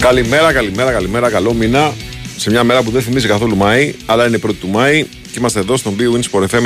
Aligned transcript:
Καλημέρα, 0.00 0.52
καλημέρα, 0.52 0.92
καλημέρα. 0.92 1.30
Καλό 1.30 1.52
μήνα. 1.52 1.92
Σε 2.36 2.50
μια 2.50 2.64
μέρα 2.64 2.82
που 2.82 2.90
δεν 2.90 3.02
θυμίζει 3.02 3.26
καθόλου 3.26 3.56
Μάη, 3.56 3.94
αλλά 4.06 4.26
είναι 4.26 4.38
1η 4.46 4.54
του 4.60 4.68
Μάη 4.68 5.02
και 5.02 5.38
είμαστε 5.38 5.58
εδώ 5.60 5.76
στον 5.76 5.96
Big 5.98 6.16
Wins 6.16 6.30
for 6.30 6.46
FM 6.46 6.62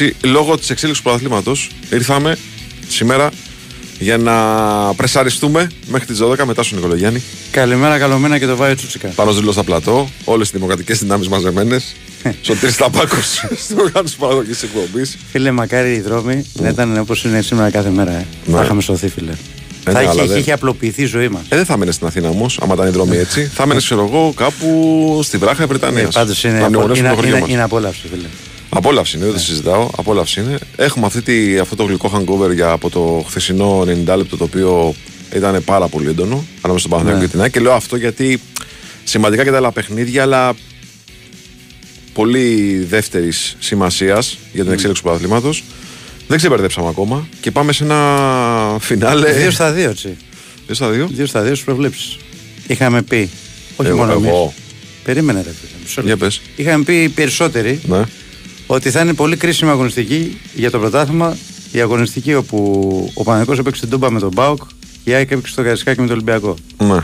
94,6. 0.00 0.10
Λόγω 0.24 0.58
της 0.58 0.70
εξέλιξης 0.70 1.02
του 1.02 1.02
πρωταθλήματος 1.02 1.70
ήρθαμε 1.90 2.36
σήμερα 2.88 3.30
για 3.98 4.16
να 4.16 4.34
πρεσαριστούμε 4.94 5.70
μέχρι 5.86 6.06
τις 6.06 6.18
12 6.22 6.44
μετά 6.44 6.62
στον 6.62 6.76
Νικολογιάννη. 6.78 7.22
Καλημέρα, 7.50 7.98
καλό 7.98 8.18
μήνα 8.18 8.38
και 8.38 8.46
το 8.46 8.56
Βάιο 8.56 8.74
Τσούτσικα. 8.74 9.08
Πάνω 9.08 9.30
ζήλο 9.30 9.52
στα 9.52 9.64
πλατό, 9.64 10.08
όλες 10.24 10.48
οι 10.48 10.50
δημοκρατικές 10.54 10.98
δυνάμεις 10.98 11.28
μαζεμένες. 11.28 11.94
Σωτήρι 12.42 12.72
Ταπάκο 12.72 13.16
στην 13.56 13.78
οργάνωση 13.78 14.16
παραγωγής 14.16 14.62
εκπομπής. 14.62 15.18
Φίλε, 15.30 15.50
μακάρι 15.50 15.92
οι 15.92 16.00
δρόμοι 16.00 16.44
να 16.52 16.68
ήταν 16.68 16.98
όπως 16.98 17.24
είναι 17.24 17.42
σήμερα 17.42 17.70
κάθε 17.70 17.90
μέρα. 17.90 18.12
Ε. 18.12 18.26
Ναι. 18.46 18.56
Θα 18.56 18.62
είχαμε 18.62 18.82
σωθεί, 18.82 19.08
φίλε. 19.08 19.32
Ε, 19.88 19.92
θα 19.92 19.98
ναι, 19.98 20.04
είχε, 20.04 20.10
αλλά 20.18 20.26
δεν- 20.28 20.38
είχε 20.38 20.52
απλοποιηθεί 20.52 21.02
η 21.02 21.06
ζωή 21.06 21.28
μας. 21.28 21.42
Ε, 21.48 21.56
δεν 21.56 21.64
θα 21.64 21.72
έμενε 21.72 21.90
στην 21.92 22.06
Αθήνα 22.06 22.28
όμως, 22.28 22.58
άμα 22.62 22.74
ήταν 22.74 22.86
οι 22.86 22.90
δρόμοι 22.90 23.16
έτσι. 23.16 23.44
Θα 23.54 23.62
έμενε, 23.62 23.80
ξέρω 23.80 24.04
εγώ, 24.12 24.32
κάπου 24.36 25.20
στη 25.22 25.36
βράχα 25.36 25.66
Βρετανίας. 25.66 26.14
Πάντως 26.14 26.44
Ε, 26.44 26.48
είναι, 26.48 26.58
Να 26.58 26.62
απο- 26.66 26.70
μνημονεύσουμε 26.70 27.08
είναι, 27.08 27.16
το 27.16 27.22
χωριό 27.22 27.36
είναι, 27.36 27.44
μας. 27.46 27.54
είναι 27.54 27.62
απόλαυση, 27.62 28.00
φίλε. 28.10 28.26
Απόλαυση 28.68 29.16
είναι, 29.16 29.24
δεν 29.26 29.34
το 29.34 29.40
συζητάω. 29.40 29.88
Απόλαυση 29.96 30.40
είναι. 30.40 30.58
Έχουμε 30.76 31.06
αυτή 31.06 31.22
τη, 31.22 31.58
αυτό 31.58 31.76
το 31.76 31.84
γλυκό 31.84 32.10
hangover 32.14 32.54
για, 32.54 32.70
από 32.70 32.90
το 32.90 33.24
χθεσινό 33.28 33.84
90 33.86 34.16
λεπτό 34.16 34.36
το 34.36 34.44
οποίο 34.44 34.94
ήταν 35.34 35.62
πάρα 35.64 35.88
πολύ 35.88 36.08
έντονο 36.08 36.44
ανάμεσα 36.60 36.86
στον 36.86 36.90
Παναθηναϊκό 36.90 37.18
Ναι. 37.20 37.24
και 37.26 37.30
την 37.32 37.40
ΑΕΚ. 37.40 37.50
Και 37.52 37.60
λέω 37.60 37.72
αυτό 37.72 37.96
γιατί 37.96 38.40
σημαντικά 39.04 39.44
και 39.44 39.50
τα 39.50 39.56
άλλα 39.56 39.72
παιχνίδια, 39.72 40.22
αλλά 40.22 40.54
πολύ 42.12 42.76
δεύτερης 42.88 43.56
σημασίας 43.58 44.38
για 44.52 44.62
την 44.64 44.72
εξέλιξη 44.72 45.02
του 45.02 45.08
πρωταθλήματος. 45.08 45.64
Δεν 46.28 46.36
ξεμπερδέψαμε 46.38 46.88
ακόμα 46.88 47.28
και 47.40 47.50
πάμε 47.50 47.72
σε 47.72 47.84
ένα 47.84 48.76
φινάλε. 48.80 49.32
Δύο 49.32 49.50
στα 49.50 49.72
δύο, 49.72 49.90
έτσι. 49.90 50.16
Δύο 50.66 50.74
στα 50.74 50.88
δύο. 50.88 51.08
Δύο 51.12 51.26
στα 51.26 51.42
δύο 51.42 51.54
στι 51.54 51.64
προβλέψεις. 51.64 52.16
Είχαμε 52.66 53.02
πει. 53.02 53.30
Όχι 53.76 53.88
Εγώ- 53.88 53.98
μόνο 53.98 54.12
εμείς. 54.12 54.28
εγώ. 54.28 54.54
Περίμενε, 55.04 55.38
ρε 55.42 55.48
φίλε. 55.60 55.72
μισό 55.82 56.00
Για 56.00 56.10
λεπτό. 56.10 56.24
πες. 56.24 56.40
Είχαμε 56.56 56.84
πει 56.84 57.02
οι 57.02 57.08
περισσότεροι 57.08 57.80
Ναι. 57.86 58.02
ότι 58.66 58.90
θα 58.90 59.00
είναι 59.00 59.14
πολύ 59.14 59.36
κρίσιμη 59.36 59.70
αγωνιστική 59.70 60.40
για 60.54 60.70
το 60.70 60.78
πρωτάθλημα. 60.78 61.36
Η 61.72 61.80
αγωνιστική 61.80 62.34
όπου 62.34 63.10
ο 63.14 63.22
Παναγενικό 63.22 63.60
έπαιξε 63.60 63.80
την 63.80 63.90
Τούμπα 63.90 64.10
με 64.10 64.20
τον 64.20 64.30
Μπάουκ 64.34 64.62
και 65.04 65.10
η 65.10 65.14
ΑΕΚ 65.14 65.30
έπαιξε 65.30 65.54
το 65.54 65.62
Καρισκάκι 65.62 66.00
με 66.00 66.06
τον 66.06 66.14
Ολυμπιακό. 66.14 66.54
ναι. 66.78 66.98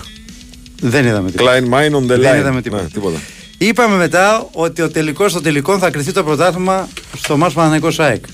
Δεν 0.80 1.06
είδαμε 1.06 1.30
τίποτα. 1.30 1.52
Klein 1.52 1.62
mine 1.64 1.92
on 1.94 2.10
the 2.12 2.16
line. 2.16 2.20
Δεν 2.20 2.38
είδαμε 2.38 2.62
τίποτα. 2.62 2.82
Ναι, 2.82 2.88
τίποτα. 2.88 3.18
Είπαμε 3.58 3.96
μετά 3.96 4.48
ότι 4.52 4.82
ο 4.82 4.90
τελικός 4.90 5.32
των 5.32 5.42
τελικών 5.42 5.78
θα 5.78 5.90
κρυθεί 5.90 6.12
το 6.12 6.24
πρωτάθλημα 6.24 6.88
στο 7.16 7.36
Μάρς 7.36 7.54
Παναγενικό 7.54 8.02
ΑΕΚ. 8.02 8.24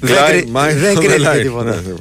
Δεν, 0.00 0.16
Klein 0.16 0.30
κρυ- 0.30 0.48
mine 0.52 0.74
δεν 0.74 0.96
on 0.96 0.98
the 0.98 1.04
κρίθηκε 1.04 1.30
line. 1.34 1.42
τίποτα. 1.42 1.64
Ναι, 1.70 1.76
ναι. 1.76 1.94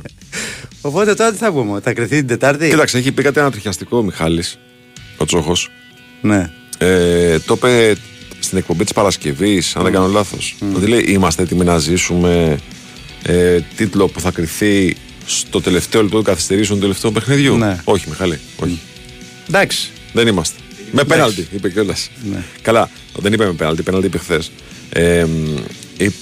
Οπότε 0.82 1.14
τώρα 1.16 1.32
τι 1.32 1.38
θα 1.38 1.52
πούμε, 1.52 1.80
θα 1.84 1.94
κρυθεί 1.94 2.16
την 2.18 2.28
Τετάρτη; 2.28 2.70
Κοίταξε, 2.70 2.98
έχει 2.98 3.12
πει 3.12 3.22
κάτι 3.24 3.40
ανατριχιαστικό 3.40 3.98
ο 3.98 4.04
Μιχάλης, 4.04 4.60
ο 5.18 5.26
Τσόχος. 5.26 5.70
Ναι. 6.22 6.52
Ε, 6.78 7.40
το 7.40 7.54
είπε 7.54 7.96
στην 8.40 8.58
εκπομπή 8.58 8.84
της 8.84 8.94
Παρασκευής, 8.94 9.76
αν 9.76 9.84
δεν 9.84 9.92
κάνω 9.94 10.08
λάθος. 10.08 10.56
Ότι 10.76 10.86
λέει: 10.88 11.00
Είμαστε 11.08 11.42
έτοιμοι 11.44 11.64
να 11.64 11.78
ζήσουμε 11.78 12.58
ε, 13.24 13.60
τίτλο 13.76 14.08
που 14.08 14.20
θα 14.20 14.32
κρυθεί 14.32 14.96
στο 15.26 15.62
τελευταίο 15.62 16.02
λεπτό 16.02 16.18
του 16.18 16.24
καθυστερήσεων 16.24 16.78
του 16.78 16.84
τελευταίου 16.84 17.12
παιχνιδιού; 17.12 17.58
Ναι. 17.58 17.78
Όχι, 17.84 18.10
Μιχάλη. 18.10 18.40
Όχι. 18.58 18.80
Εντάξει. 19.50 19.90
Δεν 20.14 20.28
είμαστε. 20.28 20.58
Με 20.92 21.04
πέναλτι, 21.04 21.48
είπε 21.52 21.70
κιόλας. 21.70 22.10
Ναι. 22.32 22.44
Καλά, 22.62 22.90
δεν 23.20 23.34
είπε 23.34 23.46
με 23.46 23.54
πέναλτι, 23.54 23.82
πέναλτι 23.84 24.06
είπε 24.08 24.18
χθες. 24.18 24.52
Ε, 24.90 25.20
είπε, 25.20 25.62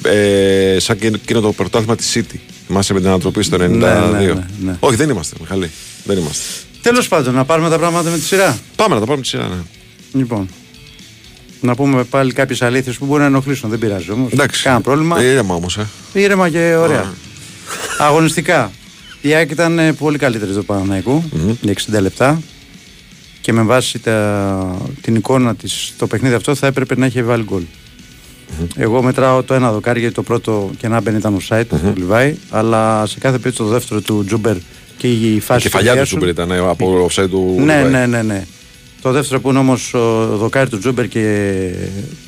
ε, 0.03 0.79
σαν 0.79 0.97
και 0.97 1.07
εκείνο 1.07 1.39
το 1.41 1.51
πρωτάθλημα 1.51 1.95
της 1.95 2.13
City. 2.15 2.35
Θυμάσαι 2.67 2.93
με 2.93 2.99
την 2.99 3.07
ανατροπή 3.09 3.43
στο 3.43 3.57
92. 3.57 3.59
ναι, 3.59 3.67
ναι, 3.69 4.45
ναι. 4.63 4.77
Όχι, 4.79 4.95
δεν 4.95 5.09
είμαστε, 5.09 5.35
Μιχάλη. 5.39 5.71
Δεν 6.03 6.17
είμαστε. 6.17 6.43
Τέλος 6.81 7.07
πάντων, 7.07 7.33
να 7.33 7.45
πάρουμε 7.45 7.69
τα 7.69 7.77
πράγματα 7.77 8.09
με 8.09 8.17
τη 8.17 8.23
σειρά. 8.23 8.57
Πάμε 8.75 8.93
να 8.93 8.99
τα 8.99 9.05
πάρουμε 9.05 9.23
τη 9.23 9.27
σειρά, 9.29 9.47
ναι. 9.47 9.55
Λοιπόν. 10.13 10.49
Να 11.61 11.75
πούμε 11.75 12.03
πάλι 12.03 12.33
κάποιες 12.33 12.61
αλήθειες 12.61 12.97
που 12.97 13.05
μπορεί 13.05 13.19
να 13.19 13.25
ενοχλήσουν. 13.25 13.69
Δεν 13.69 13.79
πειράζει 13.79 14.11
όμως. 14.11 14.31
Εντάξει. 14.31 14.63
Κανένα 14.63 14.81
πρόβλημα. 14.81 15.19
Ε, 15.19 15.23
Ήρεμα 15.23 15.55
όμως, 15.55 15.77
ε. 15.77 15.87
Ήρεμα 16.13 16.49
και 16.49 16.75
ωραία. 16.75 17.13
Αγωνιστικά. 17.99 18.71
Η 19.21 19.33
ΑΕΚ 19.33 19.51
ήταν 19.51 19.79
ε, 19.79 19.93
πολύ 19.93 20.17
καλύτερη 20.17 20.53
του 20.53 20.65
παναναικου 20.65 21.23
για 21.61 21.73
60 21.95 22.01
λεπτά 22.01 22.41
και 23.41 23.53
με 23.53 23.61
βάση 23.61 23.99
τα, 23.99 24.77
την 25.01 25.15
εικόνα 25.15 25.55
της 25.55 25.93
το 25.97 26.07
παιχνίδι 26.07 26.35
αυτό 26.35 26.55
θα 26.55 26.67
έπρεπε 26.67 26.95
να 26.97 27.05
είχε 27.05 27.23
βάλει 27.23 27.43
γκολ. 27.43 27.63
Εγώ 28.75 29.01
μετράω 29.01 29.43
το 29.43 29.53
ένα 29.53 29.71
δοκάρι 29.71 29.99
γιατί 29.99 30.15
το 30.15 30.23
πρώτο 30.23 30.71
και 30.77 30.87
να 30.87 31.01
μπαίνει 31.01 31.17
ήταν 31.17 31.33
offside 31.33 31.63
του 31.69 31.93
Λιβάη, 31.97 32.35
αλλά 32.49 33.05
σε 33.05 33.19
κάθε 33.19 33.37
περίπτωση 33.37 33.69
το 33.69 33.75
δεύτερο 33.77 34.01
του 34.01 34.23
Τζούμπερ 34.25 34.55
και 34.97 35.07
η 35.07 35.35
Η 35.35 35.39
φάση 35.39 35.61
κεφαλιά 35.61 35.87
του 35.91 35.95
Ελίασον 35.95 36.17
Τζούμπερ 36.17 36.29
ήταν 36.29 36.51
ε, 36.51 36.69
από 36.69 37.07
offside 37.09 37.29
του. 37.29 37.53
ναι, 37.57 37.75
Λιβάη. 37.75 37.91
ναι, 37.91 38.05
ναι, 38.05 38.21
ναι. 38.21 38.45
Το 39.01 39.11
δεύτερο 39.11 39.39
που 39.39 39.49
είναι 39.49 39.59
όμως 39.59 39.93
το 39.93 40.25
δοκάρι 40.37 40.69
του 40.69 40.77
Τζούμπερ 40.79 41.07
και 41.07 41.71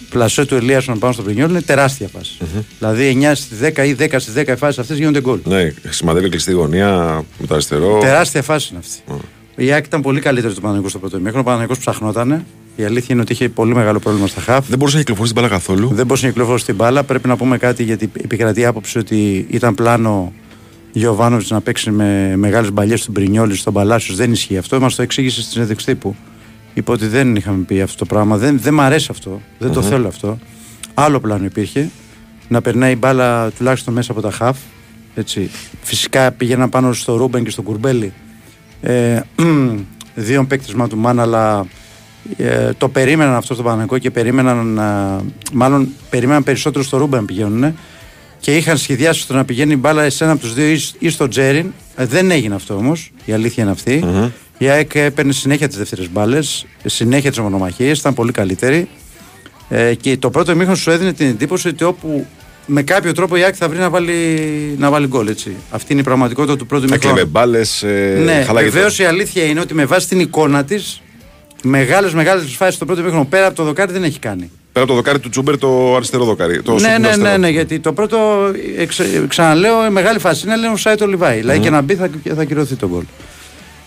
πλασέ 0.10 0.46
του 0.46 0.56
Ελίασον 0.56 1.00
πάνω 1.00 1.14
στο 1.14 1.22
Μπρινιόλι 1.22 1.50
είναι 1.50 1.62
τεράστια 1.62 2.08
φάση. 2.18 2.38
Δηλαδή 2.80 3.18
9 3.22 3.32
στη 3.36 3.56
10 3.76 3.86
ή 3.88 3.96
10 4.00 4.16
στη 4.20 4.32
10 4.36 4.48
οι 4.48 4.56
φάσεις 4.56 4.80
αυτές 4.80 4.98
γίνονται 4.98 5.22
γκολ. 5.22 5.40
Ναι, 5.44 5.74
σημαδεύει 5.90 6.30
κλειστή 6.30 6.52
γωνία 6.52 7.24
με 7.38 7.48
το 7.48 7.54
αριστερό. 7.54 7.98
Τεράστια 8.02 8.42
φάση 8.42 8.68
είναι 8.72 8.80
αυτή. 8.80 9.24
Η 9.56 9.72
ΑΕΚ 9.72 9.86
ήταν 9.86 10.02
πολύ 10.02 10.20
καλύτερη 10.20 10.54
του 10.54 10.62
Παναγικού 10.62 10.90
στο 10.90 11.00
πρώτο 11.00 11.18
ημίχρονο. 11.18 11.42
Ο 11.42 11.52
Παναγικό 11.52 11.76
ψαχνόταν. 11.80 12.46
Η 12.80 12.84
αλήθεια 12.84 13.08
είναι 13.10 13.22
ότι 13.22 13.32
είχε 13.32 13.50
πολύ 13.50 13.74
μεγάλο 13.74 14.00
πρόβλημα 14.00 14.28
στα 14.28 14.42
χαφ. 14.42 14.68
Δεν 14.68 14.78
μπορούσε 14.78 14.96
να 14.96 15.02
κυκλοφορήσει 15.02 15.34
την 15.34 15.44
μπάλα 15.44 15.56
καθόλου. 15.56 15.88
Δεν 15.94 16.06
μπορούσε 16.06 16.26
να 16.26 16.32
κυκλοφορήσει 16.32 16.66
την 16.66 16.76
μπάλα. 16.76 17.04
Πρέπει 17.04 17.28
να 17.28 17.38
πούμε 17.38 17.58
κάτι 17.58 17.84
γιατί 17.84 18.12
επικρατεί 18.24 18.60
η 18.60 18.66
άποψη 18.66 18.98
ότι 18.98 19.48
ήταν 19.50 19.76
πλάνο 19.76 20.34
Γιωβάνοβιτς 20.92 21.50
να 21.50 21.62
παίξει 21.62 21.92
με 21.92 22.34
μεγάλες 22.36 22.72
μπαλιές 22.72 23.06
του 23.06 23.12
Μπρινιόλη 23.12 23.56
στον 23.56 23.74
Παλάσιος. 23.74 24.18
Δεν 24.18 24.32
ισχύει 24.32 24.58
αυτό. 24.58 24.80
Μας 24.80 24.96
το 24.96 25.02
εξήγησε 25.02 25.40
στην 25.40 25.52
συνέντευξη 25.52 25.86
τύπου. 25.86 26.16
Είπε 26.74 26.92
ότι 26.92 27.08
δεν 27.08 27.36
είχαμε 27.36 27.64
πει 27.64 27.82
αυτό 27.82 27.98
το 27.98 28.06
πράγμα. 28.06 28.38
Δεν, 28.38 28.60
δεν 28.60 28.74
μ' 28.74 28.82
αρέσει 28.82 29.08
αυτό. 29.12 29.42
Δεν 29.58 29.72
το 29.72 29.82
θέλω 29.82 30.08
αυτό. 30.08 30.40
Άλλο 30.94 31.20
πλάνο 31.20 31.46
υπήρχε. 31.46 31.90
Να 32.48 32.62
περνάει 32.62 32.92
η 32.92 32.98
μπάλα 33.00 33.52
τουλάχιστον 33.52 33.94
μέσα 33.94 34.12
από 34.12 34.22
τα 34.22 34.32
χαφ. 34.32 34.58
Έτσι. 35.16 35.50
Φυσικά 35.82 36.32
πήγαιναν 36.32 36.70
πάνω 36.70 36.94
στο 36.94 37.16
Ρούμπεν 37.16 37.44
και 37.44 37.50
στο 37.50 37.62
Κουρμπέλι. 37.62 38.14
Ε, 38.82 39.22
δύο 40.16 40.46
παίκτες 40.46 40.90
του 40.90 40.98
Μάν, 40.98 41.20
αλλά 41.20 41.66
ε, 42.38 42.70
το 42.78 42.90
περίμεναν 42.90 43.36
αυτό 43.36 43.54
στο 43.54 43.64
Παναθηναϊκό 43.64 43.98
και 43.98 44.12
περίμεναν, 44.12 44.78
ε, 44.78 45.24
μάλλον 45.54 45.88
περίμεναν 46.10 46.44
περισσότερο 46.44 46.84
στο 46.84 46.98
Ρούμπεν 46.98 47.26
πηγαίνουν 47.26 47.78
και 48.40 48.56
είχαν 48.56 48.78
σχεδιάσει 48.78 49.22
στο 49.22 49.34
να 49.34 49.46
πηγαίνει 49.46 49.74
η 49.74 49.78
μπάλα 49.80 50.10
σε 50.10 50.24
ένα 50.24 50.34
από 50.34 50.42
τους 50.42 50.54
δύο 50.54 50.68
ή, 50.68 50.80
ή 51.00 51.10
στο 51.10 51.28
Τζέριν. 51.28 51.72
Ε, 51.96 52.06
δεν 52.06 52.32
έγινε 52.32 52.56
αυτό 52.56 52.76
όμως. 52.76 53.12
Η 53.26 53.34
αλήθεια 53.34 53.64
είναι 53.64 53.72
αυτή. 53.72 54.04
Η 54.58 54.68
ΑΕΚ 54.70 54.96
έπαιρνε 54.96 55.32
συνέχεια 55.32 55.68
τις 55.68 55.78
δεύτερες 55.78 56.10
μπάλες, 56.12 56.66
συνέχεια 56.86 57.30
τις 57.30 57.40
μονομαχίες, 57.40 57.92
ήταν 57.92 58.14
πολύ 58.14 58.32
καλύτερη. 58.32 58.88
Ε, 59.70 59.94
και 59.94 60.18
το 60.18 60.30
πρώτο 60.30 60.52
ημίχρονο 60.52 60.78
σου 60.78 60.92
έδινε 60.92 61.14
την 61.14 61.28
εντύπωση 61.28 61.68
ότι 61.68 61.84
όπου 61.84 62.26
με 62.66 62.82
κάποιο 62.84 63.12
τρόπο 63.12 63.36
η 63.36 63.44
ΑΕΚ 63.44 63.56
θα 63.58 63.70
βρει 63.70 63.78
να 63.78 63.90
βάλει, 63.90 64.16
να 64.78 64.90
βάλει 64.90 65.08
γκολ. 65.08 65.28
Έτσι. 65.28 65.52
Αυτή 65.72 65.92
είναι 65.92 66.02
η 66.02 66.04
πραγματικότητα 66.04 66.58
του 66.58 66.66
πρώτου 66.66 66.84
Έκλεβε 66.84 67.08
ημίχρονου. 67.08 67.30
μπάλες. 67.32 67.84
Ε, 67.84 68.22
Ναι, 68.26 68.44
χαλάγε 68.46 68.70
βεβαίως 68.70 68.96
το- 68.96 69.04
η 69.04 69.06
αλήθεια 69.06 69.44
είναι 69.44 69.60
ότι 69.60 69.74
με 69.74 69.86
βάση 69.86 70.08
την 70.08 70.20
εικόνα 70.20 70.64
της, 70.64 71.02
μεγάλες 71.68 72.14
μεγάλες 72.14 72.56
φάσεις 72.56 72.76
στο 72.76 72.86
πρώτο 72.86 73.02
ημίχρονο 73.02 73.26
πέρα 73.26 73.46
από 73.48 73.56
το 73.56 73.64
δοκάρι 73.64 73.92
δεν 73.92 74.04
έχει 74.04 74.20
κάνει. 74.20 74.52
Πέρα 74.72 74.86
από 74.86 74.88
το 74.88 74.94
δοκάρι 74.94 75.20
του 75.20 75.30
Τζούμπερ, 75.30 75.58
το 75.58 75.96
αριστερό 75.96 76.26
δοκάρι. 76.26 76.62
Το 76.62 76.72
ναι, 76.74 76.80
σουτ 76.80 76.88
ναι, 76.90 76.98
ναι, 76.98 77.08
αριστερό. 77.08 77.38
ναι, 77.38 77.50
γιατί 77.50 77.80
το 77.80 77.94
πρώτο, 77.94 78.18
εξ, 78.78 79.02
ξαναλέω, 79.28 79.86
η 79.86 79.90
μεγάλη 79.90 80.20
φάση 80.20 80.46
είναι 80.48 80.56
λέει 80.58 80.72
offside 80.72 81.02
Λιβάη. 81.02 81.38
Δηλαδή 81.40 81.60
και 81.60 81.70
να 81.70 81.82
μπει 81.82 81.96
θα, 81.96 82.10
θα 82.36 82.44
κυρωθεί 82.44 82.76
το 82.76 82.88
γκολ. 82.88 83.04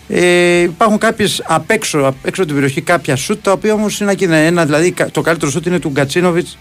Ε, 0.09 0.59
υπάρχουν 0.61 0.97
κάποιες 0.97 1.43
απ' 1.47 1.71
έξω, 1.71 1.97
απ' 1.99 2.25
έξω 2.25 2.41
από 2.41 2.51
την 2.51 2.53
περιοχή 2.61 2.81
κάποια 2.81 3.15
σουτ 3.15 3.43
τα 3.43 3.51
οποία 3.51 3.73
όμως 3.73 3.99
είναι 3.99 4.11
ακίνητα. 4.11 4.35
Ένα 4.35 4.65
δηλαδή 4.65 4.91
κα- 4.91 5.11
το 5.11 5.21
καλύτερο 5.21 5.51
σουτ 5.51 5.65
είναι 5.65 5.79
του 5.79 5.89
Γκατσίνοβιτς 5.89 6.57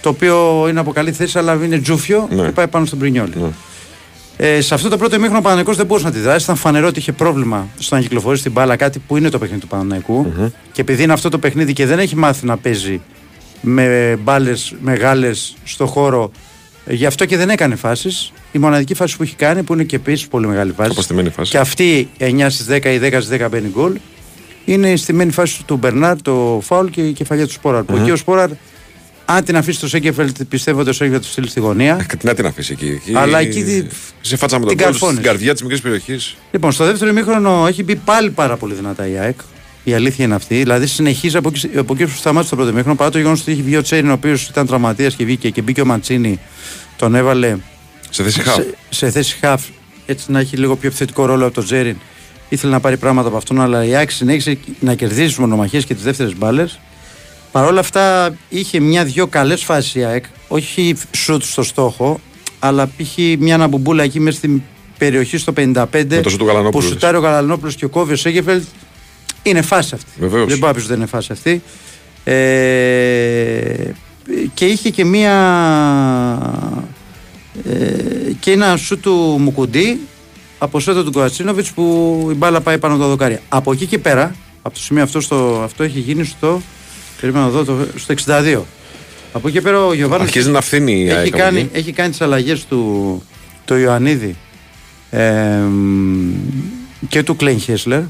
το 0.00 0.08
οποίο 0.08 0.66
είναι 0.68 0.80
από 0.80 0.92
καλή 0.92 1.12
θέση 1.12 1.38
αλλά 1.38 1.58
είναι 1.64 1.78
τζούφιο 1.78 2.28
Ναι. 2.30 2.42
και 2.42 2.50
πάει 2.50 2.66
πάνω 2.68 2.84
στον 2.86 2.98
Πρινιόλι. 2.98 3.32
Ναι. 3.34 3.48
Ε, 4.36 4.60
σε 4.60 4.74
αυτό 4.74 4.88
το 4.88 4.96
πρώτο 4.96 5.14
ημίχρονο 5.14 5.38
ο 5.38 5.42
Παναναϊκός 5.42 5.76
δεν 5.76 5.86
μπορούσε 5.86 6.06
να 6.06 6.12
τη 6.12 6.18
δράσει. 6.18 6.44
Ήταν 6.44 6.56
φανερό 6.56 6.86
ότι 6.86 6.98
είχε 6.98 7.12
πρόβλημα 7.12 7.68
στο 7.78 7.94
να 7.94 8.00
κυκλοφορήσει 8.00 8.42
την 8.42 8.52
μπάλα, 8.52 8.76
κάτι 8.76 8.98
που 8.98 9.16
είναι 9.16 9.28
το 9.28 9.38
παιχνίδι 9.38 9.60
του 9.60 9.66
παναναικου 9.66 10.32
Και 10.72 10.80
επειδή 10.80 11.02
είναι 11.02 11.12
αυτό 11.12 11.28
το 11.28 11.38
παιχνίδι 11.38 11.72
και 11.72 11.86
δεν 11.86 11.98
έχει 11.98 12.16
μάθει 12.16 12.46
να 12.46 12.56
παίζει 12.56 13.00
με 13.60 14.16
μπάλες 14.22 14.74
μεγάλες 14.80 15.56
στο 15.64 15.86
χώρο, 15.86 16.30
ε, 16.86 16.94
γι' 16.94 17.06
αυτό 17.06 17.24
και 17.24 17.36
δεν 17.36 17.50
έκανε 17.50 17.76
φάσεις. 17.76 18.32
Η 18.52 18.58
μοναδική 18.58 18.94
φάση 18.94 19.16
που 19.16 19.22
έχει 19.22 19.34
κάνει, 19.34 19.62
που 19.62 19.72
είναι 19.72 19.84
και 19.84 19.96
επίσης 19.96 20.28
πολύ 20.28 20.46
μεγάλη 20.46 20.72
φάση. 20.72 20.90
Αποστημένη 20.90 21.30
φάση. 21.30 21.50
Και 21.50 21.58
αυτή 21.58 22.08
9 22.18 22.50
στις 22.50 22.66
10 22.66 22.84
ή 22.84 22.98
10 22.98 23.20
στις 23.20 23.28
10 23.28 23.48
μπαίνει 23.50 23.68
γκολ. 23.68 23.92
Είναι 24.64 24.90
η 24.90 24.96
στημένη 24.96 25.30
φάση 25.30 25.64
του 25.64 25.76
Μπερνάρ, 25.76 26.22
το 26.22 26.60
φάουλ 26.62 26.86
και 26.86 27.00
η 27.00 27.12
κεφαλιά 27.12 27.46
του 27.46 27.52
Σπόραρ. 27.52 27.82
Που 27.82 27.96
εκεί 27.96 28.10
ο 28.10 28.16
Σπόραρ, 28.16 28.50
αν 29.24 29.44
την 29.44 29.56
αφήσεις 29.56 29.80
το 29.80 29.88
Σέγκεφελτ, 29.88 30.36
πιστεύω 30.48 30.80
ότι 30.80 30.90
ο 30.90 30.92
Σέγκεφελτ 30.92 31.20
θα 31.22 31.24
τους 31.26 31.32
στείλει 31.32 31.48
στη 31.48 31.60
γωνία. 31.60 32.06
Ε, 32.12 32.16
Τι 32.16 32.26
να 32.26 32.34
την 32.34 32.46
αφήσει 32.46 32.72
εκεί. 32.72 32.86
εκεί 32.86 33.12
Αλλά 33.16 33.38
εκεί 33.38 33.62
τη- 33.64 33.84
Σε 34.20 34.36
φάτσα 34.36 34.58
με 34.58 34.66
την 34.66 34.76
τον 34.76 34.84
κόλ 34.84 34.86
καρφώνεις. 34.92 35.14
στην 35.18 35.28
καρδιά 35.30 35.52
της 35.52 35.62
μικρής 35.62 35.80
περιοχής. 35.80 36.36
Λοιπόν, 36.52 36.72
στο 36.72 36.84
δεύτερο 36.84 37.10
ημίχρονο 37.10 37.66
έχει 37.66 37.82
μπει 37.82 37.96
πάλι 37.96 38.30
πάρα 38.30 38.56
πολύ 38.56 38.74
δυνατά 38.74 39.08
η 39.08 39.18
ΑΕΚ. 39.18 39.38
Η 39.84 39.94
αλήθεια 39.94 40.24
είναι 40.24 40.34
αυτή. 40.34 40.54
Δηλαδή 40.56 40.86
συνεχίζει 40.86 41.36
από 41.36 41.48
εκεί, 41.54 41.70
από 41.78 41.92
εκεί 41.94 42.04
που 42.04 42.10
σταμάτησε 42.16 42.50
το 42.50 42.56
πρώτο 42.56 42.70
ημίχρονο 42.70 42.96
παρά 42.96 43.10
το 43.10 43.18
γεγονός 43.18 43.40
ότι 43.40 43.52
έχει 43.52 43.62
βγει 43.62 43.76
ο 43.76 43.82
Τσέριν, 43.82 44.10
ο 44.10 44.12
οποίος 44.12 44.46
ήταν 44.48 44.66
τραυματίας 44.66 45.14
και 45.14 45.24
βγήκε 45.24 45.50
και 45.50 45.62
μπήκε 45.62 45.80
ο 45.80 45.84
Μαντσίνη. 45.84 46.40
Τον 46.96 47.14
έβαλε 47.14 47.56
Σε 48.10 48.22
θέση 48.22 48.40
χαφ. 48.40 48.54
σε, 48.54 48.74
σε 48.88 49.10
θέση 49.10 49.38
half 49.42 49.56
έτσι 50.06 50.30
να 50.32 50.38
έχει 50.40 50.56
λίγο 50.56 50.76
πιο 50.76 50.88
επιθετικό 50.88 51.24
ρόλο 51.26 51.44
από 51.46 51.54
τον 51.54 51.64
Τζέριν. 51.64 51.96
Η 52.48 52.56
ήθελε 52.56 52.72
να 52.72 52.80
πάρει 52.80 52.96
πράγματα 52.96 53.28
από 53.28 53.36
αυτόν, 53.36 53.60
αλλά 53.60 53.84
η 53.84 53.96
Άκη 53.96 54.12
συνέχισε 54.12 54.58
να 54.80 54.94
κερδίζει 54.94 55.26
τις 55.26 55.36
μονομαχίες 55.36 55.84
και 55.84 55.94
τις 55.94 56.02
δεύτερες 56.02 56.36
μπάλες. 56.36 56.80
Παρ' 57.54 57.64
όλα 57.64 57.80
αυτά 57.80 58.34
είχε 58.48 58.80
μια-δυο 58.80 59.26
καλές 59.26 59.64
φάσεις 59.64 59.94
η 59.94 60.04
ΑΕΚ. 60.04 60.24
Όχι 60.48 60.96
σουτ 61.10 61.42
στο 61.42 61.62
στόχο, 61.62 62.20
αλλά 62.58 62.90
είχε 62.96 63.36
μια 63.38 63.54
αναμπουμπούλα 63.54 64.02
εκεί 64.02 64.20
μέσα 64.20 64.36
στην 64.36 64.62
περιοχή 64.98 65.38
στο 65.38 65.52
55 65.56 65.84
που 66.70 66.80
σουτάρει 66.80 67.16
ο 67.16 67.20
Γαλανόπουλος 67.20 67.74
και 67.74 67.84
ο 67.84 67.88
Κόβιος 67.88 68.18
ο 68.18 68.22
Σέγεφελτ. 68.22 68.64
Είναι 69.42 69.62
φάση 69.62 69.94
αυτή. 69.94 70.10
Βεβαίως. 70.18 70.48
Δεν 70.48 70.58
μπορεί 70.58 70.66
να 70.66 70.72
πεις 70.72 70.82
ότι 70.82 70.88
δεν 70.88 70.96
είναι 70.96 71.06
φάση 71.06 71.32
αυτή. 71.32 71.62
Ε, 72.24 73.92
και 74.54 74.64
είχε 74.64 74.90
και 74.90 75.04
μία 75.04 75.34
ε, 77.64 78.32
και 78.40 78.50
ένα 78.50 78.76
σου 78.76 78.98
του 78.98 79.12
Μουκουντή 79.40 80.00
από 80.58 80.80
σέτα 80.80 81.04
του 81.04 81.12
Κοατσίνοβιτ 81.12 81.66
που 81.74 82.28
η 82.30 82.34
μπάλα 82.34 82.60
πάει 82.60 82.78
πάνω 82.78 82.94
από 82.94 83.02
τα 83.02 83.08
δοκάρια. 83.08 83.40
Από 83.48 83.72
εκεί 83.72 83.86
και 83.86 83.98
πέρα, 83.98 84.34
από 84.62 84.74
το 84.74 84.80
σημείο 84.80 85.02
αυτό, 85.02 85.20
στο, 85.20 85.60
αυτό 85.64 85.82
έχει 85.82 85.98
γίνει 85.98 86.24
στο, 86.24 86.62
περίμενα 87.20 87.46
εδώ, 87.46 87.64
το, 87.64 87.86
στο 87.96 88.14
62. 88.26 88.60
Από 89.32 89.48
εκεί 89.48 89.56
και 89.56 89.62
πέρα 89.62 89.84
ο 89.84 89.94
Γιωβάνος. 89.94 90.26
Αρχίζει 90.26 90.50
να 90.50 90.60
φθήνει 90.60 90.92
η 90.92 91.08
έχει, 91.08 91.16
ΑΕΚ. 91.16 91.36
κάνει, 91.36 91.68
έχει 91.72 91.92
κάνει 91.92 92.10
τις 92.10 92.20
αλλαγές 92.20 92.64
του 92.64 93.22
το 93.64 93.76
Ιωαννίδη 93.76 94.36
ε, 95.10 95.58
και 97.08 97.22
του 97.22 97.36
Κλέιν 97.36 97.60
Χέσλερ. 97.60 98.00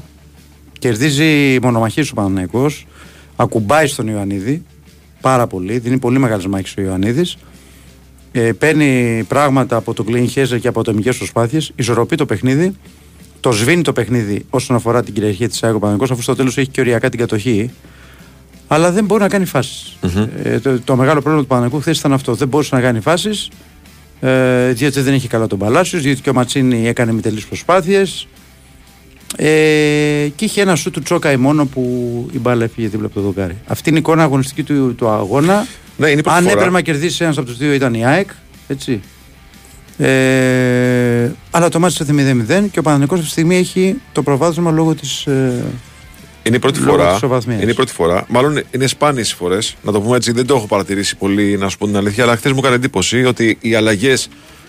Κερδίζει 0.79 1.59
μονομαχίε 1.61 2.03
ο 2.11 2.13
Παναναϊκός 2.13 2.85
Ακουμπάει 3.35 3.87
στον 3.87 4.07
Ιωαννίδη 4.07 4.63
πάρα 5.21 5.47
πολύ. 5.47 5.77
Δίνει 5.77 5.97
πολύ 5.97 6.19
μεγάλες 6.19 6.45
μάχες 6.45 6.73
ο 6.77 6.81
Ιωαννίδης. 6.81 7.37
Ε, 8.31 8.51
παίρνει 8.51 9.23
πράγματα 9.27 9.75
από 9.75 9.93
τον 9.93 10.05
Κλέιν 10.05 10.29
Χέσλερ 10.29 10.59
και 10.59 10.67
από 10.67 10.79
ατομικές 10.79 11.17
προσπάθειες. 11.17 11.71
Ισορροπεί 11.75 12.15
το 12.15 12.25
παιχνίδι. 12.25 12.75
Το 13.39 13.51
σβήνει 13.51 13.81
το 13.81 13.93
παιχνίδι 13.93 14.45
όσον 14.49 14.75
αφορά 14.75 15.03
την 15.03 15.13
κυριαρχία 15.13 15.49
της 15.49 15.63
ΑΕΚ 15.63 15.75
ο 15.75 15.79
Παναναϊκός 15.79 16.11
αφού 16.11 16.21
στο 16.21 16.35
τέλος 16.35 16.57
έχει 16.57 16.69
και 16.69 16.81
οριακά 16.81 17.09
την 17.09 17.19
κατοχή. 17.19 17.71
Αλλά 18.67 18.91
δεν 18.91 19.05
μπορεί 19.05 19.21
να 19.21 19.27
κάνει 19.27 19.45
φάσεις. 19.45 19.97
Ε, 20.43 20.59
το, 20.59 20.79
το 20.79 20.95
μεγάλο 20.95 21.19
πρόβλημα 21.21 21.41
του 21.41 21.47
Παναγικού 21.47 21.79
χθες 21.79 21.99
ήταν 21.99 22.13
αυτό. 22.13 22.33
Δεν 22.33 22.47
μπορούσε 22.47 22.75
να 22.75 22.81
κάνει 22.81 22.99
φάσεις. 22.99 23.49
Ε, 24.19 24.71
διότι 24.71 25.01
δεν 25.01 25.13
είχε 25.13 25.27
καλά 25.27 25.47
τον 25.47 25.59
Παλάσιος, 25.59 26.01
διότι 26.01 26.21
και 26.21 26.29
ο 26.29 26.33
Ματσίνη 26.33 26.87
έκανε 26.87 27.11
μητελεί 27.13 27.41
προσπάθειες. 27.47 28.27
Ε, 29.37 30.27
και 30.35 30.45
είχε 30.45 30.61
ένα 30.61 30.75
σου 30.75 30.91
του 30.91 31.01
Τσόκαη 31.01 31.37
μόνο 31.37 31.65
που 31.65 31.81
η 32.31 32.39
μπάλα 32.39 32.63
έφυγε 32.63 32.87
δίπλα 32.87 33.05
από 33.05 33.15
το 33.15 33.21
δοκάρι. 33.21 33.57
Αυτή 33.67 33.89
είναι 33.89 33.97
η 33.97 34.01
εικόνα 34.01 34.23
αγωνιστική 34.23 34.63
του, 34.63 34.95
του 34.95 35.07
αγώνα. 35.07 35.65
Ναι, 35.97 36.09
είναι 36.09 36.19
η 36.19 36.23
πρώτη 36.23 36.37
Αν 36.37 36.43
φορά. 36.43 36.53
έπρεπε 36.55 36.71
να 36.71 36.81
κερδίσει 36.81 37.23
ένας 37.23 37.37
από 37.37 37.47
τους 37.47 37.57
δύο 37.57 37.73
ήταν 37.73 37.93
η 37.93 38.05
ΑΕΚ. 38.05 38.29
Έτσι. 38.67 39.01
Ε, 39.97 41.31
αλλά 41.51 41.69
το 41.69 41.79
μάτι 41.79 42.03
ήταν 42.03 42.45
0-0 42.49 42.67
και 42.71 42.79
ο 42.79 42.81
Παναγενικό 42.81 43.13
αυτή 43.13 43.25
τη 43.25 43.31
στιγμή 43.31 43.57
έχει 43.57 43.95
το 44.11 44.23
προβάδισμα 44.23 44.71
λόγω 44.71 44.95
της. 44.95 45.25
Ε, 45.25 45.63
Είναι 46.47 46.55
η 46.55 46.59
πρώτη 46.59 46.79
Λόγω 46.79 46.91
φορά. 46.91 47.07
της 47.07 47.15
ισοβαθμίας. 47.15 47.61
Είναι 47.61 47.71
η 47.71 47.73
πρώτη 47.73 47.91
φορά. 47.91 48.25
Μάλλον 48.29 48.61
είναι 48.71 48.87
σπάνιες 48.87 49.31
οι 49.31 49.35
φορές. 49.35 49.75
Να 49.81 49.91
το 49.91 50.01
πούμε 50.01 50.15
έτσι, 50.15 50.31
δεν 50.31 50.45
το 50.45 50.55
έχω 50.55 50.65
παρατηρήσει 50.65 51.15
πολύ, 51.15 51.57
να 51.57 51.69
σου 51.69 51.77
πω 51.77 51.85
την 51.85 51.97
αλήθεια. 51.97 52.23
Αλλά 52.23 52.35
χθες 52.35 52.51
μου 52.51 52.57
έκανε 52.59 52.75
εντύπωση 52.75 53.25
ότι 53.25 53.57
οι 53.61 53.75
αλλαγές 53.75 54.27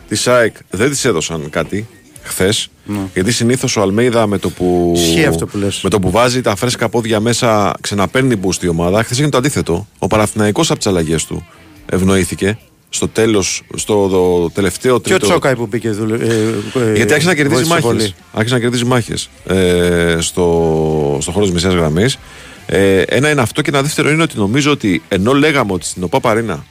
της 0.09 0.27
ΑΕΚ 0.27 0.57
δεν 0.71 0.91
της 0.91 1.05
έδωσαν 1.05 1.51
κάτι 1.51 1.87
χθες. 2.23 2.69
Γιατί 3.15 3.33
συνήθως 3.33 3.77
ο 3.77 3.81
Αλμέιδα 3.83 4.27
με 4.27 4.39
το 4.39 4.51
που. 4.51 4.93
Ναι. 4.97 5.03
Ισχύει 5.03 5.25
αυτό 5.25 5.47
που 5.47 5.57
λες. 5.59 5.81
Με 5.83 5.91
το 5.91 5.99
που 5.99 6.11
βάζει 6.11 6.41
τα 6.41 6.57
φρέσκα 6.57 6.89
πόδια 6.89 7.21
μέσα 7.21 7.75
ξαναπαίρνει 7.81 8.41
boost 8.43 8.63
η 8.63 8.69
ομάδα. 8.69 9.03
Χθες 9.03 9.17
έγινε 9.17 9.31
το 9.31 9.39
αντίθετο. 9.39 9.87
Ο 9.99 10.07
Παναθηναϊκός 10.07 10.71
από 10.71 10.79
τις 10.79 10.87
αλλαγές 10.89 11.25
του 11.25 11.47
ευνοήθηκε. 11.87 12.59
Στο 12.89 13.09
τέλος, 13.09 13.63
στο 13.75 14.09
το 14.09 14.51
τελευταίο 14.51 15.01
και 15.01 15.15
ο 15.15 15.17
τρίτο. 15.17 15.27
Τσόκαη 15.33 15.57
που 15.57 15.67
μπήκε. 15.67 15.91
Δουλε, 15.91 16.15
ε, 16.15 16.55
ε, 16.75 16.93
Γιατί 16.95 17.13
άρχισε 17.13 17.29
να 17.29 17.35
κερδίζει 17.35 17.63
βοήθησε 17.63 17.69
μάχε. 17.69 17.83
πολύ. 17.87 18.15
Άρχισε 18.33 18.55
να 18.55 18.61
κερδίζει 18.61 18.85
μάχες 18.85 19.29
ε, 19.47 20.17
στο, 20.21 21.19
στο 21.21 21.31
χώρο 21.33 21.45
της 21.45 21.55
μεσαίας 21.55 21.75
γραμμής. 21.75 22.19
Ε, 22.67 23.01
ένα 23.01 23.31
είναι 23.31 23.41
αυτό 23.41 23.63
και 23.63 23.71
ένα 23.71 23.83
δεύτερο 23.83 24.11
είναι 24.11 24.23
ότι 24.23 24.37
νομίζω 24.39 24.71
ότι 24.71 25.03
ενώ 25.09 25.33
λέγαμε 25.33 25.73
ότι 25.73 25.87
στην 25.87 26.03
ΟΠΑ 26.03 26.21
Παρίνα 26.21 26.65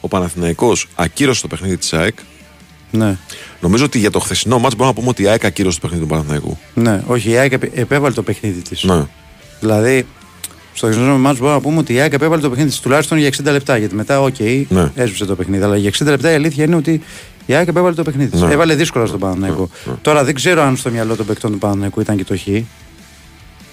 ο 0.00 0.08
Παναθηναϊκός 0.08 0.86
ακύρωσε 0.94 1.40
το 1.40 1.48
παιχνίδι 1.48 1.76
της 1.76 1.92
ΑΕΚ, 1.92 2.16
Ναι. 2.90 3.16
νομίζω 3.60 3.84
ότι 3.84 3.98
για 3.98 4.10
το 4.10 4.18
χθεσινό 4.18 4.58
μάτς 4.58 4.74
μπορούμε 4.74 4.88
να 4.94 5.00
πούμε 5.00 5.08
ότι 5.08 5.22
η 5.22 5.26
ΑΕΚ 5.28 5.44
ακύρωσε 5.44 5.80
το 5.80 5.86
παιχνίδι 5.86 6.04
του 6.06 6.10
Παναθηναϊκού. 6.10 6.58
Ναι, 6.74 7.02
όχι, 7.06 7.30
η 7.30 7.36
ΑΕΚ 7.36 7.52
επε- 7.52 7.78
επέβαλε 7.78 8.14
το 8.14 8.22
παιχνίδι 8.22 8.60
της. 8.60 8.82
Ναι. 8.82 9.06
Δηλαδή, 9.60 10.06
στο 10.80 10.92
χειμώνα 10.92 11.12
μάτς 11.18 11.38
μπορούμε 11.38 11.56
να 11.56 11.62
πούμε 11.62 11.78
ότι 11.78 11.94
η 11.94 12.00
ΑΕΚ 12.00 12.12
επέβαλε 12.12 12.42
το 12.42 12.48
παιχνίδι 12.48 12.70
της 12.70 12.80
τουλάχιστον 12.80 13.18
για 13.18 13.28
60 13.28 13.52
λεπτά. 13.52 13.76
Γιατί 13.76 13.94
μετά, 13.94 14.20
οκ, 14.20 14.34
Ναι. 14.68 14.90
έσβησε 14.94 15.24
το 15.24 15.34
παιχνίδι. 15.36 15.62
Αλλά 15.62 15.76
για 15.76 15.90
60 15.98 16.04
λεπτά 16.10 16.30
η 16.30 16.34
αλήθεια 16.34 16.64
είναι 16.64 16.76
ότι 16.76 17.00
η 17.46 17.54
ΑΕΚ 17.54 17.68
επέβαλε 17.68 17.94
το 17.94 18.02
παιχνίδι 18.02 18.30
της. 18.30 18.40
Ναι. 18.40 18.52
Έβαλε 18.52 18.74
δύσκολα 18.74 19.06
στον 19.06 19.20
Παναθηναϊκό. 19.20 19.68
Τώρα 20.02 20.24
δεν 20.24 20.34
ξέρω 20.34 20.62
αν 20.62 20.76
στο 20.76 20.90
μυαλό 20.90 21.16
των 21.16 21.26
παικτών 21.26 21.52
του 21.52 21.58
Παναθηναϊκού 21.58 22.00
ήταν 22.00 22.16
και 22.16 22.24
το 22.24 22.36
χ. 22.36 22.46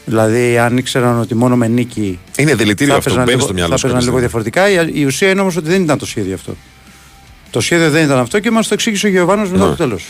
Δηλαδή, 0.06 0.58
αν 0.58 0.78
ήξεραν 0.78 1.20
ότι 1.20 1.36
μόνο 1.36 1.56
με 1.56 1.68
νίκη 1.68 2.20
Είναι 2.38 2.56
δηλητήριο 2.56 2.94
θα 2.94 2.98
αυτό, 3.00 3.10
παίζαν 3.10 3.26
μπαίνει 3.26 3.36
λίγο, 3.38 3.48
στο 3.48 3.54
μυαλό 3.54 3.70
θα 3.72 3.78
σου. 3.78 3.94
παίζαν 3.94 4.00
κάποια 4.00 4.20
λίγο 4.20 4.30
στιγμή. 4.30 4.50
διαφορετικά. 4.50 4.92
Η, 4.98 5.02
η 5.02 5.06
ουσία 5.06 5.30
είναι 5.30 5.42
όμως 5.42 5.56
ότι 5.58 5.70
δεν 5.70 5.82
ήταν 5.84 5.98
το 5.98 6.06
σχέδιο 6.06 6.34
αυτό. 6.34 6.56
Το 7.52 7.60
σχέδιο 7.62 7.90
δεν 7.90 8.04
ήταν 8.06 8.18
αυτό 8.20 8.40
και 8.40 8.52
μας 8.52 8.68
το 8.68 8.74
εξήγησε 8.74 9.08
ο 9.08 9.10
Γιοβάνο 9.10 9.42
μετά 9.42 9.58
Ναι. 9.58 9.70
το 9.70 9.76
τέλος. 9.76 10.06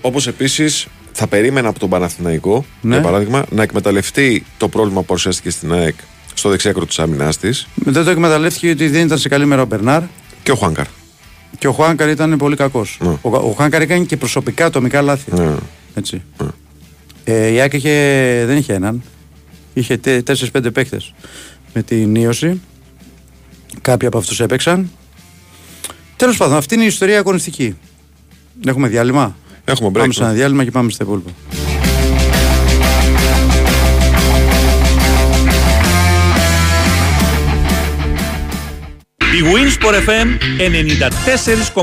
Όπως 0.00 0.26
επίσης 0.26 0.86
θα 1.12 1.26
περίμενα 1.26 1.68
από 1.68 1.78
τον 1.78 1.88
Παναθηναϊκό, 1.88 2.64
Ναι. 2.80 2.94
για 2.94 3.04
παράδειγμα, 3.04 3.44
να 3.50 3.62
εκμεταλλευτεί 3.62 4.44
το 4.58 4.68
πρόβλημα 4.68 5.00
που 5.00 5.06
παρουσιάστηκε 5.06 5.50
στην 5.50 5.72
ΑΕΚ 5.72 5.94
στο 6.34 6.48
δεξιάκρο 6.48 6.86
της 6.86 6.98
άμυνάς 6.98 7.36
της 7.38 7.66
Δεν 7.74 8.04
το 8.04 8.10
εκμεταλλεύτηκε 8.10 8.70
ότι 8.70 8.88
δεν 8.88 9.04
ήταν 9.04 9.18
σε 9.18 9.28
καλή 9.28 9.46
μέρα 9.46 9.62
ο 9.62 9.64
Μπερνάρ. 9.64 10.02
και 10.42 10.50
ο 10.50 10.54
Χουάνκαρ. 10.54 10.86
Και 11.58 11.68
ο 11.68 11.72
Χουάνκαρ 11.72 12.08
ήταν 12.08 12.36
πολύ 12.36 12.56
κακός. 12.56 12.98
Ναι. 13.00 13.08
Ο, 13.08 13.36
ο 13.36 13.52
Χουάνκαρ 13.56 13.82
έκανε 13.82 14.04
και 14.04 14.16
προσωπικά 14.16 14.66
ατομικά 14.66 15.02
λάθη. 15.02 15.32
Ναι. 15.34 15.54
Έτσι. 15.94 16.22
Ε, 17.24 17.48
η 17.48 17.60
ΑΕΚ 17.60 17.72
είχε, 17.72 17.90
δεν 18.46 18.56
είχε 18.56 18.72
έναν. 18.72 19.02
Είχε 19.74 20.00
4-5 20.04 20.72
παίκτες 20.72 21.14
με 21.74 21.82
την 21.82 22.14
ίωση. 22.14 22.60
Κάποιοι 23.80 24.08
από 24.08 24.18
αυτούς 24.18 24.40
έπαιξαν. 24.40 24.90
Τέλος 26.16 26.36
πάντων, 26.36 26.56
αυτή 26.56 26.74
είναι 26.74 26.84
η 26.84 26.86
ιστορία 26.86 27.18
αγωνιστική. 27.18 27.76
Έχουμε 28.66 28.88
διάλειμμα; 28.88 29.36
Έχουμε 29.64 29.88
break. 29.88 29.92
Πάμε 29.92 30.12
σε 30.12 30.20
ναι. 30.20 30.26
ένα 30.26 30.34
διάλειμμα 30.34 30.64
και 30.64 30.70
πάμε 30.70 30.90
στα 30.90 31.04
υπόλοιπα. 31.04 31.30
Η 39.34 39.42
Winsport 39.42 39.94
FM 39.94 40.26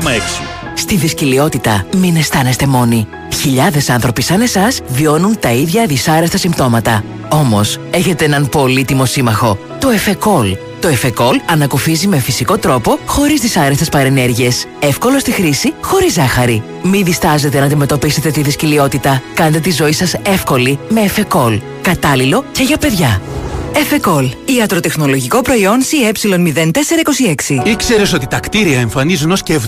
Στη 0.74 0.96
δυσκολιότητα 0.96 1.86
μην 1.96 2.16
αισθάνεστε 2.16 2.66
μόνοι. 2.66 3.06
Χιλιάδες 3.40 3.90
άνθρωποι 3.90 4.22
σαν 4.22 4.40
εσάς 4.40 4.80
βιώνουν 4.88 5.38
τα 5.38 5.52
ίδια 5.52 5.86
δυσάρεστα 5.86 6.38
συμπτώματα. 6.38 7.04
Όμως, 7.28 7.80
έχετε 7.90 8.24
έναν 8.24 8.48
πολύτιμο 8.48 9.04
σύμμαχο, 9.04 9.58
το 9.80 9.88
Εφεκόλ. 9.88 10.56
Το 10.80 10.88
Εφεκόλ 10.88 11.40
ανακουφίζει 11.46 12.06
με 12.06 12.18
φυσικό 12.18 12.58
τρόπο, 12.58 12.98
χωρίς 13.06 13.40
δυσάρεστες 13.40 13.88
παρενέργειες. 13.88 14.66
Εύκολο 14.78 15.18
στη 15.18 15.30
χρήση, 15.30 15.72
χωρίς 15.80 16.12
ζάχαρη. 16.12 16.62
Μην 16.82 17.04
διστάζετε 17.04 17.58
να 17.58 17.64
αντιμετωπίσετε 17.64 18.30
τη 18.30 18.42
δυσκολιότητα. 18.42 19.22
Κάντε 19.34 19.60
τη 19.60 19.70
ζωή 19.70 19.92
σας 19.92 20.14
εύκολη 20.22 20.78
με 20.88 21.00
Εφεκόλ. 21.00 21.60
Κατάλληλο 21.82 22.44
και 22.52 22.62
για 22.62 22.76
παιδιά. 22.76 23.20
Εφεκόλ. 23.74 24.30
Ιατροτεχνολογικό 24.44 25.40
προϊόν 25.40 25.78
CE0426. 25.82 27.66
Ήξερες 27.66 28.12
ότι 28.12 28.26
τα 28.26 28.40
κτίρια 28.40 28.80
εμφανίζουν 28.80 29.30
ως 29.30 29.42
και 29.42 29.60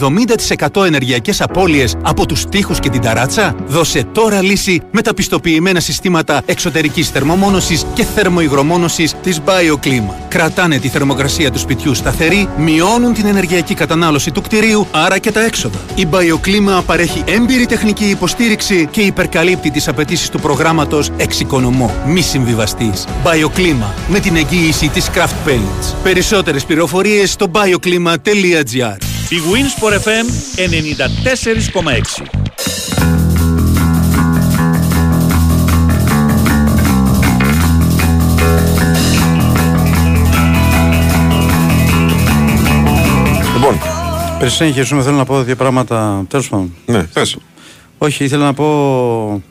70% 0.72 0.84
ενεργειακές 0.84 1.40
απώλειες 1.40 1.96
από 2.02 2.26
τους 2.26 2.44
τοίχους 2.46 2.80
και 2.80 2.88
την 2.88 3.00
ταράτσα; 3.00 3.54
Δώσε 3.66 4.04
τώρα 4.12 4.42
λύση 4.42 4.82
με 4.90 5.02
τα 5.02 5.14
πιστοποιημένα 5.14 5.80
συστήματα 5.80 6.42
εξωτερικής 6.46 7.08
θερμομόνωσης 7.08 7.86
και 7.94 8.04
θερμοϊγρομόνωσης 8.04 9.14
της 9.22 9.40
BioClima. 9.46 10.14
Κρατάνε 10.28 10.78
τη 10.78 10.88
θερμοκρασία 10.88 11.50
του 11.50 11.58
σπιτιού 11.58 11.94
σταθερή, 11.94 12.48
μειώνουν 12.56 13.14
την 13.14 13.26
ενεργειακή 13.26 13.74
κατανάλωση 13.74 14.30
του 14.30 14.40
κτηρίου, 14.40 14.86
άρα 14.90 15.18
και 15.18 15.32
τα 15.32 15.44
έξοδα. 15.44 15.78
Η 15.94 16.06
BioClima 16.10 16.82
παρέχει 16.86 17.22
έμπειρη 17.26 17.66
τεχνική 17.66 18.04
υποστήριξη 18.04 18.88
και 18.90 19.00
υπερκαλύπτει 19.00 19.70
τις 19.70 19.88
απαιτήσεις 19.88 20.28
του 20.28 20.40
προγράμματος 20.40 21.10
Εξοικονομώ. 21.16 21.94
Μη 22.06 22.20
συμβιβαστή. 22.20 22.92
BioClima 23.24 23.93
με 24.08 24.20
την 24.20 24.36
εγγύηση 24.36 24.88
της 24.88 25.10
Craft 25.14 25.48
Paints. 25.48 25.94
Περισσότερες 26.02 26.64
πληροφορίες 26.64 27.30
στο 27.32 27.50
bioclima.gr. 27.52 28.96
Η 29.28 29.36
Winsport 29.52 29.92
FM 29.92 30.26
94,6. 30.56 32.22
Λοιπόν, 43.54 43.78
Πριν 44.38 44.50
συνεχίσουμε, 44.50 45.02
θέλω 45.02 45.16
να 45.16 45.24
πω 45.24 45.42
δύο 45.42 45.56
πράγματα. 45.56 46.24
Τέλος 46.28 46.48
πάντων. 46.48 46.74
ναι, 46.86 47.02
πες. 47.02 47.36
Όχι, 47.98 48.24
ήθελα 48.24 48.44
να 48.44 48.54
πω 48.54 49.42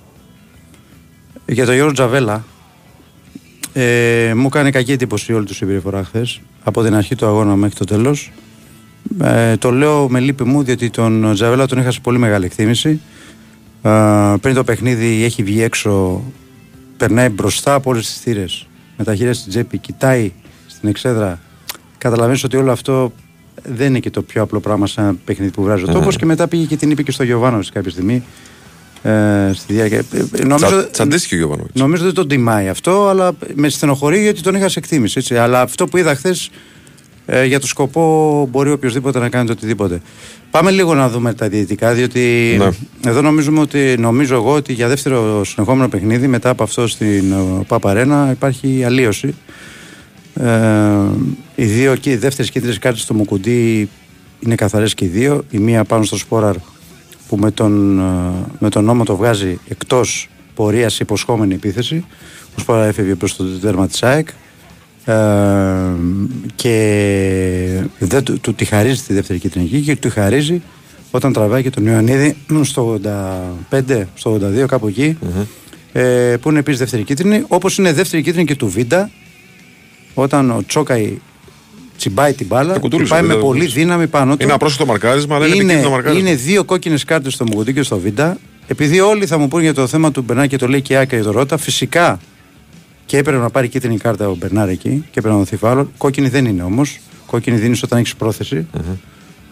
για 1.45 1.65
τον 1.65 1.73
Γιώργο 1.73 1.93
Τζαβέλα. 1.93 2.43
Ε, 3.73 4.33
μου 4.35 4.49
κάνει 4.49 4.71
κακή 4.71 4.91
εντύπωση 4.91 5.33
όλη 5.33 5.45
τους 5.45 5.55
η 5.55 5.57
συμπεριφορά 5.57 6.03
χθες. 6.03 6.41
Από 6.63 6.83
την 6.83 6.95
αρχή 6.95 7.15
του 7.15 7.25
αγώνα 7.25 7.55
μέχρι 7.55 7.75
το 7.75 7.85
τέλος. 7.85 8.31
Ε, 9.21 9.57
το 9.57 9.71
λέω 9.71 10.09
με 10.09 10.19
λύπη 10.19 10.43
μου 10.43 10.63
διότι 10.63 10.89
τον 10.89 11.33
Τζαβέλα 11.33 11.65
τον 11.67 11.77
είχα 11.77 11.91
σε 11.91 11.99
πολύ 11.99 12.17
μεγάλη 12.17 12.45
εκτίμηση. 12.45 13.01
Ε, 13.81 14.33
πριν 14.41 14.55
το 14.55 14.63
παιχνίδι 14.63 15.23
έχει 15.23 15.43
βγει 15.43 15.61
έξω 15.61 16.21
περνάει 16.97 17.29
μπροστά 17.29 17.73
από 17.73 17.89
όλες 17.89 18.05
τις 18.05 18.19
θύρες. 18.19 18.67
Με 18.97 19.03
τα 19.03 19.15
χέρια 19.15 19.33
στην 19.33 19.49
τσέπη, 19.49 19.77
κοιτάει 19.77 20.31
στην 20.67 20.89
εξέδρα. 20.89 21.39
Καταλαβαίνεις 21.97 22.43
ότι 22.43 22.57
όλο 22.57 22.71
αυτό 22.71 23.13
δεν 23.63 23.87
είναι 23.87 23.99
και 23.99 24.09
το 24.09 24.21
πιο 24.21 24.41
απλό 24.41 24.59
πράγμα 24.59 24.87
σε 24.87 25.01
ένα 25.01 25.15
παιχνίδι 25.25 25.51
που 25.51 25.63
βγάζει 25.63 25.83
ο 25.83 25.87
τόπος. 25.87 26.15
Και 26.15 26.25
μετά 26.25 26.47
πήγε 26.47 26.65
και 26.65 26.77
την 26.77 26.91
είπε 26.91 27.03
και 27.03 27.11
στο 27.11 27.23
Γιωβάνο 27.23 27.59
κάποια 27.73 27.91
στιγμή. 27.91 28.23
Ε, 29.03 29.51
στη 29.53 29.73
διάρκεια. 29.73 29.97
Ε, 29.97 30.43
Νομίζω, 30.45 30.65
Τσα- 30.67 30.89
Τσαντίστηκε 30.89 31.33
ο 31.35 31.37
Γιωβάνοβιτς. 31.37 31.79
νομίζω 31.79 32.03
δεν 32.03 32.13
τον 32.13 32.27
τιμάει 32.27 32.67
αυτό, 32.69 33.07
αλλά 33.07 33.31
με 33.55 33.69
στενοχωρεί 33.69 34.21
γιατί 34.21 34.41
τον 34.41 34.55
είχα 34.55 34.69
σε 34.69 34.79
εκτίμηση. 34.79 35.17
Έτσι. 35.19 35.37
Αλλά 35.37 35.61
αυτό 35.61 35.87
που 35.87 35.97
είδα 35.97 36.15
χθες 36.15 36.49
ε, 37.25 37.45
για 37.45 37.59
το 37.59 37.67
σκοπό 37.67 38.47
μπορεί 38.51 38.71
οποιοδήποτε 38.71 39.19
να 39.19 39.29
κάνει 39.29 39.45
το 39.45 39.51
οτιδήποτε. 39.51 40.01
Πάμε 40.51 40.71
λίγο 40.71 40.93
να 40.93 41.09
δούμε 41.09 41.33
τα 41.33 41.47
διαιτητικά, 41.47 41.93
διότι 41.93 42.55
Ναι. 42.59 42.69
εδώ 43.09 43.21
νομίζουμε 43.21 43.59
ότι, 43.59 43.95
νομίζω 43.99 44.35
εγώ 44.35 44.53
ότι 44.53 44.73
για 44.73 44.87
δεύτερο 44.87 45.43
συνεχόμενο 45.43 45.89
παιχνίδι 45.89 46.27
μετά 46.27 46.49
από 46.49 46.63
αυτό 46.63 46.87
στην 46.87 47.31
ε, 47.31 47.63
Παπαρένα 47.67 48.27
υπάρχει 48.31 48.83
αλλίωση. 48.83 49.35
Ε, 50.35 50.49
οι 51.55 51.65
δύο 51.65 51.95
και 51.95 52.09
οι 52.11 52.15
δεύτερες 52.15 52.51
κίτρινε 52.51 52.75
κάρτες 52.79 53.01
στο 53.01 53.13
Μουκουντή 53.13 53.89
είναι 54.39 54.55
καθαρές 54.55 54.93
και 54.93 55.05
οι 55.05 55.07
δύο. 55.07 55.43
Η 55.51 55.57
μία 55.57 55.83
πάνω 55.83 56.03
στο 56.03 56.17
Σπόραρ 56.17 56.55
που 57.27 57.37
με 57.37 57.51
τον, 57.51 57.99
ε, 57.99 58.03
με 58.59 58.69
τον 58.69 58.83
νόμο 58.83 59.03
το 59.03 59.15
βγάζει 59.15 59.59
εκτός 59.67 60.29
πορείας 60.55 60.93
σε 60.93 61.03
υποσχόμενη 61.03 61.53
επίθεση. 61.53 62.05
Ο 62.57 62.59
Σπόραρ 62.59 62.87
έφευγε 62.87 63.15
προς 63.15 63.35
το 63.35 63.43
τέρμα 63.43 63.87
της 63.87 64.03
ΑΕΚ. 64.03 64.27
Ε, 65.05 65.13
και 66.55 67.83
δεν 67.99 68.23
του, 68.23 68.39
του 68.39 68.53
τη 68.53 68.65
χαρίζει 68.65 69.01
τη 69.01 69.13
δεύτερη 69.13 69.39
κίτρινη 69.39 69.65
εκεί 69.65 69.81
και 69.81 69.93
του 69.93 70.07
τη 70.07 70.09
χαρίζει 70.09 70.61
όταν 71.11 71.33
τραβάει 71.33 71.61
και 71.63 71.69
τον 71.69 71.85
Ιωαννίδη 71.85 72.35
στο 72.61 72.99
85, 73.71 74.03
στο 74.15 74.39
82 74.63 74.65
κάπου 74.67 74.87
εκεί, 74.87 75.17
ε, 75.91 76.35
που 76.41 76.49
είναι 76.49 76.59
επίσης 76.59 76.79
δεύτερη 76.79 77.03
κίτρινη 77.03 77.43
όπως 77.47 77.77
είναι 77.77 77.93
δεύτερη 77.93 78.23
κίτρινη 78.23 78.45
και 78.45 78.55
του 78.55 78.67
Βίντα 78.67 79.09
όταν 80.13 80.51
ο 80.51 80.63
Τσόκαη 80.67 81.19
τσιμπάει 82.03 82.33
την 82.33 82.47
μπάλα 82.47 82.67
Το 82.67 82.73
και 82.73 82.79
κουτούλησε, 82.79 83.13
πάει 83.13 83.21
με 83.21 83.27
δεν 83.27 83.35
το 83.35 83.41
πολύ 83.41 83.59
κουτούλησε. 83.59 83.79
δύναμη 83.79 84.07
πάνω 84.07 84.37
του 84.37 84.43
Είναι 84.43 84.53
απρόσθετο 84.53 84.85
μαρκάρισμα, 84.85 85.35
αλλά 85.35 85.45
είναι, 85.45 85.55
είναι, 85.55 85.63
επικίνδυνο 85.63 85.89
μαρκάρισμα. 85.89 86.29
είναι 86.29 86.37
δύο 86.37 86.63
κόκκινες 86.63 87.03
κάρτες 87.03 87.33
στο 87.33 87.45
Μουγουντή 87.45 87.73
και 87.73 87.81
στο 87.81 87.97
Βίντα. 87.97 88.37
Επειδή 88.67 88.99
όλοι 88.99 89.25
θα 89.25 89.37
μου 89.37 89.47
πούν 89.47 89.61
για 89.61 89.73
το 89.73 89.87
θέμα 89.87 90.11
του 90.11 90.21
Μπερνάρ 90.21 90.47
και 90.47 90.57
το 90.57 90.67
λέει 90.67 90.81
και 90.81 90.93
η 90.93 90.95
Άκα 90.95 91.15
για 91.15 91.25
το 91.25 91.31
Ρώτα, 91.31 91.57
φυσικά 91.57 92.19
και 93.05 93.17
έπρεπε 93.17 93.37
να 93.37 93.49
πάρει 93.49 93.67
κίτρινη 93.67 93.97
κάρτα 93.97 94.29
ο 94.29 94.35
Μπερνάρ 94.35 94.69
εκεί 94.69 94.89
και 94.89 95.19
έπρεπε 95.19 95.29
να 95.29 95.37
δοθεί 95.37 95.55
φάουλο. 95.55 95.91
Κόκκινη 95.97 96.29
δεν 96.29 96.45
είναι 96.45 96.63
όμως. 96.63 96.99
Κόκκινη 97.25 97.57
δίνεις 97.57 97.83
όταν 97.83 97.99
έχεις 97.99 98.15
πρόθεση. 98.15 98.67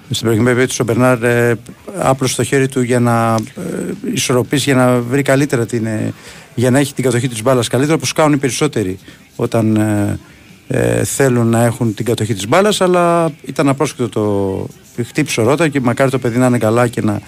Στην 0.10 0.26
προηγούμενη 0.26 0.56
περίπτωση 0.56 0.82
ο 0.82 0.86
Μπερνάρ 0.86 1.24
ε, 1.24 1.58
άπλωσε 1.98 2.36
το 2.36 2.44
χέρι 2.44 2.68
του 2.68 2.82
για 2.82 3.00
να 3.00 3.36
ε, 3.36 4.12
ισορροπήσει, 4.14 4.64
για 4.64 4.76
να 4.76 5.00
βρει 5.00 5.22
καλύτερα 5.22 5.66
την, 5.66 5.86
ε, 5.86 6.14
για 6.56 6.72
να 6.72 6.80
έχει 6.80 6.94
την 6.94 7.04
κατοχή 7.04 7.28
της 7.28 7.42
μπάλας 7.42 7.68
καλύτερα, 7.68 7.96
όπως 7.96 8.14
κάνουν 8.14 8.34
οι 8.34 8.38
περισσότεροι 8.38 9.00
όταν 9.36 9.76
ε, 9.76 10.20
ε, 10.68 11.04
θέλουν 11.04 11.48
να 11.48 11.64
έχουν 11.64 11.94
την 11.94 12.06
κατοχή 12.06 12.34
της 12.34 12.48
μπάλας. 12.48 12.82
Αλλά 12.82 13.32
ήταν 13.46 13.70
απρόσκλητο 13.70 14.10
το 14.96 15.04
χτύπησε 15.04 15.42
ο 15.42 15.44
Ρότα 15.44 15.68
και 15.68 15.80
μακάρι 15.80 16.12
το 16.12 16.20
παιδί 16.20 16.38
να 16.38 16.46
είναι 16.46 16.58
καλά 16.58 16.88
και 16.88 17.02
να, 17.02 17.22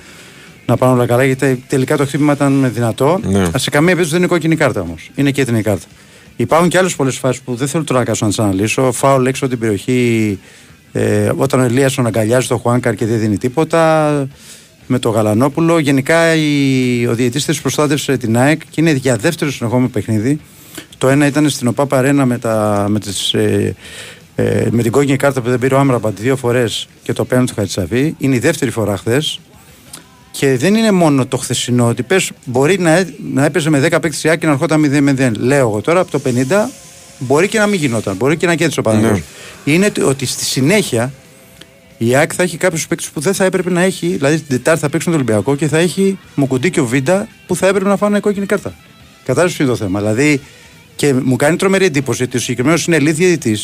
να 0.66 0.78
πάνε 0.78 0.94
όλα 0.94 1.06
καλά. 1.06 1.24
Γιατί 1.24 1.64
τελικά 1.68 1.98
το 1.98 2.06
χτύπημα 2.06 2.34
ήταν 2.34 2.72
δυνατό. 2.74 3.20
Ναι. 3.24 3.46
Σε 3.56 3.70
καμία 3.70 3.96
περίπτωση 3.96 4.10
δεν 4.10 4.20
είναι 4.20 4.28
κόκκινη 4.28 4.56
κάρτα 4.56 4.82
όμως. 4.82 5.12
Είναι 5.16 5.32
κίτρινη 5.32 5.62
κάρτα. 5.62 5.86
Υπάρχουν 6.36 6.70
και 6.70 6.78
άλλες 6.78 6.96
πολλές 6.96 7.18
φάσεις 7.18 7.42
που 7.42 7.56
δεν 7.56 7.68
θέλω 7.68 7.84
τώρα 7.84 8.00
να 8.00 8.06
κάτσω 8.06 8.26
να 8.26 8.30
τις 8.32 8.40
αναλύσω. 8.40 8.92
Φάουλ 8.92 9.26
έξω 9.26 9.46
από 9.46 9.54
την 9.54 9.64
περιοχή 9.64 10.40
ε, 10.92 11.32
όταν 11.36 11.60
ο 11.60 11.64
Ελίασον 11.64 12.06
αγκαλιάζει 12.06 12.48
τον 12.48 12.58
Χουάνκαρ 12.58 12.96
και 12.96 13.06
δεν 13.06 13.20
δίνει 13.20 13.38
τίποτα. 13.38 14.28
Με 14.88 15.00
το 15.00 15.10
Γαλανόπουλο. 15.10 15.80
Γενικά 15.80 16.36
η, 16.36 17.08
ο 17.08 17.14
διαιτητής 17.14 17.46
της 17.46 17.62
προστάτευσε 17.62 18.18
την 18.18 18.38
ΑΕΚ 18.38 18.62
και 18.70 18.82
είναι 18.82 18.92
για 18.92 19.16
δεύτερο 19.16 19.52
συνεχόμενο 19.52 19.90
παιχνίδι. 19.90 20.40
Το 21.04 21.10
ένα 21.10 21.26
ήταν 21.26 21.50
στην 21.50 21.68
ΟΠΑ 21.68 21.86
Παρένα 21.86 22.26
με, 22.26 22.38
τα, 22.38 22.86
με, 22.90 23.00
τις, 23.00 23.34
ε, 23.34 23.76
ε, 24.36 24.68
με 24.72 24.82
την 24.84 24.92
κόκκινη 24.92 25.18
κάρτα 25.18 25.42
που 25.42 25.50
δεν 25.50 25.60
πήρε 25.60 25.76
ο 25.76 25.80
Άμραμπαντ 25.80 26.18
δύο 26.20 26.36
φορές 26.36 26.88
και 27.04 27.14
το 27.14 27.26
πέναντι 27.26 27.48
του 27.48 27.54
Χατσαβή. 27.56 28.16
Είναι 28.18 28.36
η 28.36 28.40
δεύτερη 28.40 28.72
φορά 28.72 28.98
χθες. 28.98 29.40
Και 30.32 30.58
δεν 30.58 30.76
είναι 30.76 30.92
μόνο 30.92 31.26
το 31.26 31.38
χθεσινό 31.38 31.88
ότι 31.88 32.04
πες, 32.04 32.32
μπορεί 32.46 32.80
να, 32.80 32.98
έ- 32.98 33.08
να 33.34 33.46
έπαιζε 33.46 33.70
με 33.70 33.80
10 33.80 33.82
παίκτες 34.02 34.24
η 34.24 34.30
ΑΕΚ 34.30 34.40
και 34.40 34.46
να 34.46 34.52
ερχόταν 34.52 34.82
0-0. 34.82 35.32
Λέω 35.38 35.60
εγώ 35.70 35.82
τώρα 35.82 36.00
από 36.00 36.12
το 36.12 36.20
50 36.26 36.70
μπορεί 37.20 37.48
και 37.48 37.60
να 37.60 37.68
μην 37.68 37.80
γινόταν. 37.80 38.16
Μπορεί 38.16 38.38
και 38.38 38.46
να 38.46 38.56
κέρδισε 38.56 38.80
ο 38.80 38.84
Παναγιώτης. 38.84 39.24
Είναι 39.66 39.86
ότι- 39.86 40.02
ότι 40.02 40.26
στη 40.26 40.44
συνέχεια 40.46 41.14
η 41.98 42.16
ΑΕΚ 42.16 42.32
θα 42.36 42.44
έχει 42.44 42.58
κάποιους 42.58 42.88
παίκτες 42.88 43.10
που 43.10 43.20
δεν 43.20 43.34
θα 43.34 43.44
έπρεπε 43.46 43.70
να 43.70 43.82
έχει. 43.82 44.08
Δηλαδή 44.08 44.36
την 44.38 44.48
Τετάρτη 44.48 44.80
θα 44.82 44.90
παίξουν 44.90 45.12
το 45.12 45.18
Ολυμπιακό 45.18 45.56
και 45.56 45.68
θα 45.68 45.78
έχει 45.78 46.20
Μουκουντή 46.36 46.70
και 46.70 46.80
ο 46.80 46.86
Βίντα 46.86 47.28
που 47.48 47.56
θα 47.56 47.68
έπρεπε 47.68 47.90
να 47.90 47.98
φάνε 47.98 48.20
κόκκινη 48.20 48.46
κάρτα. 48.46 48.74
Κατάλαβες 49.26 49.56
ποιο 49.56 49.66
είναι 49.66 49.74
το 49.74 49.80
θέμα. 49.84 50.00
Δηλαδή 50.00 50.42
και 50.96 51.14
μου 51.14 51.36
κάνει 51.36 51.56
τρομερή 51.56 51.86
εντύπωση 51.86 52.24
ότι 52.24 52.38
ο 52.38 52.40
συγκεκριμένος 52.40 52.86
είναι 52.86 52.96
ελίτ 52.96 53.16
διαιτητή 53.16 53.60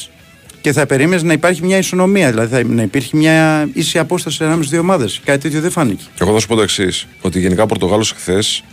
και 0.62 0.72
θα 0.72 0.86
περίμενες 0.86 1.24
να 1.24 1.34
υπάρχει 1.34 1.66
μια 1.66 1.78
ισονομία. 1.78 2.30
Δηλαδή 2.30 2.56
θα, 2.56 2.64
να 2.64 2.82
υπήρχε 2.82 3.18
μια 3.18 3.70
ίση 3.74 4.00
απόσταση 4.00 4.38
ανάμεσα 4.40 4.68
στις 4.68 4.72
δύο 4.72 4.82
ομάδες. 4.82 5.22
Κάτι 5.24 5.40
τέτοιο 5.40 5.62
δεν 5.62 5.72
φάνηκε. 5.72 6.04
Εγώ 6.20 6.34
θα 6.34 6.40
σου 6.40 6.48
πω 6.48 6.56
το 6.56 6.62
εξής: 6.62 7.08
Ότι 7.22 7.40
γενικά 7.40 7.64
ο 7.64 7.66
Πορτογάλος 7.66 8.12
χθες 8.12 8.64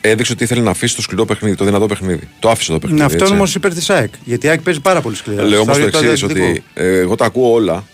έδειξε 0.00 0.32
ότι 0.32 0.44
ήθελε 0.44 0.60
να 0.60 0.70
αφήσει 0.70 0.94
το 0.94 1.02
σκληρό 1.02 1.24
παιχνίδι, 1.24 1.56
το 1.56 1.64
δυνατό 1.64 1.86
παιχνίδι. 1.86 2.28
Το 2.38 2.50
άφησε 2.50 2.72
το 2.72 2.78
παιχνίδι. 2.78 3.02
Είναι 3.02 3.12
αυτό 3.12 3.24
έτσι. 3.24 3.36
όμως 3.36 3.54
υπέρ 3.54 3.74
της 3.74 3.90
ΑΕΚ. 3.90 4.12
Γιατί 4.24 4.46
η 4.46 4.48
ΑΕΚ 4.48 4.60
παίζει 4.60 4.80
πάρα 4.80 5.00
πολύ 5.00 5.16
σκληρά. 5.16 5.42
Λέω 5.42 5.60
όμως 5.60 5.76
Στο 5.76 5.90
το 5.90 5.98
άλλο 5.98 6.10
εξής: 6.10 6.22
αντιδικό. 6.22 6.46
Ότι 6.46 6.62
ε, 6.74 6.98
εγώ 6.98 7.14
τα 7.14 7.24
ακούω 7.24 7.52
όλα. 7.52 7.84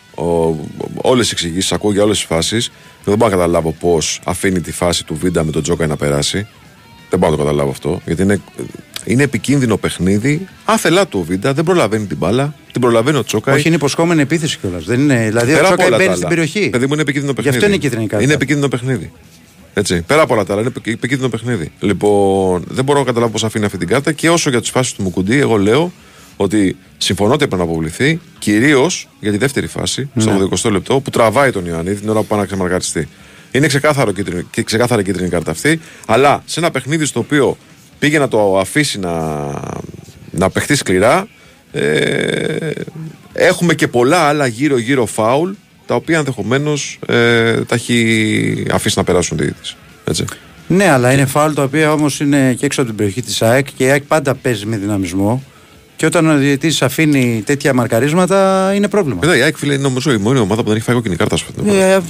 Όλες 0.94 1.23
τις 1.23 1.32
εξηγήσεις, 1.32 1.73
ακούω 1.73 1.92
για 1.92 2.02
όλες 2.02 2.16
τις 2.16 2.26
φάσεις. 2.26 2.70
Δεν 3.04 3.16
μπορώ 3.16 3.30
να 3.30 3.37
καταλάβω 3.37 3.73
πώς 3.73 4.20
αφήνει 4.25 4.61
τη 4.61 4.73
φάση 4.73 5.04
του 5.04 5.14
Βίντα 5.14 5.44
με 5.44 5.50
τον 5.50 5.62
Τζόκα 5.62 5.87
να 5.87 5.97
περάσει. 5.97 6.47
Δεν 7.11 7.18
μπορώ 7.18 7.32
να 7.32 7.38
το 7.38 7.44
καταλάβω 7.44 7.70
αυτό. 7.70 8.00
Γιατί 8.04 8.23
είναι, 8.23 8.40
είναι 9.08 9.22
επικίνδυνο 9.22 9.76
παιχνίδι. 9.76 10.46
Άθελά 10.64 11.06
του 11.06 11.18
ο 11.18 11.22
Βίντα, 11.22 11.52
δεν 11.52 11.64
προλαβαίνει 11.64 12.06
την 12.06 12.16
μπάλα. 12.16 12.54
Την 12.72 12.80
προλαβαίνει 12.80 13.18
ο 13.18 13.24
Τσόκα. 13.24 13.52
Όχι, 13.52 13.66
είναι 13.66 13.76
υποσχόμενη 13.76 14.20
επίθεση 14.20 14.58
κιόλας. 14.60 14.84
Δηλαδή 14.84 15.52
ο 15.52 15.54
Πέρα 15.54 15.58
από 15.58 15.66
Τσόκα 15.66 15.84
όλα 15.86 15.96
μπαίνει 15.96 16.08
τα 16.08 16.14
στην 16.14 16.26
άλλα. 16.26 16.28
περιοχή. 16.28 16.68
Παιδί 16.70 16.86
μου 16.86 16.92
είναι 16.92 17.02
επικίνδυνο 17.02 17.32
Γι' 17.32 17.42
παιχνίδι. 17.42 17.56
αυτό 17.56 17.68
είναι 17.68 17.76
κίτρινη 17.82 18.06
κάρτα. 18.06 18.24
Είναι 18.24 18.34
επικίνδυνο 18.34 18.68
παιχνίδι. 18.68 19.12
Έτσι. 19.74 20.02
Πέρα 20.02 20.22
από 20.22 20.34
όλα 20.34 20.44
τα 20.44 20.52
άλλα, 20.52 20.60
είναι 20.60 20.70
επικ- 20.76 20.94
επικίνδυνο 20.94 21.28
παιχνίδι. 21.28 21.72
Λοιπόν, 21.80 22.64
δεν 22.68 22.84
μπορώ 22.84 22.98
να 22.98 23.04
καταλάβω 23.04 23.32
πώς 23.32 23.44
αφήνει 23.44 23.64
αυτή 23.64 23.78
την 23.78 23.88
κάρτα 23.88 24.12
και 24.12 24.30
όσο 24.30 24.50
για 24.50 24.60
τις 24.60 24.70
φάσεις 24.70 24.92
του 24.92 25.02
Μουκουντή, 25.02 25.38
εγώ 25.38 25.56
λέω 25.56 25.92
ότι 26.36 26.76
συμφωνώ 26.98 27.32
ότι 27.32 27.44
έπρεπε 27.44 27.62
να 27.64 27.68
αποβληθεί 27.70 28.20
κυρίως 28.38 29.08
για 29.20 29.30
τη 29.30 29.36
δεύτερη 29.38 29.66
φάση, 29.66 30.08
Ναι. 30.14 30.22
στο 30.22 30.48
20 30.52 30.70
λεπτό, 30.70 31.00
που 31.00 31.10
τραβάει 31.10 31.50
τον 31.50 31.66
Ιωαννίδη 31.66 32.00
την 32.00 32.08
ώρα 32.08 32.20
που 32.20 32.26
πάει 32.26 32.38
να 32.38 32.46
ξεμαρκαριστεί. 32.46 33.08
Είναι 33.52 33.66
ξεκάθαρο 33.66 34.12
κίτρινη, 34.12 34.42
και 34.50 34.62
ξεκάθαρη 34.62 35.02
κίτρινη 35.02 35.28
κάρτα 35.28 35.50
αυτή, 35.50 35.80
αλλά 36.06 36.42
σε 36.46 36.60
ένα 36.60 36.70
παιχνίδι 36.70 37.04
στο 37.04 37.20
οποίο 37.20 37.56
πήγε 37.99 38.19
να 38.19 38.28
το 38.28 38.59
αφήσει 38.59 38.99
να, 38.99 39.47
να 40.31 40.50
παιχτεί 40.50 40.76
σκληρά, 40.76 41.28
ε, 41.73 42.71
έχουμε 43.33 43.75
και 43.75 43.88
πολλά 43.88 44.19
άλλα 44.19 44.47
γύρω-γύρω 44.47 45.07
φάουλ 45.07 45.50
τα 45.87 45.95
οποία 45.95 46.19
ενδεχομένως 46.19 46.99
ε, 47.07 47.64
τα 47.64 47.75
έχει 47.75 48.67
αφήσει 48.73 48.99
να 48.99 49.05
περάσουν 49.05 49.38
διαιτητή. 49.38 49.75
Έτσι. 50.05 50.25
Ναι, 50.67 50.90
αλλά 50.90 51.12
είναι 51.12 51.26
φάουλ 51.26 51.52
τα 51.52 51.62
οποία 51.62 51.93
όμως 51.93 52.21
είναι 52.21 52.55
και 52.55 52.67
έξω 52.67 52.81
από 52.81 52.90
την 52.90 52.99
περιοχή 52.99 53.23
της 53.23 53.43
ΑΕΚ 53.43 53.67
και 53.76 53.85
η 53.85 53.90
ΑΕΚ 53.90 54.02
πάντα 54.02 54.35
παίζει 54.35 54.67
με 54.67 54.76
δυναμισμό. 54.76 55.43
Και 55.99 56.07
όταν 56.07 56.31
ο 56.31 56.37
διαιτητής 56.37 56.83
αφήνει 56.83 57.43
τέτοια 57.47 57.75
μαρκαρίσματα 57.75 58.71
είναι 58.75 58.88
πρόβλημα. 58.88 59.21
Βέβαια, 59.21 59.37
η 59.37 59.43
ΑΕΚ 59.43 59.57
φίλε 59.57 59.73
είναι 59.73 59.83
νομίζω 59.83 60.12
η 60.12 60.17
μόνη 60.17 60.38
ομάδα 60.38 60.62
που 60.62 60.69
δεν 60.69 60.76
έχει 60.76 60.85
φάει 60.85 60.95
κόκκινη 60.95 61.17
κάρτα 61.17 61.37
στο 61.37 61.47
αυτό. 61.59 61.73
Ε, 61.75 62.00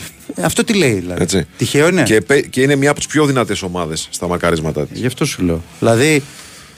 αυτό 0.42 0.64
τι 0.64 0.72
λέει 0.74 0.92
δηλαδή. 0.92 1.22
Έτσι. 1.22 1.46
Τυχαίο 1.56 1.88
είναι. 1.88 2.02
Και, 2.02 2.20
πε- 2.20 2.48
και 2.48 2.60
είναι 2.60 2.76
μια 2.76 2.90
από 2.90 2.98
τις 2.98 3.08
πιο 3.08 3.26
δυνατές 3.26 3.62
ομάδες 3.62 4.08
στα 4.10 4.28
μαρκαρίσματά 4.28 4.86
της. 4.86 5.00
Γι' 5.00 5.06
αυτό 5.06 5.24
σου 5.24 5.42
λέω. 5.42 5.62
Δηλαδή, 5.78 6.22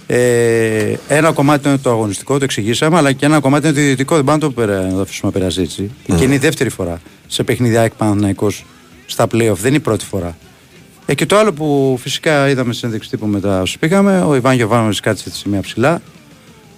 ε, 0.07 0.95
ένα 1.09 1.33
κομμάτι 1.33 1.69
είναι 1.69 1.79
το 1.79 1.91
αγωνιστικό, 1.91 2.39
το 2.39 2.45
εξηγήσαμε, 2.45 2.97
αλλά 2.97 3.13
και 3.13 3.27
ένα 3.27 3.41
κομμάτι 3.41 3.67
είναι 3.67 3.75
το 3.75 3.81
ιδιωτικό. 3.81 4.15
Δεν 4.15 4.25
πάμε 4.25 4.39
να 4.39 4.45
το, 4.47 4.51
περα, 4.53 4.81
να 4.83 4.93
το 4.95 5.01
αφήσουμε 5.01 5.33
να 5.35 5.39
περάσει 5.39 5.61
έτσι. 5.61 5.91
Και 6.17 6.25
είναι 6.25 6.35
η 6.35 6.39
δεύτερη 6.39 6.69
φορά 6.71 7.01
σε 7.27 7.43
παιχνίδια 7.43 7.81
ΑΕΚ 7.81 7.93
Παναθηναϊκός 7.95 8.65
στα 9.07 9.25
playoff. 9.25 9.55
Δεν 9.55 9.67
είναι 9.67 9.77
η 9.77 9.81
πρώτη 9.81 10.05
φορά. 10.05 10.37
Ε, 11.07 11.15
και 11.15 11.27
το 11.27 11.39
άλλο 11.39 11.53
που 11.53 11.99
φυσικά 12.03 12.49
είδαμε 12.49 12.73
στην 12.73 12.89
ένδειξη 12.89 13.11
τύπου 13.11 13.27
μετά 13.27 13.61
όσο 13.61 13.79
πήγαμε, 13.79 14.23
ο 14.23 14.35
Ιβάν 14.35 14.55
Γιωβάνοβιτς 14.55 15.01
κάτσε 15.01 15.31
σε 15.35 15.49
μια 15.49 15.61
ψηλά. 15.61 16.03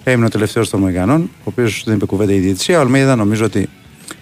Έμεινε 0.03 0.25
ο 0.25 0.29
τελευταίος 0.29 0.69
των 0.69 0.79
Μεγανών, 0.79 1.21
ο 1.21 1.43
οποίος 1.43 1.83
δεν 1.85 1.95
είπε 1.95 2.05
κουβέντα 2.05 2.33
η 2.33 2.39
διαιτησία. 2.39 2.77
Ο 2.77 2.81
Αλμέιδα 2.81 3.15
νομίζω 3.15 3.45
ότι 3.45 3.69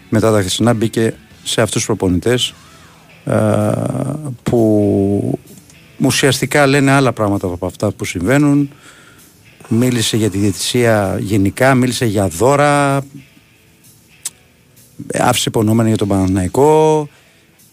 μετά 0.09 0.31
τα 0.31 0.39
χθεσινά 0.39 0.73
μπήκε 0.73 1.13
σε 1.43 1.61
αυτούς 1.61 1.75
τους 1.75 1.85
προπονητές 1.85 2.53
που 4.43 5.39
ουσιαστικά 6.03 6.67
λένε 6.67 6.91
άλλα 6.91 7.13
πράγματα 7.13 7.47
από 7.47 7.65
αυτά 7.65 7.91
που 7.91 8.05
συμβαίνουν. 8.05 8.69
Μίλησε 9.67 10.17
για 10.17 10.29
τη 10.29 10.37
διαιτησία 10.37 11.17
γενικά, 11.19 11.75
μίλησε 11.75 12.05
για 12.05 12.27
δώρα, 12.27 13.03
άφησε 15.13 15.49
υπονοούμενα 15.49 15.87
για 15.87 15.97
τον 15.97 16.07
Παναθηναϊκό. 16.07 17.09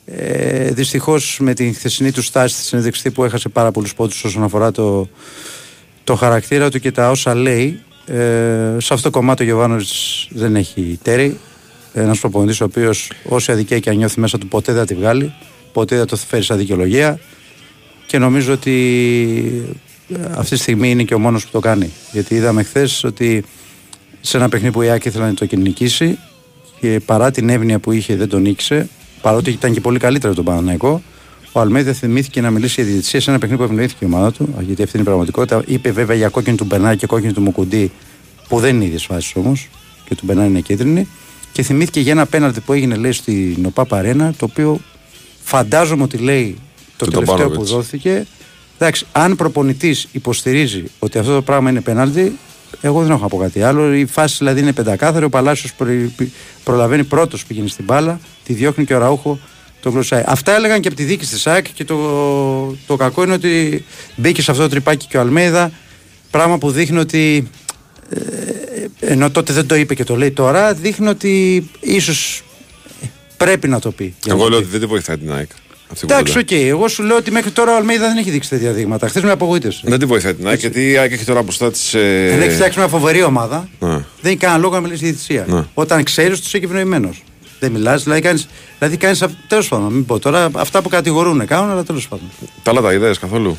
Ε, 0.04 0.70
Δυστυχώς 0.70 1.38
με 1.40 1.54
την 1.54 1.74
χθεσινή 1.74 2.12
του 2.12 2.22
στάση 2.22 2.54
στη 2.54 2.64
συνέντευξη 2.64 3.10
που 3.10 3.24
έχασε 3.24 3.48
πάρα 3.48 3.70
πολλούς 3.70 3.94
πόντους 3.94 4.24
όσον 4.24 4.42
αφορά 4.42 4.70
το, 4.70 5.08
το 6.04 6.14
χαρακτήρα 6.14 6.70
του 6.70 6.80
και 6.80 6.92
τα 6.92 7.10
όσα 7.10 7.34
λέει. 7.34 7.82
Ε, 8.08 8.76
σε 8.78 8.94
αυτό 8.94 9.00
το 9.00 9.10
κομμάτι 9.10 9.42
ο 9.42 9.46
Γιωβάνοβιτς 9.46 10.28
δεν 10.30 10.56
έχει 10.56 10.98
τέρη. 11.02 11.38
Ένας 11.92 12.18
προπονητής 12.18 12.60
ο 12.60 12.64
οποίος 12.64 13.12
όση 13.24 13.52
αδικία 13.52 13.78
και 13.78 13.90
αν 13.90 13.96
νιώθει 13.96 14.20
μέσα 14.20 14.38
του 14.38 14.48
ποτέ 14.48 14.72
δεν 14.72 14.80
θα 14.80 14.86
τη 14.86 14.94
βγάλει, 14.94 15.32
ποτέ 15.72 15.96
δεν 15.96 16.08
θα 16.08 16.16
το 16.16 16.22
φέρει 16.28 16.42
σαν 16.42 16.58
δικαιολογία. 16.58 17.20
Και 18.06 18.18
νομίζω 18.18 18.52
ότι 18.52 19.76
ε, 20.08 20.14
αυτή 20.36 20.54
τη 20.54 20.60
στιγμή 20.60 20.90
είναι 20.90 21.02
και 21.02 21.14
ο 21.14 21.18
μόνος 21.18 21.44
που 21.44 21.50
το 21.50 21.60
κάνει. 21.60 21.90
Γιατί 22.12 22.34
είδαμε 22.34 22.62
χθες 22.62 23.04
ότι 23.04 23.44
σε 24.20 24.36
ένα 24.36 24.48
παιχνίδι 24.48 24.72
που 24.72 24.82
η 24.82 24.90
Άκη 24.90 25.08
ήθελε 25.08 25.24
να 25.24 25.34
το 25.34 25.46
νικήσει 25.56 26.18
και 26.80 27.00
παρά 27.04 27.30
την 27.30 27.48
εύνοια 27.48 27.78
που 27.78 27.92
είχε 27.92 28.16
δεν 28.16 28.28
τον 28.28 28.42
νίκησε, 28.42 28.88
παρότι 29.20 29.50
ήταν 29.50 29.72
και 29.72 29.80
πολύ 29.80 29.98
καλύτερο 29.98 30.34
τον 30.34 30.44
Παναναϊκό, 30.44 31.02
ο 31.52 31.60
Αλμέδα 31.60 31.92
θυμήθηκε 31.92 32.40
να 32.40 32.50
μιλήσει 32.50 32.82
για 32.82 32.90
διαιτησία 32.90 33.20
σε 33.20 33.30
ένα 33.30 33.38
παιχνίδι 33.38 33.62
που 33.62 33.68
ευνοήθηκε 33.68 34.04
η 34.04 34.08
ομάδα 34.08 34.32
του, 34.32 34.54
γιατί 34.60 34.82
αυτή 34.82 34.96
είναι 34.96 35.02
η 35.02 35.08
πραγματικότητα. 35.08 35.62
Είπε 35.66 35.90
βέβαια 35.90 36.16
για 36.16 36.28
κόκκινη 36.28 36.56
του 36.56 36.64
Μπερνάρ 36.64 36.96
και 36.96 37.06
κόκκινη 37.06 37.32
του 37.32 37.40
Μουκουντή, 37.40 37.90
που 38.48 38.60
δεν 38.60 38.74
είναι 38.74 38.84
ίδιες 38.84 39.04
φάσεις 39.04 39.32
όμως, 39.36 39.68
και 40.04 40.14
του 40.14 40.22
Μπερνάρ 40.26 40.46
είναι 40.46 40.60
κίτρινη. 40.60 41.08
Και 41.52 41.62
θυμήθηκε 41.62 42.00
για 42.00 42.12
ένα 42.12 42.26
πέναλτι 42.26 42.60
που 42.60 42.72
έγινε, 42.72 42.96
λέει, 42.96 43.12
στην 43.12 43.64
ΟΠΑ 43.66 43.84
Παρένα, 43.84 44.34
το 44.38 44.44
οποίο 44.44 44.80
φαντάζομαι 45.42 46.02
ότι 46.02 46.16
λέει 46.16 46.56
το 46.96 47.04
Του 47.04 47.10
τελευταίο 47.10 47.36
που 47.36 47.42
Τομπάνοβιτς. 47.42 47.70
δόθηκε. 47.70 48.26
Εντάξει, 48.78 49.06
αν 49.12 49.36
προπονητής 49.36 50.08
υποστηρίζει 50.12 50.84
ότι 50.98 51.18
αυτό 51.18 51.34
το 51.34 51.42
πράγμα 51.42 51.70
είναι 51.70 51.80
πέναλτι, 51.80 52.38
εγώ 52.80 53.02
δεν 53.02 53.10
έχω 53.10 53.20
να 53.20 53.28
πω 53.28 53.36
κάτι 53.36 53.62
άλλο. 53.62 53.94
Η 53.94 54.06
φάση 54.06 54.36
δηλαδή 54.38 54.60
είναι 54.60 54.72
πεντακάθαρη. 54.72 55.24
Ο 55.24 55.28
Παλάσιος 55.28 55.72
προλαβαίνει 56.64 57.04
πρώτος 57.04 57.40
που 57.40 57.46
πηγαίνει 57.46 57.68
στην 57.68 57.84
μπάλα, 57.84 58.20
τη 58.44 58.52
διώχνει 58.52 58.84
και 58.84 58.94
ο 58.94 58.98
Αραούχο 58.98 59.38
τον 59.82 59.92
κλωτσάει. 59.92 60.22
Αυτά 60.26 60.54
έλεγαν 60.54 60.80
και 60.80 60.88
από 60.88 60.96
τη 60.96 61.02
διοίκηση 61.04 61.26
της 61.26 61.40
ΑΕΚ 61.40 61.66
και 61.74 61.84
το, 61.84 61.96
το 62.86 62.96
κακό 62.96 63.22
είναι 63.22 63.32
ότι 63.32 63.84
μπήκε 64.16 64.42
σε 64.42 64.50
αυτό 64.50 64.62
το 64.62 64.68
τρυπάκι 64.68 65.06
και 65.06 65.16
ο 65.16 65.20
Αλμέιδα. 65.20 65.70
Πράγμα 66.30 66.58
που 66.58 66.70
δείχνει 66.70 66.98
ότι. 66.98 67.50
Ε, 68.10 68.18
ενώ 69.12 69.30
τότε 69.30 69.52
δεν 69.52 69.66
το 69.66 69.74
είπε 69.74 69.94
και 69.94 70.04
το 70.04 70.16
λέει 70.16 70.30
τώρα, 70.30 70.74
δείχνει 70.74 71.08
ότι 71.08 71.64
ίσως 71.80 72.42
πρέπει 73.36 73.68
να 73.68 73.78
το 73.80 73.90
πει. 73.90 74.14
Για 74.24 74.34
να 74.34 74.40
Εγώ 74.40 74.42
το 74.42 74.48
λέω 74.50 74.58
πει. 74.58 74.64
ότι 74.64 74.72
δεν 74.72 74.80
τη 74.80 74.86
βοηθάει 74.86 75.18
την 75.18 75.32
ΑΕΚ. 75.32 75.48
Αυτή 75.92 76.04
η 76.06 76.08
Εντάξει, 76.12 76.32
κουβέντα. 76.32 76.56
οκ. 76.56 76.68
Εγώ 76.68 76.88
σου 76.88 77.02
λέω 77.02 77.16
ότι 77.16 77.30
μέχρι 77.30 77.50
τώρα 77.50 77.72
ο 77.72 77.76
Αλμέιδα 77.76 78.08
δεν 78.08 78.16
έχει 78.16 78.30
δείξει 78.30 78.48
τέτοια 78.48 78.72
δείγματα. 78.72 79.08
Χθες 79.08 79.22
με 79.22 79.30
απογοήτευσε. 79.30 79.80
Δεν 79.84 79.98
τη 79.98 80.04
βοηθάει 80.04 80.34
την 80.34 80.46
ΑΕΚ 80.48 80.60
γιατί 80.60 80.90
η 80.90 80.96
ΑΕΚ 80.96 81.12
έχει 81.12 81.24
τώρα 81.24 81.42
μπροστά 81.42 81.70
της. 81.70 81.90
Δεν 82.28 82.40
έχει 82.40 82.54
φτιάξει 82.54 82.78
μια 82.78 82.88
φοβερή 82.88 83.22
ομάδα. 83.22 83.68
Ναι. 83.78 83.88
Δεν 83.88 84.04
έχει 84.22 84.36
κανένα 84.36 84.60
λόγο 84.60 84.74
να 84.74 84.80
μιλήσει 84.80 84.98
για 85.04 85.08
διαιτησία. 85.12 85.44
Ναι. 85.48 85.64
Όταν 85.74 86.02
ξέρεις 86.02 86.32
ότι 86.32 86.40
τους 86.42 86.54
έχει 86.54 86.64
ευνοημένος. 86.64 87.22
Δεν 87.60 87.72
μιλάς, 87.72 88.02
δηλαδή 88.02 88.20
κάνει. 88.20 88.42
Δηλαδή 88.78 88.96
κάνεις, 88.96 89.24
τέλος 89.48 89.68
πάντων, 89.68 89.92
μην 89.92 90.06
πω 90.06 90.18
τώρα 90.18 90.50
αυτά 90.54 90.82
που 90.82 90.88
κατηγορούν 90.88 91.46
κάνουν, 91.46 91.70
αλλά 91.70 91.82
τέλος 91.84 92.08
πάντων. 92.08 92.30
Τα 92.62 92.70
άλλα 92.70 92.80
τα 92.80 92.92
είδες 92.92 93.18
καθόλου; 93.18 93.58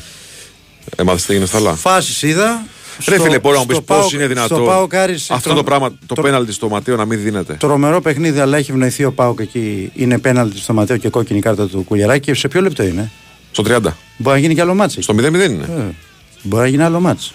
Έμαθες 0.96 1.24
τι 1.24 1.32
έγινε 1.32 1.46
στα 1.46 1.56
άλλα. 1.58 1.74
Φάσεις 1.74 2.22
είδα. 2.22 2.62
Ρε 3.08 3.14
Στο- 3.14 3.24
φίλε, 3.24 3.38
μπορεί 3.38 3.54
να 3.54 3.60
μου 3.60 3.66
πεις 3.66 3.76
στο 3.76 3.84
πώς 3.84 3.96
ΠΑΟΚ- 3.96 4.12
είναι 4.12 4.22
Στο 4.22 4.28
δυνατό 4.34 4.64
ΠΑΟΚ 4.64 4.94
Άρης, 4.94 5.30
αυτό 5.30 5.54
το 5.54 5.62
πράγμα, 5.64 5.90
το 6.06 6.14
το- 6.14 6.22
πέναλτι 6.22 6.52
στο 6.52 6.68
Ματέο 6.68 6.96
να 6.96 7.04
μην 7.04 7.22
δίνεται; 7.22 7.54
Τρομερό 7.54 8.00
παιχνίδι, 8.00 8.40
αλλά 8.40 8.56
έχει 8.56 8.70
ευνοηθεί 8.70 9.04
ο 9.04 9.12
Πάοκ 9.12 9.40
εκεί. 9.40 9.90
Είναι 9.94 10.18
πέναλτι 10.18 10.58
στο 10.58 10.72
Ματέο 10.72 10.96
και 10.96 11.08
κόκκινη 11.08 11.40
κάρτα 11.40 11.66
του 11.68 11.82
Κουλιαράκη. 11.82 12.24
Και 12.24 12.34
σε 12.34 12.48
ποιο 12.48 12.60
λεπτό 12.60 12.82
είναι; 12.82 13.10
Στο 13.52 13.62
30. 13.62 13.96
Μπορεί 14.16 14.34
να 14.36 14.40
γίνει 14.42 14.54
και 14.54 14.60
άλλο 14.60 14.74
μάτσο. 14.74 15.02
Στο 15.02 15.14
0-0 15.14 15.18
είναι. 15.50 15.64
Ε, 15.78 15.94
μπορεί 16.42 16.62
να 16.62 16.68
γίνει 16.68 16.82
άλλο 16.82 17.00
μάτς. 17.00 17.34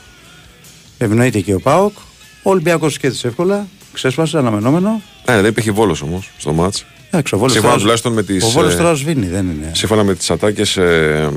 Ευνοείται 0.97 1.39
και 1.39 1.53
ο 1.53 1.59
Πάοκ. 1.59 1.97
Ο 2.43 2.49
Ολυμπιακός 2.49 2.93
σκέφτησε 2.93 3.27
εύκολα. 3.27 3.67
Ξέσπασε, 3.95 4.37
αναμενόμενο. 4.37 5.01
Ναι, 5.29 5.35
δεν 5.35 5.45
υπήρχε 5.45 5.71
βόλος 5.71 6.01
όμως 6.01 6.29
στο 6.37 6.53
μάτς. 6.53 6.85
Εντάξει, 7.09 7.35
ο 7.35 7.37
Βόλος 7.37 7.51
Σύμφωνα 7.51 7.71
τώρα- 7.73 7.81
τουλάχιστον 7.83 8.13
με 8.13 8.23
τις, 8.23 8.43
Ο 8.43 8.49
Βόλος 8.49 8.73
ε, 8.73 8.77
τώρα 8.77 8.93
σβήνει, 8.93 9.25
δεν 9.27 9.45
είναι. 9.49 9.71
Σύμφωνα 9.73 10.03
με 10.03 10.15
τις 10.15 10.31
ατάκες 10.31 10.77
ε, 10.77 11.29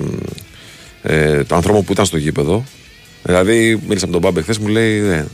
ε, 1.02 1.44
των 1.44 1.56
ανθρώπων 1.56 1.84
που 1.84 1.92
ήταν 1.92 2.04
στο 2.04 2.16
γήπεδο. 2.16 2.64
Δηλαδή, 3.22 3.80
μίλησα 3.88 4.06
με 4.06 4.12
τον 4.12 4.20
Μπάμπε 4.20 4.42
χθες, 4.42 4.58
μου 4.58 4.68
λέει 4.68 5.00
δεν, 5.00 5.28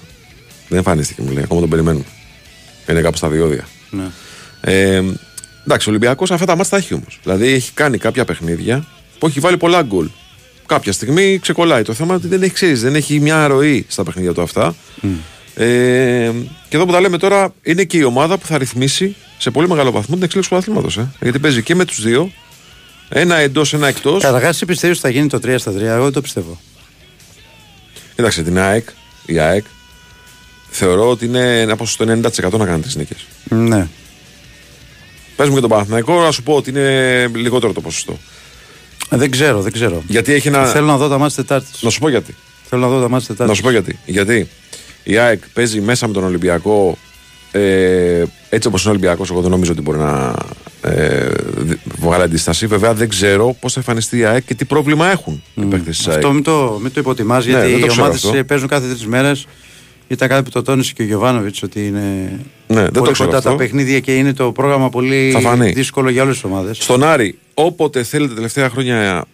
δεν 0.69 0.79
εμφανίστηκε, 0.79 1.23
μου 1.23 1.31
λέει. 1.31 1.43
Ακόμα 1.43 1.61
τον 1.61 1.69
περιμένουμε. 1.71 2.05
Είναι 2.89 3.01
κάπου 3.01 3.17
στα 3.17 3.29
διόδια. 3.29 3.67
Ναι. 3.91 4.05
Ε, 4.61 5.03
εντάξει, 5.65 5.89
ο 5.89 5.91
Ολυμπιακός 5.91 6.31
αυτά 6.31 6.47
τα 6.47 6.57
μάτια 6.57 6.71
τα 6.71 6.77
έχει 6.77 6.95
όμως. 6.95 7.19
Δηλαδή, 7.23 7.47
έχει 7.53 7.73
κάνει 7.73 7.99
κάποια 7.99 8.25
παιχνίδια 8.25 8.87
που 9.19 9.27
έχει 9.27 9.41
βάλει 9.41 9.57
πολλά 9.57 9.83
γκολ. 9.83 10.09
Κάποια 10.67 10.93
στιγμή 10.93 11.39
ξεκολλάει. 11.39 11.83
Το 11.83 11.93
θέμα 11.95 12.09
είναι 12.09 12.17
ότι 12.17 12.29
δεν 12.29 12.43
έχει, 12.43 12.53
ξέρεις, 12.53 12.81
δεν 12.83 12.95
έχει 12.95 13.21
μια 13.21 13.47
ροή 13.47 13.85
στα 13.89 14.03
παιχνίδια 14.03 14.33
του 14.33 14.43
αυτά. 14.43 14.75
Ε, 15.57 16.31
και 16.69 16.77
εδώ 16.77 16.87
που 16.87 16.93
τα 16.93 17.01
λέμε 17.01 17.19
τώρα, 17.19 17.55
είναι 17.63 17.85
και 17.85 17.97
η 17.99 18.03
ομάδα 18.03 18.39
που 18.39 18.47
θα 18.47 18.59
ρυθμίσει 18.59 19.17
σε 19.39 19.51
πολύ 19.51 19.69
μεγάλο 19.69 19.91
βαθμό 19.91 20.15
την 20.15 20.25
εξέλιξη 20.25 20.51
του 20.51 20.57
αθλήματος. 20.57 20.97
Ε. 20.97 21.09
Γιατί 21.21 21.39
παίζει 21.39 21.63
και 21.63 21.75
με 21.75 21.85
τους 21.85 22.03
δύο. 22.03 22.33
Ένα 23.09 23.37
εντός, 23.37 23.75
ένα 23.75 23.87
εκτός. 23.89 24.23
Καταρχάς, 24.23 24.51
εσύ 24.55 24.65
πιστεύεις 24.67 24.99
ότι 24.99 25.07
θα 25.07 25.13
γίνει 25.13 25.29
το 25.29 25.39
3 25.45 25.55
στα 25.59 25.73
3. 25.73 25.81
Εγώ 25.81 26.03
δεν 26.03 26.13
το 26.13 26.21
πιστεύω. 26.21 26.61
Κοίταξε 28.17 28.43
την 28.43 28.59
ΑΕΚ, 28.59 28.89
η 29.27 29.39
ΑΕΚ, 29.39 29.65
θεωρώ 30.71 31.09
ότι 31.11 31.25
είναι 31.25 31.61
ένα 31.61 31.77
ποσοστό 31.77 32.05
90% 32.05 32.59
να 32.59 32.67
κάνει 32.67 32.83
τις 32.83 32.97
νίκες. 32.97 33.27
Ναι. 33.49 33.87
Πες 35.37 35.49
μου 35.49 35.55
και 35.55 35.61
τον 35.61 35.71
Παναθηναϊκό, 35.71 36.21
να 36.23 36.31
σου 36.31 36.43
πω 36.43 36.55
ότι 36.55 36.71
είναι 36.71 37.27
λιγότερο 37.35 37.73
το 37.73 37.81
ποσοστό. 37.81 38.19
Ε, 39.11 39.17
Δεν 39.17 39.31
ξέρω, 39.31 39.61
δεν 39.61 39.73
ξέρω. 39.73 40.03
Γιατί 40.09 40.33
έχει 40.33 40.49
ένα. 40.49 40.67
Θέλω 40.67 40.87
να 40.87 40.97
δω 40.97 41.09
τα 41.09 41.19
μάτια 41.19 41.37
Τετάρτης. 41.37 41.83
Να 41.83 41.91
σου 41.91 41.99
πω 42.01 42.09
γιατί. 42.09 42.35
Θέλω 42.69 42.81
να 42.83 42.89
δω 42.89 43.01
τα 43.01 43.09
μάτια 43.09 43.27
Να 43.29 43.35
Τετάρτης. 43.35 43.57
σου 43.57 43.63
πω 43.63 43.71
γιατί. 43.71 43.99
Γιατί; 44.07 44.49
Η 45.05 45.17
ΑΕΚ 45.17 45.43
παίζει 45.53 45.81
μέσα 45.81 46.07
με 46.07 46.13
τον 46.13 46.25
Ολυμπιακό. 46.25 46.99
Ε, 47.53 48.23
έτσι 48.49 48.69
όπως 48.69 48.83
είναι 48.83 48.91
ο 48.93 48.97
Ολυμπιακός, 48.97 49.31
εγώ 49.31 49.41
δεν 49.41 49.51
νομίζω 49.51 49.73
ότι 49.73 49.81
μπορεί 49.81 49.99
να 49.99 50.35
ε, 50.83 51.29
δι- 51.57 51.79
βγάλει 51.99 52.23
αντίσταση. 52.23 52.67
Βέβαια 52.67 52.95
δεν 52.95 53.09
ξέρω 53.09 53.57
πώς 53.61 53.73
θα 53.73 53.79
εμφανιστεί 53.81 54.19
η 54.19 54.25
ΑΕΚ 54.25 54.45
και 54.45 54.55
τι 54.55 54.65
πρόβλημα 54.65 55.11
έχουν 55.11 55.43
οι 55.55 55.63
παίκτες 55.65 55.97
της 55.97 56.07
ΑΕΚ. 56.09 56.17
Αυτό 56.17 56.33
μην 56.33 56.43
το, 56.43 56.79
μην 56.83 56.93
το 56.93 57.01
υποτιμάς, 57.01 57.45
Ναι, 57.47 57.51
γιατί 57.53 57.71
δεν 57.71 57.79
το 57.81 57.85
οι 57.85 57.89
ξέρω 57.89 58.03
ομάδες 58.05 58.25
αυτό. 58.25 58.45
παίζουν 58.45 58.69
κάθε 58.69 58.87
τρεις 58.89 59.07
μέρες. 59.07 59.47
Ήταν 60.09 60.29
κάτι 60.29 60.43
που 60.43 60.51
το 60.51 60.63
τόνισε 60.63 60.93
και 60.93 61.03
ο 61.03 61.05
Γιωβάνοβιτς 61.05 61.63
ότι 61.63 61.87
είναι 61.87 62.01
Ναι, 62.67 62.81
δεν 62.83 62.93
το 62.93 63.01
πολύ 63.01 63.13
ξέρω 63.13 63.25
κοντά 63.29 63.39
αυτό. 63.39 63.51
τα 63.51 63.57
παιχνίδια 63.57 64.01
και 64.01 64.15
είναι 64.17 64.33
το 64.33 64.53
πρόγραμμα 64.53 64.89
πολύ 64.91 65.31
Θα 65.33 65.41
φανεί. 65.41 65.71
δύσκολο 65.73 66.11
για 66.11 66.23
όλες 66.23 66.35
τις 66.35 66.45
ομάδες. 66.45 66.77
Στον 66.81 67.03
Άρη, 67.05 67.39
όποτε 67.55 68.03
θέλετε 68.03 68.29
τα 68.29 68.35
τελευταία 68.35 68.69
χρόνια 68.71 69.25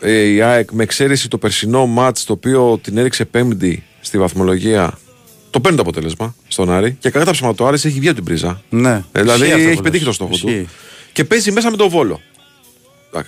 ε, 0.00 0.12
η 0.12 0.40
ΑΕΚ 0.42 0.70
με 0.72 0.82
εξαίρεση 0.82 1.28
το 1.28 1.38
περσινό 1.38 1.86
μάτς 1.86 2.24
το 2.24 2.32
οποίο 2.32 2.78
την 2.82 2.98
έριξε 2.98 3.24
πέμπτη 3.24 3.82
στη 4.00 4.18
βαθμολογία 4.18 4.98
το 5.54 5.60
παίρνει 5.60 5.76
το 5.76 5.82
αποτέλεσμα 5.82 6.34
στον 6.48 6.70
Άρη 6.72 6.96
και 7.00 7.10
κατά 7.10 7.24
τα 7.24 7.30
ψέματα 7.30 7.56
το 7.56 7.66
Άρης 7.66 7.84
έχει 7.84 7.98
βγει 7.98 8.06
από 8.06 8.16
την 8.16 8.24
πρίζα. 8.24 8.62
Ναι. 8.68 9.04
Ε, 9.12 9.20
δηλαδή 9.20 9.40
Ισχύει 9.42 9.52
αυτό 9.54 9.66
έχει 9.68 9.76
που 9.76 9.82
πετύχει 9.82 10.04
λες. 10.04 10.16
το 10.16 10.24
στόχο 10.24 10.30
Ισχύει. 10.48 10.62
του. 10.62 10.68
Και 11.12 11.24
παίζει 11.24 11.52
μέσα 11.52 11.70
με 11.70 11.76
τον 11.76 11.88
Βόλο. 11.88 12.20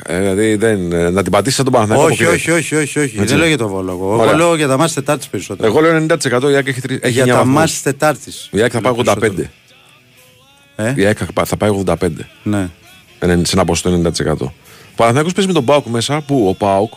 Ε, 0.06 0.18
δηλαδή 0.18 0.54
δεν, 0.54 0.92
ε, 0.92 1.10
να 1.10 1.22
την 1.22 1.32
πατήσεις 1.32 1.54
σαν 1.56 1.64
τον 1.64 1.72
Παναθηναϊκό. 1.74 2.06
Όχι, 2.06 2.24
που 2.24 2.30
όχι, 2.32 2.44
πήρε. 2.44 2.56
όχι, 2.56 2.74
όχι, 2.74 2.98
όχι. 2.98 3.16
Έτσι. 3.16 3.24
Δεν 3.28 3.36
λέω 3.38 3.46
για 3.46 3.56
το 3.56 3.68
Βόλο. 3.68 3.90
Εγώ, 3.92 4.12
εγώ 4.12 4.22
Ωραία. 4.22 4.34
λέω 4.36 4.56
για 4.56 4.66
τα 4.68 4.76
μάτια 4.76 4.94
Τετάρτη 4.94 5.26
περισσότερο. 5.30 5.68
Εγώ 5.68 5.80
λέω 5.80 5.96
90% 5.96 6.50
η 6.50 6.54
ΑΕΚ 6.54 6.66
έχει, 6.66 6.80
τρι- 6.80 7.04
έχει 7.04 7.12
για 7.12 7.22
9 7.24 7.26
τα 7.26 7.36
βαθμούς. 7.36 7.54
μάτια 7.54 7.76
Τετάρτη. 7.82 8.32
Η 8.50 8.60
ΑΕΚ 8.62 8.70
θα 8.74 8.80
πάει 8.80 8.92
85. 8.92 9.50
Ε; 10.76 10.92
Η 10.96 11.04
ΑΕΚ 11.04 11.16
θα 11.20 11.26
πά- 11.34 11.46
θα 11.46 11.56
πάει 11.56 11.70
85. 11.70 12.08
Ναι. 12.42 12.68
Ε, 13.18 13.26
σε 13.44 13.50
ένα 13.52 13.64
ποσοστό 13.64 13.90
90%. 13.90 14.36
Ο 14.40 14.52
Παναθηναϊκός 14.96 15.32
παίζει 15.32 15.48
με 15.48 15.54
τον 15.54 15.64
Πάουκ 15.64 15.86
μέσα 15.86 16.20
που 16.20 16.48
ο 16.48 16.54
Πάουκ 16.54 16.92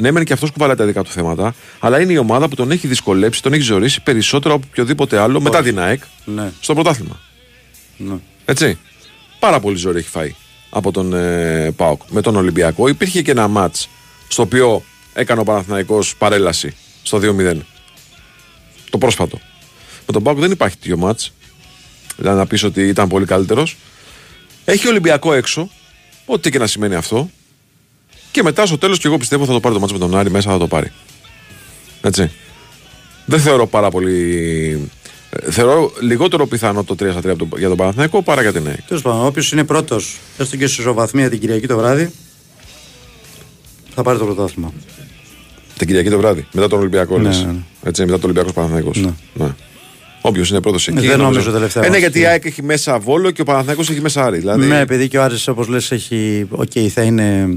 ναι, 0.00 0.10
μεν 0.10 0.24
και 0.24 0.32
αυτός 0.32 0.50
κουβαλάει 0.50 0.76
τα 0.76 0.84
δικά 0.84 1.02
του 1.02 1.10
θέματα, 1.10 1.54
αλλά 1.78 2.00
είναι 2.00 2.12
η 2.12 2.16
ομάδα 2.16 2.48
που 2.48 2.54
τον 2.54 2.70
έχει 2.70 2.86
δυσκολέψει, 2.86 3.42
τον 3.42 3.52
έχει 3.52 3.62
ζωρίσει 3.62 4.02
περισσότερο 4.02 4.54
από 4.54 4.66
οποιοδήποτε 4.70 5.18
άλλο 5.18 5.40
μετά 5.40 5.62
την 5.62 5.78
ΑΕΚ 5.80 6.02
Ναι. 6.24 6.52
στο 6.60 6.74
πρωτάθλημα. 6.74 7.20
ναι. 7.96 8.14
Έτσι. 8.44 8.78
Πάρα 9.38 9.60
πολύ 9.60 9.76
ζόρι 9.76 9.98
έχει 9.98 10.08
φάει 10.08 10.34
από 10.70 10.92
τον 10.92 11.12
ε, 11.14 11.70
Πάουκ 11.76 12.02
με 12.10 12.20
τον 12.20 12.36
Ολυμπιακό. 12.36 12.88
Υπήρχε 12.88 13.22
και 13.22 13.30
ένα 13.30 13.48
ματ 13.48 13.76
στο 14.28 14.42
οποίο 14.42 14.82
έκανε 15.12 15.40
ο 15.40 15.44
Παναθηναϊκός 15.44 16.16
παρέλαση 16.16 16.74
στο 17.02 17.20
2-0. 17.22 17.56
Το 18.90 18.98
πρόσφατο. 18.98 19.40
Με 20.06 20.12
τον 20.12 20.22
Πάουκ 20.22 20.38
δεν 20.38 20.50
υπάρχει 20.50 20.76
τέτοιο 20.76 20.96
ματ. 20.96 21.20
Δηλαδή 22.16 22.38
να 22.38 22.46
πεις 22.46 22.62
ότι 22.62 22.88
ήταν 22.88 23.08
πολύ 23.08 23.24
καλύτερος. 23.26 23.76
Έχει 24.64 24.88
Ολυμπιακό 24.88 25.32
έξω, 25.32 25.70
ό,τι 26.26 26.50
και 26.50 26.58
να 26.58 26.66
σημαίνει 26.66 26.94
αυτό. 26.94 27.30
Και 28.30 28.42
μετά 28.42 28.66
στο 28.66 28.78
τέλος, 28.78 28.98
και 28.98 29.06
εγώ 29.06 29.16
πιστεύω 29.16 29.44
θα 29.44 29.52
το 29.52 29.60
πάρει 29.60 29.74
το 29.74 29.80
μάτς 29.80 29.92
με 29.92 29.98
τον 29.98 30.16
Άρη 30.16 30.30
μέσα, 30.30 30.50
θα 30.50 30.58
το 30.58 30.66
πάρει. 30.66 30.92
Έτσι. 32.02 32.30
Δεν 33.26 33.40
θεωρώ 33.40 33.66
πάρα 33.66 33.90
πολύ. 33.90 34.88
ε, 35.30 35.50
Θεωρώ 35.50 35.92
λιγότερο 36.00 36.46
πιθανό 36.46 36.84
το 36.84 36.94
3 36.94 37.10
στα 37.10 37.20
3 37.20 37.28
από 37.32 37.46
το- 37.46 37.58
για 37.58 37.68
τον 37.68 37.76
Παναθηναϊκό 37.76 38.22
παρά 38.22 38.42
για 38.42 38.52
την 38.52 38.66
ΑΕΚ. 38.66 38.82
Τέλος 38.88 39.02
πάντων, 39.02 39.26
όποιος 39.26 39.52
είναι 39.52 39.64
πρώτος, 39.64 40.18
έστω 40.38 40.56
και 40.56 40.66
σε 40.66 40.80
ισοβαθμία 40.80 41.30
την 41.30 41.38
Κυριακή 41.40 41.66
το 41.66 41.76
βράδυ, 41.76 42.10
θα 43.94 44.02
πάρει 44.02 44.18
το 44.18 44.24
πρωτάθλημα. 44.24 44.72
Την 45.76 45.86
Κυριακή 45.86 46.10
το 46.10 46.18
βράδυ, 46.18 46.46
μετά 46.52 46.68
τον 46.68 46.78
Ολυμπιακό. 46.78 47.16
Ναι, 47.18 47.22
λες. 47.22 47.40
ναι, 47.44 47.46
ναι. 47.52 47.58
Έτσι, 47.82 48.00
μετά 48.04 48.12
τον 48.14 48.24
Ολυμπιακός 48.24 48.52
Παναθηναϊκός. 48.52 48.96
Ναι. 48.96 49.10
Ναι. 49.44 49.54
Όποιος 50.20 50.50
είναι 50.50 50.60
πρώτος 50.60 50.88
εκεί. 50.88 51.06
δεν 51.06 51.18
νομίζω 51.18 51.50
τελευταία 51.50 51.82
Ε, 51.82 51.86
ναι, 51.86 51.92
μας. 51.92 52.00
γιατί 52.00 52.20
η 52.20 52.26
ΑΕΚ 52.26 52.44
έχει 52.44 52.62
μέσα 52.62 52.98
Βόλο 52.98 53.30
και 53.30 53.40
ο 53.40 53.44
Παναθηναϊκός 53.44 53.90
έχει 53.90 54.00
μέσα 54.00 54.24
Άρη. 54.24 54.38
Δηλαδή, 54.38 54.66
Ναι, 54.66 54.78
επειδή 54.80 55.08
και 55.08 55.18
ο 55.18 55.22
Άρης 55.22 55.48
όπως 55.48 55.68
λες 55.68 55.90
έχει, 55.90 56.46
οκ, 56.50 56.70
θα 56.94 57.02
είναι 57.02 57.48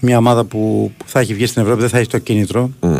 μια 0.00 0.18
ομάδα 0.18 0.44
που, 0.44 0.92
που 0.96 1.04
θα 1.08 1.20
έχει 1.20 1.34
βγει 1.34 1.46
στην 1.46 1.62
Ευρώπη, 1.62 1.80
δεν 1.80 1.90
θα 1.90 1.98
έχει 1.98 2.08
το 2.08 2.18
κίνητρο. 2.18 2.70
Μμ. 2.80 2.96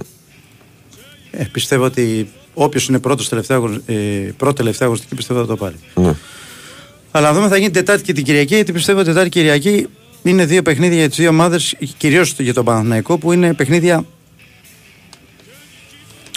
Ε, 1.30 1.44
πιστεύω 1.52 1.84
ότι 1.84 2.28
όποιος 2.54 2.88
είναι 2.88 2.98
πρώτος 2.98 3.28
τελευταία, 3.28 3.56
αγωνι- 3.56 3.82
ε, 3.86 3.94
πρώτη 4.36 4.54
τελευταία 4.56 4.86
αγωνιστική 4.86 5.14
πιστεύω 5.14 5.40
θα 5.40 5.46
το 5.46 5.56
πάρει. 5.56 5.74
ναι. 5.94 6.14
Αλλά 7.10 7.28
να 7.28 7.34
δούμε 7.34 7.48
θα 7.48 7.56
γίνει 7.56 7.70
Τετάρτη 7.70 8.02
και 8.02 8.12
την 8.12 8.24
Κυριακή, 8.24 8.54
γιατί 8.54 8.72
πιστεύω 8.72 8.98
ότι 8.98 9.08
Τετάρτη 9.08 9.28
και 9.30 9.38
Κυριακή 9.40 9.86
είναι 10.22 10.44
δύο 10.44 10.62
παιχνίδια 10.62 10.98
για 10.98 11.08
τις 11.08 11.16
δύο 11.18 11.28
ομάδες, 11.28 11.74
κυρίως 11.96 12.34
για 12.38 12.54
τον 12.54 12.64
Παναθηναϊκό, 12.64 13.18
που 13.18 13.32
είναι 13.32 13.54
παιχνίδια 13.54 14.04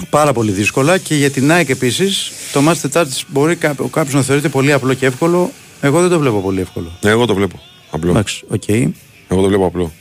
πάρα 0.09 0.33
πολύ 0.33 0.51
δύσκολα 0.51 0.97
και 0.97 1.15
για 1.15 1.29
την 1.29 1.51
ΑΕΚ 1.51 1.69
επίσης. 1.69 2.31
Το 2.53 2.61
ματς 2.61 2.79
Τετάρτης 2.79 3.23
μπορεί 3.27 3.55
κάποιος 3.91 4.13
να 4.13 4.21
το 4.21 4.28
θεωρεί 4.28 4.49
πολύ 4.49 4.73
απλό 4.73 4.93
και 4.93 5.05
εύκολο. 5.05 5.51
Εγώ 5.81 6.01
δεν 6.01 6.09
το 6.09 6.19
βλέπω 6.19 6.39
πολύ 6.41 6.61
εύκολο. 6.61 6.91
Ναι, 7.01 7.09
εγώ 7.09 7.25
το 7.25 7.35
βλέπω. 7.35 7.59
Απλό. 7.91 8.09
Εντάξει, 8.09 8.43
οκ. 8.47 8.67
Εγώ 8.67 9.41
το 9.41 9.47
βλέπω 9.47 9.65
απλό. 9.65 9.91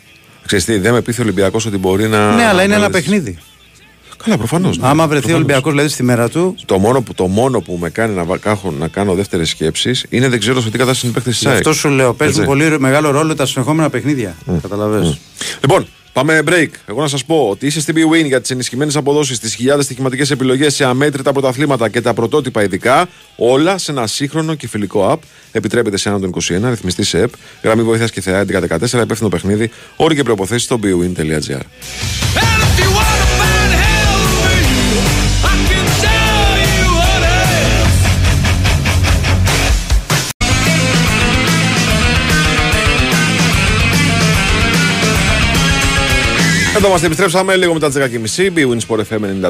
Ξέρεις 0.48 0.64
τι, 0.64 0.78
δεν 0.78 0.92
με 0.92 1.00
πείθει 1.02 1.20
ο 1.20 1.24
Ολυμπιακός 1.24 1.66
ότι 1.66 1.76
μπορεί 1.78 2.08
να. 2.08 2.34
Ναι, 2.34 2.44
αλλά 2.44 2.62
είναι 2.62 2.72
να 2.76 2.78
ένα 2.84 2.88
λες- 2.88 2.90
παιχνίδι. 3.02 3.38
Καλά, 4.24 4.36
προφανώς. 4.36 4.78
Άμα 4.80 5.06
βρεθεί 5.06 5.32
ο 5.32 5.34
Ολυμπιακός 5.34 5.72
δηλαδή 5.72 5.88
στη 5.88 6.02
μέρα 6.02 6.28
του, 6.28 6.54
Το 6.66 6.78
μόνο, 6.78 7.00
που, 7.00 7.14
το 7.14 7.26
μόνο 7.26 7.60
που 7.60 7.78
με 7.80 7.90
κάνει 7.90 8.14
να, 8.14 8.24
βα- 8.24 8.38
κάχω- 8.38 8.72
να 8.78 8.88
κάνω 8.88 9.14
δεύτερες 9.14 9.48
σκέψεις 9.48 10.06
είναι 10.08 10.28
δεν 10.28 10.38
ξέρω 10.38 10.60
σε 10.60 10.70
τι 10.70 10.78
κατάσταση 10.78 11.06
είναι 11.06 11.14
παίχτε 11.14 11.30
της 11.30 11.38
γι' 11.40 11.46
ΑΕΚ. 11.48 11.56
αυτό 11.56 11.72
σου 11.72 11.88
λέω, 11.88 12.14
παίζουν 12.14 12.42
Έτσι. 12.42 12.54
πολύ 12.56 12.80
μεγάλο 12.80 13.10
ρόλο 13.10 13.34
τα 13.34 13.46
συνεχόμενα 13.46 13.90
παιχνίδια. 13.90 14.36
Καταλαβες. 14.62 15.18
Λοιπόν, 15.60 15.86
πάμε 16.18 16.42
break. 16.46 16.68
Εγώ 16.86 17.00
να 17.00 17.08
σας 17.08 17.24
πω 17.24 17.48
ότι 17.50 17.66
είσαι 17.66 17.80
στην 17.80 17.94
BWIN 17.94 18.24
για 18.24 18.40
τις 18.40 18.50
ενισχυμένες 18.50 18.96
αποδόσεις, 18.96 19.38
τις 19.38 19.54
χιλιάδες 19.54 19.84
στοιχηματικές 19.84 20.30
επιλογές 20.30 20.74
σε 20.74 20.84
αμέτρητα 20.84 21.32
πρωταθλήματα 21.32 21.88
και 21.88 22.00
τα 22.00 22.14
πρωτότυπα 22.14 22.62
ειδικά. 22.62 23.08
Όλα 23.36 23.78
σε 23.78 23.90
ένα 23.90 24.06
σύγχρονο 24.06 24.54
και 24.54 24.68
φιλικό 24.68 25.12
app. 25.12 25.18
Επιτρέπεται 25.52 25.96
σε 25.96 26.08
έναν 26.08 26.20
των 26.20 26.30
21, 26.30 26.68
ρυθμιστή 26.68 27.04
σε 27.04 27.24
app. 27.24 27.30
Γραμμή 27.62 27.82
βοήθειας 27.82 28.10
και 28.10 28.20
θεά 28.20 28.44
1114, 28.44 29.02
υπεύθυνο 29.02 29.28
παιχνίδι. 29.28 29.70
Όροι 29.96 30.14
και 30.14 30.22
προποθέσει 30.22 30.64
στο 30.64 30.78
bwin.gr. 30.82 31.60
Εδώ 46.78 46.86
είμαστε, 46.86 47.06
επιστρέψαμε 47.06 47.56
λίγο 47.56 47.72
μετά 47.72 47.90
τις 47.90 48.36
10.30. 48.36 48.58
BWIN 48.58 48.78
Sport 48.88 48.98
FM 48.98 49.46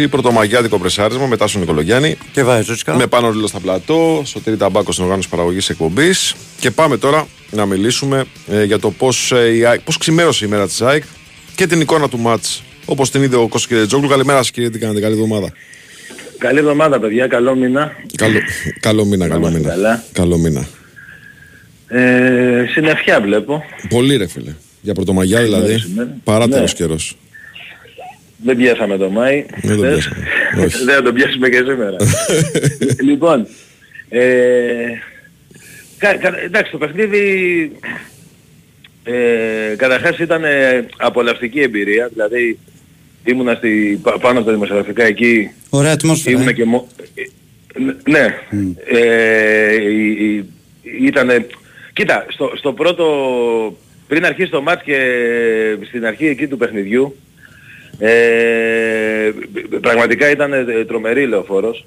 94,6. 0.00 0.06
Πρωτομαγιάτικο 0.10 0.78
πρεσάρισμα 0.78 1.26
μετά 1.26 1.46
στον 1.46 1.60
Νικολογιάννη. 1.60 2.16
Και 2.32 2.42
βάζει 2.42 2.62
Τζότσικα. 2.62 2.94
Με 2.96 3.06
πάνω 3.06 3.30
ρίλο 3.30 3.46
στα 3.46 3.60
πλατό, 3.60 4.22
Σωτήρη 4.26 4.56
Ταμπάκο 4.56 4.92
στην 4.92 5.04
οργάνωση 5.04 5.28
παραγωγής 5.28 5.68
εκπομπής. 5.68 6.34
Και 6.60 6.70
πάμε 6.70 6.96
τώρα 6.96 7.26
να 7.50 7.66
μιλήσουμε 7.66 8.24
ε, 8.50 8.64
για 8.64 8.78
το 8.78 8.90
πώς 8.90 9.32
πώς 9.84 9.98
ξημέρωσε 9.98 10.44
η 10.44 10.48
μέρα 10.48 10.66
της 10.66 10.82
ΑΕΚ 10.82 11.02
και 11.54 11.66
την 11.66 11.80
εικόνα 11.80 12.08
του 12.08 12.18
ματ 12.18 12.44
όπως 12.84 13.10
την 13.10 13.22
είδε 13.22 13.36
ο 13.36 13.48
Κώσο 13.48 13.66
κ. 13.68 13.86
Τζόγλου. 13.86 14.08
Καλημέρα 14.08 14.38
σας 14.38 14.50
κύριε, 14.50 14.70
τι 14.70 14.78
κάνετε, 14.78 15.00
καλή 15.00 15.14
εβδομάδα. 15.14 15.52
Καλή 16.38 16.58
εβδομάδα 16.58 17.00
παιδιά, 17.00 17.26
καλό 17.26 17.54
μήνα. 17.54 17.92
Καλό, 18.16 18.38
καλό 18.80 19.04
μήνα, 19.04 19.28
καλό 19.28 19.40
είμαστε 19.40 19.58
μήνα. 19.58 19.70
καλά. 19.70 20.02
Καλό 20.12 20.38
μήνα. 20.38 20.66
Ε, 21.88 22.64
συννεφιά 22.68 23.20
βλέπω. 23.20 23.64
Πολύ 23.88 24.16
ρε 24.16 24.26
φίλε. 24.28 24.54
Για 24.84 24.94
πρωτομαγιά 24.94 25.42
δηλαδή. 25.42 25.78
σήμερα. 25.78 26.16
Παράτερος 26.24 26.72
Ναι. 26.72 26.78
καιρός. 26.86 27.16
Δεν 28.44 28.56
πιάσαμε 28.56 28.96
το 28.96 29.10
Μάη. 29.10 29.44
Δεν 29.62 29.76
το 29.76 29.82
χθες. 29.82 30.08
πιάσαμε. 30.08 30.64
Όχι. 30.64 30.76
Δεν 30.84 30.94
θα 30.94 31.02
το 31.02 31.12
πιάσουμε 31.12 31.48
και 31.48 31.56
σήμερα. 31.56 31.96
λοιπόν, 33.08 33.46
ε, 34.08 34.22
κα, 35.98 36.14
κα, 36.14 36.38
εντάξει 36.44 36.70
το 36.72 36.78
παιχνίδι 36.78 37.22
ε, 39.04 39.74
καταρχάς 39.76 40.18
ήταν 40.18 40.44
ε, 40.44 40.86
απολαυστική 40.96 41.60
εμπειρία. 41.60 42.08
Δηλαδή 42.12 42.58
ήμουνα 43.24 43.54
στη, 43.54 44.00
πα- 44.02 44.18
πάνω 44.18 44.38
από 44.38 44.46
τα 44.46 44.52
δημοσιογραφικά 44.52 45.04
εκεί 45.04 45.50
Ωραία 45.70 45.92
ατμόσφαιρα. 45.92 46.36
Ήμουν 46.36 46.48
ε. 46.48 46.52
και 46.52 46.64
μο... 46.64 46.88
ε, 47.14 47.22
Ναι. 48.10 48.34
Ε, 48.90 49.74
η- 49.90 50.36
η- 50.36 50.44
ήτανε... 51.06 51.46
Κοίτα, 51.92 52.26
στο, 52.28 52.52
στο 52.56 52.72
πρώτο... 52.72 53.06
Πριν 54.12 54.24
αρχίσει 54.24 54.50
το 54.50 54.62
μάτς 54.62 54.82
και 54.82 54.98
στην 55.88 56.06
αρχή 56.06 56.26
εκεί 56.26 56.46
του 56.46 56.56
παιχνιδιού 56.56 57.16
ε, 57.98 59.30
πραγματικά 59.80 60.30
ήταν 60.30 60.52
ε, 60.52 60.84
τρομερή 60.84 61.26
λεωφόρος. 61.26 61.86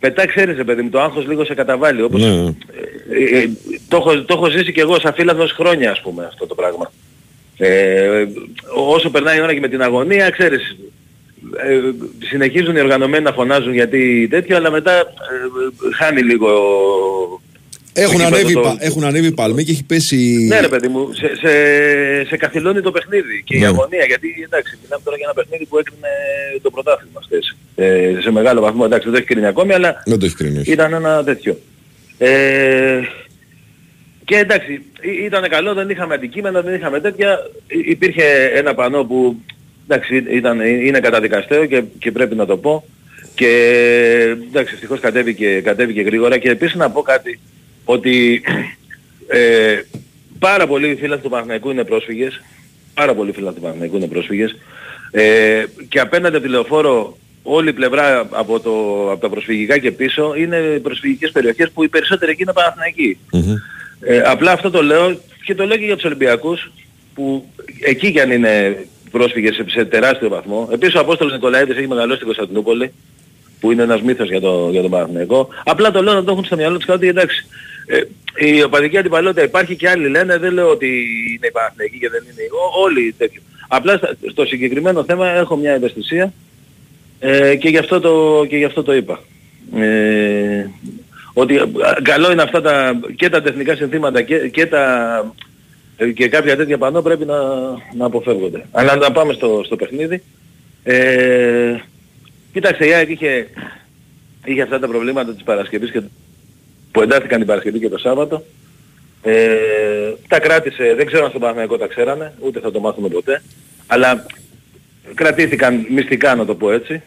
Μετά 0.00 0.26
ξέρεις 0.26 0.56
ρε 0.56 0.64
παιδί 0.64 0.82
μου, 0.82 0.90
το 0.90 1.00
άγχος 1.00 1.26
λίγο 1.26 1.44
σε 1.44 1.54
καταβάλει. 1.54 2.02
Όπως, 2.02 2.20
Ναι. 2.22 2.54
ε, 3.10 3.38
ε, 3.38 3.48
το, 3.88 3.96
έχω, 3.96 4.22
το 4.22 4.34
έχω 4.34 4.48
ζήσει 4.50 4.72
και 4.72 4.80
εγώ 4.80 5.00
σαν 5.00 5.14
φίλαθλος 5.14 5.52
χρόνια 5.52 5.90
ας 5.90 6.00
πούμε 6.00 6.24
αυτό 6.24 6.46
το 6.46 6.54
πράγμα. 6.54 6.92
Ε, 7.56 8.26
όσο 8.74 9.10
περνάει 9.10 9.38
η 9.38 9.40
ώρα 9.40 9.54
και 9.54 9.60
με 9.60 9.68
την 9.68 9.82
αγωνία, 9.82 10.30
ξέρεις, 10.30 10.76
ε, 11.56 11.80
συνεχίζουν 12.18 12.76
οι 12.76 12.80
οργανωμένοι 12.80 13.24
να 13.24 13.32
φωνάζουν 13.32 13.72
γιατί 13.72 14.28
τέτοιο, 14.30 14.56
αλλά 14.56 14.70
μετά 14.70 14.98
ε, 15.00 15.04
χάνει 15.96 16.22
λίγο... 16.22 16.48
Έχουν, 18.02 18.18
το 18.18 18.24
ανέβει, 18.24 18.42
γήπεδο 18.46 18.60
πα- 18.62 18.70
το- 18.70 18.78
έχουν 18.80 19.04
ανέβει 19.04 19.32
παλμοί 19.32 19.64
και 19.64 19.70
έχει 19.72 19.84
πέσει. 19.84 20.16
Ναι 20.48 20.60
ρε 20.60 20.68
παιδί 20.68 20.88
μου, 20.88 21.12
σε, 21.12 21.26
σε, 21.36 21.52
σε 22.28 22.36
καθυλώνει 22.36 22.80
το 22.80 22.90
παιχνίδι 22.90 23.42
και 23.44 23.56
η 23.56 23.60
Ναι. 23.60 23.66
αγωνία, 23.66 24.04
γιατί 24.04 24.28
εντάξει, 24.44 24.78
μιλάμε 24.82 25.02
τώρα 25.04 25.16
για 25.16 25.26
ένα 25.32 25.34
παιχνίδι 25.42 25.64
που 25.66 25.78
έκρινε 25.78 26.08
το 26.62 26.70
πρωτάθλημα 26.70 27.20
χθες. 27.24 27.56
Ε, 27.74 28.20
σε 28.20 28.30
μεγάλο 28.30 28.60
βαθμό, 28.60 28.82
εντάξει, 28.86 29.04
δεν 29.04 29.12
το 29.12 29.18
έχει 29.18 29.26
κρίνει 29.26 29.46
ακόμη, 29.46 29.72
αλλά 29.72 30.02
Δεν 30.06 30.18
το 30.18 30.26
έχει 30.26 30.34
κρίνει, 30.34 30.58
όχι. 30.58 30.72
ήταν 30.72 30.92
ένα 30.92 31.24
τέτοιο. 31.24 31.58
Ε, 32.18 33.00
και 34.24 34.36
εντάξει, 34.36 34.72
ή- 35.00 35.24
ήταν 35.24 35.48
καλό, 35.48 35.74
δεν 35.74 35.88
είχαμε 35.90 36.14
αντικείμενα, 36.14 36.60
δεν 36.62 36.74
είχαμε 36.74 37.00
τέτοια. 37.00 37.38
Υ- 37.66 37.86
Υπήρχε 37.90 38.50
ένα 38.54 38.74
πανό 38.74 39.04
που 39.04 39.40
εντάξει, 39.88 40.24
ήταν, 40.30 40.60
είναι 40.60 41.00
καταδικαστέο 41.00 41.64
και, 41.66 41.82
και 41.98 42.12
πρέπει 42.12 42.34
να 42.34 42.46
το 42.46 42.56
πω. 42.56 42.84
Και 43.34 43.46
εντάξει, 44.48 44.74
ευτυχώς 44.74 45.00
κατέβηκε, 45.00 45.60
κατέβηκε 45.60 46.00
γρήγορα 46.02 46.38
και 46.38 46.50
επίσης 46.50 46.74
να 46.74 46.90
πω 46.90 47.02
κάτι 47.02 47.40
ότι 47.84 48.42
ε, 49.26 49.80
πάρα 50.38 50.66
πολλοί 50.66 50.96
φίλοι 51.00 51.18
του 51.18 51.28
Παναθηναϊκού 51.28 51.70
είναι 51.70 51.84
πρόσφυγες. 51.84 52.40
Πάρα 52.94 53.14
πολλοί 53.14 53.32
φίλοι 53.32 53.52
του 53.54 53.60
Παναθηναϊκού 53.60 53.96
είναι 53.96 54.06
πρόσφυγες. 54.06 54.56
Ε, 55.10 55.64
και 55.88 56.00
απέναντι 56.00 56.36
από 56.36 56.44
τη 56.44 56.50
λεωφόρο 56.50 57.18
όλη 57.42 57.68
η 57.68 57.72
πλευρά 57.72 58.28
από, 58.30 58.60
το, 58.60 58.70
από 59.10 59.20
τα 59.20 59.28
προσφυγικά 59.28 59.78
και 59.78 59.90
πίσω 59.90 60.34
είναι 60.36 60.80
προσφυγικές 60.82 61.30
περιοχές 61.30 61.70
που 61.70 61.84
οι 61.84 61.88
περισσότεροι 61.88 62.30
εκεί 62.30 62.42
είναι 62.42 62.52
Παναθηναϊκοί. 62.52 63.18
Μμμ. 63.32 63.54
Ε, 64.00 64.18
απλά 64.20 64.52
αυτό 64.52 64.70
το 64.70 64.82
λέω 64.82 65.20
και 65.44 65.54
το 65.54 65.66
λέω 65.66 65.76
και 65.76 65.84
για 65.84 65.94
τους 65.94 66.04
Ολυμπιακούς 66.04 66.72
που 67.14 67.48
εκεί 67.80 68.12
κι 68.12 68.20
αν 68.20 68.30
είναι 68.30 68.84
πρόσφυγες 69.10 69.54
σε, 69.54 69.64
σε 69.68 69.84
τεράστιο 69.84 70.28
βαθμό. 70.28 70.68
Επίσης 70.72 70.94
ο 70.94 71.00
Απόστολος 71.00 71.32
Νικολαίδης 71.32 71.76
έχει 71.76 71.88
μεγαλώσει 71.88 72.14
στην 72.14 72.26
Κωνσταντινούπολη 72.26 72.92
που 73.60 73.72
είναι 73.72 73.82
ένας 73.82 74.02
μύθος 74.02 74.28
για, 74.28 74.40
το, 74.40 74.68
για 74.70 74.80
τον 74.80 74.90
Παναθηναϊκό. 74.90 75.48
Απλά 75.64 75.90
το 75.90 76.02
λέω 76.02 76.14
να 76.14 76.24
το 76.24 76.32
έχουν 76.32 76.44
στο 76.44 76.56
μυαλό 76.56 76.76
τους 76.76 76.86
κάτι 76.86 77.08
εντάξει. 77.08 77.46
Ε, 77.92 78.00
η 78.46 78.62
οπαδική 78.62 78.98
αντιπαλότητα 78.98 79.42
υπάρχει 79.42 79.76
και 79.76 79.88
άλλοι 79.88 80.08
λένε, 80.08 80.38
δεν 80.38 80.52
λέω 80.52 80.68
ότι 80.70 80.86
είναι 81.36 81.46
οι 81.46 81.50
Παναθηναϊκοί 81.50 81.98
και 81.98 82.08
δεν 82.08 82.22
είναι. 82.22 82.42
Ό, 82.52 82.80
όλοι 82.82 83.14
τέτοιο. 83.18 83.40
Απλά 83.68 83.96
στα- 83.96 84.16
στο 84.30 84.44
συγκεκριμένο 84.44 85.04
θέμα 85.04 85.28
έχω 85.30 85.56
μια 85.56 85.72
ευαισθησία 85.72 86.32
ε, 87.20 87.56
και, 87.56 87.68
γι 87.68 87.76
αυτό 87.78 88.00
το, 88.00 88.44
και 88.48 88.56
γι' 88.56 88.64
αυτό 88.64 88.82
το 88.82 88.94
είπα. 88.94 89.20
Ε, 89.76 90.66
ότι 91.32 91.56
α, 91.58 91.66
καλό 92.02 92.32
είναι 92.32 92.42
αυτά 92.42 92.60
τα, 92.60 93.00
και 93.16 93.28
τα 93.28 93.42
τεχνικά 93.42 93.74
συνθήματα 93.76 94.22
και, 94.22 94.48
και, 94.48 94.66
τα, 94.66 95.34
ε, 95.96 96.10
και 96.10 96.28
κάποια 96.28 96.56
τέτοια 96.56 96.78
πανό 96.78 97.02
πρέπει 97.02 97.24
να, 97.24 97.36
να 97.96 98.04
αποφεύγονται. 98.06 98.66
Αλλά 98.70 98.96
να 98.96 99.12
πάμε 99.12 99.32
στο, 99.32 99.62
στο 99.64 99.76
παιχνίδι. 99.76 100.22
Ε, 100.82 101.74
κοίταξε, 102.52 102.86
η 102.86 102.92
ΑΕΚ 102.92 103.08
είχε, 103.10 103.46
είχε 104.44 104.62
αυτά 104.62 104.78
τα 104.78 104.88
προβλήματα 104.88 105.32
της 105.34 105.42
Παρασκευής 105.42 105.90
και, 105.90 106.02
που 106.92 107.02
εντάθηκαν 107.02 107.38
την 107.38 107.46
Παρασκευή 107.46 107.78
και 107.78 107.88
το 107.88 107.98
Σάββατο. 107.98 108.44
Ε, 109.22 109.56
τα 110.28 110.38
κράτησε, 110.40 110.94
δεν 110.96 111.06
ξέρω 111.06 111.22
αν 111.24 111.28
στον 111.28 111.40
Παναγιακό 111.40 111.76
τα 111.78 111.86
ξέρανε, 111.86 112.32
ούτε 112.40 112.60
θα 112.60 112.70
το 112.70 112.80
μάθουμε 112.80 113.08
ποτέ. 113.08 113.42
Αλλά 113.86 114.26
κρατήθηκαν 115.14 115.86
μυστικά 115.90 116.34
να 116.34 116.44
το 116.44 116.54
πω 116.54 116.72
έτσι. 116.72 117.02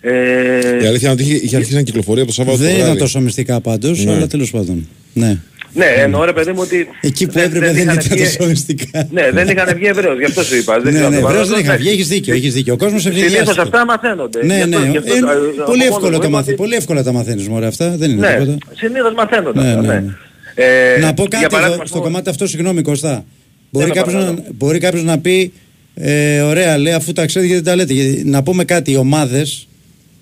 Ε, 0.00 0.82
Η 0.82 0.86
αλήθεια 0.86 1.10
είναι 1.12 1.22
ότι 1.22 1.22
είχε, 1.22 1.34
είχε 1.34 1.56
αρχίσει 1.56 1.74
να 1.74 1.82
κυκλοφορεί 1.82 2.18
από 2.20 2.28
το 2.28 2.34
Σάββατο. 2.34 2.56
Δεν 2.58 2.66
το 2.68 2.72
ήταν 2.74 2.84
βράδυ. 2.84 2.98
τόσο 2.98 3.20
μυστικά 3.20 3.60
πάντως, 3.60 4.04
Ναι. 4.04 4.12
αλλά 4.14 4.26
τέλος 4.26 4.50
πάντων. 4.50 4.88
Ναι. 5.14 5.38
Ναι, 5.72 5.84
εννοώ 5.84 6.24
ρε 6.24 6.32
παιδί 6.32 6.50
μου 6.52 6.58
ότι... 6.60 6.86
Εκεί 7.00 7.26
που 7.26 7.38
έπρεπε 7.38 7.66
δεν 7.72 7.74
είχαν 7.82 7.94
ήταν 7.94 8.16
βγει- 8.16 8.36
τόσο 8.36 8.48
μυστικά. 8.48 9.08
Ναι, 9.10 9.30
δεν 9.32 9.48
είχαν 9.48 9.74
βγει 9.76 9.86
ευρέως, 9.86 10.18
γι' 10.18 10.24
αυτό 10.24 10.42
σου 10.44 10.56
είπα. 10.56 10.74
Δεν 10.80 10.82
Ναι, 10.84 10.90
ξέρω 10.98 11.08
ναι, 11.10 11.16
αν 11.16 11.22
το 11.22 11.28
βρέως 11.28 11.48
δεν 11.48 11.56
παράδειγμα. 11.62 11.74
είχα 11.74 11.82
βγει, 11.82 11.88
έχεις 11.94 12.08
δίκιο, 12.08 12.34
έχεις 12.34 12.54
δίκιο. 12.54 12.72
Ο 12.74 12.76
κόσμος 12.76 13.02
Συνήθως 13.02 13.22
ευνηδιάστηκε. 13.22 13.60
αυτά 13.60 13.84
μαθαίνονται. 13.84 14.44
Ναι, 14.44 14.54
Γι' 14.56 14.62
αυτό- 14.62 14.78
ναι, 14.78 14.90
γι' 14.90 14.96
αυτό, 14.96 15.12
ε, 15.12 15.16
ε, 15.16 15.20
από 15.20 15.64
πολύ 15.64 15.78
μόνο 15.78 15.84
εύκολα 15.84 16.10
μου 16.12 16.18
τα 16.18 16.26
είπα 16.26 16.28
μαθαίνεις, 16.28 16.48
ότι- 16.48 16.54
πολύ 16.62 16.74
εύκολα 16.74 17.02
τα 17.02 17.12
μαθαίνεις 17.12 17.48
μωρέ 17.48 17.66
αυτά, 17.66 17.96
δεν 17.96 18.10
είναι 18.10 18.28
Ναι, 18.28 18.34
τίποτα. 18.34 18.58
συνήθως 18.74 19.14
μαθαίνονται 19.14 19.60
Ναι, 19.60 19.68
αυτά, 19.68 19.80
ναι, 19.80 19.86
ναι. 19.88 20.00
ναι. 20.00 20.12
Ε, 20.54 20.98
να 21.00 21.14
πω 21.14 21.22
για 21.22 21.38
κάτι 21.38 21.52
παράδειγμα, 21.54 21.58
εδώ, 21.66 21.72
στο 21.74 21.82
ας 21.82 21.90
πούμε, 21.90 22.02
κομμάτι 22.04 22.28
αυτό, 22.28 22.46
συγγνώμη 22.46 22.82
Κωστά. 22.82 23.24
Μπορεί 23.70 23.86
με 23.86 23.92
κάποιος, 23.94 24.14
να, 24.14 24.20
παρακαλώ. 24.20 24.44
μπορεί 24.58 24.78
κάποιος 24.78 25.04
να 25.04 25.18
πει, 25.18 25.52
ε, 25.94 26.40
ωραία 26.40 26.78
λέει 26.78 26.92
αφού 26.92 27.12
τα 27.12 27.26
ξέρετε 27.26 27.50
γιατί 27.50 27.64
τα 27.66 27.76
λέτε. 27.76 27.92
Γιατί, 27.92 28.22
να 28.24 28.42
πούμε 28.42 28.64
κάτι, 28.64 28.90
οι 28.90 28.96
ομάδες, 28.96 29.68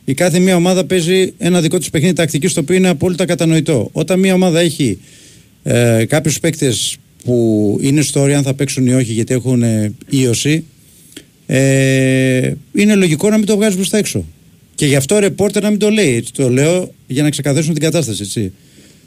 η 0.05 0.15
κάθε 0.15 0.39
μία 0.39 0.57
ομάδα 0.57 0.85
παίζει 0.85 1.33
ένα 1.39 1.61
δικό 1.61 1.79
της 1.79 1.91
παιχνίδι 1.91 2.13
τακτική 2.15 2.49
στο 2.49 2.61
οποίο 2.61 2.77
είναι 2.77 2.89
απόλυτα 2.89 3.25
κατανοητό. 3.27 3.89
Όταν 3.93 4.19
μία 4.19 4.35
ομάδα 4.35 4.61
έχει 4.61 4.99
ε, 5.63 6.05
κάποιους 6.05 6.41
παίκτες 6.41 6.97
που 7.25 7.79
είναι 7.81 8.01
στο 8.01 8.21
όριο 8.21 8.37
αν 8.37 8.43
θα 8.43 8.55
παίξουν 8.55 8.87
ή 8.87 8.95
όχι 8.95 9.13
γιατί 9.13 9.35
έχουν 9.35 9.63
ε, 9.63 9.93
ίωση, 10.09 10.65
ε, 11.47 12.53
είναι 12.73 12.95
λογικό 12.95 13.31
να 13.31 13.37
μην 13.37 13.47
το 13.47 13.57
βγάζεις 13.57 13.77
προς 13.77 13.89
τα 13.89 13.99
έξω. 13.99 14.25
Και 14.75 14.87
γι' 14.87 14.97
αυτό 14.97 15.15
ο 15.15 15.19
ρεπόρτερ 15.19 15.63
να 15.63 15.71
μην 15.71 15.79
το 15.79 15.91
λέει. 15.91 16.15
Έτσι, 16.15 16.33
το 16.33 16.51
λέω 16.51 16.95
για 17.07 17.23
να 17.23 17.31
ξεκαθαρίσουν 17.31 17.75
την 17.75 17.83
κατάσταση. 17.83 18.23
Έτσι. 18.23 18.53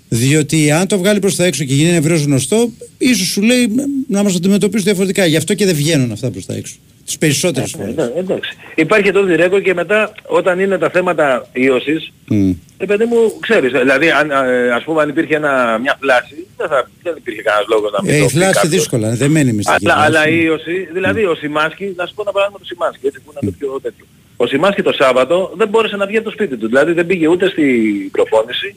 Διότι 0.10 0.72
αν 0.72 0.88
το 0.88 0.98
βγάλει 0.98 1.20
προς 1.20 1.36
τα 1.36 1.46
έξω 1.46 1.64
και 1.64 1.74
γίνει 1.74 1.90
ευρέω 1.90 2.18
γνωστό, 2.18 2.72
ίσως 2.98 3.28
σου 3.28 3.42
λέει 3.42 3.68
να 4.08 4.24
μας 4.24 4.36
αντιμετωπίσουν 4.36 4.86
διαφορετικά. 4.86 5.26
Γι' 5.26 5.36
αυτό 5.36 5.54
και 5.54 5.66
δεν 5.66 5.76
βγαίνουν 5.76 6.12
αυτά 6.12 6.30
προς 6.30 6.46
τα 6.46 6.54
έξω. 6.54 6.76
Τις 7.12 7.20
περισσότερες 7.20 7.74
Ε, 7.74 7.78
φορές. 7.78 7.92
εντά- 7.94 8.18
εντάξει. 8.18 8.52
Υπάρχει 8.76 9.12
το 9.12 9.26
ρέκορ 9.26 9.62
και 9.62 9.74
μετά 9.74 10.12
όταν 10.28 10.60
είναι 10.60 10.78
τα 10.78 10.90
θέματα 10.90 11.48
ίωσης, 11.54 12.12
Μμ. 12.28 12.50
ε, 12.78 12.86
παιδί 12.86 13.06
μου, 13.06 13.18
ξέρεις, 13.40 13.72
δηλαδή 13.72 14.12
αν, 14.12 14.32
ε, 14.32 14.72
ας 14.72 14.84
πούμε 14.84 15.02
αν 15.02 15.10
υπήρχε 15.10 15.36
ένα, 15.36 15.78
μια 15.82 15.98
φλάση, 16.02 16.48
δεν, 16.58 16.68
θα, 16.68 16.90
δεν 17.04 17.14
υπήρχε 17.18 17.42
κανένας 17.42 17.68
λόγος 17.70 17.92
να 17.92 18.00
μην 18.04 18.14
Ε, 18.14 18.18
το 18.18 18.24
η 18.24 18.28
πει 18.28 18.32
φλάση 18.34 18.54
κάποιος. 18.54 18.72
δύσκολα, 18.72 19.10
δεν 19.16 19.32
μένει 19.32 19.52
μυστική. 19.54 19.86
Αλλά, 19.90 19.94
φλάση. 19.96 20.08
αλλά 20.18 20.28
η 20.28 20.40
ίωση, 20.44 20.88
δηλαδή 20.94 21.24
ο 21.26 21.36
Σιμάσκι, 21.36 21.94
να 21.98 22.06
σου 22.06 22.14
πω 22.14 22.22
ένα 22.22 22.32
πράγμα 22.32 22.58
το 22.58 22.66
Σιμάσκι, 22.66 23.08
έτσι 23.08 23.20
που 23.26 23.32
είναι 23.42 23.52
το 23.52 23.58
πιο 23.60 23.80
τέτοιο. 23.82 24.06
Ο 24.38 24.46
Σιμάσκι 24.48 24.82
το 24.82 24.92
Σάββατο 24.94 25.54
δεν 25.58 25.68
μπόρεσε 25.68 25.96
να 25.96 26.06
βγει 26.06 26.16
από 26.18 26.26
το 26.26 26.32
σπίτι 26.32 26.58
του. 26.58 26.68
Δηλαδή 26.68 26.92
δεν 26.94 27.06
πήγε 27.06 27.28
ούτε 27.28 27.50
στην 27.50 28.12
προπόνηση, 28.12 28.76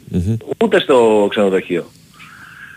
ούτε 0.65 0.81
στο 0.81 1.27
ξενοδοχείο. 1.31 1.85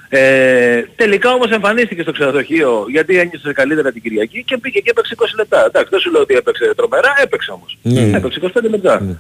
Ε, 0.10 0.82
τελικά 0.96 1.32
όμως 1.32 1.50
εμφανίστηκε 1.52 2.02
στο 2.02 2.12
ξενοδοχείο 2.12 2.86
γιατί 2.90 3.18
ένιωσε 3.20 3.52
καλύτερα 3.54 3.92
την 3.92 4.02
Κυριακή 4.02 4.44
και 4.44 4.58
πήγε 4.58 4.80
και 4.80 4.90
έπαιξε 4.90 5.16
20 5.18 5.24
λεπτά. 5.38 5.66
Εντάξει, 5.66 5.90
δεν 5.90 6.00
σου 6.00 6.12
λέω 6.12 6.22
ότι 6.22 6.34
έπαιξε 6.36 6.74
τρομερά, 6.76 7.14
έπαιξε 7.24 7.52
όμως. 7.52 7.78
Ναι. 7.82 8.18
Έπαιξε 8.18 8.40
25 8.44 8.70
λεπτά. 8.70 9.18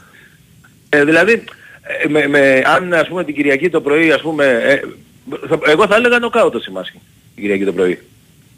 Ε, 0.90 1.04
δηλαδή, 1.06 1.44
ε, 2.04 2.08
με, 2.08 2.28
με, 2.28 2.62
αν 2.66 2.94
ας 2.94 3.08
πούμε 3.08 3.24
την 3.24 3.36
Κυριακή 3.36 3.70
το 3.70 3.82
πρωί, 3.82 4.12
ας 4.12 4.22
πούμε, 4.22 4.46
ε, 4.46 4.80
θα- 5.48 5.60
εγώ 5.66 5.88
θα 5.88 5.96
έλεγα 5.96 6.20
νοκάουτ 6.20 6.52
το 6.54 6.60
Σιμάσκι 6.60 7.00
την 7.34 7.44
Κυριακή 7.44 7.66
το 7.66 7.74
πρωί. 7.74 8.00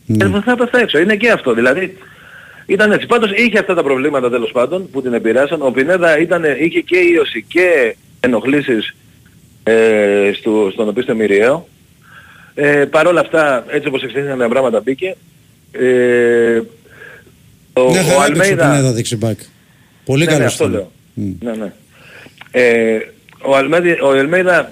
Ναι. 0.06 0.26
Ε, 0.26 0.42
θα 0.46 0.52
έπεφτα 0.52 0.80
έξω. 0.80 1.00
Είναι 1.00 1.16
και 1.16 1.32
αυτό. 1.32 1.54
Δηλαδή 1.54 1.98
ήταν 2.66 2.92
έτσι. 2.92 3.06
Πάντως 3.08 3.32
είχε 3.32 3.60
αυτά 3.60 3.74
τα 3.74 3.84
προβλήματα 3.84 4.30
τέλος 4.30 4.52
πάντων 4.52 4.90
που 4.90 5.02
την 5.02 5.14
επηρέασαν. 5.14 5.62
Ο 5.62 5.72
Πινέδα 5.72 6.20
ήταν, 6.20 6.44
είχε 6.60 6.80
και 6.80 6.98
ίωση 6.98 7.46
και 7.48 7.96
ενοχλήσεις 8.20 8.96
ε, 9.64 10.32
στο, 10.36 10.70
στον 10.74 10.88
οπίστο 10.88 11.16
Μυριαίο. 11.16 11.68
Ε, 12.62 12.86
Παρ' 12.86 13.08
όλα 13.08 13.20
αυτά, 13.20 13.66
έτσι 13.68 13.88
όπως 13.88 14.04
εξήγησαν 14.04 14.38
τα 14.38 14.48
πράγματα 14.48 14.80
μπήκε. 14.80 15.16
Ε, 15.72 16.62
ο, 17.74 17.90
Μια 17.90 18.02
ο 18.02 18.04
χαρά 18.04 18.04
έπαιξε 18.04 18.14
ο 18.16 18.22
Αλμέιδα... 18.22 18.70
Πινέδα 18.70 18.92
δεξιμπάκ. 18.92 19.40
Πολύ 20.06 20.26
Ναι, 20.26 20.32
ναι, 20.32 20.38
καλός 20.38 20.52
αυτό 20.52 20.64
ήταν. 20.64 20.76
λέω. 20.76 20.92
Μμ. 21.14 21.32
Ναι, 21.42 21.52
ναι. 21.52 21.72
Ε, 22.52 23.00
ο, 23.42 23.56
Αλμέδη, 23.56 23.92
ο 24.02 24.14
Ελμέιδα 24.14 24.72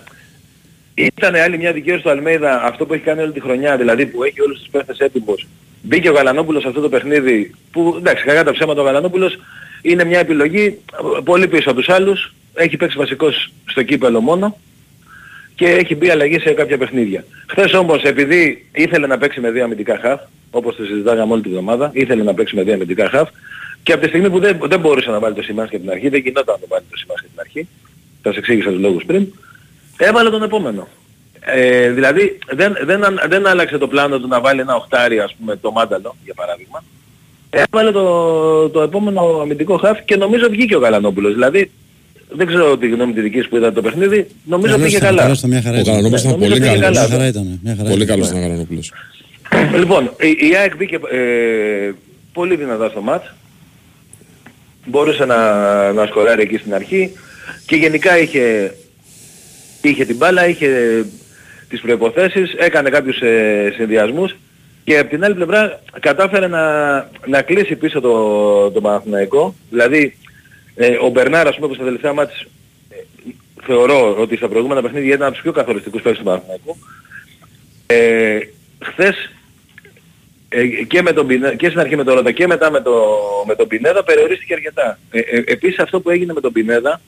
ήταν 0.93 1.36
άλλη 1.36 1.58
μια 1.58 1.71
δικαίωση 1.73 2.04
του 2.04 2.10
Αλμέιδα 2.10 2.63
αυτό 2.63 2.86
που 2.86 2.93
έχει 2.93 3.04
κάνει 3.04 3.21
όλη 3.21 3.32
τη 3.32 3.39
χρονιά, 3.39 3.78
δηλαδή 3.78 4.06
που 4.06 4.23
έχει 4.23 4.41
όλους 4.41 4.60
τους 4.60 4.67
παίχτες 4.71 5.00
έτοιμους. 5.00 5.47
Μπήκε 5.82 6.10
ο 6.10 6.13
Γαλανόπουλος 6.13 6.62
σε 6.62 6.67
αυτό 6.67 6.82
το 6.82 6.89
παιχνίδι 6.89 7.52
που 7.71 7.95
εντάξει 7.97 8.23
κακά 8.23 8.43
τα 8.43 8.52
ψέματα 8.52 8.82
ο 8.82 8.84
Γαλανόπουλος 8.84 9.38
είναι 9.82 10.04
μια 10.04 10.19
επιλογή 10.19 10.78
πολύ 11.23 11.47
πίσω 11.47 11.69
από 11.69 11.80
τους 11.80 11.89
άλλους. 11.89 12.34
Έχει 12.54 12.78
παίξει 12.78 12.97
βασικός 12.97 13.52
στο 13.65 13.84
κύπελο 13.84 14.21
μόνο 14.21 14.58
και 15.58 15.65
έχει 15.70 15.96
μπει 15.96 16.10
αλλαγή 16.10 16.39
σε 16.39 16.52
κάποια 16.54 16.78
παιχνίδια. 16.78 17.26
Χθες 17.48 17.74
όμως 17.74 18.04
επειδή 18.04 18.65
ήθελε 18.72 19.08
να 19.08 19.17
παίξει 19.17 19.39
με 19.39 19.52
δύο 19.52 19.63
αμυντικά 19.63 20.00
χαφ, 20.02 20.22
όπως 20.52 20.76
το 20.76 20.84
συζητάγαμε 20.84 21.34
όλη 21.34 21.41
τη 21.41 21.50
βδομάδα, 21.50 21.89
ήθελε 21.93 22.24
να 22.24 22.34
παίξει 22.34 22.56
με 22.56 22.63
δύο 22.63 22.74
αμυντικά 22.74 23.10
χαφ 23.10 23.30
και 23.84 23.91
από 23.93 24.02
τη 24.02 24.08
στιγμή 24.08 24.30
που 24.30 24.39
δεν, 24.39 24.60
δεν 24.63 24.80
μπορούσε 24.80 25.10
να 25.10 25.20
βάλει 25.20 25.36
το 25.36 25.41
Σιμάνσκι 25.41 25.76
από 25.76 25.84
την 25.84 25.93
αρχή, 25.93 26.10
δεν 26.10 26.20
γινόταν 26.20 26.56
να 26.56 26.60
το 26.60 26.65
βάλει 26.70 26.84
το 26.91 26.98
Σιμάνσκι 26.98 27.26
από 27.26 27.36
την 27.36 27.46
αρχή, 27.46 27.67
θα 28.22 28.30
σας 28.30 28.38
εξήγησα 28.38 28.70
τους 28.70 28.80
λόγους 28.80 29.04
πριν, 29.06 29.28
έβαλε 29.98 30.30
τον 30.30 30.43
επόμενο. 30.43 30.88
Ε, 31.39 31.89
δηλαδή 31.89 32.38
δεν, 32.52 32.78
δεν, 32.84 33.04
αν- 33.06 33.22
δεν 33.28 33.48
άλλαξε 33.48 33.78
το 33.78 33.88
πλάνο 33.88 34.20
του 34.20 34.28
να 34.28 34.41
βάλει 34.41 34.60
ένα 34.60 34.76
οχτάρι 34.76 35.20
ας 35.20 35.36
πούμε 35.39 35.56
το 35.56 35.72
Μάνταλο 35.72 36.15
για 36.24 36.34
παράδειγμα. 36.34 36.84
Έβαλε 37.50 37.91
το, 37.91 38.70
το 38.70 38.82
επόμενο 38.82 39.39
αμυντικό 39.41 39.78
χαφ 39.78 40.04
και 40.06 40.15
νομίζω 40.15 40.50
βγήκε 40.50 40.76
ο 40.76 40.80
Γαλανόπουλος. 40.80 41.34
Δηλαδή 41.34 41.72
δεν 42.30 42.48
ξέρω 42.48 42.78
τη 42.78 42.88
γνώμη 42.90 43.13
τη 43.13 43.22
δική 43.22 43.42
σου 43.42 43.50
που 43.50 43.56
είδα 43.56 43.72
το 43.74 43.82
παιχνίδι, 43.82 44.28
νομίζω 44.44 44.74
Καλός 44.74 44.86
πήγε 44.86 44.98
ήταν, 44.98 45.10
καλά. 45.10 45.22
καλός 45.22 45.38
ήταν, 45.38 45.50
μια 45.50 45.62
χαρά 45.62 45.78
Ο 45.78 45.80
ήταν. 45.80 45.94
Γαλανόπουλος 45.94 46.22
ήταν 46.22 46.32
νομίζω 46.32 46.50
πολύ 46.50 46.62
πήγε 46.62 46.82
καλός. 46.82 46.90
Μια 46.90 47.02
καλά. 47.02 47.08
χαρά 47.10 47.28
ήταν. 47.28 47.60
Μια 47.63 47.76
χαρά 47.76 47.90
Πολύ 47.90 48.04
ήταν. 48.04 48.16
καλός 48.16 48.30
ήταν 48.30 48.40
ο 48.40 48.42
Γαλανόπουλος. 48.46 48.94
Λοιπόν, 49.80 50.12
η, 50.20 50.48
η 50.50 50.56
ΑΕΚ 50.56 50.76
μπήκε 50.76 50.96
ε, 51.12 51.92
πολύ 52.34 52.56
δυνατά 52.56 52.90
στο 52.90 53.02
μάτς. 53.02 53.34
Μπορούσε 54.86 55.26
να, 55.26 55.92
να 55.94 56.06
σκοράρει 56.06 56.42
εκεί 56.42 56.58
στην 56.58 56.74
αρχή 56.74 57.12
και 57.66 57.76
γενικά 57.76 58.20
είχε, 58.20 58.76
είχε 59.82 60.06
την 60.06 60.16
μπάλα, 60.16 60.48
είχε 60.48 60.68
τις 61.70 61.82
προϋποθέσεις, 61.82 62.54
έκανε 62.58 62.90
κάποιους 62.90 63.20
ε, 63.22 63.74
συνδυασμούς 63.76 64.36
και 64.84 64.98
από 64.98 65.10
την 65.10 65.24
άλλη 65.24 65.34
πλευρά 65.34 65.82
κατάφερε 66.00 66.48
να, 66.48 66.96
να 67.28 67.42
κλείσει 67.42 67.76
πίσω 67.76 68.00
το, 68.02 68.72
το 68.72 68.82
Παναθηναϊκό. 68.82 69.56
Δηλαδή 69.70 70.18
ε, 70.78 70.98
ο 71.02 71.10
Μπερνάρ, 71.10 71.48
ας 71.48 71.56
πούμε, 71.56 71.68
που 71.68 71.74
στα 71.74 71.84
τελευταία 71.84 72.13
μάτς 72.13 72.42
ε, 72.90 72.96
θεωρώ 73.63 74.16
ότι 74.20 74.36
στα 74.36 74.48
προηγούμενα 74.48 74.82
παιχνίδια 74.82 75.13
ήταν 75.13 75.24
από 75.26 75.34
τους 75.34 75.42
πιο 75.42 75.52
καθοριστικούς 75.52 76.02
παίκτες 76.02 76.20
του 76.20 76.26
Παναθηναϊκού. 76.26 76.78
Ε, 77.86 78.40
χθες 78.84 79.32
ε, 80.50 80.66
και, 80.68 81.02
με 81.02 81.12
τον 81.13 81.28
Πινέ- 81.28 81.56
και 81.56 81.68
στην 81.68 81.80
αρχή 81.80 81.96
με 81.96 82.04
τον 82.04 82.13
Ρώτα 82.16 82.32
και 82.32 82.48
μετά 82.48 82.72
με, 82.72 82.82
το, 82.82 83.06
με 83.48 83.56
τον 83.56 83.68
Πινέδα 83.68 84.04
περιορίστηκε 84.04 84.54
αρκετά. 84.54 85.00
Ε, 85.12 85.20
ε, 85.20 85.44
επίσης 85.46 85.80
αυτό 85.80 86.00
που 86.00 86.10
έγινε 86.10 86.34
με 86.34 86.42
τον 86.42 86.52
Πινέδα, 86.52 87.02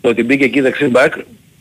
το 0.00 0.08
ότι 0.08 0.22
μπήκε 0.22 0.44
εκεί 0.44 0.60
δεξί 0.60 0.84
μπακ, 0.86 1.14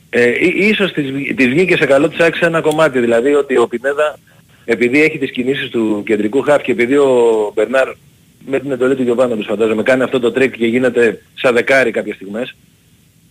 ε, 0.10 0.30
ί- 0.30 0.56
ίσως 0.70 0.92
της, 0.92 1.12
βγ- 1.12 1.34
της 1.36 1.48
βγήκε 1.48 1.76
σε 1.76 1.86
καλό 1.86 2.10
της 2.10 2.20
άξιο 2.20 2.48
ένα 2.48 2.62
κομμάτι. 2.62 3.00
Δηλαδή 3.00 3.34
ότι 3.34 3.58
ο 3.58 3.68
Πινέδα 3.68 4.18
επειδή 4.66 5.04
έχει 5.04 5.18
τις 5.18 5.32
κινήσεις 5.32 5.70
του 5.70 6.04
κεντρικού 6.06 6.42
χαφ 6.42 6.62
και 6.62 6.72
επειδή 6.72 6.96
ο 6.98 7.52
Μπερνάρ 7.56 7.88
με 8.46 8.60
την 8.60 8.72
εντολή 8.72 8.96
του 8.96 9.04
Γιοβάνοβιτς 9.04 9.46
φαντάζομαι 9.46 9.84
κάνει 9.84 10.04
αυτό 10.04 10.20
το 10.20 10.32
τρικ 10.32 10.58
και 10.58 10.66
γίνεται 10.66 11.22
σαν 11.34 11.54
δεκάρι 11.54 11.92
κάποιες 11.92 12.16
στιγμές 12.16 12.56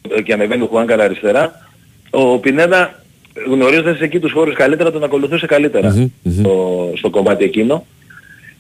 ε, 0.09 0.23
και 0.23 0.33
ανεβαίνει 0.33 0.63
ο 0.63 0.67
Χουάνκαρ 0.67 1.05
αριστερά, 1.05 1.69
ο 2.11 2.39
Πινέδα 2.39 3.03
γνωρίζοντας 3.47 4.01
εκεί 4.01 4.19
τους 4.19 4.33
χώρους 4.33 4.55
καλύτερα 4.55 4.93
τον 4.93 5.05
ακολουθούσε 5.05 5.47
καλύτερα 5.47 5.91
Μμμ, 5.91 6.11
μμμ. 6.23 6.41
στο, 6.41 6.93
στο 6.97 7.11
κομμάτι 7.11 7.45
εκείνο. 7.45 7.87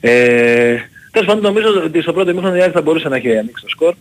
Ε, 0.00 0.76
τέλος 1.10 1.26
πάντων 1.26 1.42
νομίζω 1.42 1.82
ότι 1.84 2.02
στο 2.02 2.12
πρώτο 2.12 2.30
ημίχρονο 2.30 2.56
η 2.56 2.60
ΑΕΚ 2.60 2.70
θα 2.74 2.82
μπορούσε 2.82 3.08
να 3.08 3.16
έχει 3.16 3.36
ανοίξει 3.36 3.62
το 3.62 3.68
σκορ. 3.68 3.94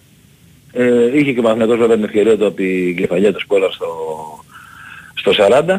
Ε, 0.74 1.18
είχε 1.18 1.32
και 1.32 1.40
ο 1.40 1.42
Παναθηναϊκός 1.42 1.78
βέβαια 1.78 1.96
την 1.96 2.06
ευκαιρία 2.06 2.38
του 2.38 2.46
από 2.46 2.56
την 2.56 2.96
κεφαλιά 2.96 3.34
του 3.34 3.40
Σπόραρ 3.40 3.72
στο, 3.72 3.88
στο 5.14 5.32
40. 5.68 5.78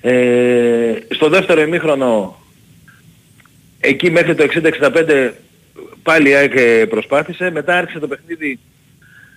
Ε, 0.00 0.94
στο 1.08 1.28
δεύτερο 1.28 1.60
ημίχρονο 1.60 2.41
εκεί 3.84 4.10
μέχρι 4.10 4.34
το 4.34 4.46
60-65 4.80 5.30
πάλι 6.02 6.28
η 6.28 6.34
ΑΕΚ 6.34 6.52
ε, 6.56 6.86
προσπάθησε. 6.86 7.50
Μετά 7.50 7.76
άρχισε 7.78 7.98
το 7.98 8.06
παιχνίδι 8.08 8.58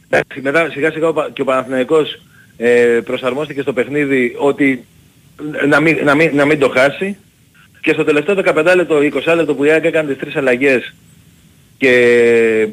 Εντάξει, 0.09 0.41
μετά 0.41 0.69
σιγά 0.69 0.91
σιγά 0.91 1.07
ο 1.07 1.13
Πα- 1.13 1.29
και 1.33 1.41
ο 1.41 1.45
Παναθηναϊκός 1.45 2.21
ε, 2.57 2.99
προσαρμόστηκε 3.05 3.61
στο 3.61 3.73
παιχνίδι 3.73 4.35
ότι 4.37 4.85
να 5.67 5.79
μην, 5.79 5.97
να 6.03 6.15
μην, 6.15 6.35
να 6.35 6.45
μην 6.45 6.59
το 6.59 6.69
χάσει 6.69 7.17
και 7.81 7.93
στο 7.93 8.03
τελευταίο 8.03 8.35
15 8.45 8.73
λεπτό, 8.75 8.97
20 8.97 9.35
λεπτό 9.35 9.55
που 9.55 9.63
η 9.63 9.69
ΑΕΚ 9.69 9.83
έκανε 9.85 10.09
τις 10.11 10.17
τρεις 10.21 10.35
αλλαγές 10.35 10.93
και 11.77 12.67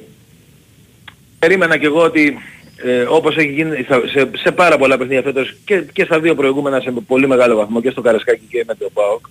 περίμενα 1.38 1.76
και 1.76 1.86
εγώ 1.86 2.02
ότι 2.02 2.38
ε, 2.84 3.00
όπως 3.08 3.36
έχει 3.36 3.52
γίνει 3.52 3.82
στα- 3.82 4.02
σε, 4.12 4.30
σε 4.36 4.52
πάρα 4.52 4.76
πολλά 4.76 4.96
παιχνίδια 4.98 5.22
φέτος 5.22 5.54
και, 5.64 5.82
και 5.92 6.04
στα 6.04 6.20
δύο 6.20 6.34
προηγούμενα 6.34 6.80
σε 6.80 6.90
πολύ 7.06 7.26
μεγάλο 7.26 7.56
βαθμό 7.56 7.80
και 7.80 7.90
στο 7.90 8.00
Καρασκάκι 8.00 8.42
και 8.50 8.64
με 8.66 8.74
το 8.74 8.90
ΠΑΟΚ 8.94 9.26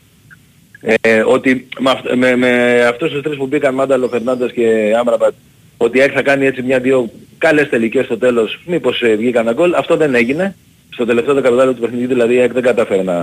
ε, 0.81 1.19
ότι 1.25 1.67
με, 1.79 1.89
αυ- 1.89 2.15
με, 2.15 2.35
με 2.35 2.81
αυτούς 2.89 3.11
τους 3.11 3.21
τρεις 3.21 3.37
που 3.37 3.47
μπήκαν 3.47 3.73
Μάνταλο, 3.73 4.07
Φερνάντες 4.07 4.51
και 4.51 4.93
Άμραμπατ 4.99 5.33
ότι 5.77 5.97
η 5.97 6.01
ΑΕΚ 6.01 6.11
θα 6.13 6.21
κάνει 6.21 6.45
έτσι 6.45 6.61
μια-δύο 6.61 7.09
καλές 7.37 7.69
τελικές 7.69 8.05
στο 8.05 8.17
τέλος 8.17 8.59
μήπως 8.65 9.01
ε, 9.01 9.15
βγήκαν 9.15 9.41
ένα 9.47 9.53
γκολ. 9.53 9.73
Αυτό 9.73 9.95
δεν 9.97 10.15
έγινε. 10.15 10.55
Στο 10.89 11.05
τελευταίο 11.05 11.35
15 11.35 11.41
λεπτό 11.41 11.73
του 11.73 11.79
παιχνιδιού 11.81 12.07
δηλαδή 12.07 12.33
η 12.35 12.39
ΑΕΚ 12.39 12.53
δεν 12.53 12.63
κατάφερε 12.63 13.03
να, 13.03 13.19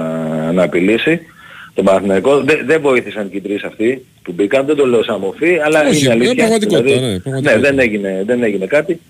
να 0.52 0.62
απειλήσει 0.62 1.20
τον 1.74 1.84
Παναθηναϊκό. 1.84 2.40
Δεν, 2.40 2.60
δεν 2.66 2.80
βοήθησαν 2.80 3.30
και 3.30 3.36
οι 3.36 3.40
τρεις 3.40 3.64
αυτοί 3.64 4.06
που 4.22 4.32
μπήκαν. 4.32 4.66
Δεν 4.66 4.76
το 4.76 4.86
λέω 4.86 5.02
σαν 5.02 5.18
μοφή, 5.20 5.58
αλλά 5.64 5.80
Όχι, 5.80 5.88
είναι 5.88 5.98
είναι 5.98 6.12
αλήθεια. 6.24 6.34
πραγματικότητα, 6.34 7.00
ναι, 7.00 7.18
πραγματικότητα. 7.18 7.52
ναι, 7.54 7.60
δεν 7.60 7.78
έγινε, 7.78 8.22
δεν 8.26 8.42
έγινε 8.42 8.66
κάτι. 8.66 9.00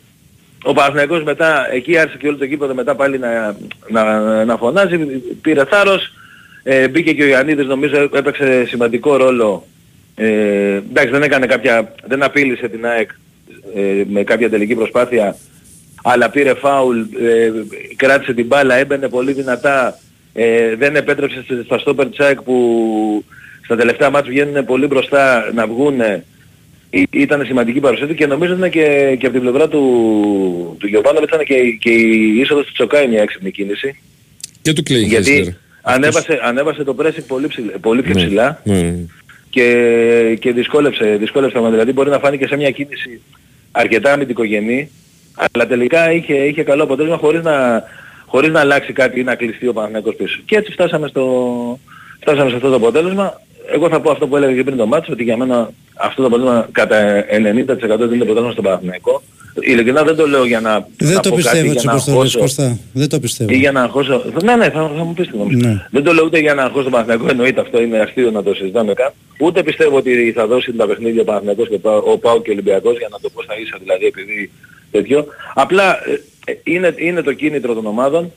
Ο 0.65 0.73
Παναθηναϊκός 0.73 1.23
μετά, 1.23 1.69
εκεί 1.73 1.99
άρχισε 1.99 2.19
και 2.19 2.29
όλο 2.29 2.37
το 2.37 2.47
κήπεδο 2.47 2.75
μετά 2.75 2.95
πάλι 2.95 3.19
να, 3.19 3.57
να, 3.89 4.45
να 4.45 4.57
φωνάζει, 4.57 4.97
πήρε 5.43 5.65
θάρρος, 5.65 6.13
ε, 6.63 6.89
μπήκε 6.89 7.13
και 7.13 7.23
ο 7.23 7.27
Ιωαννίδης 7.27 7.67
νομίζω 7.67 8.09
έπαιξε 8.15 8.65
σημαντικό 8.69 9.17
ρόλο. 9.17 9.67
Ε, 10.15 10.27
εντάξει 10.91 11.09
δεν 11.11 11.23
έκανε 11.23 11.47
κάποια, 11.47 11.95
δεν 12.07 12.23
απείλησε 12.23 12.69
την 12.69 12.87
ΑΕΚ 12.87 13.11
ε, 13.75 14.03
με 14.09 14.23
κάποια 14.25 14.51
τελική 14.51 14.75
προσπάθεια, 14.75 15.37
αλλά 16.03 16.31
πήρε 16.31 16.55
φάουλ, 16.55 16.99
ε, 17.01 17.53
κράτησε 17.97 18.33
την 18.35 18.47
μπάλα, 18.47 18.75
έμπαινε 18.75 19.09
πολύ 19.09 19.33
δυνατά, 19.33 19.99
ε, 20.33 20.75
δεν 20.77 20.97
επέτρεψε 20.97 21.43
στις- 21.43 21.65
στα 21.65 21.79
στόπερ 21.79 22.09
τσάκ 22.11 22.43
που 22.43 23.25
στα 23.65 23.77
τελευταία 23.77 24.11
μάτια 24.11 24.31
βγαίνουν 24.31 24.65
πολύ 24.65 24.87
μπροστά 24.87 25.51
να 25.55 25.67
βγούνε 25.67 26.25
Ή- 26.91 27.07
ήταν 27.11 27.45
σημαντική 27.47 27.81
παρουσία 27.81 28.07
του 28.07 28.15
και 28.15 28.27
νομίζω 28.27 28.55
ήταν 28.55 28.71
και, 28.71 29.17
και 29.19 29.27
από 29.27 29.35
την 29.35 29.41
πλευρά 29.41 29.69
του, 29.69 30.77
του 30.79 30.87
Γιωβάνοβιτς 30.87 31.33
ήταν 31.33 31.45
και, 31.47 31.55
και 31.81 31.91
η 31.91 32.39
είσοδος 32.39 32.67
του 32.67 32.73
Τσοκάη 32.73 33.07
μια 33.09 33.23
έξυπνη 33.23 33.51
κίνηση. 33.51 34.01
Και 34.63 34.73
του 34.73 34.83
Κλέιν 34.83 35.09
Χέσλερ. 35.09 35.35
γιατί 35.43 35.57
ανέβασε, 35.95 36.41
ανέβασε 36.43 36.85
το 36.85 36.97
pressing 37.03 37.25
πολύ, 37.27 37.47
ψηλά, 37.47 37.73
πολύ 37.81 38.03
πιο 38.03 38.15
Ναι, 38.15 38.25
ψηλά 38.25 38.61
ναι, 38.65 38.81
ναι. 38.81 38.95
και, 39.51 40.37
και 40.41 40.53
δυσκόλεψε, 40.53 41.17
δυσκόλεψε 41.17 41.59
το 41.59 41.71
Δηλαδή 41.71 41.93
μπορεί 41.93 42.11
να 42.11 42.19
φάνηκε 42.19 42.47
σε 42.47 42.57
μια 42.57 42.71
κίνηση 42.71 43.21
αρκετά 43.73 44.13
αμυντικογενή, 44.13 44.91
αλλά 45.53 45.67
τελικά 45.67 46.13
είχε, 46.13 46.35
είχε 46.35 46.63
καλό 46.63 46.83
αποτέλεσμα 46.83 47.17
χωρίς 47.17 47.43
να, 47.43 47.83
χωρίς 48.27 48.51
να 48.51 48.61
αλλάξει 48.61 48.93
κάτι 48.93 49.21
ή 49.21 49.23
να 49.23 49.35
κλειστεί 49.35 49.69
ο 49.69 49.73
Παναγιακός 49.73 50.15
πίσω. 50.15 50.41
Και 50.45 50.57
έτσι 50.57 50.73
φτάσαμε, 50.73 51.09
στο, 51.09 51.25
φτάσαμε 52.21 52.51
σε 52.51 52.57
αυτό 52.57 52.69
το 52.69 52.77
αποτέλεσμα. 52.77 53.41
Εγώ 53.73 53.89
θα 53.89 54.01
πω 54.01 54.11
αυτό 54.11 54.27
που 54.27 54.37
έλεγα 54.37 54.55
και 54.55 54.65
πριν 54.65 54.77
το 54.77 54.87
μάτσο, 54.87 55.13
ότι 55.13 55.23
για 55.23 55.37
μένα 55.37 55.71
αυτό 55.95 56.23
το 56.23 56.29
πρωτάθλημα 56.29 56.69
κατά 56.73 57.25
90% 57.25 57.29
δίνει 57.29 58.19
το 58.19 58.25
πρωτάθλημα 58.25 58.53
στον 58.53 58.65
Παναθηναϊκό. 58.65 59.23
Ειλικρινά 59.63 60.03
δεν 60.03 60.17
το 60.17 60.27
λέω 60.27 60.45
για 60.45 60.61
να, 60.61 60.87
Δεν 60.97 61.15
να 61.15 61.21
το 61.21 61.29
πω 61.29 61.37
κάτι, 61.37 61.43
πιστεύω 61.43 61.65
για 61.65 61.73
έτσι 61.73 61.87
να 61.87 61.93
όπως 61.93 62.05
το 62.05 62.11
λες 62.11 62.19
αγχώσω 62.19 62.39
Κώστα. 62.39 62.79
Δεν 62.93 63.09
το 63.09 63.21
πιστεύω. 63.21 63.53
ή 63.53 63.57
για 63.57 63.73
να 63.73 63.83
αγχώσω... 63.83 64.25
Ναι, 64.45 64.57
ναι, 64.57 64.65
θα, 64.65 64.91
θα 64.97 65.05
μου 65.05 65.15
πεις 65.15 65.29
τι 65.29 65.37
νομίζεις. 65.37 65.65
Ναι. 65.65 65.87
Δεν 65.91 66.03
το 66.03 66.13
λέω 66.13 66.25
ούτε 66.25 66.39
για 66.39 66.55
να 66.55 66.63
αγχώσω 66.63 66.83
τον 66.83 66.93
Παναθηναϊκό, 66.93 67.27
εννοείται 67.31 67.61
αυτό, 67.61 67.83
είναι 67.83 67.99
αστείο 67.99 68.31
να 68.31 68.43
το 68.43 68.55
συζητάμε 68.55 68.93
καν. 68.93 69.13
Ούτε 69.39 69.63
πιστεύω 69.63 69.97
ότι 69.97 70.33
θα 70.37 70.47
δώσει 70.47 70.73
τα 70.73 70.87
παιχνίδια 70.87 71.23
ο 71.23 71.25
Παναθηναϊκός 71.25 71.69
και 71.69 71.75
ο 71.75 71.79
Πάο- 71.79 72.03
ο 72.13 72.19
Πάο 72.19 72.41
και 72.43 72.51
ο 72.51 72.53
Ολυμπιακός 72.53 72.99
για 72.99 73.09
να 73.11 73.19
το 73.21 73.29
πω 73.31 73.43
στα 73.43 73.59
ίσα 73.61 73.77
δηλαδή 73.81 74.07
επειδή 74.07 74.51
τέτοιο. 74.91 75.27
Απλά 75.55 76.09
ε, 76.09 76.53
ε, 76.53 76.59
είναι, 76.65 76.95
είναι 76.97 77.23
το 77.23 77.33
κίνητρο 77.33 77.75
των 77.75 77.87
ομάδων. 77.87 78.33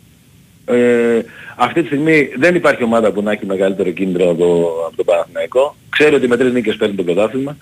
Ε, 0.65 1.19
αυτή 1.55 1.81
τη 1.81 1.87
στιγμή 1.87 2.29
δεν 2.37 2.55
υπάρχει 2.55 2.83
ομάδα 2.83 3.11
που 3.11 3.21
να 3.21 3.31
έχει 3.31 3.45
μεγαλύτερο 3.45 3.89
κίνητρο 3.89 4.29
από, 4.29 4.69
από 4.87 4.95
τον 4.95 5.05
Παναθηναϊκό. 5.05 5.75
Ξέρω 5.89 6.15
ότι 6.15 6.27
με 6.27 6.37
τρεις 6.37 6.53
νίκες 6.53 6.75
παίρνει 6.75 6.95
το 6.95 7.03
πρωτάθλημα. 7.03 7.57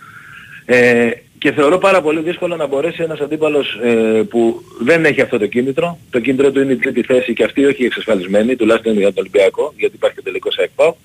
Ε, 0.66 1.10
και 1.40 1.52
θεωρώ 1.52 1.78
πάρα 1.78 2.02
πολύ 2.02 2.22
δύσκολο 2.22 2.56
να 2.56 2.68
μπορέσει 2.68 3.04
ένας 3.04 3.20
αντίπαλος 3.20 3.80
ε, 3.84 4.24
που 4.30 4.64
δεν 4.80 5.06
έχει 5.06 5.22
αυτό 5.22 5.40
το 5.40 5.48
κίνητρο, 5.48 5.98
το 6.10 6.20
κίνητρο 6.20 6.52
του 6.52 6.62
είναι 6.62 6.72
η 6.72 6.76
τρίτη 6.76 7.02
θέση 7.02 7.34
και 7.34 7.44
αυτή 7.44 7.66
όχι 7.66 7.84
εξασφαλισμένη, 7.86 8.56
τουλάχιστον 8.56 8.94
για 8.98 9.14
τον 9.14 9.18
Ολυμπιακό, 9.18 9.74
γιατί 9.78 9.96
υπάρχει 9.96 10.16
και 10.16 10.22
τελικός 10.22 10.58
ΕΚΠΑΟ, 10.58 10.96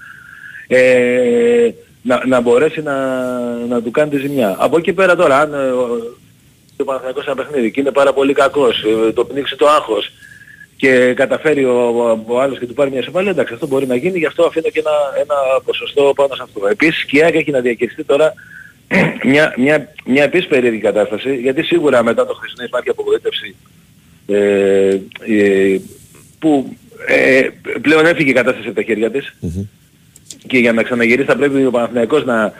ε, 0.67 1.71
να, 2.03 2.27
να 2.27 2.41
μπορέσει 2.41 2.83
να, 2.83 2.97
να 3.69 3.83
του 3.83 3.91
κάνει 3.91 4.11
τη 4.11 4.19
ζημιά. 4.19 4.57
Από 4.59 4.77
εκεί 4.77 4.93
πέρα 4.93 5.17
τώρα, 5.17 5.41
αν 5.41 5.55
ε, 5.55 5.57
ο, 5.57 6.17
ο 6.77 6.85
Παναθηναϊκός 6.85 7.27
ένα 7.27 7.35
παιχνίδι 7.35 7.71
και 7.71 7.81
είναι 7.81 7.93
πάρα 7.93 8.13
πολύ 8.13 8.33
κακός, 8.33 8.85
ε, 9.09 9.13
το 9.13 9.25
πνίξει 9.25 9.57
το 9.57 9.69
άγχος 9.69 10.11
και 10.77 11.15
καταφέρει 11.15 11.65
ο, 11.65 11.75
ο, 11.75 12.25
ο 12.27 12.41
άλλος 12.41 12.59
και 12.59 12.67
του 12.67 12.75
πάρει 12.75 12.91
μια 12.91 13.03
σοβαλή, 13.03 13.29
εντάξει 13.29 13.55
αυτό 13.55 13.67
μπορεί 13.67 13.87
να 13.87 13.97
γίνει, 13.97 14.19
γι' 14.19 14.27
αυτό 14.27 14.45
αφήνω 14.45 14.69
και 14.69 14.79
ένα, 14.79 14.93
ένα 15.21 15.35
ποσοστό 15.65 16.13
πάνω 16.17 16.35
σε 16.35 16.43
αυτό. 16.43 16.69
Επίσης 16.69 17.05
και 17.05 17.19
η 17.19 17.23
ΑΕΚ 17.23 17.35
έχει 17.35 17.51
να 17.51 17.61
διαχειριστεί 17.61 18.05
τώρα 18.05 18.35
μια, 19.25 19.55
μια, 19.57 19.93
μια 20.05 20.23
επίσης 20.23 20.47
περίεργη 20.47 20.81
κατάσταση, 20.81 21.37
γιατί 21.37 21.63
σίγουρα 21.63 22.03
μετά 22.03 22.27
το 22.27 22.35
χθεσινό 22.35 22.65
υπάρχει 22.65 22.89
απογοήτευση 22.89 23.55
ε, 24.27 24.99
ε, 25.27 25.81
που 26.39 26.77
ε, 27.07 27.49
πλέον 27.81 28.07
έφυγε 28.07 28.31
η 28.31 28.35
κατάσταση 28.35 28.67
από 28.67 28.77
τα 28.77 28.83
χέρια 28.83 29.11
της 29.11 29.35
και 30.47 30.59
για 30.59 30.73
να 30.73 30.83
ξαναγυρίσει 30.83 31.27
θα 31.27 31.37
πρέπει 31.37 31.65
ο 31.65 31.71
Παναθηναϊκός 31.71 32.25
να, 32.25 32.53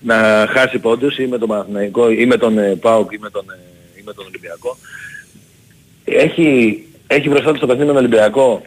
να 0.00 0.46
χάσει 0.50 0.78
πόντους 0.78 1.18
ή 1.18 1.26
με 1.26 1.38
τον 1.38 1.48
Παναθηναϊκό 1.48 2.10
ή 2.10 2.26
με 2.26 2.36
τον 2.36 2.58
ε, 2.58 2.74
ΠΑΟΚ 2.74 3.12
ή 3.12 3.18
με 3.18 3.30
τον, 3.30 3.44
ε, 3.50 3.98
ή 4.00 4.02
με 4.04 4.12
τον 4.12 4.26
Ολυμπιακό. 4.26 4.76
Έχει, 6.04 6.82
έχει 7.06 7.28
μπροστά 7.28 7.52
του 7.52 7.58
το 7.58 7.66
παιχνίδι 7.66 7.86
με 7.86 7.92
τον 7.92 8.04
Ολυμπιακό 8.04 8.62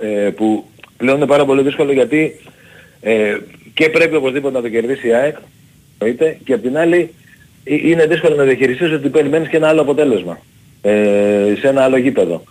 ε, 0.00 0.30
που 0.36 0.64
πλέον 0.96 1.16
είναι 1.16 1.26
πάρα 1.26 1.44
πολύ 1.44 1.62
δύσκολο 1.62 1.92
γιατί 1.92 2.40
ε, 3.00 3.36
και 3.74 3.88
πρέπει 3.88 4.16
οπωσδήποτε 4.16 4.56
να 4.56 4.62
το 4.62 4.68
κερδίσει 4.68 5.08
η 5.08 5.14
ΑΕΚ 5.14 5.36
εννοείται, 5.98 6.38
και 6.44 6.52
απ' 6.52 6.62
την 6.62 6.78
άλλη 6.78 7.14
ε, 7.64 7.74
είναι 7.74 8.06
δύσκολο 8.06 8.34
να 8.34 8.44
διαχειριστείς 8.44 8.92
ότι 8.92 9.08
περιμένεις 9.08 9.48
και 9.48 9.56
ένα 9.56 9.68
άλλο 9.68 9.80
αποτέλεσμα 9.80 10.38
ε, 10.82 11.54
σε 11.58 11.68
ένα 11.68 11.82
άλλο 11.82 11.96
γήπεδο. 11.96 12.42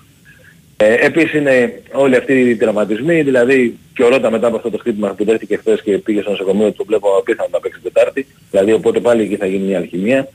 Ε, 0.77 0.93
επίσης 0.93 1.33
είναι 1.33 1.81
όλοι 1.91 2.15
αυτοί 2.15 2.33
οι 2.33 2.55
τραυματισμοί, 2.55 3.21
δηλαδή 3.21 3.77
και 3.93 4.03
ο 4.03 4.09
Ρώτα 4.09 4.31
μετά 4.31 4.47
από 4.47 4.55
αυτό 4.55 4.69
το 4.69 4.77
χτύπημα 4.77 5.09
που 5.09 5.25
δέχτηκε 5.25 5.57
χθες 5.57 5.81
και 5.81 5.97
πήγε 5.97 6.21
στο 6.21 6.29
νοσοκομείο 6.29 6.71
το 6.71 6.85
βλέπω 6.85 7.17
απίθανο 7.17 7.49
να 7.51 7.59
παίξει 7.59 7.79
Τετάρτη, 7.83 8.27
δηλαδή 8.51 8.71
οπότε 8.71 8.99
πάλι 8.99 9.21
εκεί 9.21 9.35
θα 9.35 9.45
γίνει 9.45 9.65
μια 9.65 9.77
αλχημία. 9.77 10.27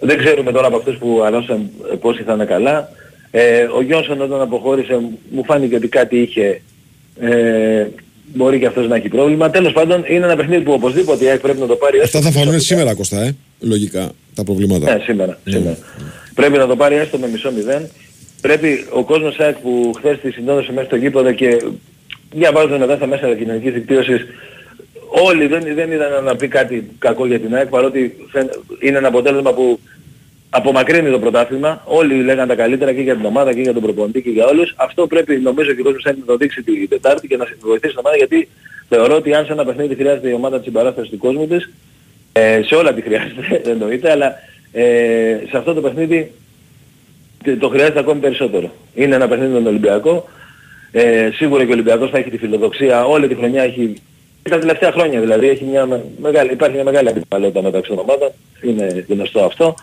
Δεν 0.00 0.18
ξέρουμε 0.18 0.52
τώρα 0.52 0.66
από 0.66 0.76
αυτούς 0.76 0.96
που 0.96 1.22
ανώσαν 1.22 1.70
πόσοι 2.00 2.22
θα 2.22 2.32
είναι 2.32 2.44
καλά. 2.44 2.88
Ε, 3.30 3.62
ο 3.62 3.82
Γιόνσον 3.82 4.20
όταν 4.20 4.40
αποχώρησε 4.40 5.00
μου 5.30 5.44
φάνηκε 5.44 5.76
ότι 5.76 5.88
κάτι 5.88 6.16
είχε, 6.16 6.62
ε, 7.20 7.86
μπορεί 8.34 8.58
και 8.58 8.66
αυτός 8.66 8.88
να 8.88 8.96
έχει 8.96 9.08
πρόβλημα. 9.08 9.50
Τέλος 9.50 9.72
πάντων 9.72 10.04
είναι 10.08 10.24
ένα 10.24 10.36
παιχνίδι 10.36 10.62
που 10.62 10.72
οπωσδήποτε 10.72 11.24
η 11.24 11.28
ΑΕΚ 11.28 11.40
πρέπει 11.40 11.60
να 11.60 11.66
το 11.66 11.74
πάρει 11.76 12.00
Αυτά 12.00 12.20
θα 12.20 12.28
έστω 12.28 12.38
φανούν 12.40 12.54
μισό 12.54 12.66
σήμερα, 12.66 12.94
Κώστα, 12.94 13.20
ε. 13.22 13.34
Λογικά 13.60 14.10
τα 14.34 14.44
προβλήματα. 14.44 14.94
ναι, 14.94 15.00
σήμερα. 15.04 15.38
σήμερα. 15.44 15.78
Πρέπει 16.34 16.56
να 16.58 16.66
το 16.66 16.76
πάρει 16.76 16.94
έστω 16.94 17.18
με 17.18 17.28
μισό 17.28 17.52
μηδέν. 17.52 17.88
Πρέπει 18.40 18.86
ο 18.90 19.04
κόσμος 19.04 19.38
ΑΕΚ 19.38 19.56
που 19.56 19.92
χθες 19.96 20.18
τη 20.22 20.30
συντόνισε 20.30 20.72
μέσα 20.72 20.86
στο 20.86 20.96
γήπεδο 20.96 21.32
και 21.32 21.62
διαβάζουν 22.32 22.78
μετά 22.78 22.96
στα 22.96 23.06
μέσα 23.06 23.34
κοινωνικής 23.34 23.72
δικτύωσης 23.72 24.20
όλοι 25.08 25.46
δεν, 25.46 25.62
δεν 25.74 25.92
είδαν 25.92 26.24
να 26.24 26.36
πει 26.36 26.48
κάτι 26.48 26.90
κακό 26.98 27.26
για 27.26 27.40
την 27.40 27.54
ΑΕΚ 27.54 27.66
παρότι 27.68 28.16
φαίν- 28.30 28.60
είναι 28.80 28.98
ένα 28.98 29.08
αποτέλεσμα 29.08 29.52
που 29.52 29.80
απομακρύνει 30.56 31.10
το 31.10 31.18
πρωτάθλημα. 31.18 31.82
Όλοι 31.84 32.14
λέγανε 32.22 32.46
τα 32.48 32.54
καλύτερα 32.54 32.92
και 32.92 33.00
για 33.00 33.16
την 33.16 33.24
ομάδα 33.24 33.54
και 33.54 33.60
για 33.60 33.72
τον 33.72 33.82
προπονητή 33.82 34.22
και 34.22 34.30
για 34.30 34.46
όλους. 34.46 34.74
Αυτό 34.76 35.06
πρέπει 35.06 35.36
νομίζω 35.36 35.72
και 35.72 35.80
ο 35.80 35.84
κόσμος 35.84 36.04
ΑΕΚ 36.06 36.16
να 36.18 36.24
το 36.24 36.36
δείξει 36.36 36.62
την 36.62 36.88
Τετάρτη 36.88 37.26
και 37.26 37.36
να 37.36 37.44
βοηθήσει 37.60 37.92
την 37.94 37.98
ομάδα 38.04 38.16
γιατί 38.16 38.48
θεωρώ 38.88 39.14
ότι 39.16 39.34
αν 39.34 39.44
σε 39.46 39.52
ένα 39.52 39.64
παιχνίδι 39.64 39.94
χρειάζεται 39.94 40.28
η 40.28 40.32
ομάδα 40.32 40.56
της 40.56 40.64
συμπαράστασης 40.64 41.10
του 41.10 41.18
κόσμου 41.18 41.46
της 41.46 41.70
ε, 42.32 42.60
σε 42.62 42.74
όλα 42.74 42.94
τη 42.94 43.00
χρειάζεται 43.02 43.60
εννοείται 43.70 44.10
αλλά 44.10 44.34
ε, 44.72 45.36
σε 45.50 45.56
αυτό 45.56 45.74
το 45.74 45.80
παιχνίδι 45.80 46.32
τε- 47.44 47.58
το 47.58 47.68
χρειάζεται 47.68 47.98
ακόμη 47.98 48.20
περισσότερο. 48.20 48.70
Είναι 48.94 49.14
ένα 49.14 49.28
παιχνίδι 49.28 49.52
με 49.52 49.58
τον 49.58 49.66
Ολυμπιακό. 49.66 50.28
Ε, 50.92 51.30
σίγουρα 51.34 51.62
και 51.64 51.70
ο 51.70 51.72
Ολυμπιακός 51.72 52.10
θα 52.10 52.18
έχει 52.18 52.30
τη 52.30 52.38
φιλοδοξία. 52.38 53.04
Όλη 53.04 53.28
τη 53.28 53.34
χρονιά 53.34 53.62
έχει... 53.62 53.94
Τα 54.50 54.58
τελευταία 54.58 54.92
χρόνια 54.92 55.20
δηλαδή 55.20 55.48
έχει 55.48 55.64
μια 55.64 55.86
με- 55.86 56.04
μεγάλη, 56.20 56.52
υπάρχει 56.52 56.74
μια 56.74 56.84
μεγάλη 56.84 57.08
αντιπαλότητα 57.08 57.62
μεταξύ 57.62 57.88
των 57.90 57.98
ομάδων. 57.98 58.30
Είναι 58.62 59.04
γνωστό 59.08 59.40
αυτό. 59.44 59.74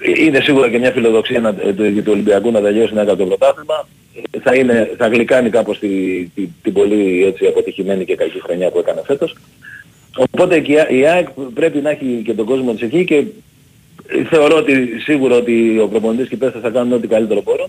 Ε, 0.00 0.22
Είναι 0.24 0.40
σίγουρα 0.40 0.70
και 0.70 0.78
μια 0.78 0.90
φιλοδοξία 0.92 1.40
να, 1.40 1.48
ε, 1.48 1.72
του, 1.72 1.94
του 2.02 2.12
Ολυμπιακού 2.12 2.50
να 2.50 2.60
τελειώσει 2.60 2.92
ένα 2.96 3.16
το 3.16 3.26
πρωτάθλημα. 3.26 3.88
Ε, 4.30 4.38
Θα, 4.40 4.54
είναι, 4.54 4.94
θα 4.98 5.08
γλυκάνει 5.08 5.50
κάπως 5.50 5.78
τη, 5.78 5.88
τη, 6.34 6.48
την 6.62 6.72
πολύ 6.72 7.24
έτσι, 7.26 7.46
αποτυχημένη 7.46 8.04
και 8.04 8.14
κακή 8.14 8.40
χρονιά 8.40 8.70
που 8.70 8.78
έκανε 8.78 9.02
φέτος. 9.06 9.36
Οπότε 10.30 10.60
και 10.60 10.72
η 10.72 10.78
Α- 10.78 10.88
η 10.90 11.06
ΑΕΚ 11.06 11.28
πρέπει 11.54 11.78
να 11.78 11.90
έχει 11.90 12.22
και 12.24 12.32
τον 12.32 12.46
κόσμο 12.46 12.72
της 12.72 12.82
εκεί 12.82 13.04
και 13.04 13.24
θεωρώ 14.30 14.56
ότι 14.56 14.88
σίγουρα 15.02 15.36
ότι 15.36 15.78
ο 15.78 15.88
προπονητής 15.88 16.28
και 16.28 16.34
οι 16.34 16.38
παίκτες 16.38 16.60
θα 16.62 16.70
κάνουν 16.70 16.92
ό,τι 16.92 17.06
καλύτερο 17.06 17.42
μπορούν 17.42 17.66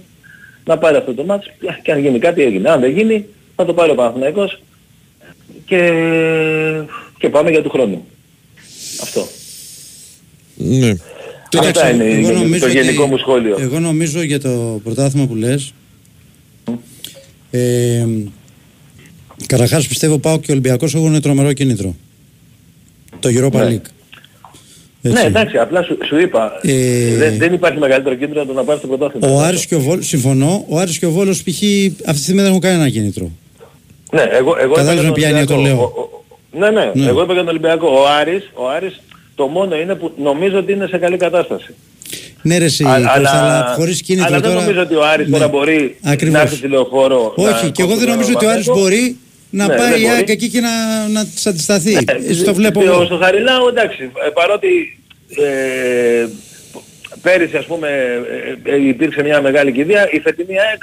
να 0.66 0.78
πάρει 0.78 0.96
αυτό 0.98 1.14
το 1.14 1.24
μάτς 1.24 1.48
και 1.84 1.92
αν 1.92 2.00
γίνει 2.00 2.20
κάτι 2.20 2.42
έγινε. 2.42 2.70
Αν 2.70 2.80
δεν 2.80 2.92
γίνει 2.92 3.26
θα 3.56 3.66
το 3.66 3.74
πάρει 3.74 3.92
ο 3.92 3.96
Παναθηναϊκός 3.96 4.62
και, 5.66 5.92
και 7.18 7.30
πάμε 7.30 7.50
για 7.50 7.62
του 7.62 7.70
χρόνου. 7.70 8.08
Αυτό. 9.02 9.28
Ναι. 10.56 10.94
Αυτά 11.58 11.90
είναι 11.90 12.04
Εγώ 12.04 12.32
νομίζω 12.32 12.60
το 12.66 12.72
γενικό 12.72 13.02
ότι- 13.02 13.12
μου 13.12 13.18
σχόλιο. 13.18 13.58
Εγώ 13.60 13.80
νομίζω 13.80 14.22
για 14.22 14.40
το 14.40 14.80
πρωτάθλημα 14.84 15.28
που 15.28 15.36
λες 15.36 15.74
ε, 17.52 18.06
Καταρχάς 19.46 19.88
πιστεύω 19.88 20.18
πάω 20.18 20.38
και 20.40 20.46
ο 20.50 20.52
Ολυμπιακός 20.54 20.96
έχουν 20.96 21.22
τρομερό 21.22 21.54
κίνητρο 21.54 21.96
Το 23.20 23.30
Europa 23.30 23.52
Ναι. 23.52 23.66
League 23.68 23.90
Ναι 25.02 25.12
Έτσι. 25.12 25.26
εντάξει 25.26 25.58
απλά 25.58 25.84
σου, 25.84 25.98
σου 26.08 26.20
είπα 26.20 26.52
Ε, 26.62 27.16
δεν, 27.16 27.38
δεν 27.38 27.54
υπάρχει 27.54 27.80
μεγαλύτερο 27.80 28.16
κίνητρο 28.16 28.40
να 28.40 28.46
το 28.48 28.54
να 28.54 28.64
πάρεις 28.64 28.82
το 28.82 28.88
πρωτάθλημα. 28.88 29.28
Ο 29.28 29.40
Άρης 29.42 29.66
και 29.66 29.76
ο 29.76 29.80
Βόλος, 29.80 30.08
συμφωνώ, 30.08 30.66
ο 30.70 30.78
Άρης 30.80 31.00
και 31.00 31.06
ο 31.06 31.12
Βόλος 31.12 31.44
π.χ. 31.44 31.48
αυτή 32.06 32.14
τη 32.14 32.18
στιγμή 32.18 32.40
δεν 32.42 32.50
έχουν 32.50 32.62
κανένα 32.62 32.90
κίνητρο. 32.90 33.32
Ναι, 34.12 34.22
εγώ, 34.22 34.56
εγώ 34.62 34.74
Κατάλαβες 34.74 34.94
είπα 34.94 34.94
για 35.02 35.10
με 35.10 35.12
ποια 35.14 35.28
έννοια 35.28 35.46
το 35.46 35.54
Ολυμπιακό. 35.54 35.78
λέω. 35.78 35.86
Ο- 35.86 36.00
ο- 36.02 36.60
ναι, 36.60 36.70
ναι, 36.70 36.92
Ναι. 37.04 37.10
εγώ 37.10 37.22
είπα 37.24 37.34
για 37.34 37.42
τον 37.42 37.50
Ολυμπιακό. 37.50 37.88
Ο 37.88 38.08
Άρης, 38.20 38.50
ο 38.54 38.70
Άρης 38.70 39.00
το 39.40 39.48
μόνο 39.48 39.76
είναι 39.76 39.96
που 39.96 40.12
νομίζω 40.18 40.58
ότι 40.58 40.72
είναι 40.72 40.88
σε 40.88 40.98
καλή 40.98 41.18
κατάσταση. 41.18 41.74
Ναι 42.42 42.58
ρε 42.58 42.66
εσύ, 42.66 42.84
Α- 42.84 42.88
Κώστα, 42.96 43.12
αλλά, 43.12 43.30
αλλά 43.32 43.74
χωρίς 43.78 44.02
κίνητρο 44.02 44.28
αλλά 44.28 44.40
δεν 44.40 44.50
τώρα... 44.50 44.62
νομίζω 44.64 44.82
ότι 44.82 44.96
ο 44.96 45.06
Άρης 45.06 45.28
Ναι. 45.28 45.32
τώρα 45.38 45.48
μπορεί 45.48 45.98
Ακριβώς. 46.04 46.36
να 46.36 46.42
έρθει 46.42 46.56
τηλεοφόρο. 46.58 47.34
Όχι, 47.36 47.66
να 47.66 47.70
και 47.70 47.82
εγώ 47.82 47.96
δεν 47.96 48.00
κόψει 48.00 48.10
νομίζω 48.14 48.28
τον 48.32 48.36
ότι 48.38 48.46
ο 48.46 48.50
Άρης 48.50 48.66
Παναθηναϊκό. 48.66 48.80
μπορεί 48.80 49.18
να 49.50 49.66
Ναι, 49.68 49.76
πάει 49.76 49.90
δεν 49.90 50.00
η 50.00 50.02
μπορεί. 50.02 50.14
ΑΕΚ 50.16 50.30
εκεί 50.30 50.48
και 50.50 50.60
να, 50.60 50.74
να 51.08 51.26
της 51.26 51.46
αντισταθεί. 51.48 51.92
Ναι, 51.94 52.00
Έτσι 52.30 52.44
το 52.44 52.54
βλέπω 52.54 52.82
στο- 52.82 52.92
εγώ. 52.92 53.06
Στο 53.06 53.18
Χαριλάου 53.18 53.68
εντάξει, 53.68 54.04
ε, 54.26 54.30
παρότι 54.30 55.00
ε, 55.44 56.26
πέρυσι 57.22 57.58
ας 57.58 57.66
πούμε 57.66 57.88
ε, 58.66 58.72
ε, 58.76 58.88
υπήρξε 58.88 59.24
μια 59.24 59.42
μεγάλη 59.42 59.72
κηδεία, 59.72 60.10
η 60.12 60.20
φετινή 60.20 60.60
ΑΕΚ 60.60 60.82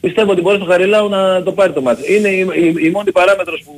πιστεύω 0.00 0.30
ότι 0.30 0.40
μπορεί 0.40 0.56
στο 0.56 0.66
Χαριλάου 0.66 1.08
να 1.08 1.42
το 1.42 1.52
πάρει 1.52 1.72
το 1.72 1.80
μάτι. 1.82 2.14
Είναι 2.14 2.28
η, 2.28 2.46
η, 2.62 2.74
η 2.86 2.90
μόνη 2.90 3.12
παράμετρος 3.12 3.62
που 3.64 3.72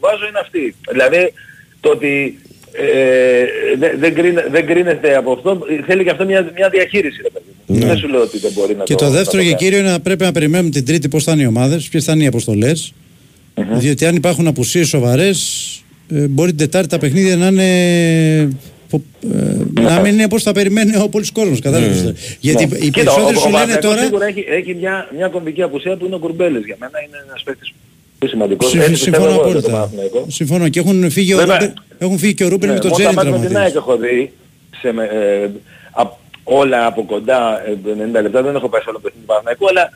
βάζω 0.00 0.26
είναι 0.28 0.38
αυτή. 0.40 0.74
Δηλαδή 0.90 1.32
το 1.80 1.88
ότι 1.90 2.38
ε, 2.76 3.44
δεν, 3.78 3.92
δεν, 3.98 4.14
κρίνε- 4.14 4.48
δεν 4.50 4.66
κρίνεται 4.66 5.16
από 5.16 5.32
αυτό, 5.32 5.60
θέλει 5.86 6.04
και 6.04 6.10
αυτό 6.10 6.24
μια, 6.24 6.50
μια 6.56 6.68
διαχείριση. 6.68 7.20
Ρε, 7.22 7.28
παιδί 7.28 7.44
μου. 7.80 7.86
Δεν 7.86 7.96
σου 7.96 8.08
λέω 8.08 8.20
ότι 8.20 8.38
δεν 8.38 8.50
μπορεί 8.54 8.74
να 8.74 8.84
Και 8.84 8.94
το 8.94 9.04
το 9.04 9.10
δεύτερο 9.10 9.42
να 9.42 9.48
και 9.48 9.50
το 9.50 9.56
κάνει. 9.56 9.70
κύριο 9.70 9.78
είναι 9.78 9.90
να 9.90 10.00
πρέπει 10.00 10.24
να 10.24 10.32
περιμένουμε 10.32 10.70
την 10.70 10.84
Τρίτη 10.84 11.08
πώς 11.08 11.24
θα 11.24 11.32
είναι 11.32 11.42
οι 11.42 11.46
ομάδες, 11.46 11.88
ποιες 11.88 12.04
θα 12.04 12.12
είναι 12.12 12.24
οι 12.24 12.26
αποστολές. 12.26 12.92
Διότι 13.72 14.06
αν 14.06 14.16
υπάρχουν 14.16 14.46
απουσίες 14.46 14.88
σοβαρές, 14.88 15.38
ε, 16.14 16.26
μπορεί 16.26 16.48
την 16.48 16.58
Τετάρτη 16.58 16.88
τα 16.88 16.98
παιχνίδια 16.98 17.36
να 17.36 17.46
είναι... 17.46 18.56
πο- 18.88 19.02
ε, 19.34 19.80
να 19.80 20.00
μην 20.00 20.12
είναι 20.12 20.24
όπως 20.24 20.42
θα 20.42 20.52
περιμένει 20.52 20.96
ο 20.96 21.08
πολλής 21.08 21.30
κόσμος, 21.32 21.60
κατάλαβες. 21.60 22.12
Γιατί 22.40 22.66
Ναι. 22.66 22.76
οι 22.76 22.90
Κοίτα, 22.90 23.00
ο- 23.12 23.14
περισσότεροι 23.14 23.36
ο 23.36 23.40
σου 23.40 23.44
λένε 23.50 23.52
Παναθηναϊκός 23.58 23.90
τώρα... 23.90 24.02
Σίγουρα 24.02 24.26
έχει, 24.26 24.44
έχει 24.48 24.74
μια, 24.74 25.08
μια 25.16 25.28
κομβική 25.28 25.62
απουσία 25.62 25.96
που 25.96 26.06
είναι 26.06 26.14
ο 26.14 26.18
Κουρμπέλης. 26.18 26.64
Για 26.64 26.76
μένα 26.78 26.98
είναι 27.06 27.16
ένας 27.28 27.42
παίκτης 27.42 27.68
πολύ 27.68 27.83
σημαντικός. 28.28 28.70
Συμφ- 28.70 28.82
Έτσι 28.88 29.04
πιστεύω 29.04 29.16
Συμφωνώ 29.24 29.40
εγώ 29.40 29.50
για 29.52 29.60
τον 29.60 29.70
απόλυτα. 29.74 29.78
Παναθηναϊκό. 29.98 30.26
Συμφωνώ 30.30 30.68
και 30.68 30.78
έχουν 30.80 31.10
φύγει, 31.10 31.34
ο 31.34 31.36
Βέβαια- 31.36 31.58
Ρούμπεν, 31.58 31.74
έχουν 31.98 32.18
φύγει 32.18 32.34
και 32.34 32.44
ο 32.44 32.48
Ρούμπεν 32.48 32.68
Ναι, 32.68 32.74
με 32.74 32.80
τον 32.80 32.90
μόνο 32.90 33.02
Τσέριν 33.02 33.14
τα 33.16 33.24
ματς 33.24 33.38
με 33.40 33.46
την 33.46 33.56
ΑΕΚ 33.56 33.72
τραυματίες. 33.72 33.82
έχω 33.82 33.96
δει 33.96 34.32
σε, 34.80 34.92
με- 34.92 35.08
ε, 35.44 35.50
απ- 35.92 36.18
όλα 36.44 36.86
από 36.86 37.04
κοντά 37.04 37.62
ε, 37.68 37.76
90 38.18 38.22
λεπτά. 38.22 38.42
Δεν 38.42 38.54
έχω 38.54 38.68
πάει 38.68 38.80
σε 38.80 38.88
όλο 38.88 38.96
το 38.98 39.02
παιχνίδι 39.02 39.20
του 39.26 39.30
Παναθηναϊκού, 39.32 39.68
αλλά 39.68 39.90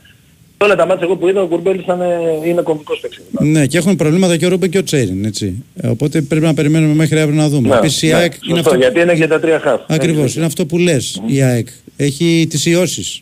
Όλα 0.61 0.75
τα 0.75 0.85
ματς 0.85 1.03
εγώ 1.05 1.15
που 1.15 1.27
είδα 1.27 1.41
ο 1.41 1.47
Κουρμπέλης 1.47 1.81
ήταν, 1.83 2.01
ε, 2.01 2.07
είναι 2.45 2.61
κομβικός 2.61 2.99
παίκτης. 2.99 3.23
Ναι, 3.39 3.65
και 3.65 3.77
έχουν 3.77 3.95
προβλήματα 3.95 4.37
και 4.37 4.45
ο 4.45 4.49
Ρούμπεν 4.49 4.69
και 4.69 4.77
ο 4.77 4.83
Τσέριν. 4.83 5.25
Έτσι. 5.25 5.63
Ε, 5.81 5.87
Οπότε 5.87 6.21
πρέπει 6.21 6.45
να 6.45 6.53
περιμένουμε 6.53 6.93
μέχρι 6.93 7.19
αύριο 7.19 7.35
να 7.41 7.49
δούμε. 7.49 7.67
Ναι, 7.69 7.75
Επίσης 7.75 8.01
η 8.01 8.07
ναι, 8.07 8.13
ΑΕΚ 8.13 8.31
σωστό, 8.33 8.49
είναι 8.49 8.59
αυτό. 8.59 8.75
γιατί 8.75 8.99
είναι 8.99 9.15
και 9.15 9.27
τα 9.27 9.39
τρία 9.39 9.59
χαφ. 9.59 9.81
Ακριβώς, 9.87 10.23
Έχεις 10.23 10.35
είναι 10.35 10.45
αυτό 10.45 10.65
που 10.65 10.77
λες. 10.77 11.21
Η 11.25 11.41
ΑΕΚ 11.41 11.67
έχει 11.97 12.47
τις 12.49 12.65
ιώσεις. 12.65 13.21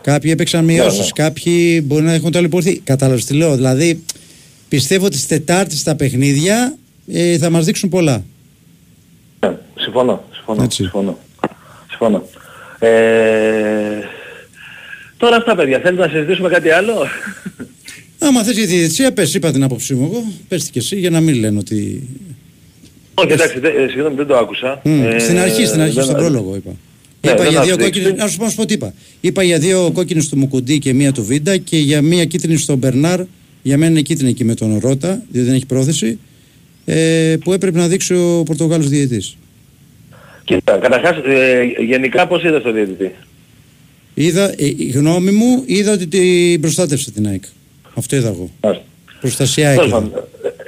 Κάποιοι 0.00 0.30
έπαιξαν 0.34 0.64
μειώσει, 0.64 0.98
ναι. 1.00 1.06
κάποιοι 1.14 1.82
μπορεί 1.84 2.02
να 2.02 2.12
έχουν 2.12 2.30
ταλαιπωρηθεί. 2.32 2.78
Κατάλαβες 2.78 3.24
τι 3.24 3.34
λέω. 3.34 3.54
Δηλαδή, 3.54 4.02
πιστεύω 4.74 5.06
ότι 5.06 5.16
τη 5.16 5.26
Τετάρτη 5.26 5.76
στα 5.76 5.94
παιχνίδια 5.96 6.76
ε, 7.12 7.38
θα 7.38 7.50
μας 7.50 7.64
δείξουν 7.64 7.88
πολλά. 7.88 8.24
Ναι, 9.40 9.56
συμφωνώ, 9.78 10.24
συμφωνώ, 10.34 10.62
Έτσι. 10.62 10.82
συμφωνώ. 10.82 11.18
συμφωνώ. 11.88 12.28
Ε, 12.78 12.88
τώρα 15.16 15.36
αυτά 15.36 15.54
παιδιά, 15.54 15.78
θέλετε 15.78 16.02
να 16.06 16.08
συζητήσουμε 16.12 16.48
κάτι 16.48 16.70
άλλο; 16.70 16.92
Άμα 18.18 18.42
θες 18.42 18.56
για 18.56 18.66
τη 18.66 18.76
διαιτησία, 18.76 19.12
πες, 19.12 19.34
είπα 19.34 19.52
την 19.52 19.62
άποψή 19.62 19.94
μου 19.94 20.04
εγώ. 20.12 20.24
Πες 20.48 20.68
και 20.70 20.78
εσύ 20.78 20.96
για 20.98 21.10
να 21.10 21.20
μην 21.20 21.34
λένε 21.34 21.58
ότι. 21.58 22.08
Όχι, 23.14 23.32
εντάξει, 23.32 23.58
δε- 23.58 23.68
ε, 23.68 23.86
συγγνώμη, 23.88 24.14
δεν 24.16 24.26
το 24.26 24.36
άκουσα. 24.36 24.80
Μμ, 24.84 25.02
Ε, 25.02 25.18
στην 25.18 25.38
αρχή, 25.38 25.66
στην 25.66 25.80
αρχή, 25.80 25.94
δεν- 25.94 26.04
στον 26.04 26.16
πρόλογο 26.16 26.56
είπα. 26.56 26.70
Ναι, 27.20 27.30
είπα 27.30 27.42
δεν 27.42 27.50
για 27.50 27.58
μας 27.58 27.66
δύο 27.68 27.76
δείξει. 27.76 27.90
κόκκινες, 28.00 28.20
να 28.22 28.28
σου 28.28 28.36
πω, 28.36 28.44
να 28.44 28.50
σου 28.50 28.56
πω 28.56 28.66
τι 28.66 28.74
είπα. 28.74 28.94
Είπα 29.20 29.42
για 29.42 29.58
δύο 29.58 29.90
κόκκινες 29.94 30.28
του 30.28 30.36
Μουκουντή 30.38 30.78
και 30.78 30.92
μία 30.92 31.12
του 31.12 31.24
Βίντα 31.24 31.56
και 31.56 31.76
για 31.78 32.02
μία 32.02 32.24
κίτρινη 32.24 32.56
στον 32.56 32.76
Μπερνάρ. 32.78 33.20
Για 33.66 33.78
μένα 33.78 33.90
είναι 33.90 34.00
κίτρινη 34.00 34.30
εκεί 34.30 34.44
με 34.44 34.54
τον 34.54 34.78
Ρότα, 34.82 35.22
διότι 35.28 35.46
δεν 35.46 35.54
έχει 35.56 35.66
πρόθεση. 35.66 36.18
Ε, 36.84 37.36
που 37.44 37.52
έπρεπε 37.52 37.78
να 37.78 37.88
δείξει 37.88 38.14
ο 38.14 38.42
Πορτογάλος 38.46 38.88
διαιτητής. 38.88 39.36
Κοίτα, 40.44 40.76
καταρχάς, 40.78 41.16
ε, 41.26 41.62
γενικά 41.86 42.26
πώς 42.26 42.44
είδες 42.44 42.62
το 42.62 42.72
διαιτητή; 42.72 43.10
Είδα, 44.14 44.50
ε, 44.50 44.54
η 44.76 44.92
γνώμη 44.94 45.30
μου, 45.30 45.62
είδα 45.66 45.92
ότι 45.92 46.06
την 46.06 46.60
προστάτευσε 46.60 47.10
την 47.10 47.26
ΑΕΚ. 47.26 47.42
Αυτό 47.94 48.16
είδα 48.16 48.28
εγώ. 48.28 48.50
Μάλιστα. 48.62 48.84
Προστασία 49.20 49.68
ΑΕΚ. 49.68 49.78
Τέλος 49.78 49.90
είδα. 49.92 50.00
πάντων, 50.00 50.24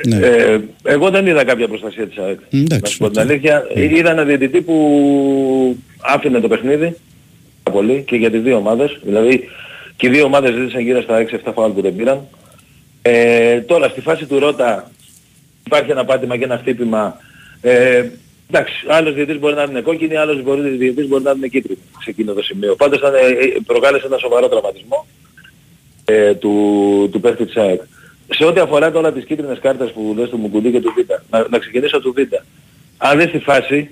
Ναι. 0.06 0.16
ε, 0.26 0.60
εγώ 0.82 1.10
δεν 1.10 1.26
είδα 1.26 1.44
κάποια 1.44 1.68
προστασία 1.68 2.06
της 2.06 2.18
ΑΕΚ. 2.18 2.38
Εντάξει, 2.50 2.80
Να 2.82 2.88
σου 2.88 2.98
πω 2.98 3.10
την 3.10 3.20
οκ. 3.22 3.28
αλήθεια, 3.30 3.62
είδα 3.74 4.10
ένα 4.10 4.24
διαιτητή 4.24 4.60
που 4.60 5.76
άφηνε 5.98 6.40
το 6.40 6.48
παιχνίδι 6.48 6.94
πολύ 7.72 8.02
και 8.06 8.16
για 8.16 8.30
τις 8.30 8.42
δύο 8.42 8.56
ομάδες. 8.56 8.98
Δηλαδή 9.04 9.40
και 9.96 10.06
οι 10.06 10.10
δύο 10.10 10.24
ομάδες 10.24 10.54
ζήτησαν 10.54 10.80
γύρω 10.82 11.02
στα 11.02 11.16
6-7 11.18 11.52
φάουλ 11.54 11.72
που 11.72 11.80
δεν 11.80 11.96
πήραν. 11.96 12.20
Ε, 13.08 13.60
τώρα 13.60 13.88
στη 13.88 14.00
φάση 14.00 14.26
του 14.26 14.38
Ρότα 14.38 14.90
υπάρχει 15.64 15.90
ένα 15.90 16.04
πάτημα 16.04 16.36
και 16.36 16.44
ένα 16.44 16.58
χτύπημα. 16.58 17.16
Ε, 17.60 18.08
εντάξει, 18.50 18.86
άλλος 18.88 19.14
διαιτητής 19.14 19.40
μπορεί 19.40 19.54
να 19.54 19.62
είναι 19.62 19.80
κόκκινη, 19.80 20.16
άλλος 20.16 20.42
μπορεί, 20.42 20.68
διαιτητής 20.68 21.08
μπορεί 21.08 21.22
να 21.22 21.30
είναι 21.30 21.48
κίτρινη 21.48 21.78
σε 22.02 22.10
εκείνο 22.10 22.32
το 22.32 22.42
σημείο. 22.42 22.74
Πάντως 22.74 22.98
ήταν, 22.98 23.14
ε, 23.14 23.18
ε, 23.18 23.56
προκάλεσε 23.66 24.06
ένα 24.06 24.18
σοβαρό 24.18 24.48
τραυματισμό 24.48 25.06
ε, 26.04 26.34
του, 26.34 27.08
του 27.12 27.20
παίχτη 27.20 27.44
της 27.44 27.56
ΑΕΚ. 27.56 27.80
Σε 28.28 28.44
ό,τι 28.44 28.60
αφορά 28.60 28.92
τώρα 28.92 29.12
τις 29.12 29.24
κίτρινες 29.24 29.58
κάρτες 29.58 29.90
που 29.90 30.14
λες 30.18 30.28
του 30.28 30.36
Μουκουντή 30.36 30.70
και 30.70 30.80
του 30.80 30.92
Βίτα, 30.96 31.22
να, 31.30 31.46
να 31.50 31.58
ξεκινήσω 31.58 32.00
του 32.00 32.12
Βίτα. 32.12 32.44
Αν 32.98 33.18
δεις 33.18 33.30
τη 33.30 33.38
φάση, 33.38 33.90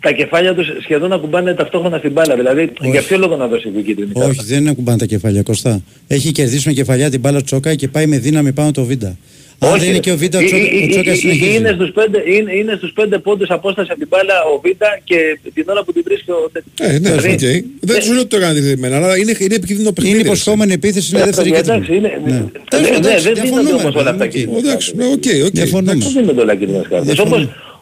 τα 0.00 0.12
κεφάλια 0.12 0.54
τους 0.54 0.66
σχεδόν 0.82 1.12
ακουμπάνε 1.12 1.54
ταυτόχρονα 1.54 1.98
στην 1.98 2.12
μπάλα. 2.12 2.36
Δηλαδή, 2.36 2.70
Όχι. 2.80 2.90
για 2.90 3.02
ποιο 3.02 3.18
λόγο 3.18 3.36
να 3.36 3.46
δώσει 3.46 3.68
την 3.70 3.84
κίτρινη 3.84 4.12
κάρτα. 4.12 4.28
Όχι, 4.28 4.40
δεν 4.44 4.68
ακουμπάνε 4.68 4.98
τα 4.98 5.06
κεφάλια, 5.06 5.42
Κωστά. 5.42 5.82
Έχει 6.06 6.32
κερδίσει 6.32 6.68
με 6.68 6.72
κεφαλιά 6.74 7.10
την 7.10 7.20
μπάλα 7.20 7.42
Τσόκα 7.42 7.74
και 7.74 7.88
πάει 7.88 8.06
με 8.06 8.18
δύναμη 8.18 8.52
πάνω 8.52 8.70
το 8.70 8.84
Βίντα. 8.84 9.16
Αν 9.62 9.78
δεν 9.78 9.88
είναι 9.88 9.98
και 9.98 10.10
ο 10.12 10.16
Βίντα, 10.16 10.38
ο 10.38 10.42
Ε, 10.42 10.44
Τσόκα, 10.44 10.62
ε, 10.62 10.84
ο 10.84 10.88
Τσόκας 10.88 11.06
ε, 11.06 11.10
ε, 11.10 11.14
συνεχίζει. 11.14 11.56
Είναι 11.56 11.70
στους, 11.74 11.90
πέντε, 11.92 12.18
είναι, 12.34 12.52
είναι 12.54 12.74
στους 12.76 12.92
πέντε 12.92 13.18
πόντους 13.18 13.48
απόσταση 13.50 13.88
από 13.90 13.98
την 13.98 14.08
μπάλα 14.10 14.34
ο 14.54 14.60
Βίτα 14.64 15.00
και 15.04 15.16
την 15.54 15.64
ώρα 15.68 15.84
που 15.84 15.92
την 15.92 16.02
βρίσκει 16.06 16.30
ο... 16.30 16.50
Ε, 16.80 16.98
ναι, 16.98 17.12
οκ. 17.12 17.20
Δηλαδή, 17.20 17.64
Δεν 17.80 18.02
σου 18.02 18.10
λέω 18.12 18.20
ότι 18.20 18.28
το 18.28 18.36
έκανε 18.36 18.60
δεδομένα, 18.60 18.96
αλλά 18.96 19.16
είναι, 19.18 19.34
είναι 19.38 19.54
επικίνδυνο 19.54 19.92
παιχνίδι. 19.92 20.16
Είναι 20.18 20.26
υποσχόμενη 20.26 20.72
επίθεση, 20.72 21.10
είναι 21.12 21.22
ε, 21.22 21.24
δεύτερη 21.24 21.50
παιδιά, 21.50 21.74
κίτρινη. 21.78 21.96
εντάξει, 21.98 22.20
είναι- 22.24 22.32
Ναι. 22.34 22.38
ναι, 22.38 22.44
Τέλος 22.68 22.88
ναι, 22.88 22.94
πάντων, 22.94 23.02
δεν 23.02 23.12
εντάξει, 23.12 23.22
δίνονται 23.22 23.40
διαφωνούμε, 23.40 23.82
όμως 23.82 23.94
όλα 23.94 24.10
αυτά 24.10 24.24
οκ. 24.24 24.30
κίτρινα. 24.30 24.58
Εντάξει, 24.58 24.92
ναι, 24.96 25.04
οκ, 25.04 25.24
οκ. 25.46 25.52
Διαφωνούμε. 25.60 25.92
εντάξει. 25.92 26.12
Δεν 26.12 26.22
δίνονται 26.22 26.40
όλα 26.40 26.54
κίτρινες 26.54 26.86
κάρτες. 26.90 27.18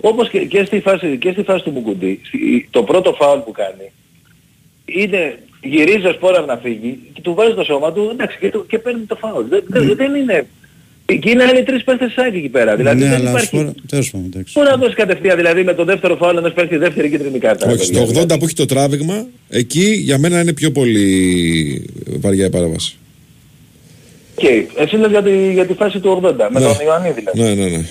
Διαφωνώ. 0.01 0.15
Όπως, 0.15 0.27
όπως 0.27 0.29
και, 0.31 0.39
και, 0.39 0.65
στη 0.65 0.81
φάση, 0.81 1.17
και 1.19 1.31
στη 1.33 1.43
φάση 1.43 1.65
του 1.65 1.71
Μουκουντί, 1.71 2.21
στη- 2.25 2.69
το 2.71 2.83
πρώτο 2.83 3.13
φάουλ 3.13 3.39
που 3.41 3.53
κάνει, 3.53 3.93
είναι 4.85 5.39
γυρίζει 5.63 6.07
ο 6.07 6.13
Σπόραρ 6.13 6.45
να 6.45 6.57
φύγει 6.57 6.99
και 7.13 7.21
του 7.21 7.35
βάζει 7.35 7.55
το 7.55 7.65
σώμα 7.65 7.93
του 7.93 8.09
εντάξει, 8.13 8.37
και, 8.41 8.51
του- 8.51 8.67
και 8.69 8.79
παίρνει 8.79 9.01
το 9.05 9.17
φάουλ. 9.17 9.45
Δεν, 9.49 9.65
δεν, 9.69 9.95
δεν 9.97 10.15
είναι... 10.15 10.47
Και 11.21 11.31
είναι 11.31 11.45
άλλοι 11.45 11.63
τρεις 11.63 11.85
παίχτες 11.85 12.13
της 12.12 12.25
ΑΕΚ 12.25 12.37
εκεί 12.37 12.49
πέρα. 12.49 12.77
Δηλαδή 12.77 12.99
Ναι, 13.03 13.09
δεν 13.09 13.15
αλλά 13.15 13.29
υπάρχει... 13.29 13.47
Σπόρα- 13.47 13.75
τέλος 13.89 14.11
πάντων, 14.11 14.27
εντάξει. 14.33 14.53
Πού 14.55 14.63
να 14.63 14.77
δώσει 14.77 14.95
κατευθείαν 14.95 15.37
δηλαδή 15.37 15.65
με 15.65 15.75
το 15.75 15.85
δεύτερο 15.85 16.17
φάουλ 16.17 16.37
ενός 16.37 16.53
παίχτη 16.53 16.77
δεύτερη 16.77 17.11
κίτρινη 17.11 17.39
κάρτα. 17.39 17.67
Όχι, 17.67 17.77
ρε 17.77 17.83
στο 17.85 18.05
παιδιά. 18.07 18.23
80 18.23 18.39
που 18.39 18.45
έχει 18.45 18.55
το 18.55 18.65
τράβηγμα, 18.67 19.27
εκεί 19.49 19.85
για 19.95 20.19
μένα 20.19 20.41
είναι 20.41 20.53
πιο 20.53 20.71
πολύ 20.73 21.85
βαριά 22.07 22.47
η 22.47 22.51
παράβαση. 22.51 22.97
Οκ. 24.35 24.45
Εσύ 24.79 24.97
λες 24.97 25.11
για 25.11 25.23
τη, 25.23 25.53
για 25.53 25.67
τη 25.67 25.75
φάση 25.75 26.01
του 26.01 26.21
80, 26.25 26.33
με 26.53 26.61
Ναι. 26.61 26.67
τον 26.67 26.75
Ιωαννίδη 26.85 27.21
δηλαδή. 27.21 27.41
Ναι, 27.41 27.63
ναι, 27.65 27.77
ναι. 27.77 27.85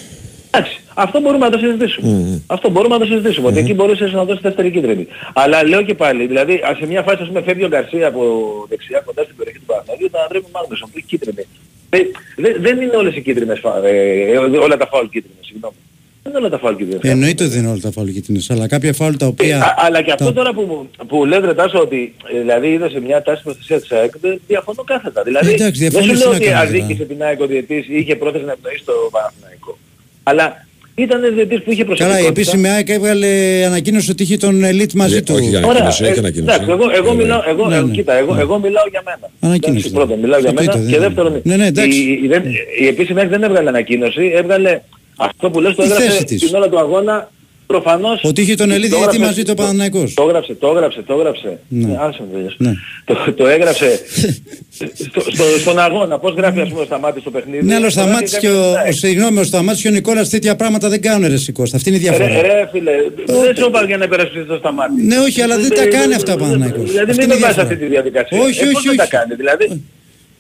Εντάξει, 0.51 0.79
αυτό 1.03 1.19
μπορούμε 1.21 1.45
να 1.45 1.51
το 1.51 1.57
συζητήσουμε. 1.57 2.41
Αυτό 2.47 2.69
μπορούμε 2.69 2.93
να 2.97 3.01
το 3.01 3.07
συζητήσουμε. 3.11 3.47
Ότι 3.47 3.59
εκεί 3.59 3.73
μπορούσες 3.73 4.11
να 4.13 4.23
δώσεις 4.23 4.41
δεύτερη 4.41 4.71
κίτρινη. 4.71 5.07
Αλλά 5.33 5.63
λέω 5.67 5.81
και 5.81 5.93
πάλι, 5.93 6.25
δηλαδή 6.27 6.61
ας 6.69 6.77
σε 6.77 6.85
μια 6.85 7.01
φάση 7.01 7.21
ας 7.21 7.27
πούμε 7.27 7.41
φεύγει 7.41 7.63
ο 7.63 7.67
Γκαρσία 7.67 8.07
από 8.07 8.21
δεξιά 8.69 8.99
κοντά 9.05 9.23
στην 9.23 9.35
περιοχή 9.35 9.59
του 9.59 9.65
Παναθηναϊκού, 9.65 10.11
τον 10.11 10.21
τραβάει 10.21 10.43
ο 10.53 10.57
Μάγκνουσον 10.57 10.87
που 10.91 10.97
έχει 10.97 11.05
κίτρινη. 11.07 11.43
Ε, 11.89 11.97
δε- 12.43 12.57
δεν 12.59 12.81
είναι 12.81 12.95
όλες 12.95 13.15
οι 13.15 13.21
κίτρινες 13.21 13.59
φα- 13.59 13.85
ε, 13.85 14.31
ε, 14.31 14.37
όλα 14.37 14.77
τα 14.77 14.87
φάουλ 14.87 15.05
κίτρινες, 15.05 15.45
συγγνώμη. 15.49 15.75
Δεν 16.23 16.31
είναι 16.35 16.41
όλα 16.45 16.49
τα 16.49 16.57
φάουλ 16.63 16.75
κίτρινες. 16.75 17.11
Εννοείται 17.11 17.43
ότι 17.43 17.53
δεν 17.53 17.61
είναι 17.63 17.71
όλα 17.71 17.79
τα 17.81 17.91
φάουλ 17.91 18.09
κίτρινες, 18.09 18.49
αλλά 18.49 18.67
κάποια 18.67 18.93
φάουλ 18.93 19.13
τα 19.15 19.25
Ε, 19.25 19.29
οποία... 19.29 19.57
α- 19.63 19.75
αλλά 19.77 20.01
και 20.01 20.11
αυτό 20.11 20.25
τα- 20.25 20.33
τώρα 20.33 20.53
που, 20.53 20.87
που 21.07 21.25
λες 21.25 21.39
ρε 21.39 21.53
Τάσο 21.53 21.79
ότι 21.79 22.15
ε, 22.35 22.39
δηλαδή 22.39 22.67
είδες 22.67 22.91
σε 22.91 22.99
μια 22.99 23.21
τάση 23.21 23.43
προστασία 23.43 23.79
της 23.81 23.91
ΑΕΚ 23.91 24.11
δεν 24.21 24.41
διαφωνώ 24.47 24.83
κάθετα. 24.83 25.23
Δηλαδή 25.23 25.53
Εντάξει, 25.53 25.81
δεν 25.81 25.91
σου 25.91 25.97
διαφωνείς, 25.99 26.19
λέω 26.19 26.29
τι 26.29 26.35
ότι 26.35 26.45
να 26.45 26.51
κάνεις, 26.51 26.69
αδίκησε 26.81 27.03
την 27.03 27.23
ΑΕΚ 27.23 27.41
ο 27.41 27.47
διετής 27.47 27.87
ή 27.87 27.95
είχε 27.97 28.15
πρόθεση 28.15 28.43
να 28.45 28.51
ευνοήσει 28.51 28.83
το 28.85 28.93
Παναθηναϊκό. 29.11 29.77
Αλλά 30.23 30.66
ήταν 30.99 31.23
ένας 31.23 31.35
διετής 31.35 31.61
που 31.63 31.71
είχε 31.71 31.83
Καλά, 31.83 31.95
προσωπικότητα. 31.95 32.25
η 32.25 32.27
επίσημη 32.27 32.67
ΑΕΚ 32.69 32.89
έβγαλε 32.89 33.27
ανακοίνωση 33.65 34.11
ότι 34.11 34.23
είχε 34.23 34.37
τον 34.37 34.61
Elite 34.65 34.93
μαζί 34.93 35.15
Ε, 35.15 35.21
του. 35.21 35.33
όχι, 35.35 35.47
για- 35.47 35.57
Ωραία, 35.59 35.69
Ανακοίνωση, 35.69 36.03
έχει 36.03 36.13
ε, 36.15 36.19
ανακοίνωση. 36.19 36.55
εντάξει, 36.55 36.71
εγώ, 36.71 36.85
εγώ 36.95 37.11
Ε, 37.11 37.15
μιλάω, 37.15 37.41
εγώ, 37.47 37.67
ναι, 37.67 37.75
ε, 37.75 37.81
ναι. 37.81 37.91
κοίτα, 37.91 38.13
εγώ, 38.13 38.33
Ναι. 38.33 38.41
εγώ 38.41 38.59
μιλάω 38.59 38.83
για 38.91 39.01
μένα. 39.05 39.29
Ανακοίνωση, 39.39 39.87
Εντάξει, 39.87 39.95
Πρώτον, 40.05 40.19
μιλάω 40.19 40.39
για 40.39 40.49
Το 40.53 40.61
μένα 40.61 40.71
Twitter, 40.73 40.85
και 40.89 40.97
δεν- 40.97 40.99
δεύτερον, 41.01 41.41
ναι, 41.43 41.55
ναι, 41.55 41.65
εντάξει. 41.65 41.97
η, 41.99 42.19
η, 42.23 42.27
δεν- 42.27 42.43
η 42.81 42.87
επίσημη 42.87 43.19
ΑΕΚ 43.19 43.29
δεν 43.29 43.43
έβγαλε 43.43 43.69
ανακοίνωση, 43.69 44.31
έβγαλε 44.35 44.81
αυτό 45.17 45.49
που 45.49 45.59
λες 45.61 45.75
το 45.75 45.81
Τη 45.83 45.87
θέση 45.87 46.01
έγραψε 46.01 46.23
της. 46.23 46.45
την 46.45 46.55
ώρα 46.55 46.69
του 46.69 46.79
αγώνα 46.79 47.31
προφανώς... 47.67 48.21
Ότι 48.23 48.41
είχε 48.41 48.55
τον 48.55 48.71
Ελίδη 48.71 48.89
το 48.91 48.97
γιατί 48.97 49.15
έγραψε- 49.15 49.29
μαζί 49.29 49.43
του 49.43 49.51
ο 49.51 49.59
Παναθηναϊκός. 49.61 50.13
Το 50.13 50.23
έγραψε, 50.23 50.53
το 50.55 50.67
έγραψε, 50.67 51.01
το 51.07 51.13
έγραψε. 51.13 51.59
Ναι. 51.67 51.87
Ναι. 51.87 51.97
άσε 51.99 52.19
με 52.21 52.27
τελειώσω. 52.33 52.55
Ναι. 52.59 52.73
Το, 53.05 53.33
το 53.33 53.47
έγραψε 53.47 53.99
στο, 55.09 55.21
στο, 55.31 55.43
στον 55.59 55.79
αγώνα. 55.79 56.19
Πώς 56.19 56.33
γράφει 56.35 56.59
ας 56.61 56.69
πούμε 56.69 56.81
ο 56.81 56.85
Σταμάτης 56.85 57.21
στο 57.21 57.31
παιχνίδι; 57.31 57.65
Ναι, 57.65 57.75
αλλά 57.75 57.85
ο 57.85 57.89
το 57.89 57.93
γράφει 57.93 58.07
Σταμάτης 58.09 58.37
και 58.37 58.47
κάποιος 58.47 58.65
ο, 58.65 58.71
της 58.71 58.77
ΑΕΚ. 58.77 58.93
ο, 58.93 58.95
συγγνώμη, 58.97 59.39
ο 59.39 59.43
Σταμάτης 59.43 59.81
και 59.81 59.87
ο 59.87 59.91
Νικόλας 59.91 60.29
τέτοια 60.29 60.55
πράγματα 60.55 60.89
δεν 60.89 61.01
κάνουν 61.01 61.29
ρε 61.29 61.37
Σικώστα. 61.37 61.77
Αυτή 61.77 61.89
είναι 61.89 61.97
η 61.97 62.01
Ρε, 62.01 62.09
διαφορά. 62.09 62.41
ρε 62.41 62.67
φίλε, 62.71 62.91
δεν 63.25 63.55
σου 63.55 63.65
είπα 63.67 63.83
για 63.85 63.97
να 63.97 64.03
υπερασπιστείς 64.05 64.47
το 64.47 64.55
Σταμάτη. 64.57 65.01
Ναι, 65.01 65.17
όχι, 65.17 65.41
αλλά 65.41 65.57
δεν 65.57 65.69
τα 65.69 65.85
κάνει 65.87 66.13
αυτά 66.13 66.33
ο 66.33 66.37
Παναθηναϊκός. 66.37 66.89
Δηλαδή 66.91 67.11
Αυτή 67.11 67.21
μην 67.21 67.31
είναι 67.31 67.33
με 67.33 67.39
η 67.39 67.41
βάζεις 67.41 67.55
διαφορά. 67.55 67.61
αυτή 67.63 67.75
τη 67.77 67.85
διαδικασία. 67.85 68.39
Όχι, 68.41 68.61
Ε, 68.63 68.65
πώς 68.65 68.75
όχι, 68.75 68.87
δεν 68.87 68.97
τα 68.97 69.03
όχι. 69.03 69.11
κάνει. 69.11 69.35
Δηλαδή, 69.35 69.83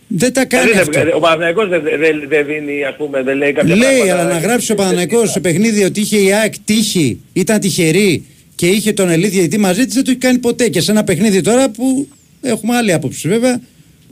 Δεν 0.07 0.33
τα 0.33 0.45
κάνει 0.45 0.69
Δηλαδή, 0.71 0.89
αυτό. 0.89 1.03
δεν- 1.03 1.13
ο 1.15 1.19
Παναθηναϊκός 1.19 1.69
δεν 1.69 1.81
δεν- 1.83 2.23
δεν 2.27 2.45
δίνει, 2.45 2.83
ας 2.85 2.95
πούμε, 2.95 3.23
δεν 3.23 3.37
λέει 3.37 3.51
κάποια 3.51 3.75
Λέει, 3.75 3.97
πράγματα. 3.97 4.13
αλλά 4.21 4.33
να 4.33 4.37
γράψει 4.39 4.71
ο 4.71 4.75
Παναθηναϊκός 4.75 5.31
σε 5.31 5.39
παιχνίδι 5.39 5.83
ότι 5.83 5.99
είχε 5.99 6.17
η 6.17 6.33
ΑΕΚ 6.33 6.53
τύχη, 6.65 7.19
ήταν 7.33 7.59
τυχερή 7.59 8.25
και 8.55 8.67
είχε 8.67 8.93
τον 8.93 9.09
ελίτ 9.09 9.29
διαιτητή 9.29 9.57
μαζί 9.57 9.85
της, 9.85 9.93
δεν 9.93 10.03
το 10.03 10.09
έχει 10.11 10.19
κάνει 10.19 10.37
ποτέ. 10.37 10.67
Και 10.69 10.81
σε 10.81 10.91
ένα 10.91 11.03
παιχνίδι 11.03 11.41
τώρα 11.41 11.69
που 11.69 12.07
έχουμε 12.41 12.75
άλλη 12.75 12.93
άποψη 12.93 13.27
βέβαια, 13.27 13.61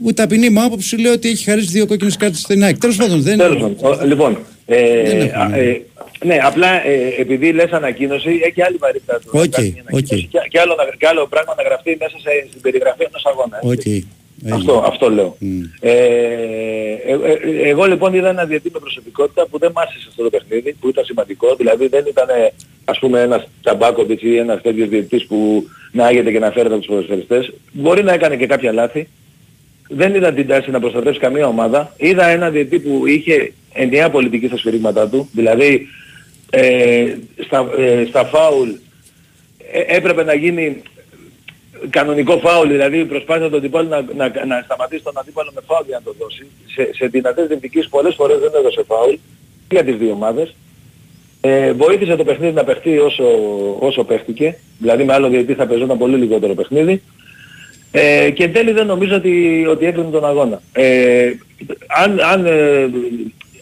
που 0.02 0.08
η 0.10 0.14
ταπεινή 0.14 0.50
μου 0.50 0.62
άποψη 0.62 0.96
λέει 0.96 1.12
ότι 1.12 1.28
έχει 1.28 1.44
χαρίσει 1.44 1.68
δύο 1.68 1.86
κόκκινες 1.86 2.16
κάρτες 2.16 2.38
στην 2.40 2.62
ΑΕΚ. 2.64 2.78
Τέλος 2.78 2.96
πάντων, 2.96 3.22
δεν 3.22 3.38
Τέλος 3.38 3.60
πάντων. 3.60 3.76
Ο- 4.00 4.04
Λοιπόν, 4.04 4.38
ε, 4.66 5.02
Δεν 5.02 5.20
α, 5.20 5.24
έχουμε. 5.24 5.56
ε, 5.58 5.80
ναι, 6.24 6.38
απλά 6.42 6.86
ε, 6.86 7.14
επειδή 7.18 7.52
λες 7.52 7.70
ανακοίνωση, 7.70 8.30
έχει 8.48 8.62
άλλη 8.62 8.76
βαρύτητα. 8.76 9.20
το 9.24 9.30
να 9.36 9.42
Οκ, 9.42 9.48
κάνεις 9.48 9.72
μια 9.72 9.82
ανακοίνωση 9.86 10.24
οκ. 10.24 10.30
Και, 10.42 10.48
και, 10.48 10.60
άλλο, 10.60 10.74
να- 10.74 10.96
και 10.98 11.06
άλλο 11.06 11.26
πράγμα 11.26 11.54
να 11.56 11.62
γραφτεί 11.62 11.96
μέσα 12.00 12.16
σε, 12.24 12.30
στην 12.48 12.60
περιγραφή 12.60 13.02
ενός 13.08 13.24
αγώνα. 13.26 13.60
έτσι. 13.72 14.06
Οκ. 14.46 14.52
Αυτό, 14.52 14.82
αυτό 14.86 15.10
λέω. 15.10 15.36
Μμ. 15.38 15.60
Ε, 15.80 15.90
ε, 15.90 17.12
ε, 17.12 17.68
εγώ 17.68 17.84
λοιπόν 17.84 18.14
είδα 18.14 18.28
ένα 18.28 18.44
διαιτητή 18.44 18.70
με 18.72 18.78
προσωπικότητα 18.78 19.46
που 19.46 19.58
δεν 19.58 19.70
μ' 19.74 19.78
άρεσε 19.78 19.96
αυτό 20.08 20.22
το 20.22 20.30
παιχνίδι, 20.30 20.72
που 20.80 20.88
ήταν 20.88 21.04
σημαντικό. 21.04 21.54
Δηλαδή 21.56 21.86
δεν 21.86 22.04
ήταν 22.08 22.28
ε, 22.28 22.52
ας 22.84 22.98
πούμε 22.98 23.20
ένας 23.20 23.48
Ταμπάκοβιτς 23.62 24.22
ή 24.22 24.36
ένας 24.36 24.62
τέτοιος 24.62 24.88
διαιτητής 24.88 25.26
που 25.26 25.68
να 25.92 26.06
άγεται 26.06 26.32
και 26.32 26.38
να 26.38 26.50
φέρεται 26.50 26.74
από 26.74 26.82
τους 26.82 26.86
ποδοσφαιριστές. 26.86 27.52
Μπορεί 27.72 28.02
να 28.02 28.12
έκανε 28.12 28.36
και 28.36 28.46
κάποια 28.46 28.72
λάθη. 28.72 29.08
Δεν 29.88 30.14
είδα 30.14 30.32
την 30.32 30.46
τάση 30.46 30.70
να 30.70 30.80
προστατεύσει 30.80 31.20
καμία 31.20 31.46
ομάδα. 31.46 31.94
Είδα 31.96 32.26
ένα 32.26 32.50
διαιτητή 32.50 32.78
που 32.78 33.06
είχε 33.06 33.52
ενιαία 33.72 34.10
πολιτική 34.10 34.46
στα 34.46 34.56
σφυρίγματά 34.56 35.08
του. 35.08 35.28
Δηλαδή 35.32 35.88
ε, 36.50 37.14
στα, 37.44 37.68
ε, 37.78 38.04
στα 38.08 38.24
φάουλ 38.24 38.68
ε, 39.72 39.96
έπρεπε 39.96 40.24
να 40.24 40.34
γίνει 40.34 40.82
κανονικό 41.90 42.38
φάουλ, 42.38 42.68
δηλαδή 42.68 43.04
προσπάθησε 43.04 43.48
τον 43.48 43.58
αντίπαλο 43.58 43.88
να, 43.88 44.00
να, 44.00 44.44
να 44.46 44.62
σταματήσει 44.64 45.02
τον 45.02 45.18
αντίπαλο 45.18 45.50
με 45.54 45.60
φάουλ 45.66 45.86
για 45.86 45.96
να 45.98 46.02
το 46.02 46.14
δώσει. 46.18 46.46
Σε, 46.74 46.94
σε 46.94 47.06
δυνατές 47.06 47.46
διεκδικήσεις 47.46 47.88
πολλές 47.88 48.14
φορές 48.14 48.38
δεν 48.38 48.50
έδωσε 48.54 48.82
φάουλ 48.86 49.14
για 49.70 49.84
τις 49.84 49.96
δύο 49.96 50.12
ομάδες. 50.12 50.54
Ε, 51.40 51.72
βοήθησε 51.72 52.16
το 52.16 52.24
παιχνίδι 52.24 52.52
να 52.52 52.64
παιχτεί 52.64 52.98
όσο, 52.98 53.24
όσο 53.78 54.04
παίχτηκε, 54.04 54.58
δηλαδή 54.78 55.04
με 55.04 55.12
άλλο 55.12 55.28
διαιτή 55.28 55.54
θα 55.54 55.66
παίζονταν 55.66 55.98
πολύ 55.98 56.16
λιγότερο 56.16 56.54
παιχνίδι. 56.54 57.02
Ε, 57.90 58.30
και 58.30 58.44
εν 58.44 58.52
τέλει 58.52 58.72
δεν 58.72 58.86
νομίζω 58.86 59.14
ότι, 59.14 59.66
ότι 59.68 59.86
έκλεινε 59.86 60.10
τον 60.10 60.24
αγώνα. 60.24 60.60
Ε, 60.72 61.32
αν, 61.86 62.20
αν 62.20 62.46
ε, 62.46 62.90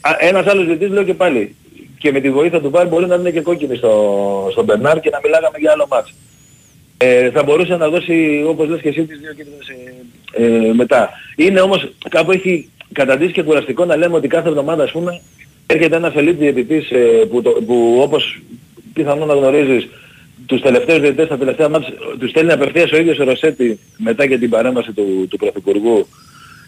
α- 0.00 0.16
ένας 0.18 0.46
άλλος 0.46 0.64
διαιτητής 0.64 0.90
λέω 0.90 1.02
και 1.02 1.14
πάλι 1.14 1.54
και 1.98 2.12
με 2.12 2.20
τη 2.20 2.30
βοήθεια 2.30 2.60
του 2.60 2.70
Βάρ 2.70 2.88
μπορεί 2.88 3.06
να 3.06 3.14
είναι 3.14 3.30
και 3.30 3.40
κόκκινη 3.40 3.76
στο, 3.76 4.48
στον 4.50 4.64
Μπερνάρ 4.64 5.00
και 5.00 5.10
να 5.10 5.20
μιλάγαμε 5.22 5.58
για 5.58 5.70
άλλο 5.72 5.86
μάτς. 5.90 6.14
Ε, 6.96 7.30
θα 7.30 7.42
μπορούσε 7.42 7.76
να 7.76 7.88
δώσει 7.88 8.44
όπως 8.46 8.68
λες 8.68 8.80
και 8.80 8.88
εσύ 8.88 9.04
τις 9.04 9.18
δύο 9.18 9.32
κίτρινες 9.32 9.68
ε, 10.32 10.44
ε, 10.44 10.72
μετά. 10.72 11.10
Είναι 11.36 11.60
όμως 11.60 11.92
κάπου 12.08 12.32
έχει 12.32 12.68
καταντήσει 12.92 13.32
και 13.32 13.42
κουραστικό 13.42 13.84
να 13.84 13.96
λέμε 13.96 14.14
ότι 14.14 14.28
κάθε 14.28 14.48
εβδομάδα 14.48 14.82
ας 14.82 14.90
πούμε 14.90 15.20
έρχεται 15.66 15.96
ένας 15.96 16.14
ελίτ 16.14 16.38
διαιτητής 16.38 16.90
ε, 16.90 16.96
που, 17.30 17.42
το, 17.42 17.50
που 17.50 17.98
όπως 18.00 18.42
πιθανόν 18.94 19.28
να 19.28 19.34
γνωρίζεις 19.34 19.88
τους 20.46 20.60
τελευταίους 20.60 21.00
διαιτητές 21.00 21.26
στα 21.26 21.38
τελευταία 21.38 21.68
μάτς 21.68 21.86
τους 22.18 22.30
στέλνει 22.30 22.52
απευθείας 22.52 22.92
ο 22.92 22.96
ίδιος 22.96 23.18
ο 23.18 23.24
Ρωσέτη 23.24 23.78
μετά 23.96 24.26
και 24.26 24.38
την 24.38 24.50
παρέμβαση 24.50 24.92
του, 24.92 25.26
του 25.30 25.36
Πρωθυπουργού 25.36 26.06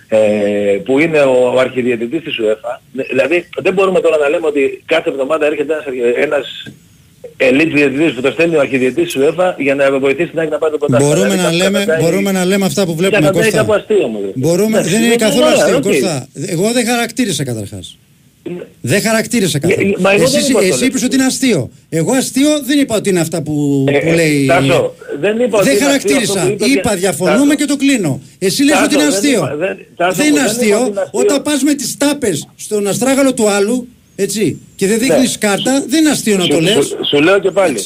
ε, 0.09 0.81
που 0.85 0.99
είναι 0.99 1.21
ο, 1.21 1.53
ο 1.55 1.59
αρχιδιαιτητής 1.59 2.23
της 2.23 2.39
UEFA. 2.41 2.81
Δηλαδή 3.11 3.49
δεν 3.63 3.73
μπορούμε 3.73 4.01
τώρα 4.01 4.17
να 4.17 4.29
λέμε 4.29 4.47
ότι 4.47 4.83
κάθε 4.87 5.11
εβδομάδα 5.11 5.47
έρχεται 5.47 5.73
ένας, 5.73 5.85
ένας 6.17 6.73
ελίτ 7.37 7.73
διαιτητής 7.75 8.13
που 8.15 8.21
το 8.21 8.31
στέλνει 8.31 8.57
ο 8.57 8.61
αρχιδιαιτητής 8.61 9.13
της 9.13 9.23
UEFA 9.23 9.55
για 9.59 9.75
να 9.75 9.99
βοηθήσει 9.99 10.31
την 10.31 10.39
ΑΕΚ 10.39 10.51
να 10.51 10.59
πάρει 10.59 10.73
το 10.73 10.79
πρωτάθλημα. 10.79 11.15
Μπορούμε 11.15 11.35
Δηλαδή, 11.35 11.43
να, 11.43 11.51
θα 11.51 11.65
λέμε, 11.65 11.79
καταντάει- 11.79 12.01
μπορούμε 12.03 12.33
να 12.33 12.45
λέμε 12.45 12.65
αυτά 12.65 12.85
που 12.87 12.95
βλέπουμε 12.95 13.21
καταντάει 13.21 13.43
Κώστα. 13.43 13.57
κάπου 13.59 13.73
αστείο 13.75 14.07
μου. 14.07 14.21
Μπορούμε, 14.35 14.79
Εντάξει, 14.79 14.91
δεν 14.91 15.03
είναι 15.03 15.17
καθόλου 15.17 15.45
ωραία, 15.47 15.57
αστείο 15.63 15.77
οκ. 15.77 15.83
Κώστα. 15.83 16.29
Εγώ 16.47 16.73
δεν 16.73 16.87
χαρακτήρισα 16.87 17.45
καταρχάς. 17.45 17.99
Δεν 18.81 19.01
χαρακτήρισα 19.01 19.59
καθόλου. 19.59 19.95
μα 20.01 20.13
εγώ 20.13 20.29
δεν 20.29 20.41
Εσύ, 20.41 20.51
είπα 20.51 20.59
αυτό, 20.59 20.71
εσύ 20.71 20.79
λέει. 20.79 20.89
είπες 20.89 21.03
ότι 21.03 21.15
είναι 21.15 21.25
αστείο. 21.25 21.71
Εγώ 21.89 22.13
αστείο 22.13 22.49
δεν 22.67 22.79
είπα 22.79 22.97
ότι 22.97 23.09
είναι 23.09 23.21
αυτά 23.21 23.43
που, 23.43 23.85
Ε, 23.89 23.99
που 23.99 24.09
ε, 24.09 24.15
λέει. 24.15 24.47
Τάσο, 24.47 24.95
δεν 25.21 25.41
είπα 25.41 25.59
ότι 25.59 25.69
δεν 25.69 25.77
είναι 25.77 25.85
αστείο 25.87 26.17
αυτό 26.17 26.33
χαρακτήρισα. 26.33 26.41
που 26.43 26.49
είπες 26.53 26.69
Είπα 26.69 26.89
για- 26.89 26.97
διαφωνούμε 26.99 27.39
Τάσο. 27.55 27.55
και 27.55 27.65
το 27.65 27.77
κλείνω. 27.77 28.21
Εσύ 28.39 28.63
λες 28.63 28.73
Τάσο, 28.73 28.85
ότι 28.85 28.95
είναι 28.95 29.05
δεν 29.05 29.13
αστείο. 29.13 29.31
είπα- 29.37 29.57
δεν- 29.57 29.79
Τάσο, 29.97 30.17
δεν 30.17 30.27
είναι 30.27 30.35
δεν 30.41 30.45
είπα 30.45 30.51
αστείο 30.59 30.77
ότι 30.81 30.91
είναι 30.91 31.01
αστείο. 31.01 31.21
όταν 31.21 31.43
πας 31.43 31.63
με 31.63 31.75
τις 31.75 31.97
τάπες 31.97 32.49
στον 32.57 32.87
αστράγαλο 32.87 33.35
του 33.35 33.49
άλλου 33.49 33.89
έτσι, 34.17 34.59
και 34.77 34.87
δεν 34.87 34.99
δείχνεις 34.99 35.31
Ναι. 35.41 35.49
κάρτα, 35.49 35.85
δεν 35.89 36.01
είναι 36.01 36.11
αστείο 36.11 36.37
να 36.37 36.47
το 36.47 36.55
Σου- 36.55 36.63
λες. 36.63 36.75
σου- 36.87 36.99
Σου 37.09 37.21
λέω 37.23 37.39
και 37.39 37.51
πάλι. 37.51 37.79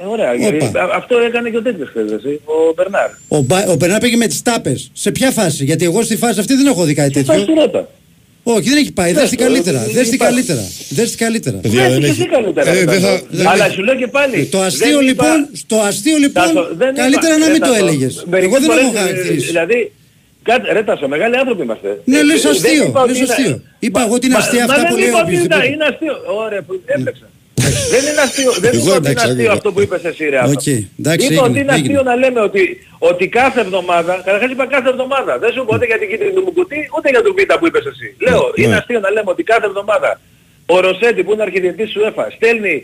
Ε, 0.00 0.04
ωραία. 0.06 0.30
Όπα. 0.64 0.80
Α- 0.80 0.90
Αυτό 0.96 1.18
έκανε 1.18 1.50
και 1.50 1.56
ο 1.56 1.62
τέτοιος 1.62 1.88
χθες, 1.88 2.12
εσύ, 2.12 2.40
ο 2.44 2.72
Μπερνάρ. 2.76 3.10
Ο, 3.28 3.40
Μπα- 3.40 3.66
ο 3.68 3.74
Μπερνά 3.74 3.98
πήγε 3.98 4.16
με 4.16 4.26
τις 4.26 4.42
τάπες. 4.42 4.90
Σε 4.92 5.10
ποια 5.10 5.30
φάση, 5.30 5.64
γιατί 5.64 5.84
εγώ 5.84 6.02
στη 6.02 6.16
φάση 6.16 6.40
αυτή 6.40 6.54
δεν 6.54 6.66
έχω 6.66 6.84
δει 6.84 6.94
κάτι 6.94 7.22
Θα 7.22 7.32
τέτοιο. 7.32 7.44
σου 7.44 7.54
ρώτα. 7.54 7.88
Όχι, 8.42 8.68
δεν 8.68 8.78
έχει 8.78 8.92
πάει. 8.92 9.12
Δες 9.12 9.28
την 9.28 9.38
το, 9.38 9.44
καλύτερα. 9.44 9.78
δεν 9.78 9.92
Δες 9.92 10.04
την 10.04 10.12
υπάρχει. 10.14 10.34
καλύτερα. 10.34 10.66
Δες 10.88 11.08
την 11.10 11.18
καλύτερα. 11.18 11.56
Παιδιά, 11.56 11.82
Δεν 11.82 11.90
δεν 11.92 12.02
έχει 12.02 12.10
έχει- 12.10 12.20
εσύ 12.20 12.30
καλύτερα. 12.30 12.70
Ε, 12.70 12.84
δεν 12.84 13.00
θα- 13.00 13.22
Τάσο. 13.36 13.48
Αλλά 13.48 13.70
σου 13.70 13.82
λέω 13.82 13.94
και 13.94 14.06
πάλι. 14.06 14.44
Το 14.46 14.60
αστείο 14.60 14.96
δεν 14.96 15.06
λοιπόν, 15.06 15.26
είπα- 15.26 15.48
στο 15.52 15.76
αστείο 15.76 16.16
λοιπόν, 16.16 16.42
Τάσο, 16.44 16.68
δεν 16.76 16.88
είπα- 16.88 17.00
καλύτερα 17.02 17.36
να 17.38 17.46
ρε, 17.46 17.52
μην 17.52 17.60
το 17.60 17.66
Τάσο, 17.72 17.84
έλεγες. 17.86 18.24
μερικές 18.30 18.50
Εγώ 18.50 18.60
δεν 18.60 18.70
φορές, 18.70 18.84
έχω 18.84 18.96
ε, 18.96 18.98
χαρακτηρίσει. 19.00 19.46
Δηλαδή, 19.46 19.92
κάτι, 20.42 20.72
ρε 20.72 20.82
Τάσο, 20.82 21.08
μεγάλοι 21.08 21.36
άνθρωποι 21.36 21.62
είμαστε. 21.62 22.00
Ναι, 22.04 22.18
Ε, 22.18 22.22
λες 22.22 22.42
δεν 22.42 22.50
αστείο, 22.52 22.84
είπα 22.86 23.00
ότι 23.02 23.10
λες 23.10 23.18
είναι- 23.20 23.32
αστείο. 23.32 23.60
Είπα 23.78 23.98
Μα- 23.98 24.04
εγώ 24.06 24.14
ότι 24.14 24.26
είναι 24.26 24.34
μα- 24.34 24.40
αστεία 24.44 24.64
μα 24.66 24.72
αυτά 24.72 24.82
δεν 24.82 24.90
που 24.92 24.96
λέει 24.98 25.08
είπα 25.08 25.18
ο 25.18 25.20
ότι 25.20 25.30
είναι- 25.34 25.44
οποιοδήποτε. 25.44 25.72
Είναι 25.74 25.84
αστείο. 25.92 26.14
Ωραία, 26.44 26.62
που 26.62 26.72
έπλεξα. 26.86 27.26
Δεν 27.94 28.02
είναι 28.10 28.20
αστείο, 28.28 28.52
δεν 28.64 28.72
Εγώ 28.74 28.82
είπα 28.84 28.90
ότι 28.90 28.98
είναι 28.98 29.08
εντάξει, 29.10 29.24
αστείο 29.26 29.42
άκουγα. 29.44 29.52
αυτό 29.58 29.68
που 29.72 29.80
είπες 29.84 30.02
εσύ 30.10 30.24
ρε 30.32 30.38
άνθρωπο. 30.42 30.60
Οκ, 30.60 30.66
εντάξει, 30.66 31.26
Είπα 31.26 31.34
έγινε, 31.34 31.40
ότι 31.48 31.58
είναι 31.62 31.72
αστείο 31.72 31.84
έγινε. 31.98 32.10
να 32.10 32.14
λέμε 32.22 32.40
ότι, 32.48 32.62
ότι 33.10 33.24
κάθε 33.38 33.60
εβδομάδα, 33.66 34.12
καταρχάς 34.26 34.50
είπα 34.54 34.66
κάθε 34.74 34.88
εβδομάδα, 34.94 35.32
δεν 35.42 35.50
σου 35.54 35.60
είπα 35.62 35.72
ούτε 35.76 35.86
για 35.90 35.98
την 36.00 36.08
κίτρινη 36.10 36.32
του 36.36 36.42
Μουκουτί, 36.46 36.80
ούτε 36.96 37.08
για 37.14 37.22
τον 37.26 37.32
Β' 37.38 37.52
που 37.60 37.66
είπες 37.68 37.84
εσύ. 37.92 38.08
Λέω, 38.26 38.42
Ναι. 38.56 38.64
είναι 38.64 38.76
αστείο 38.80 39.00
να 39.06 39.10
λέμε 39.16 39.30
ότι 39.34 39.42
κάθε 39.52 39.66
εβδομάδα 39.70 40.10
ο 40.74 40.80
Ρωσέτη 40.80 41.20
που 41.24 41.32
είναι 41.32 41.42
αρχιδιετής 41.48 41.88
του 41.94 42.00
ΕΦΑ 42.08 42.24
στέλνει 42.36 42.76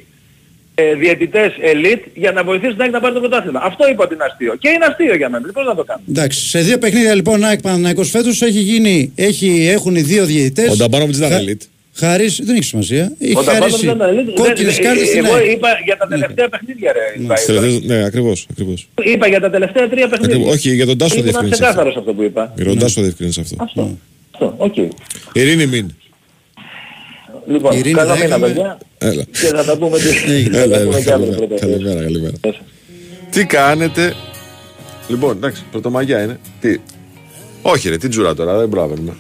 ε, 0.74 0.94
διαιτητές 0.94 1.52
ελίτ 1.60 2.02
για 2.14 2.32
να 2.32 2.44
βοηθήσουν 2.44 2.72
την 2.72 2.82
ΑΕΚ 2.82 2.92
να 2.92 3.00
πάρει 3.00 3.14
το 3.14 3.20
πρωτάθλημα. 3.20 3.60
Αυτό 3.64 3.88
είπα 3.90 4.04
ότι 4.04 4.14
είναι 4.14 4.24
αστείο. 4.24 4.54
Και 4.58 4.68
είναι 4.68 4.84
αστείο 4.90 5.16
για 5.16 5.28
μένα. 5.28 5.48
Πώς 5.52 5.66
να 5.66 5.74
το 5.74 5.84
κάνω. 5.84 6.00
Εντάξει, 6.08 6.48
σε 6.48 6.60
δύο 6.60 6.78
παιχνίδια 6.78 7.14
λοιπόν 7.14 7.44
ΑΕΚ 7.44 7.60
Παναθηναϊκός 7.60 8.10
φέτος 8.10 8.42
έχει 8.42 8.58
γίνει, 8.60 9.12
έχει, 9.14 9.66
έχουν 9.70 9.94
οι 9.96 10.00
δύο 10.02 10.24
διαιτητές. 10.24 10.70
Ο 10.72 10.76
Νταμπάνοβιτς 10.76 11.18
ήταν 11.18 11.30
Χα- 11.30 11.38
elite. 11.40 11.66
Χαρίσει, 11.96 12.44
δεν 12.44 12.54
έχει 12.54 12.64
σημασία. 12.64 13.12
Έχει 13.18 13.36
Ο 13.36 13.42
Ταμπάτος 13.42 13.58
χαρίσει 13.58 13.86
δεν 13.86 13.94
ήταν 13.96 14.08
ελίτ. 14.16 14.34
κόκκινες 14.34 14.74
Δεν- 14.74 14.84
κάρτες 14.84 15.02
ε, 15.02 15.06
στην 15.06 15.24
Εγώ 15.24 15.34
ΑΕΚ. 15.34 15.50
είπα 15.52 15.68
για 15.84 15.96
τα 15.96 16.06
τελευταία 16.06 16.48
παιχνίδια 16.48 16.92
ρε. 16.92 17.22
Ιβάη. 17.22 17.36
Στις 17.36 17.46
τελευταίες- 17.54 17.82
Ναι, 17.82 18.04
ακριβώς. 18.04 18.46
ακριβώς. 18.50 18.88
Είπα 19.04 19.26
για 19.28 19.40
τα 19.40 19.50
τελευταία 19.50 19.88
τρία 19.88 20.08
παιχνίδια. 20.08 20.34
Ακριβώς. 20.36 20.54
Όχι, 20.54 20.74
για 20.74 20.86
τον 20.86 20.98
Τάσο 20.98 21.12
Ήμουν 21.14 21.24
διευκρίνησε 21.26 21.54
αυτό. 21.64 21.72
ξεκάθαρος 21.72 21.96
αυτό 21.96 22.12
που 22.14 22.22
είπα. 22.22 22.52
Η 22.58 22.62
Ροντάς 22.62 22.92
το 22.94 23.00
διευκρίνησε 23.00 23.40
αυτό. 23.40 23.56
Αυτό. 23.58 23.98
Αυτό, 24.32 24.54
οκ. 24.56 24.74
Ειρήνη 25.32 25.66
μην. 25.66 25.94
Λοιπόν, 27.46 27.72
Ειρήνη, 27.76 27.94
καλό 27.94 28.08
θα 28.08 28.14
μήνα 28.14 28.24
έκαμε. 28.26 28.46
παιδιά. 28.46 28.78
Έλα. 28.98 29.22
Και 29.24 29.46
θα 29.46 29.64
τα 29.64 29.76
πούμε 29.78 29.98
τι- 29.98 30.30
Έγινε. 30.32 30.56
θα 30.56 30.62
Έλα, 30.62 30.74
τα 30.74 30.80
έλα, 30.80 30.90
πούμε 30.90 31.00
και 31.00 31.12
άλλες 31.12 31.28
καλημέρα, 31.28 31.36
πρωτοβουλίες. 31.36 31.60
καλημέρα, 31.82 32.02
καλημέρα. 32.02 32.34
Γεια 32.42 32.52
σας. 32.52 32.62
Τι 33.30 33.44
κάνετε; 33.44 34.14
Λοιπόν, 35.08 35.36
εντάξει, 35.36 35.62
πρωτομαγιά 35.70 36.22
είναι. 36.22 36.38
Τι; 36.60 36.76
Όχι, 37.62 37.88
ρε, 37.88 37.96
τι 37.96 38.08
τζουρά 38.08 38.34
τώρα, 38.34 38.58
δεν 38.58 38.68
προλαβαίνουμε. 38.68 39.12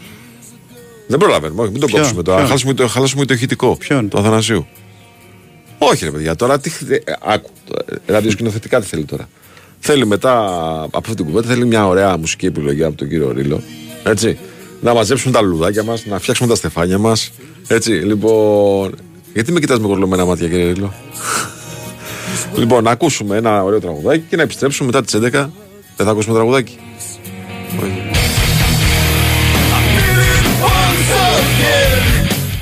Δεν 1.06 1.18
προλαβαίνουμε, 1.18 1.62
όχι, 1.62 1.70
μην 1.70 1.80
το 1.80 1.86
Ποιον, 1.86 2.00
κόψουμε 2.00 2.22
τώρα. 2.22 2.36
ποιον; 2.36 2.48
Χαλάσουμε 2.48 2.74
το, 2.74 2.86
χαλάσουμε 2.88 3.24
το 3.24 3.34
ηχητικό. 3.34 3.76
Ποιον; 3.76 4.08
Το 4.08 4.18
Αθανασίου. 4.18 4.66
Όχι, 5.78 6.04
ρε 6.04 6.10
παιδιά, 6.10 6.34
τώρα 6.36 6.60
τι. 6.60 6.70
ε, 6.88 7.12
Άκου. 7.24 7.50
το- 7.68 7.84
ε, 8.06 8.12
Ραδιοσκηνοθετικά 8.12 8.80
τι 8.80 8.86
θέλει 8.86 9.04
τώρα. 9.04 9.28
Θέλει 9.80 10.06
μετά 10.06 10.38
από 10.82 10.98
αυτή 10.98 11.14
την 11.14 11.24
κουβέντα 11.24 11.48
θέλει 11.48 11.66
μια 11.66 11.86
ωραία 11.86 12.16
μουσική 12.16 12.46
επιλογή 12.46 12.84
από 12.84 12.96
τον 12.96 13.08
κύριο 13.08 13.30
Ρίλο. 13.32 13.60
Έτσι. 14.04 14.38
Να 14.84 14.94
μαζέψουμε 14.94 15.32
τα 15.32 15.40
λουλουδάκια 15.40 15.82
μας, 15.82 16.04
να 16.06 16.18
φτιάξουμε 16.18 16.48
τα 16.48 16.54
στεφάνια 16.54 16.98
μας. 16.98 17.30
Έτσι, 17.66 17.90
λοιπόν. 17.90 18.94
Γιατί 19.32 19.52
με 19.52 19.60
κοιτάς 19.60 19.78
με 19.78 19.86
κορλωμένα 19.86 20.24
μάτια, 20.24 20.48
κύριε 20.48 20.72
Ρίλο; 20.72 20.94
Λοιπόν, 22.60 22.84
να 22.84 22.90
ακούσουμε 22.90 23.36
ένα 23.36 23.62
ωραίο 23.62 23.80
τραγουδάκι 23.80 24.24
και 24.28 24.36
να 24.36 24.42
επιστρέψουμε 24.42 24.90
μετά 24.92 25.04
τις 25.04 25.14
11. 25.14 25.20
Δεν 25.96 26.06
θα 26.06 26.10
ακούσουμε 26.10 26.34
τραγουδάκι. 26.34 26.78
Όχι. 27.82 28.02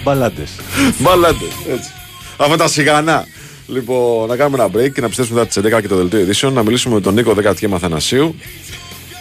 Μπαλάντες. 0.04 0.50
Μπαλάντες. 0.98 1.52
Έτσι. 1.68 1.90
Αυτά 2.36 2.56
τα 2.56 2.68
σιγανά. 2.68 3.26
Λοιπόν, 3.66 4.28
να 4.28 4.36
κάνουμε 4.36 4.62
ένα 4.62 4.66
break 4.66 4.92
και 4.92 5.00
να 5.00 5.06
επιστρέψουμε 5.06 5.38
μετά 5.40 5.60
τις 5.60 5.72
11 5.72 5.80
και 5.80 5.88
το 5.88 5.96
δελτίο 5.96 6.18
ειδήσεων. 6.18 6.52
Να 6.52 6.62
μιλήσουμε 6.62 6.94
με 6.94 7.00
τον 7.00 7.14
Νίκο 7.14 7.34
Δεκατιέ 7.34 7.68
Αθανασίου 7.72 8.34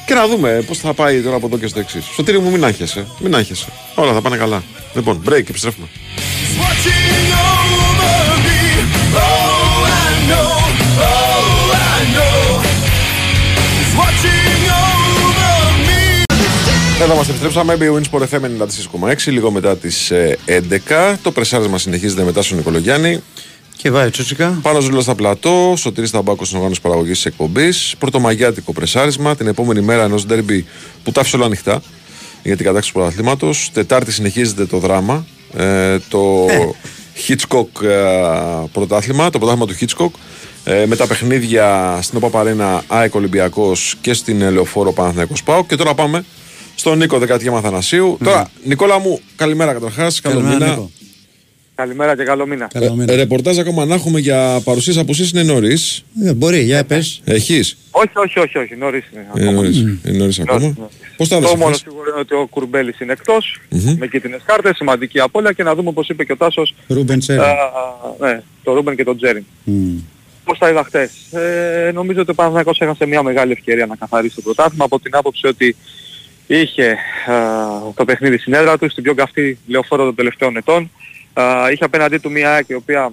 και 0.05 0.13
να 0.13 0.27
δούμε 0.27 0.63
πώς 0.67 0.77
θα 0.77 0.93
πάει 0.93 1.21
τώρα 1.21 1.35
από 1.35 1.45
εδώ 1.47 1.57
και 1.57 1.67
στο 1.67 1.79
εξής. 1.79 2.05
Σωτήρι 2.05 2.39
μου, 2.39 2.51
μην 2.51 2.65
άγχεσαι. 2.65 3.07
Μην 3.19 3.35
άγχεσαι. 3.35 3.65
Όλα 3.95 4.13
θα 4.13 4.21
πάνε 4.21 4.37
καλά. 4.37 4.63
Λοιπόν, 4.93 5.23
break, 5.29 5.49
επιστρέφουμε. 5.49 5.87
Watching 6.61 7.31
over 7.47 8.37
me. 8.45 8.59
Oh, 9.15 9.93
I 10.05 10.11
know. 10.29 10.49
Oh, 11.07 11.95
I 11.95 12.01
know. 12.15 12.39
He's 13.77 13.93
watching 13.99 14.63
over 14.85 15.65
me. 15.87 16.23
Εδώ 17.01 17.15
μας 17.15 17.29
επιστρέψαμε. 17.29 17.75
Μπει 17.75 17.87
ο 17.87 18.01
Winsport 18.01 18.21
FM 18.21 18.43
94,6 19.09 19.15
λίγο 19.25 19.51
μετά 19.51 19.77
τις 19.77 20.11
11. 20.45 21.17
Το 21.21 21.31
πρεσάρισμα 21.31 21.77
συνεχίζεται 21.77 22.23
μετά 22.23 22.41
στον 22.41 22.57
Νικολογιάννη. 22.57 23.19
Και 23.81 23.91
βάει 23.91 24.09
τσούτσικα. 24.09 24.59
Πάνω 24.61 24.79
ζούλα 24.79 25.01
στα 25.01 25.15
πλατό, 25.15 25.73
Σωτήρης 25.77 26.11
Ταμπάκο 26.11 26.43
στην 26.45 26.55
οργάνωσης 26.57 26.83
παραγωγής 26.83 27.15
της 27.15 27.25
εκπομπής. 27.25 27.95
Πρωτομαγιάτικο 27.99 28.73
πρεσάρισμα 28.73 29.35
την 29.35 29.47
επόμενη 29.47 29.81
μέρα 29.81 30.03
ενός 30.03 30.25
ντέρμπι 30.25 30.65
που 31.03 31.11
τα 31.11 31.21
άφησε 31.21 31.35
όλα 31.35 31.45
ανοιχτά 31.45 31.81
για 32.43 32.55
την 32.55 32.65
κατάξυση 32.65 32.93
του 32.93 32.99
πρωταθλήματος. 32.99 33.69
Τετάρτη 33.73 34.11
συνεχίζεται 34.11 34.65
το 34.65 34.77
δράμα. 34.77 35.25
Ε, 35.57 35.97
το 36.09 36.45
Hitchcock 37.27 37.83
ε, 37.83 38.67
πρωτάθλημα, 38.71 39.29
το 39.29 39.39
πρωτάθλημα 39.39 39.67
του 39.67 39.75
Hitchcock. 39.79 40.19
Ε, 40.63 40.85
με 40.85 40.95
τα 40.95 41.07
παιχνίδια 41.07 41.99
στην 42.01 42.17
ΟΠΑΠΑΡΕΝΑ 42.17 42.83
ΑΕΚ 42.87 43.15
Ολυμπιακός 43.15 43.95
και 44.01 44.13
στην 44.13 44.41
Ελεοφόρο 44.41 44.91
Παναθηναϊκός 44.91 45.43
ΠΑΟ. 45.43 45.65
Και 45.65 45.75
τώρα 45.75 45.93
πάμε 45.93 46.25
στον 46.75 46.97
Νίκο 46.97 47.17
Δεκατιέ 47.17 47.49
Μαθανασίου. 47.49 48.17
Τώρα, 48.23 48.49
Νικόλα 48.63 48.99
μου, 48.99 49.19
καλημέρα 49.35 49.73
καταρχάς. 49.73 50.21
Καλό 50.21 50.35
Καλημέρα, 50.35 50.59
μήνα. 50.59 50.69
Νίκο. 50.69 50.91
Καλημέρα 51.75 52.15
και 52.15 52.23
καλό 52.23 52.45
μήνα. 52.45 52.67
Καλό 52.73 52.95
μήνα. 52.95 53.13
Ε, 53.13 53.15
ρεπορτάζ 53.15 53.57
ακόμα 53.59 53.85
να 53.85 53.95
έχουμε 53.95 54.19
για 54.19 54.61
παρουσίες 54.63 54.97
απουσίες 54.97 55.31
είναι 55.31 55.43
νωρίς; 55.43 56.03
Ε, 56.25 56.33
μπορεί, 56.33 56.59
για 56.59 56.83
πες. 56.85 57.21
Έχεις; 57.23 57.77
Όχι, 57.91 58.09
όχι, 58.15 58.39
όχι, 58.39 58.57
όχι, 58.57 58.75
νωρίς 58.75 59.03
είναι. 59.13 59.21
Είναι 59.35 59.43
ακόμα. 59.43 59.51
νωρίς. 59.61 59.77
Είναι 59.79 60.17
νωρίς 60.17 60.39
ακόμα. 60.39 60.59
Νωρίς. 60.59 60.75
Πώς 61.17 61.27
τα 61.27 61.35
Το 61.35 61.41
έδωσε 61.41 61.57
μόνο 61.57 61.67
χθες; 61.73 61.79
σίγουρο 61.87 62.09
είναι 62.11 62.19
ότι 62.19 62.33
ο 62.33 62.47
Κουρμπέλης 62.49 62.99
είναι 62.99 63.11
εκτός, 63.11 63.59
Μμμ. 63.69 63.95
με 63.97 64.07
κίτρινες 64.07 64.41
κάρτες, 64.45 64.75
σημαντική 64.75 65.19
απώλεια 65.19 65.51
και 65.51 65.63
να 65.63 65.75
δούμε 65.75 65.89
όπως 65.89 66.09
είπε 66.09 66.23
και 66.23 66.31
ο 66.31 66.37
Τάσος, 66.37 66.73
Ρούμπεν 66.87 67.15
α, 67.15 67.19
Τσέριν. 67.19 67.39
ναι, 68.19 68.41
το 68.63 68.73
Ρούμπεν 68.73 68.95
και 68.95 69.03
τον 69.03 69.17
Τζέριν. 69.17 69.45
Μμ. 69.63 69.97
Πώς 70.43 70.57
τα 70.57 70.69
είδα 70.69 70.83
χτες. 70.83 71.11
Ε, 71.31 71.91
νομίζω 71.93 72.21
ότι 72.21 72.31
ο 72.31 72.33
Παναθηναϊκός 72.33 72.79
έχασε 72.81 73.05
μια 73.05 73.23
μεγάλη 73.23 73.51
ευκαιρία 73.51 73.85
να 73.85 73.95
καθαρίσει 73.95 74.35
το 74.35 74.41
πρωτάθλημα 74.41 74.85
από 74.85 74.99
την 74.99 75.15
άποψη 75.15 75.47
ότι 75.47 75.75
είχε 76.47 76.91
α, 76.91 77.35
το 77.95 78.05
παιχνίδι 78.05 78.37
στην 78.37 78.53
έδρα 78.53 78.77
του, 78.77 78.89
στην 78.89 79.03
πιο 79.03 79.13
καυτή 79.13 79.57
λεωφόρο 79.67 80.03
των 80.03 80.15
τελευταίων 80.15 80.57
ετών. 80.57 80.91
Α, 81.33 81.71
είχε 81.71 81.83
απέναντί 81.83 82.17
του 82.17 82.31
μια 82.31 82.53
ΑΕΚ 82.53 82.67
η 82.69 82.73
οποία 82.73 83.11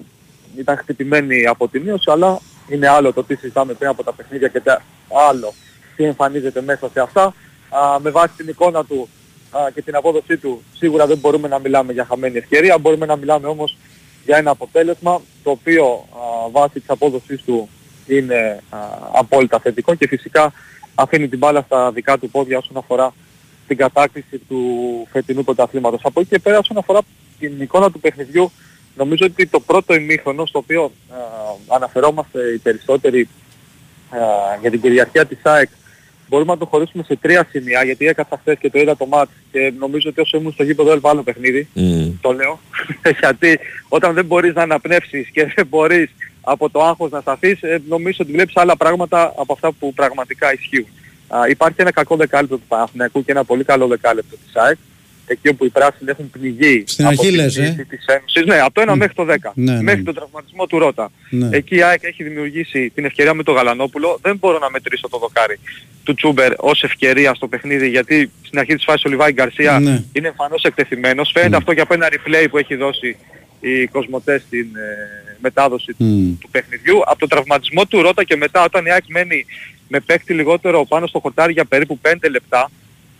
ήταν 0.57 0.77
χτυπημένη 0.77 1.45
από 1.45 1.67
την 1.67 1.81
μείωση, 1.81 2.11
αλλά 2.11 2.39
είναι 2.67 2.87
άλλο 2.87 3.13
το 3.13 3.23
τι 3.23 3.35
συζητάμε 3.35 3.73
πριν 3.73 3.89
από 3.89 4.03
τα 4.03 4.13
παιχνίδια 4.13 4.47
και 4.47 4.59
τα 4.59 4.81
άλλο 5.29 5.53
τι 5.95 6.03
εμφανίζεται 6.03 6.61
μέσα 6.61 6.89
σε 6.93 6.99
αυτά. 6.99 7.33
Α, 7.69 7.99
με 7.99 8.09
βάση 8.09 8.33
την 8.37 8.47
εικόνα 8.47 8.85
του 8.85 9.09
α, 9.51 9.71
και 9.73 9.81
την 9.81 9.95
απόδοσή 9.95 10.37
του 10.37 10.63
σίγουρα 10.73 11.07
δεν 11.07 11.17
μπορούμε 11.17 11.47
να 11.47 11.59
μιλάμε 11.59 11.93
για 11.93 12.05
χαμένη 12.05 12.37
ευκαιρία, 12.37 12.77
μπορούμε 12.77 13.05
να 13.05 13.15
μιλάμε 13.15 13.47
όμως 13.47 13.77
για 14.25 14.37
ένα 14.37 14.51
αποτέλεσμα 14.51 15.21
το 15.43 15.49
οποίο 15.49 15.85
α, 15.85 16.49
βάσει 16.51 16.79
της 16.79 16.89
απόδοσής 16.89 17.41
του 17.41 17.69
είναι 18.07 18.63
α, 18.69 18.77
απόλυτα 19.11 19.59
θετικό 19.59 19.95
και 19.95 20.07
φυσικά 20.07 20.53
αφήνει 20.95 21.27
την 21.27 21.37
μπάλα 21.37 21.61
στα 21.61 21.91
δικά 21.91 22.17
του 22.17 22.29
πόδια 22.29 22.57
όσον 22.57 22.77
αφορά 22.77 23.13
την 23.67 23.77
κατάκτηση 23.77 24.37
του 24.37 24.61
φετινού 25.11 25.43
πρωταθλήματος. 25.43 26.01
Από 26.03 26.19
εκεί 26.19 26.29
και 26.29 26.39
πέρα 26.39 26.57
όσον 26.57 26.77
αφορά 26.77 26.99
την 27.39 27.61
εικόνα 27.61 27.91
του 27.91 27.99
παιχνιδιού 27.99 28.51
νομίζω 28.95 29.25
ότι 29.25 29.47
το 29.47 29.59
πρώτο 29.59 29.93
ημίχρονο 29.93 30.45
στο 30.45 30.59
οποίο 30.59 30.83
α, 30.83 31.15
αναφερόμαστε 31.67 32.39
οι 32.53 32.57
περισσότεροι 32.57 33.29
α, 34.09 34.17
για 34.61 34.69
την 34.69 34.81
κυριαρχία 34.81 35.25
της 35.25 35.39
ΑΕΚ 35.41 35.69
μπορούμε 36.27 36.51
να 36.51 36.57
το 36.57 36.65
χωρίσουμε 36.65 37.03
σε 37.03 37.15
τρία 37.15 37.47
σημεία 37.49 37.83
γιατί 37.83 38.07
έκανα 38.07 38.39
χθες 38.41 38.57
και 38.59 38.69
το 38.69 38.79
είδα 38.79 38.97
το 38.97 39.05
μάτς 39.05 39.31
και 39.51 39.73
νομίζω 39.77 40.09
ότι 40.09 40.21
όσο 40.21 40.37
ήμουν 40.37 40.51
στο 40.51 40.63
γήπεδο 40.63 40.91
έλβα 40.91 41.09
άλλο 41.09 41.23
παιχνίδι 41.23 41.67
Μμ. 41.73 42.09
το 42.21 42.31
λέω 42.31 42.59
γιατί 43.19 43.59
όταν 43.89 44.13
δεν 44.13 44.25
μπορείς 44.25 44.53
να 44.53 44.61
αναπνεύσεις 44.61 45.29
και 45.29 45.51
δεν 45.55 45.67
μπορείς 45.67 46.09
από 46.41 46.69
το 46.69 46.83
άγχος 46.83 47.11
να 47.11 47.21
σταθείς 47.21 47.63
ε, 47.63 47.81
νομίζω 47.87 48.17
ότι 48.21 48.31
βλέπεις 48.31 48.57
άλλα 48.57 48.77
πράγματα 48.77 49.33
από 49.37 49.53
αυτά 49.53 49.71
που 49.71 49.93
πραγματικά 49.93 50.53
ισχύουν. 50.53 50.87
Α, 51.27 51.47
υπάρχει 51.49 51.81
ένα 51.81 51.91
κακό 51.91 52.15
δεκάλεπτο 52.15 52.57
του 52.57 52.67
Παναθηναϊκού 52.67 53.25
και 53.25 53.31
ένα 53.31 53.43
πολύ 53.43 53.63
καλό 53.63 53.87
δεκάλεπτο 53.87 54.35
της 54.45 54.55
ΑΕΚ 54.55 54.77
εκεί 55.33 55.47
όπου 55.47 55.65
οι 55.65 55.69
πράσινοι 55.69 56.09
έχουν 56.09 56.29
πνιγεί 56.29 56.83
Στην 56.87 57.05
από 57.05 57.13
αρχή 57.13 57.27
την 57.27 57.35
λες, 57.35 57.57
ε. 57.57 57.61
κρίση 57.61 57.85
της 57.85 58.05
Ένωσης. 58.05 58.45
Ναι, 58.45 58.59
από 58.59 58.73
το 58.73 58.91
1 58.91 58.95
μέχρι 58.95 59.13
το 59.13 59.25
10. 59.29 59.35
Ναι, 59.53 59.73
ναι. 59.73 59.81
Μέχρι 59.81 60.03
τον 60.03 60.13
τραυματισμό 60.13 60.65
του 60.67 60.79
Ρότα. 60.79 61.11
Ναι. 61.29 61.49
Εκεί 61.51 61.75
η 61.75 61.81
ΑΕΚ 61.83 62.03
έχει 62.03 62.23
δημιουργήσει 62.23 62.89
την 62.95 63.05
ευκαιρία 63.05 63.33
με 63.33 63.43
τον 63.43 63.55
Γαλανόπουλο. 63.55 64.19
Δεν 64.21 64.35
μπορώ 64.37 64.59
να 64.59 64.69
μετρήσω 64.69 65.09
το 65.09 65.17
δοκάρι 65.17 65.59
του 66.03 66.13
Τσούμπερ 66.13 66.51
ως 66.57 66.83
ευκαιρία 66.83 67.33
στο 67.33 67.47
παιχνίδι 67.47 67.89
γιατί 67.89 68.31
στην 68.45 68.59
αρχή 68.59 68.75
της 68.75 68.83
φάσης 68.83 69.03
ο 69.05 69.09
Λιβάη 69.09 69.31
Γκαρσία 69.31 69.79
Ναι. 69.79 70.03
είναι 70.11 70.27
εμφανώς 70.27 70.63
εκτεθειμένος. 70.63 71.31
Φαίνεται 71.33 71.55
αυτό 71.55 71.73
και 71.73 71.81
από 71.81 71.93
ένα 71.93 72.07
replay 72.11 72.45
που 72.49 72.57
έχει 72.57 72.75
δώσει 72.75 73.17
η 73.59 73.87
Κοσμοτές 73.87 74.41
στην 74.41 74.67
ε, 74.75 75.35
μετάδοση 75.41 75.93
του, 75.97 76.03
Μμ. 76.05 76.37
του 76.39 76.49
παιχνιδιού. 76.51 76.99
Από 77.05 77.19
τον 77.19 77.29
τραυματισμό 77.29 77.85
του 77.85 78.01
Ρότα 78.01 78.23
και 78.23 78.35
μετά 78.35 78.63
όταν 78.63 78.85
η 78.85 78.91
ΑΕΚ 78.91 79.03
μένει 79.07 79.45
με 79.87 79.99
παίκτη 79.99 80.33
λιγότερο 80.33 80.85
πάνω 80.85 81.07
στο 81.07 81.19
χορτάρι 81.19 81.53
για 81.53 81.65
περίπου 81.65 81.99
5 82.01 82.13
λεπτά 82.31 82.71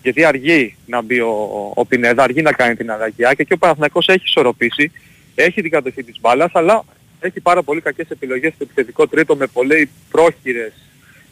γιατί 0.01 0.23
αργεί 0.25 0.75
να 0.85 1.01
μπει 1.01 1.19
ο, 1.19 1.71
ο 1.75 1.85
Πινέδα, 1.85 2.23
αργεί 2.23 2.41
να 2.41 2.51
κάνει 2.51 2.75
την 2.75 2.91
αλλαγή 2.91 3.15
και 3.15 3.35
εκεί 3.37 3.53
ο 3.53 3.57
Παναθηναϊκός 3.57 4.07
έχει 4.07 4.23
ισορροπήσει, 4.25 4.91
έχει 5.35 5.61
την 5.61 5.71
κατοχή 5.71 6.03
της 6.03 6.19
μπάλας 6.19 6.51
αλλά 6.53 6.83
έχει 7.19 7.39
πάρα 7.39 7.63
πολύ 7.63 7.81
κακές 7.81 8.09
επιλογές 8.09 8.53
στο 8.53 8.63
επιθετικό 8.63 9.07
τρίτο 9.07 9.35
με 9.35 9.47
πολύ 9.47 9.89
πρόχειρες 10.11 10.73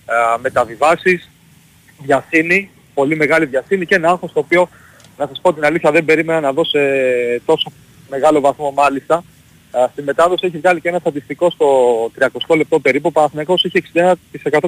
α, 0.06 0.38
μεταβιβάσεις, 0.38 1.30
βιασύνη, 2.02 2.70
πολύ 2.94 3.16
μεγάλη 3.16 3.46
βιασύνη 3.46 3.86
και 3.86 3.96
ένα 3.96 4.10
άγχος 4.10 4.34
το 4.34 4.40
οποίο 4.40 4.70
να 5.18 5.28
σας 5.28 5.42
πω 5.42 5.54
την 5.54 5.66
αλήθεια 5.66 5.92
δεν 5.92 6.06
περίμενα 6.06 6.40
να 6.40 6.52
δώσει 6.54 6.78
ε, 6.78 7.40
τόσο 7.46 7.72
μεγάλο 8.10 8.40
βαθμό 8.40 8.72
μάλιστα. 8.72 9.24
Α, 9.72 9.88
Στη 9.92 10.02
μετάδοση 10.02 10.46
έχει 10.46 10.58
βγάλει 10.58 10.82
και 10.82 10.90
ένα 10.90 11.00
στατιστικό 11.00 11.50
στο 11.50 11.68
30 12.20 12.56
λεπτό 12.58 12.80
περίπου. 12.80 13.08
Ο 13.08 13.12
Παναθηναϊκός 13.12 13.64
είχε 13.64 13.84
61% 13.94 14.14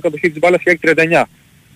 κατοχή 0.01 0.29
της 0.29 0.39
μπάλας 0.39 0.61
και 0.61 0.69
έχει 0.69 0.79
39. 0.81 1.23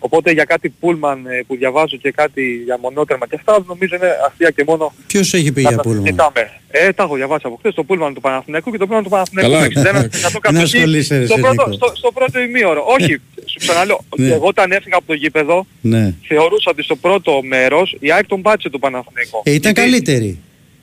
Οπότε 0.06 0.32
για 0.32 0.43
κάτι 0.43 0.70
πούλμαν 0.80 1.26
ε, 1.26 1.43
που 1.47 1.56
διαβάζω 1.56 1.97
και 1.97 2.12
κάτι 2.12 2.62
για 2.66 2.78
μονότερμα 2.82 3.28
και 3.28 3.36
αυτά 3.36 3.64
νομίζω 3.68 3.95
είναι 3.95 4.10
αστεία 4.28 4.49
και 4.49 4.64
μόνο 4.68 4.93
Ποιος 5.08 5.34
έχει 5.34 5.51
πει 5.51 5.62
να 5.62 5.68
για 5.70 5.78
τα 5.78 5.84
πούλμα. 5.84 6.01
συζητάμε. 6.01 6.49
Ε, 6.72 6.91
τα 6.93 7.04
έχω 7.04 7.16
διαβάσει 7.16 7.41
από 7.45 7.56
χθες 7.56 7.74
το 7.74 7.84
πούλμαν 7.84 8.14
του 8.14 8.22
Παναθηναϊκού 8.22 8.72
και 8.72 8.78
το 8.78 8.86
πούλμαν 8.86 9.04
του 9.04 9.10
Παναθηναϊκού. 9.10 9.51
Καλά. 9.74 9.91
με 9.93 10.10
61% 10.12 10.38
κατοχή 10.41 10.64
ασχολείσαι, 10.78 11.18
ρε, 11.18 11.26
στο, 11.26 11.36
σε, 11.36 11.41
πρώτο, 11.41 11.64
Νίκο. 11.70 11.86
στο, 11.86 11.95
στο 11.95 12.12
πρώτο 12.12 12.39
ημίωρο. 12.41 12.84
Όχι, 12.99 13.12
σου 13.45 13.58
ξαναλέω, 13.58 13.99
Ναι. 14.18 14.28
εγώ 14.34 14.47
όταν 14.47 14.72
έφυγα 14.72 14.95
από 14.97 15.06
το 15.08 15.14
γήπεδο 15.14 15.66
Ναι. 15.82 16.14
θεωρούσα 16.28 16.72
ότι 16.72 16.84
στο 16.84 16.95
πρώτο 16.95 17.41
μέρος 17.43 17.95
η 17.99 18.12
ΑΕΚ 18.12 18.26
τον 18.26 18.41
πάτησε 18.41 18.70
του 18.70 18.80
Παναθηναϊκού. 18.80 19.41
Ε, 19.43 19.51
ήταν 19.51 19.72
Γιατί 19.74 19.82
καλύτερη. 19.82 20.39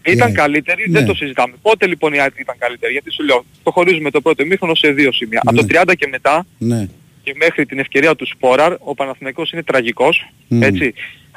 Ήταν 0.06 0.28
Ναι. 0.30 0.34
καλύτερη, 0.34 0.82
Ναι. 0.90 0.98
δεν 0.98 1.06
το 1.08 1.14
συζητάμε. 1.14 1.54
Πότε 1.62 1.86
λοιπόν 1.86 2.12
η 2.12 2.20
ΑΕΚ 2.20 2.32
ήταν 2.38 2.54
καλύτερη, 2.58 2.92
γιατί 2.92 3.12
σου 3.12 3.24
λέω, 3.24 3.44
το 3.62 3.70
χωρίζουμε 3.70 4.10
το 4.10 4.20
πρώτο 4.20 4.42
ημίχρονο 4.42 4.74
σε 4.74 4.90
δύο 4.90 5.12
σημεία. 5.12 5.40
Από 5.44 5.52
Ναι. 5.54 5.60
το 5.60 5.66
30 5.66 5.94
και 5.96 6.06
μετά 6.10 6.46
Ναι. 6.58 6.88
Και 7.22 7.34
μέχρι 7.36 7.66
την 7.66 7.78
ευκαιρία 7.78 8.14
του 8.14 8.26
Σπόραρ, 8.26 8.72
ο 8.78 8.94
Παναθηναϊκός 8.94 9.50
είναι 9.52 9.62
τραγικός, 9.62 10.32
Μμ. 10.48 10.62
έτσι. 10.62 10.94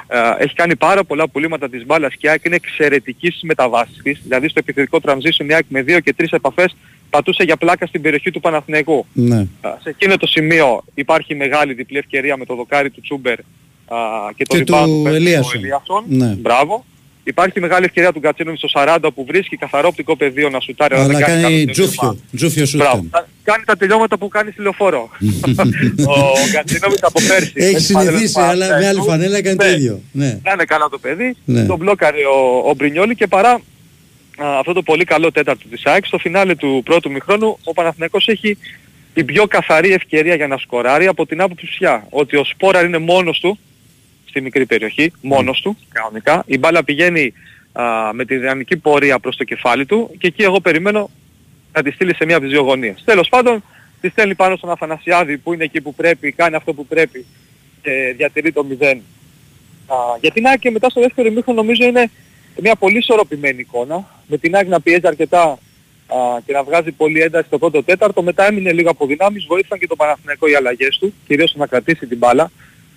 Ε, 0.08 0.18
έχει 0.38 0.54
κάνει 0.54 0.76
πάρα 0.76 1.04
πολλά 1.04 1.28
πουλήματα 1.28 1.68
της 1.68 1.86
μπάλας 1.86 2.14
και 2.14 2.26
η 2.26 2.30
ΑΕΚ 2.30 2.44
είναι 2.44 2.54
εξαιρετική 2.54 3.30
στις 3.30 3.42
μεταβάσεις 3.42 4.02
της. 4.02 4.20
Δηλαδή 4.22 4.48
στο 4.48 4.58
επιθετικό 4.58 4.98
transition 5.02 5.48
η 5.48 5.54
ΑΕΚ 5.54 5.64
με 5.68 5.82
δύο 5.82 6.00
και 6.00 6.12
τρεις 6.12 6.30
επαφές 6.30 6.76
πατούσε 7.10 7.42
για 7.42 7.56
πλάκα 7.56 7.86
στην 7.86 8.02
περιοχή 8.02 8.30
του 8.30 8.40
Παναθηναϊκού. 8.40 9.06
Ναι. 9.12 9.46
Α, 9.60 9.76
Σε 9.82 9.88
εκείνο 9.88 10.16
το 10.16 10.26
σημείο 10.26 10.84
υπάρχει 10.94 11.34
μεγάλη 11.34 11.74
διπλή 11.74 11.98
ευκαιρία 11.98 12.36
με 12.36 12.44
το 12.44 12.54
δοκάρι 12.54 12.90
του 12.90 13.00
Τσούμπερ 13.00 13.38
α, 13.38 13.96
και 14.36 14.44
το 14.44 14.56
Και 14.56 14.62
rebound 14.66 14.84
του 14.84 15.00
παίρνει 15.02 15.08
ο 15.08 15.14
Ελίασον. 15.14 15.60
Ελίασον. 15.60 16.04
Ναι. 16.06 16.26
Μπράβο. 16.26 16.84
Υπάρχει 17.26 17.60
μεγάλη 17.60 17.84
ευκαιρία 17.84 18.12
του 18.12 18.18
Γκατσίνοβιτς 18.18 18.62
στο 18.70 18.80
40 18.80 18.98
που 19.14 19.24
βρίσκει 19.24 19.56
καθαρό 19.56 19.88
οπτικό 19.88 20.16
πεδίο 20.16 20.50
να 20.50 20.60
σουτάρει. 20.60 20.94
Αλλά 20.94 21.06
δεν 21.06 21.16
κάνει 21.20 21.42
κανένα 21.42 21.72
τζούφιο. 21.72 21.96
τελείωμα. 22.00 22.18
Τζούφιο 22.36 22.66
σου 22.66 22.76
Μπράβο. 22.76 22.96
ήταν. 22.96 23.10
Τα- 23.10 23.28
Κάνει 23.42 23.64
τα 23.64 23.76
τελειώματα 23.76 24.18
που 24.18 24.28
κάνει 24.28 24.50
στη 24.50 24.62
λεωφόρο. 24.62 25.10
ο 26.16 26.48
Γκατσίνοβιτς 26.50 27.02
από 27.02 27.20
πέρσι. 27.28 27.52
με 27.56 27.64
Έχει 27.64 27.74
τις 27.74 27.90
φανέλες 27.90 28.12
συνηθίσει, 28.14 28.34
του 28.34 28.40
αλλά 28.40 28.56
με 28.56 28.64
άλλη 28.64 28.72
Παναθηναϊκού. 28.74 29.04
φανέλα 29.10 29.36
έκανε 29.36 29.56
το 29.56 29.64
Ναι. 29.64 29.70
ίδιο. 29.70 30.00
Ναι. 30.12 30.38
Να 30.44 30.52
είναι 30.52 30.64
καλά 30.64 30.88
το 30.90 30.98
παιδί. 30.98 31.36
Ναι. 31.44 31.64
Τον 31.64 31.78
μπλόκαρε 31.78 32.16
ο, 32.26 32.68
ο 32.68 32.74
Μπρινιόλη 32.74 33.14
και 33.14 33.26
παρά 33.26 33.50
α, 33.50 34.58
αυτό 34.58 34.72
το 34.72 34.82
πολύ 34.82 35.04
καλό 35.04 35.32
τέταρτο 35.32 35.68
της 35.68 35.84
ΑΕΚ, 35.86 36.04
στο 36.06 36.18
φινάλε 36.18 36.54
του 36.54 36.80
πρώτου 36.84 37.10
μηχρόνου 37.10 37.58
ο 37.64 37.72
Παναθηναϊκός 37.72 38.28
έχει 38.28 38.58
την 39.14 39.24
πιο 39.26 39.46
καθαρή 39.46 39.92
ευκαιρία 39.92 40.34
για 40.34 40.46
να 40.46 40.56
σκοράρει 40.58 41.06
από 41.06 41.26
την 41.26 41.40
άποψη 41.40 41.66
πια 41.66 42.06
ότι 42.10 42.36
ο 42.36 42.44
Σπόραρ 42.44 42.84
είναι 42.84 42.98
μόνος 42.98 43.38
του 43.40 43.58
στη 44.34 44.42
μικρή 44.42 44.66
περιοχή, 44.66 45.12
μόνος 45.20 45.60
του 45.60 45.78
κανονικά. 45.92 46.42
Η 46.46 46.58
μπάλα 46.58 46.84
πηγαίνει 46.84 47.32
α, 47.72 48.12
με 48.12 48.24
τη 48.24 48.36
δυναμική 48.36 48.76
πορεία 48.76 49.18
προς 49.18 49.36
το 49.36 49.44
κεφάλι 49.44 49.86
του 49.86 50.10
και 50.18 50.26
εκεί 50.26 50.42
εγώ 50.42 50.60
περιμένω 50.60 51.10
να 51.72 51.82
τη 51.82 51.90
στείλει 51.90 52.14
σε 52.14 52.24
μία 52.24 52.36
από 52.36 52.44
τις 52.44 52.52
δύο 52.54 52.62
γωνίες. 52.62 53.02
Τέλος 53.04 53.28
πάντων, 53.28 53.64
τη 54.00 54.08
στέλνει 54.08 54.34
πάνω 54.34 54.56
στον 54.56 54.70
Αφανασιάδη 54.70 55.38
που 55.38 55.52
είναι 55.52 55.64
εκεί 55.64 55.80
που 55.80 55.94
πρέπει, 55.94 56.32
κάνει 56.32 56.54
αυτό 56.54 56.74
που 56.74 56.86
πρέπει 56.86 57.26
και 57.82 58.14
διατηρεί 58.16 58.52
το 58.52 58.66
0. 58.80 58.84
Α, 59.86 59.96
για 60.20 60.30
την 60.30 60.46
ΑΕΚ 60.46 60.58
και 60.58 60.70
μετά 60.70 60.88
στο 60.88 61.00
δεύτερο 61.00 61.28
ημίχρονο 61.28 61.60
νομίζω 61.60 61.84
είναι 61.84 62.10
μια 62.60 62.74
πολύ 62.74 62.98
ισορροπημένη 62.98 63.60
εικόνα. 63.60 64.22
Με 64.26 64.36
την 64.38 64.56
ΑΕΚ 64.56 64.68
να 64.68 64.80
πιέζει 64.80 65.06
αρκετά 65.06 65.42
α, 65.42 65.58
και 66.46 66.52
να 66.52 66.62
βγάζει 66.62 66.92
πολύ 66.92 67.20
ένταση 67.20 67.46
στο 67.46 67.58
πρώτο 67.58 67.82
τέταρτο. 67.82 68.22
Μετά 68.22 68.46
έμεινε 68.46 68.72
λίγο 68.72 68.90
από 68.90 69.06
δυνάμεις, 69.06 69.44
βοήθησαν 69.44 69.78
και 69.78 69.86
το 69.86 69.96
Παναθηναϊκό 69.96 70.48
οι 70.48 70.54
αλλαγές 70.54 70.98
του, 70.98 71.14
κυρίως 71.26 71.54
να 71.56 71.66
κρατήσει 71.66 72.06
την 72.06 72.18
μπάλα. 72.18 72.50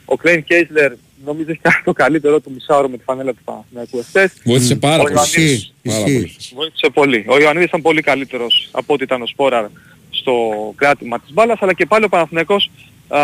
Ο 0.05 0.15
Κλέιν 0.15 0.43
Κέισλερ 0.43 0.93
νομίζω 1.25 1.51
έχει 1.51 1.59
κάνει 1.61 1.81
το 1.85 1.93
καλύτερο 1.93 2.39
του 2.39 2.51
μισάωρο 2.53 2.89
με 2.89 2.97
τη 2.97 3.03
φανέλα 3.03 3.31
του 3.33 3.43
Παναθηναϊκού 3.43 3.97
εχθές. 3.97 4.33
Βοήθησε 4.43 4.75
πάρα 4.75 5.01
Ο 5.01 5.03
πολύ. 5.03 5.13
Ιωαννίδης. 5.15 5.73
Πάρα 5.83 5.97
Ισχύει. 5.97 6.13
πολύ. 6.13 6.35
Βοήθησε 6.53 6.89
πολύ. 6.93 7.25
Ο 7.27 7.39
Ιωαννίδης 7.39 7.67
ήταν 7.67 7.81
πολύ 7.81 8.01
καλύτερος 8.01 8.69
από 8.71 8.93
ό,τι 8.93 9.03
ήταν 9.03 9.21
ο 9.21 9.25
Σπόραρ 9.25 9.65
στο 10.09 10.33
κράτημα 10.75 11.19
της 11.19 11.33
μπάλας, 11.33 11.57
αλλά 11.61 11.73
και 11.73 11.85
πάλι 11.85 12.05
ο 12.05 12.09
Παναθηναϊκός 12.09 12.69
α, 13.07 13.19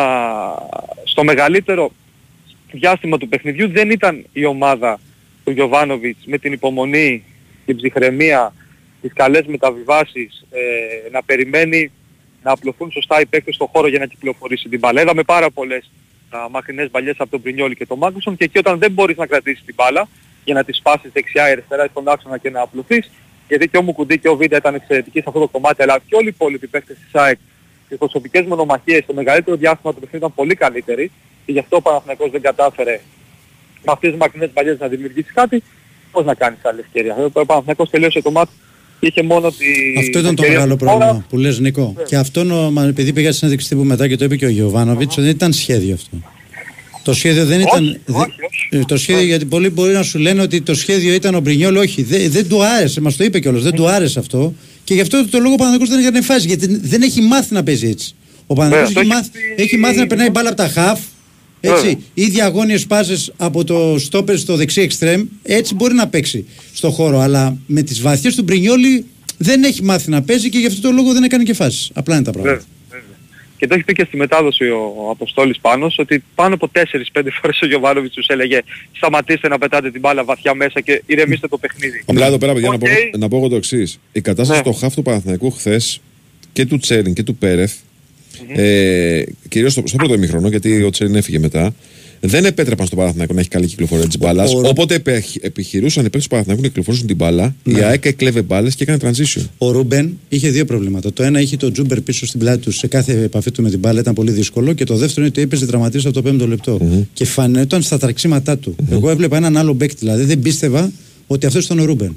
στο 1.04 1.24
μεγαλύτερο 1.24 1.92
διάστημα 2.72 3.18
του 3.18 3.28
παιχνιδιού 3.30 3.70
δεν 3.70 3.90
ήταν 3.90 4.26
η 4.34 4.46
ομάδα 4.46 5.00
του 5.44 5.52
Γιωβάνοβιτς 5.52 6.20
με 6.26 6.38
την 6.38 6.52
υπομονή, 6.54 7.24
την 7.66 7.76
ψυχραιμία, 7.76 8.54
τις 9.02 9.14
καλές 9.14 9.46
μεταβιβάσεις, 9.46 10.46
ε, 10.52 11.10
να 11.12 11.24
περιμένει 11.24 11.92
να 12.44 12.52
απλωθούν 12.52 12.92
σωστά 12.92 13.22
οι 13.22 13.26
παίκτες 13.26 13.56
στον 13.56 13.68
χώρο 13.68 13.88
για 13.88 14.00
να 14.00 14.06
κυκλοφορήσει 14.06 14.70
την 14.70 14.80
μπάλα. 14.80 15.02
Είδαμε 15.02 15.24
πάρα 15.24 15.52
πολλές 15.52 15.92
α, 16.36 16.50
μακρινές 16.50 16.90
μπαλιές 16.92 17.16
από 17.18 17.30
τον 17.30 17.42
Πρινιόλη 17.42 17.76
και 17.76 17.86
τον 17.86 17.98
Μάγκουσον 17.98 18.38
και 18.38 18.44
εκεί 18.44 18.58
όταν 18.58 18.80
δεν 18.80 18.92
μπορείς 18.92 19.18
να 19.18 19.26
κρατήσεις 19.26 19.66
την 19.66 19.74
μπάλα 19.78 20.08
για 20.44 20.54
να 20.54 20.64
τη 20.64 20.74
σπάσεις 20.74 21.12
δεξιά 21.14 21.48
ή 21.50 21.52
αριστερά 21.52 21.86
ή 21.86 21.88
στον 21.88 22.08
άξονα 22.08 22.38
και 22.38 22.50
να 22.50 22.62
απλωθείς 22.62 23.12
γιατί 23.48 23.68
και 23.68 23.78
ο 23.78 23.82
Μουκουντή 23.82 24.18
και 24.18 24.30
ο 24.30 24.36
Βίντα 24.36 24.58
ήταν 24.58 24.76
εξαιρετικοί 24.76 25.20
σε 25.20 25.26
αυτό 25.28 25.40
το 25.40 25.48
κομμάτι 25.48 25.82
αλλά 25.82 26.00
και 26.08 26.16
όλοι 26.16 26.26
οι 26.26 26.34
υπόλοιποι 26.36 26.68
παίκτες 26.68 26.98
της 26.98 27.22
ΑΕΚ 27.22 27.38
στις 27.86 27.98
προσωπικές 27.98 28.46
μονομαχίες 28.46 29.06
το 29.06 29.14
μεγαλύτερο 29.14 29.56
διάστημα 29.56 29.94
του 29.94 30.00
παιχνιδιού 30.00 30.28
ήταν 30.28 30.34
πολύ 30.36 30.56
καλύτεροι 30.56 31.12
και 31.46 31.52
γι' 31.52 31.60
αυτό 31.60 31.76
ο 31.76 31.82
Παναθηναϊκός 31.82 32.32
δεν 32.32 32.42
κατάφερε 32.42 33.00
με 33.86 33.92
αυτές 33.92 34.10
τις 34.10 34.20
μακρινές 34.20 34.50
μπαλιές 34.54 34.80
να 34.80 34.88
δημιουργήσει 34.88 35.32
κάτι 35.34 35.64
πώς 36.12 36.26
να 36.26 36.34
κάνεις 36.34 36.66
άλλη 36.66 36.80
ευκαιρία. 36.80 37.16
Ο 37.34 37.46
Παναθηναϊκός 37.46 37.90
τελείωσε 37.90 38.22
το 38.22 38.32
μάτι 38.32 38.52
και 38.52 38.73
είχε 39.08 39.24
μόνο 39.24 39.50
τη... 39.52 39.66
Αυτό 40.00 40.20
ήταν 40.20 40.36
το 40.36 40.44
ευκαιρία 40.44 40.52
μεγάλο 40.66 40.76
του 40.76 40.86
Φόρα. 40.86 40.98
πρόβλημα 40.98 41.26
που 41.30 41.38
λες 41.38 41.60
Νικό. 41.60 41.96
Και 42.08 42.16
αυτό 42.16 42.44
νο- 42.44 42.72
μα, 42.72 42.84
επειδή 42.84 43.14
πήγα 43.14 43.28
στην 43.28 43.38
συνέντευξη 43.40 43.70
τύπου 43.70 43.84
μετά 43.84 44.08
και 44.08 44.16
το 44.18 44.26
είπε 44.26 44.36
και 44.36 44.46
ο 44.46 44.50
Γιωβάνοβιτς, 44.50 45.16
δεν 45.16 45.30
ήταν 45.30 45.54
σχέδιο 45.54 45.94
αυτό. 45.94 46.18
Το 47.04 47.14
σχέδιο 47.14 47.46
δεν 47.46 47.60
ήταν. 47.60 47.84
Όχι, 47.88 48.00
δε- 48.06 48.14
όχι, 48.18 48.26
όχι. 48.26 48.68
ε, 48.82 48.86
Το 48.88 48.98
σχέδιο, 48.98 49.24
γιατί 49.24 49.46
πολλοί 49.46 49.70
μπορεί 49.70 49.94
να 49.94 50.04
σου 50.04 50.20
λένε 50.20 50.42
ότι 50.42 50.62
το 50.62 50.76
σχέδιο 50.76 51.14
ήταν 51.14 51.36
ο 51.36 51.40
Μπρινιόλ. 51.40 51.76
Όχι, 51.76 52.04
δεν, 52.04 52.32
δεν 52.32 52.48
του 52.48 52.64
άρεσε. 52.64 53.02
Μας 53.02 53.16
το 53.16 53.24
είπε 53.24 53.40
κιόλας. 53.40 53.64
Δεν 53.64 53.72
του 53.74 53.88
άρεσε 53.88 54.20
αυτό. 54.20 54.54
Και 54.84 54.94
γι' 54.94 55.02
αυτό 55.02 55.28
το 55.30 55.40
λόγο 55.40 55.54
ο 55.54 55.58
Παναγιώτο 55.58 55.86
δεν 55.92 56.00
έκανε 56.00 56.22
φάση. 56.22 56.48
Γιατί 56.48 56.80
δεν 56.82 57.02
έχει 57.02 57.22
μάθει 57.22 57.54
να 57.54 57.64
παίζει 57.64 57.88
έτσι. 57.88 58.14
Ο 58.48 58.54
Παναγιώτο 58.54 58.94
το 58.94 59.00
έχει, 59.00 59.00
έχει 59.00 59.08
μάθει, 59.08 59.30
πει- 59.56 59.62
έχει 59.64 59.78
μάθει 59.78 59.98
να 59.98 60.08
περνάει 60.08 60.30
μπάλα 60.30 60.48
από 60.50 60.58
τα 60.58 60.68
χαφ. 60.68 61.00
Έτσι, 61.66 61.86
Βέβαια. 61.86 62.00
ή 62.14 62.26
διαγώνιε 62.26 62.80
πάσει 62.88 63.32
από 63.38 63.64
το 63.64 63.96
στόπερ 64.00 64.38
στο 64.38 64.56
δεξί 64.56 64.82
εξτρέμ. 64.82 65.26
Έτσι 65.44 65.74
μπορεί 65.76 65.94
να 65.94 66.08
παίξει 66.08 66.46
στο 66.74 66.90
χώρο. 66.90 67.20
Αλλά 67.20 67.58
με 67.68 67.82
τις 67.82 68.02
βαθιές 68.02 68.36
του 68.36 68.44
Μπρινιόλη 68.44 69.06
δεν 69.38 69.64
έχει 69.64 69.84
μάθει 69.84 70.10
να 70.10 70.22
παίζει 70.22 70.50
και 70.50 70.58
γι' 70.58 70.66
αυτό 70.68 70.82
το 70.82 70.92
λόγο 70.92 71.14
δεν 71.14 71.24
έκανε 71.24 71.44
και 71.44 71.54
φάση. 71.54 71.92
Απλά 71.94 72.16
είναι 72.16 72.24
τα 72.24 72.32
πράγματα. 72.32 72.56
Βέβαια, 72.56 72.68
βέβαια. 72.90 73.18
Και 73.58 73.68
το 73.68 73.74
έχει 73.76 73.84
πει 73.84 73.94
και 73.94 74.04
στη 74.08 74.18
μετάδοση 74.18 74.64
ο, 74.70 74.94
ο 75.06 75.10
Αποστόλης 75.10 75.60
Πάνος 75.60 75.96
ότι 76.00 76.24
πάνω 76.36 76.54
από 76.56 76.70
4-5 76.74 76.80
φορές 77.42 77.62
ο 77.62 77.66
Γιωβάνοβιτς 77.66 78.14
τους 78.14 78.28
έλεγε 78.28 78.60
σταματήστε 78.92 79.48
να 79.48 79.58
πετάτε 79.58 79.92
την 79.92 80.00
μπάλα 80.00 80.24
βαθιά 80.24 80.54
μέσα 80.56 80.82
και 80.82 81.04
ηρεμήστε 81.06 81.48
το 81.48 81.58
παιχνίδι. 81.58 82.04
Απλά 82.06 82.26
εδώ 82.26 82.38
πέρα, 82.38 82.54
παιδιά, 82.54 82.70
να, 82.70 82.78
πω, 82.78 82.86
Οκ. 82.86 83.18
να 83.20 83.28
πω 83.28 83.38
εγώ 83.38 83.48
το 83.48 83.56
εξής. 83.56 84.00
Η 84.12 84.22
κατάσταση 84.22 84.60
Ναι. 84.60 84.66
στο 84.72 84.80
χαφ 84.80 84.94
του 84.96 85.02
Παναθηναϊκού 85.02 85.52
χθες 85.52 86.02
και 86.54 86.66
του 86.66 86.78
Τσέριν 86.78 87.14
και 87.14 87.24
του 87.24 87.36
Πέρεθ 87.36 87.74
ε, 88.56 89.24
κυρίως 89.50 89.72
στο, 89.72 89.84
στο 89.86 89.98
πρώτο 89.98 90.14
ημίχρονο, 90.14 90.48
γιατί 90.48 90.84
ο 90.84 90.90
Τσέριν 90.90 91.16
έφυγε 91.16 91.40
μετά, 91.40 91.76
δεν 92.26 92.46
επέτρεπαν 92.46 92.86
στον 92.86 92.98
Παναθηναϊκό 92.98 93.34
να 93.34 93.40
έχει 93.40 93.50
καλή 93.50 93.66
κυκλοφορία 93.66 94.06
της 94.08 94.18
μπάλας. 94.18 94.54
ο- 94.54 94.62
Όποτε 94.66 94.96
επε- 94.96 95.24
επιχειρούσαν 95.42 96.02
οι 96.02 96.04
παίκτες 96.04 96.24
του 96.24 96.30
Παναθηναϊκού 96.30 96.62
να 96.64 96.68
κυκλοφορήσουν 96.68 97.08
την 97.08 97.16
μπάλα, 97.16 97.56
Ναι. 97.64 97.80
η 97.80 97.84
ΑΕΚ 97.84 98.06
έκλεβε 98.06 98.42
μπάλες 98.42 98.76
και 98.76 98.84
έκανε 98.84 99.00
transition. 99.04 99.42
Ο 99.58 99.72
Ρούμπεν 99.72 100.18
είχε 100.30 100.50
δύο 100.50 100.66
προβλήματα. 100.66 101.14
Το 101.14 101.24
ένα 101.24 101.42
είχε 101.42 101.58
τον 101.58 101.72
Τζούμπερ 101.72 102.02
πίσω 102.02 102.26
στην 102.26 102.40
πλάτη 102.40 102.62
τους 102.62 102.78
σε 102.78 102.88
κάθε 102.88 103.22
επαφή 103.24 103.52
του 103.52 103.62
με 103.62 103.70
την 103.70 103.80
μπάλα, 103.80 104.00
ήταν 104.00 104.14
πολύ 104.14 104.32
δύσκολο. 104.32 104.74
Και 104.74 104.84
το 104.84 104.96
δεύτερο 104.96 105.22
είναι 105.22 105.30
ότι 105.30 105.42
έπαιζε 105.42 105.66
τραυματίας 105.66 106.06
από 106.08 106.16
το 106.16 106.22
πέμπτο 106.22 106.48
λεπτό. 106.48 106.80
Και 107.14 107.26
φαινόταν 107.26 107.82
στα 107.82 107.98
τρεξίματά 107.98 108.58
του. 108.58 108.76
Εγώ 108.92 109.10
έβλεπα 109.10 109.38
έναν 109.38 109.58
άλλο 109.58 109.74
μπακ, 109.74 109.92
δηλαδή 110.00 110.24
δεν 110.24 110.40
πίστευα 110.40 110.92
ότι 111.28 111.46
αυτός 111.46 111.66
ήταν 111.66 111.80
ο 111.80 111.86
Ρούμπεν 111.86 112.14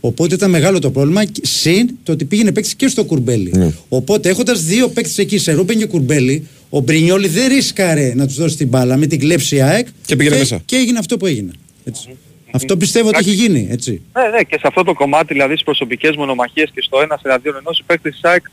Οπότε 0.00 0.34
ήταν 0.34 0.50
μεγάλο 0.50 0.78
το 0.78 0.90
πρόβλημα. 0.90 1.24
και- 1.24 1.40
Συν 1.46 1.90
το 2.02 2.12
ότι 2.12 2.24
πήγαινε 2.24 2.52
παίκτης 2.52 2.74
και 2.74 2.88
στο 2.88 3.04
Κουρμπέλη. 3.04 3.52
Ναι. 3.56 3.72
Οπότε 3.88 4.28
έχοντας 4.28 4.62
δύο 4.64 4.88
παίκτες 4.88 5.18
εκεί 5.18 5.38
σε 5.38 5.52
Ρούμπεν 5.52 5.78
και 5.78 5.86
Κουρμπέλη, 5.86 6.46
ο 6.70 6.80
Μπρινιόλη 6.80 7.28
δεν 7.28 7.48
ρίσκαρε 7.48 8.12
να 8.14 8.26
τους 8.26 8.36
δώσει 8.36 8.56
την 8.56 8.68
μπάλα 8.68 8.96
μην 8.96 9.06
την 9.06 9.18
κλέψει 9.18 9.55
η 9.55 9.60
ΑΕΚ. 9.60 9.86
Και 10.06 10.16
πήγαινε 10.16 10.38
μέσα. 10.38 10.62
Και 10.64 10.76
έγινε 10.76 10.98
αυτό 10.98 11.16
που 11.16 11.26
έγινε. 11.26 11.50
Έτσι. 11.84 12.16
Αυτό 12.50 12.76
πιστεύω 12.76 13.08
ότι 13.08 13.18
έχει 13.18 13.30
γίνει. 13.30 13.68
Έτσι. 13.70 14.02
Ναι, 14.12 14.22
ναι, 14.36 14.42
και 14.42 14.54
σε 14.58 14.64
αυτό 14.66 14.82
το 14.82 14.94
κομμάτι, 14.94 15.32
δηλαδή 15.32 15.52
στις 15.52 15.64
προσωπικές 15.64 16.16
μονομαχίες 16.16 16.70
και 16.74 16.82
στο 16.82 17.00
ένας 17.00 17.20
εναντίον 17.24 17.56
ενός, 17.56 17.78
οι 17.78 17.82
παίκτες 17.86 18.12
της 18.12 18.24
ΑΕΚ 18.24 18.44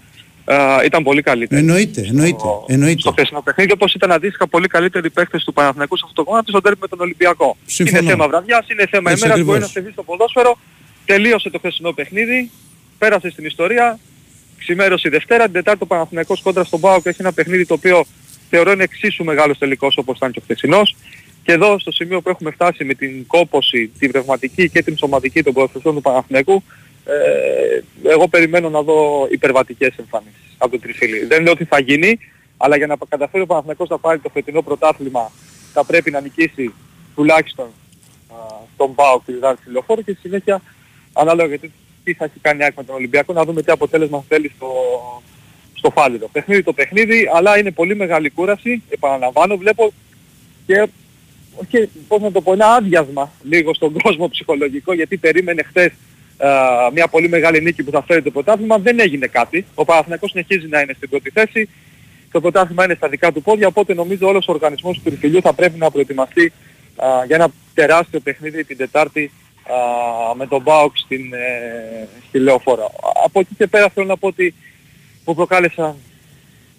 α, 0.46 0.84
ήταν 0.86 1.04
πολύ 1.04 1.22
καλύτεροι. 1.22 1.62
Εννοείται, 1.62 2.02
εννοείται. 2.08 2.38
Στο- 2.40 2.66
εννοείται. 2.68 3.00
Στο 3.00 3.12
χθεσινό 3.12 3.42
παιχνίδι, 3.42 3.72
όπως 3.72 3.94
ήταν 3.94 4.12
αντίστοιχα 4.12 4.48
πολύ 4.48 4.68
καλύτεροι 4.68 5.10
παίκτες 5.10 5.44
του 5.44 5.54
Παναθηναϊκού 5.54 5.98
σε 5.98 6.04
αυτό 6.08 6.24
το 6.24 6.30
κομμάτι, 6.30 6.50
στον 6.50 6.62
τέρμι 6.62 6.78
με 6.82 6.88
τον 6.88 7.00
Ολυμπιακό. 7.00 7.58
Συμφωνώ. 7.66 8.00
Είναι 8.02 8.10
θέμα 8.10 8.28
βραδιάς, 8.28 8.70
είναι 8.70 8.86
θέμα 8.90 9.12
Έτσι 9.12 9.26
ημέρας, 9.26 9.44
μπορεί 9.46 9.60
να 9.60 9.66
ακριβώς. 9.66 9.72
σε 9.72 9.80
δει 9.80 9.92
στο 9.92 10.04
ποδόσφαιρο. 10.04 10.58
Τελείωσε 11.06 11.50
το 11.50 11.58
χθεσινό 11.58 11.92
παιχνίδι, 11.92 12.52
πέρασε 12.98 13.30
στην 13.30 13.46
ιστορία, 13.46 14.00
ξημέρωσε 14.58 15.08
η 15.08 15.12
Δευτέρα, 15.12 15.44
την 15.44 15.54
Τετάρτη 15.54 15.84
ο 15.84 15.86
Παναθηναϊκός 15.86 16.42
κόντρα 16.42 16.64
στον 16.64 16.80
ΠΑΟΚ 16.80 17.06
έχει 17.06 17.22
ένα 17.22 17.34
παιχνίδι 17.34 17.66
το 17.66 17.74
οποίο 17.74 18.06
θεωρώ 18.50 18.72
είναι 18.72 18.84
εξίσου 18.84 19.24
μεγάλος 19.24 19.58
τελικός 19.58 19.98
όπως 19.98 20.18
ήταν 20.18 20.32
και 20.32 20.40
ο 20.40 20.42
χθεσινός. 20.44 20.96
Και 21.44 21.52
εδώ 21.52 21.80
στο 21.80 21.92
σημείο 21.92 22.22
που 22.22 22.30
έχουμε 22.30 22.52
φτάσει 22.52 22.84
με 22.84 22.94
την 22.94 23.28
κόπωση, 23.28 23.92
την 24.00 24.12
πνευματική 24.12 24.70
και 24.70 24.84
την 24.84 24.98
σωματική 24.98 25.44
των 25.44 25.54
ποδοσφαιριστών 25.54 25.96
του 25.96 26.02
Παναθηναϊκού, 26.02 26.64
ε, 27.06 28.10
εγώ 28.10 28.28
περιμένω 28.28 28.70
να 28.70 28.82
δω 28.82 29.28
υπερβατικές 29.32 29.96
εμφανίσεις 29.98 30.56
από 30.58 30.72
τον 30.72 30.82
Τριφύλη. 30.82 31.26
Δεν 31.26 31.44
λέω 31.44 31.52
ότι 31.52 31.66
θα 31.66 31.80
γίνει, 31.80 32.20
αλλά 32.58 32.78
για 32.78 32.88
να 32.88 32.96
καταφέρει 33.10 33.44
ο 33.44 33.46
Παναθηναϊκός 33.46 33.90
να 33.90 33.98
πάρει 33.98 34.20
το 34.20 34.30
φετινό 34.30 34.62
πρωτάθλημα 34.62 35.32
θα 35.74 35.84
πρέπει 35.84 36.12
να 36.12 36.22
νικήσει 36.22 36.74
τουλάχιστον 37.16 37.66
α, 37.66 38.36
τον 38.78 38.96
ΠΑΟΚ 38.96 39.24
τη 39.26 39.34
Δάρξη 39.34 39.70
Λεωφόρο 39.70 40.02
και 40.02 40.12
στη 40.12 40.22
συνέχεια 40.22 40.62
ανάλογα 41.14 41.48
γιατί 41.48 41.72
τι 42.04 42.14
θα 42.14 42.26
έχει 42.26 42.40
κάνει 42.42 42.60
η 42.60 42.64
ΑΕΚ 42.64 42.74
με 42.76 42.84
τον 42.84 42.96
Ολυμπιακό 42.96 43.34
να 43.34 43.44
δούμε 43.46 43.62
τι 43.62 43.72
αποτέλεσμα 43.72 44.24
θέλει 44.28 44.52
στο, 44.56 44.72
στο 45.74 45.90
φάληρο. 45.90 46.28
Παιχνίδι 46.28 46.64
το 46.64 46.74
παιχνίδι, 46.74 47.30
αλλά 47.34 47.58
είναι 47.58 47.72
πολύ 47.72 47.96
μεγάλη 47.96 48.30
κούραση, 48.30 48.84
επαναλαμβάνω, 48.90 49.58
βλέπω 49.58 49.94
και 50.66 50.88
όχι, 51.56 51.90
πώς 52.08 52.22
να 52.22 52.32
το 52.32 52.42
πω, 52.42 52.54
ένα 52.54 52.68
άδειασμα 52.68 53.32
λίγο 53.44 53.74
στον 53.74 53.94
κόσμο 53.94 54.28
ψυχολογικό 54.28 54.94
γιατί 54.94 55.18
περίμενε 55.18 55.64
χθες 55.64 55.92
α, 56.38 56.50
μια 56.94 57.08
πολύ 57.08 57.30
μεγάλη 57.30 57.62
νίκη 57.62 57.84
που 57.84 57.92
θα 57.92 58.04
φέρει 58.04 58.22
το 58.22 58.32
πρωτάθλημα, 58.32 58.78
δεν 58.78 59.00
έγινε 59.00 59.28
κάτι. 59.28 59.66
Ο 59.76 59.86
Παναθηναϊκός 59.86 60.30
συνεχίζει 60.30 60.68
να 60.68 60.80
είναι 60.80 60.94
στην 60.94 61.10
πρώτη 61.10 61.30
θέση, 61.30 61.70
το 62.32 62.42
πρωτάθλημα 62.42 62.84
είναι 62.84 62.94
στα 62.94 63.08
δικά 63.08 63.32
του 63.32 63.42
πόδια, 63.42 63.68
οπότε 63.68 63.94
νομίζω 63.94 64.28
όλος 64.28 64.48
ο 64.48 64.52
οργανισμός 64.52 64.96
του 64.96 65.02
Τριφυλιού 65.04 65.42
θα 65.42 65.54
πρέπει 65.54 65.78
να 65.78 65.92
προετοιμαστεί 65.92 66.52
α, 66.96 67.08
για 67.26 67.36
ένα 67.36 67.52
τεράστιο 67.74 68.20
παιχνίδι 68.20 68.64
την 68.64 68.78
Τετάρτη 68.78 69.32
α, 69.68 70.36
με 70.36 70.48
τον 70.48 70.62
Μπάουκ 70.62 70.98
στην, 70.98 71.34
ε, 71.34 72.08
στη 72.28 72.40
Λεωφόρα. 72.40 72.86
Από 73.26 73.40
εκεί 73.40 73.56
και 73.58 73.68
πέρα 73.68 73.90
θέλω 73.90 74.06
να 74.06 74.18
πω 74.18 74.28
ότι 74.28 74.54
μου 75.26 75.36
προκάλεσαν, 75.36 75.96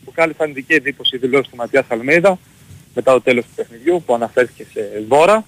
προκάλεσαν 0.05 0.51
ειδική 0.51 0.73
εντύπωση 0.73 1.17
οι 1.17 1.19
δηλώσεις 1.19 1.49
του 1.51 1.57
Ματιάς 1.57 1.85
Αλμέιδα 1.89 2.39
μετά 2.95 3.13
το 3.13 3.21
τέλος 3.21 3.45
του 3.45 3.51
παιχνιδιού 3.55 4.03
που 4.07 4.15
αναφέρθηκε 4.15 4.67
σε 4.73 5.05
δώρα. 5.09 5.45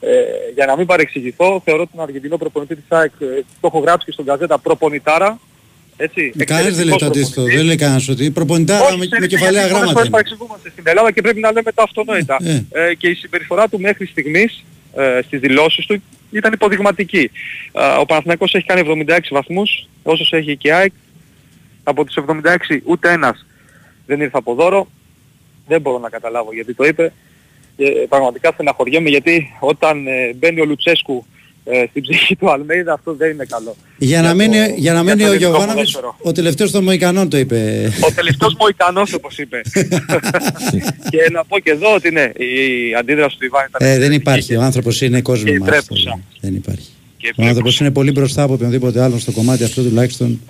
Ε, 0.00 0.10
για 0.54 0.66
να 0.66 0.76
μην 0.76 0.86
παρεξηγηθώ, 0.86 1.60
θεωρώ 1.64 1.86
τον 1.86 2.00
Αργεντινό 2.02 2.36
προπονητή 2.36 2.74
της 2.74 2.84
ΑΕΚ, 2.88 3.12
ε, 3.18 3.26
το 3.60 3.66
έχω 3.66 3.78
γράψει 3.78 4.06
και 4.06 4.12
στον 4.12 4.24
καζέτα 4.24 4.58
προπονητάρα. 4.58 5.38
Έτσι, 5.96 6.32
Κανένας 6.44 6.76
δεν 6.76 6.86
λέει 6.86 6.96
το 6.98 7.04
εξαιρετικός 7.04 7.06
αντίθετο. 7.06 7.32
προπονητής. 7.34 7.56
Δεν 7.56 7.66
λέει 7.66 7.76
κανένας 7.76 8.08
ότι 8.08 8.30
προπονητάρα 8.30 8.84
Όχι, 8.84 8.98
με, 8.98 9.06
ξέρετε, 9.06 9.20
με 9.20 9.26
κεφαλαία 9.26 9.50
γιατί 9.60 9.72
πολλές 9.72 9.90
γράμματα. 9.90 9.92
φορές 9.92 10.06
είναι. 10.06 10.16
παρεξηγούμαστε 10.16 10.70
στην 10.70 10.84
Ελλάδα 10.86 11.10
και 11.10 11.20
πρέπει 11.22 11.40
να 11.40 11.52
λέμε 11.52 11.72
τα 11.72 11.82
αυτονόητα. 11.82 12.36
Ε, 12.44 12.64
ε. 12.72 12.88
Ε, 12.88 12.94
και 12.94 13.08
η 13.08 13.14
συμπεριφορά 13.14 13.68
του 13.68 13.80
μέχρι 13.80 14.06
στιγμής 14.06 14.64
ε, 14.96 15.20
στις 15.22 15.40
δηλώσεις 15.40 15.86
του 15.86 16.02
ήταν 16.30 16.52
υποδειγματική. 16.52 17.30
Ε, 17.72 17.98
ο 18.00 18.04
Παναθηναϊκός 18.06 18.54
έχει 18.54 18.66
κάνει 18.66 19.04
76 19.06 19.18
βαθμούς, 19.30 19.88
όσους 20.02 20.32
έχει 20.32 20.56
και 20.56 20.68
η 20.68 20.72
ΑΕΚ. 20.72 20.92
Από 21.82 22.04
τους 22.04 22.16
76 22.16 22.80
ούτε 22.84 23.12
ένας 23.12 23.46
δεν 24.06 24.20
ήρθε 24.20 24.38
από 24.38 24.54
δώρο. 24.54 24.88
Δεν 25.66 25.80
μπορώ 25.80 25.98
να 25.98 26.08
καταλάβω 26.08 26.54
γιατί 26.54 26.74
το 26.74 26.84
είπε. 26.84 27.12
Και 27.76 28.06
πραγματικά 28.08 28.50
στεναχωριέμαι 28.52 29.08
γιατί 29.08 29.56
όταν 29.60 30.06
ε, 30.06 30.32
μπαίνει 30.34 30.60
ο 30.60 30.64
Λουτσέσκου 30.64 31.26
ε, 31.64 31.84
στην 31.90 32.02
ψυχή 32.02 32.36
του 32.36 32.50
Αλμέιδα 32.50 32.92
αυτό 32.92 33.14
δεν 33.14 33.30
είναι 33.30 33.44
καλό. 33.48 33.76
Για 33.98 34.22
να 34.22 34.28
το- 34.28 34.34
μένει, 34.36 34.56
για 34.56 34.64
να 34.66 34.72
για 34.76 34.92
μένει 35.02 35.20
το 35.22 35.24
ο 35.28 35.32
ελληνικό 35.32 35.36
Γιωβάνοβιτς, 35.50 35.74
ποδόσφαιρο. 35.92 36.16
ο 36.22 36.32
τελευταίος 36.32 36.70
των 36.70 36.84
Μοϊκανών 36.84 37.28
το 37.28 37.36
είπε. 37.36 37.90
Ο 38.00 38.12
τελευταίος 38.12 38.56
Μοϊκανός 38.60 39.12
όπως 39.12 39.38
είπε. 39.38 39.60
και 41.10 41.30
να 41.32 41.44
πω 41.44 41.58
και 41.58 41.70
εδώ 41.70 41.94
ότι 41.94 42.10
ναι, 42.10 42.22
η 42.22 42.54
αντίδραση 42.98 43.36
του 43.38 43.44
Ιβάν 43.44 43.66
ήταν 43.68 43.80
Ε, 43.80 43.84
δεν 43.86 43.94
εξαιρετική 43.94 44.20
υπάρχει. 44.20 44.56
Ο 44.56 44.62
άνθρωπος 44.62 45.00
είναι 45.00 45.20
κόσμος 45.20 45.50
και 45.50 45.58
μας. 45.58 45.68
τρέπουσα. 45.68 46.18
Δεν 46.40 46.54
υπάρχει. 46.54 46.88
Και 47.16 47.26
Ο 47.28 47.30
άνθρωπος 47.42 47.54
τρέπουσα. 47.54 47.84
είναι 47.84 47.92
πολύ 47.92 48.10
μπροστά 48.10 48.42
από 48.42 48.52
οποιονδήποτε 48.52 49.02
άλλον 49.02 49.18
στο 49.18 49.32
κομμάτι 49.32 49.64
αυτό 49.64 49.82
τουλάχιστον. 49.82 50.40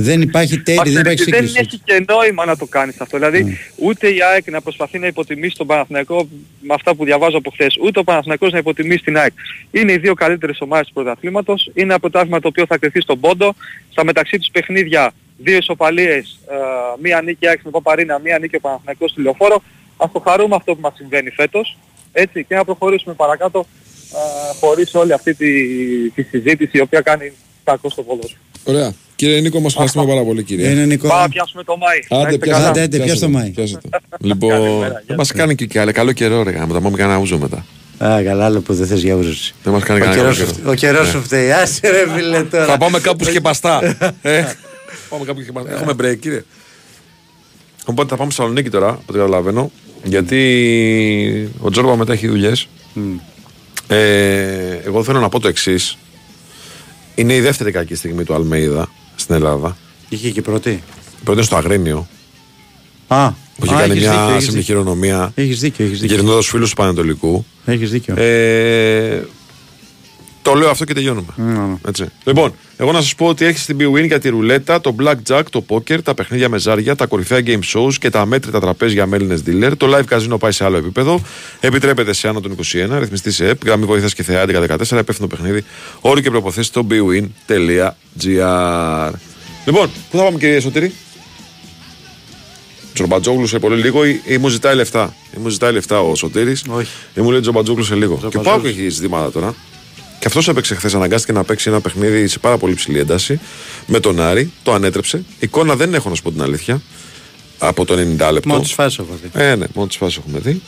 Δεν 0.00 0.20
υπάρχει 0.20 0.60
τέλη, 0.60 0.80
δεν 0.84 0.92
Μα, 0.92 1.00
υπάρχει 1.00 1.30
δεν 1.30 1.46
σύγκριση. 1.46 1.54
έχει 1.58 1.80
και 1.84 2.04
νόημα 2.08 2.44
να 2.44 2.56
το 2.56 2.66
κάνεις 2.66 3.00
αυτό. 3.00 3.16
Δηλαδή 3.18 3.58
ούτε 3.76 4.08
η 4.08 4.18
ΑΕΚ 4.32 4.50
να 4.50 4.60
προσπαθεί 4.60 4.98
να 4.98 5.06
υποτιμήσει 5.06 5.56
τον 5.56 5.66
Παναθηναϊκό 5.66 6.28
με 6.60 6.74
αυτά 6.74 6.94
που 6.94 7.04
διαβάζω 7.04 7.36
από 7.38 7.50
χθες, 7.50 7.76
ούτε 7.82 7.98
ο 7.98 8.04
Παναθηναϊκός 8.04 8.52
να 8.52 8.58
υποτιμήσει 8.58 9.02
την 9.02 9.18
ΑΕΚ. 9.18 9.32
Είναι 9.70 9.92
οι 9.92 9.98
δύο 9.98 10.14
καλύτερες 10.14 10.60
ομάδες 10.60 10.86
του 10.86 10.92
πρωταθλήματος. 10.92 11.70
Είναι 11.74 11.86
ένα 11.86 11.98
πρωτάθλημα 11.98 12.40
το 12.40 12.48
οποίο 12.48 12.66
θα 12.66 12.78
κρυφθεί 12.78 13.00
στον 13.00 13.20
πόντο. 13.20 13.54
Στα 13.90 14.04
μεταξύ 14.04 14.38
τους 14.38 14.48
παιχνίδια 14.52 15.12
δύο 15.36 15.56
ισοπαλίες, 15.56 16.38
ε, 16.50 16.54
μία 17.02 17.22
νίκη 17.22 17.44
η 17.44 17.48
ΑΕΚ 17.48 17.58
στην 17.58 17.70
Παπαρίνα, 17.70 18.18
μία 18.18 18.38
νίκη 18.38 18.56
ο 18.56 18.60
Παναθηναϊκός 18.60 19.10
στη 19.10 19.22
Λεωφόρο. 19.22 19.62
Ας 19.96 20.12
το 20.12 20.18
χαρούμε 20.18 20.54
αυτό 20.54 20.74
που 20.74 20.80
μας 20.80 20.92
συμβαίνει 20.96 21.30
φέτος. 21.30 21.78
Έτσι 22.12 22.44
και 22.44 22.54
να 22.54 22.64
προχωρήσουμε 22.64 23.14
παρακάτω 23.14 23.66
ε, 24.12 24.54
χωρίς 24.60 24.94
όλη 24.94 25.12
αυτή 25.12 25.34
τη, 25.34 25.50
τη 26.10 26.22
συζήτηση 26.22 26.76
η 26.76 26.80
οποία 26.80 27.00
κάνει 27.00 27.32
κακό 27.64 27.90
στο 27.90 28.02
ποδόσφαιρο. 28.02 28.40
Ωραία. 28.64 28.92
Κύριε 29.16 29.40
Νίκο, 29.40 29.60
μας 29.60 29.72
ευχαριστούμε 29.72 30.06
πάρα 30.06 30.22
πολύ, 30.22 30.42
κύριε. 30.42 30.68
Είναι 30.70 30.84
Νικό. 30.84 31.08
Πάμε 31.08 31.22
να 31.22 31.28
πιάσουμε 31.28 31.64
το 31.64 31.76
Μάη. 31.76 31.98
Να 32.08 32.16
Άντε, 32.18 32.26
είστε 32.34 32.44
πιάστε. 32.44 32.62
καλά. 32.62 32.68
Άντε, 32.70 32.80
άντε, 32.82 32.96
πιάστε 32.96 33.04
πιάστε 33.06 33.26
το, 33.26 33.32
Μάη. 33.32 33.50
πιάστε 33.56 33.78
το. 33.90 33.98
Λοιπόν, 34.20 34.50
Καλημέρα, 34.50 35.02
δεν 35.06 35.16
μας 35.16 35.32
κάνει 35.32 35.54
και 35.54 35.66
καλά. 35.66 35.92
Καλό 35.92 36.12
καιρό, 36.12 36.42
ρε. 36.42 36.50
Με 36.66 36.72
τα 36.72 36.80
μόνο 36.80 36.96
κανένα 36.96 37.18
ούζο 37.18 37.38
μετά. 37.38 37.64
Α, 38.04 38.22
καλά, 38.22 38.44
άλλο 38.44 38.60
που 38.60 38.74
δεν 38.74 38.86
θες 38.86 39.02
για 39.02 39.14
ούζωση. 39.14 39.54
Δεν 39.62 39.72
μας 39.72 39.82
κάνει 39.82 40.00
Ο 40.00 40.02
κανένα 40.04 40.20
καιρός 40.22 40.36
καλό 40.38 40.48
σου- 40.48 40.56
καιρό. 40.56 40.70
Ο 40.70 40.74
καιρός 40.74 41.08
σου 41.08 41.22
φταίει. 41.22 41.50
Άσε 41.52 41.90
ρε 41.90 42.04
φίλε 42.16 42.42
τώρα. 42.42 42.64
Θα 42.64 42.76
πάμε 42.78 43.00
κάπου 43.00 43.24
σκεπαστά. 43.24 43.82
ε, 44.22 44.44
πάμε 45.08 45.24
κάπου 45.24 45.40
σκεπαστά. 45.42 45.72
Έχουμε 45.72 45.92
break, 46.02 46.18
κύριε. 46.18 46.44
Οπότε 47.84 48.08
θα 48.08 48.16
πάμε 48.16 48.30
στη 48.30 48.40
Θεσσαλονίκη 48.40 48.70
τώρα, 48.70 48.88
από 48.88 49.02
ό,τι 49.06 49.18
καταλαβαίνω. 49.18 49.70
Γιατί 50.04 51.50
ο 51.60 51.70
Τζόρμπα 51.70 51.96
μετά 51.96 52.12
έχει 52.12 52.28
δουλειές. 52.28 52.68
Ε, 53.88 53.96
εγώ 54.84 55.04
θέλω 55.04 55.20
να 55.20 55.28
πω 55.28 55.40
το 55.40 55.48
εξής. 55.48 55.96
Είναι 57.18 57.34
η 57.34 57.40
δεύτερη 57.40 57.70
κακή 57.70 57.94
στιγμή 57.94 58.24
του 58.24 58.34
Αλμέιδα 58.34 58.88
στην 59.16 59.34
Ελλάδα. 59.34 59.76
Είχε 60.08 60.30
και 60.30 60.42
πρώτη. 60.42 60.82
Πρώτη 61.24 61.38
είναι 61.38 61.42
στο 61.42 61.56
Αγρίνιο, 61.56 62.08
Α, 63.08 63.30
που 63.30 63.64
είχε 63.64 63.74
α, 63.74 63.78
κάνει 63.78 63.92
έχεις 63.92 64.02
μια 64.02 64.12
δίκιο, 64.12 64.30
έχεις 64.30 64.44
σύμνη 64.44 64.58
δίκιο. 64.60 64.74
χειρονομία. 64.74 65.32
Έχεις 65.34 65.60
δίκιο, 65.60 65.84
έχεις 65.84 66.00
δίκιο. 66.00 66.16
Γυρνώντας 66.16 66.46
φίλους 66.46 66.70
του 66.70 66.76
Πανετολικού. 66.76 67.44
Έχεις 67.64 67.90
δίκιο. 67.90 68.14
Ε, 68.18 69.26
το 70.48 70.54
λέω 70.54 70.70
αυτό 70.70 70.84
και 70.84 70.94
τελειώνουμε. 70.94 71.32
Ναι. 71.36 71.76
Έτσι. 71.88 72.04
Λοιπόν, 72.24 72.54
εγώ 72.76 72.92
να 72.92 73.00
σας 73.00 73.14
πω 73.14 73.26
ότι 73.26 73.44
έχεις 73.44 73.62
στην 73.62 73.76
BWIN 73.80 74.06
για 74.06 74.18
τη 74.18 74.28
ρουλέτα, 74.28 74.80
το 74.80 74.94
blackjack, 75.00 75.42
το 75.50 75.64
poker, 75.68 76.02
τα 76.02 76.14
παιχνίδια 76.14 76.48
με 76.48 76.58
ζάρια, 76.58 76.94
τα 76.94 77.06
κορυφαία 77.06 77.40
game 77.46 77.60
shows 77.74 77.94
και 77.98 78.10
τα 78.10 78.20
αμέτρητα 78.20 78.60
τραπέζια 78.60 79.06
με 79.06 79.16
Έλληνες 79.16 79.42
dealer. 79.46 79.72
Το 79.76 79.86
live 79.96 80.04
casino 80.14 80.38
πάει 80.38 80.52
σε 80.52 80.64
άλλο 80.64 80.76
επίπεδο. 80.76 81.20
Επιτρέπεται 81.60 82.12
σε 82.12 82.28
άνω 82.28 82.40
των 82.40 82.56
21, 82.56 82.98
ρυθμιστή 82.98 83.30
σε 83.30 83.48
ΕΠ, 83.48 83.64
γραμμή 83.64 83.84
βοήθειας 83.84 84.14
και 84.14 84.22
θεά 84.22 84.44
1114, 84.46 84.98
υπεύθυνο 84.98 85.26
παιχνίδι. 85.26 85.64
Όροι 86.00 86.22
και 86.22 86.30
προποθέσει 86.30 86.68
στο 86.68 86.86
bwin.gr. 86.90 87.90
Λοιπόν, 89.64 89.90
πού 90.10 90.16
θα 90.16 90.22
πάμε 90.24 90.38
κύριε 90.38 90.60
Σωτήρη; 90.60 90.92
Τζορμπατζόγλου 92.92 93.46
σε 93.46 93.58
πολύ 93.58 93.76
λίγο 93.82 94.04
ή, 94.04 94.20
ή 94.24 94.38
μου 94.38 94.48
ζητάει 94.48 94.74
λεφτά; 94.74 95.14
Ή 95.36 95.38
μου 95.42 95.48
ζητάει 95.48 95.72
λεφτά 95.72 96.00
ο 96.00 96.14
Σωτήρης 96.14 96.64
Όχι. 96.68 96.90
Ή 97.14 97.20
μου 97.20 97.30
λέει 97.30 97.40
Τζορμπατζόγλου 97.40 97.84
σε 97.84 97.94
λίγο. 97.94 98.16
Και 98.16 98.26
ο 98.26 98.28
Τζορμπατζόγλου. 98.28 98.62
Πάουκ 98.62 98.78
έχει 98.78 98.88
ζητήματα 98.88 99.30
τώρα. 99.30 99.54
Και 100.18 100.26
αυτός 100.26 100.48
έπαιξε 100.48 100.74
χθες, 100.74 100.94
αναγκάστηκε 100.94 101.32
να 101.32 101.44
παίξει 101.44 101.68
ένα 101.68 101.80
παιχνίδι 101.80 102.26
σε 102.26 102.38
πάρα 102.38 102.58
πολύ 102.58 102.74
ψηλή 102.74 102.98
ένταση 102.98 103.40
με 103.86 104.00
τον 104.00 104.20
Άρη. 104.20 104.52
Το 104.62 104.72
ανέτρεψε. 104.72 105.24
Εικόνα 105.38 105.76
δεν 105.76 105.94
έχω 105.94 106.08
να 106.08 106.14
σου 106.14 106.22
πω 106.22 106.30
την 106.30 106.42
αλήθεια. 106.42 106.82
Από 107.58 107.84
το 107.84 107.94
90 107.94 107.98
λεπτό. 108.32 108.48
Μόνο 108.48 108.60
τις 108.60 108.72
φάσεις 108.72 108.98
έχω 108.98 109.18
δει. 109.22 109.30
Ε, 109.32 109.54
ναι, 109.54 109.66
μόνο 109.74 109.88
τι 109.88 109.96
φάσει 109.96 110.20
έχουμε 110.20 110.38
δει. 110.38 110.62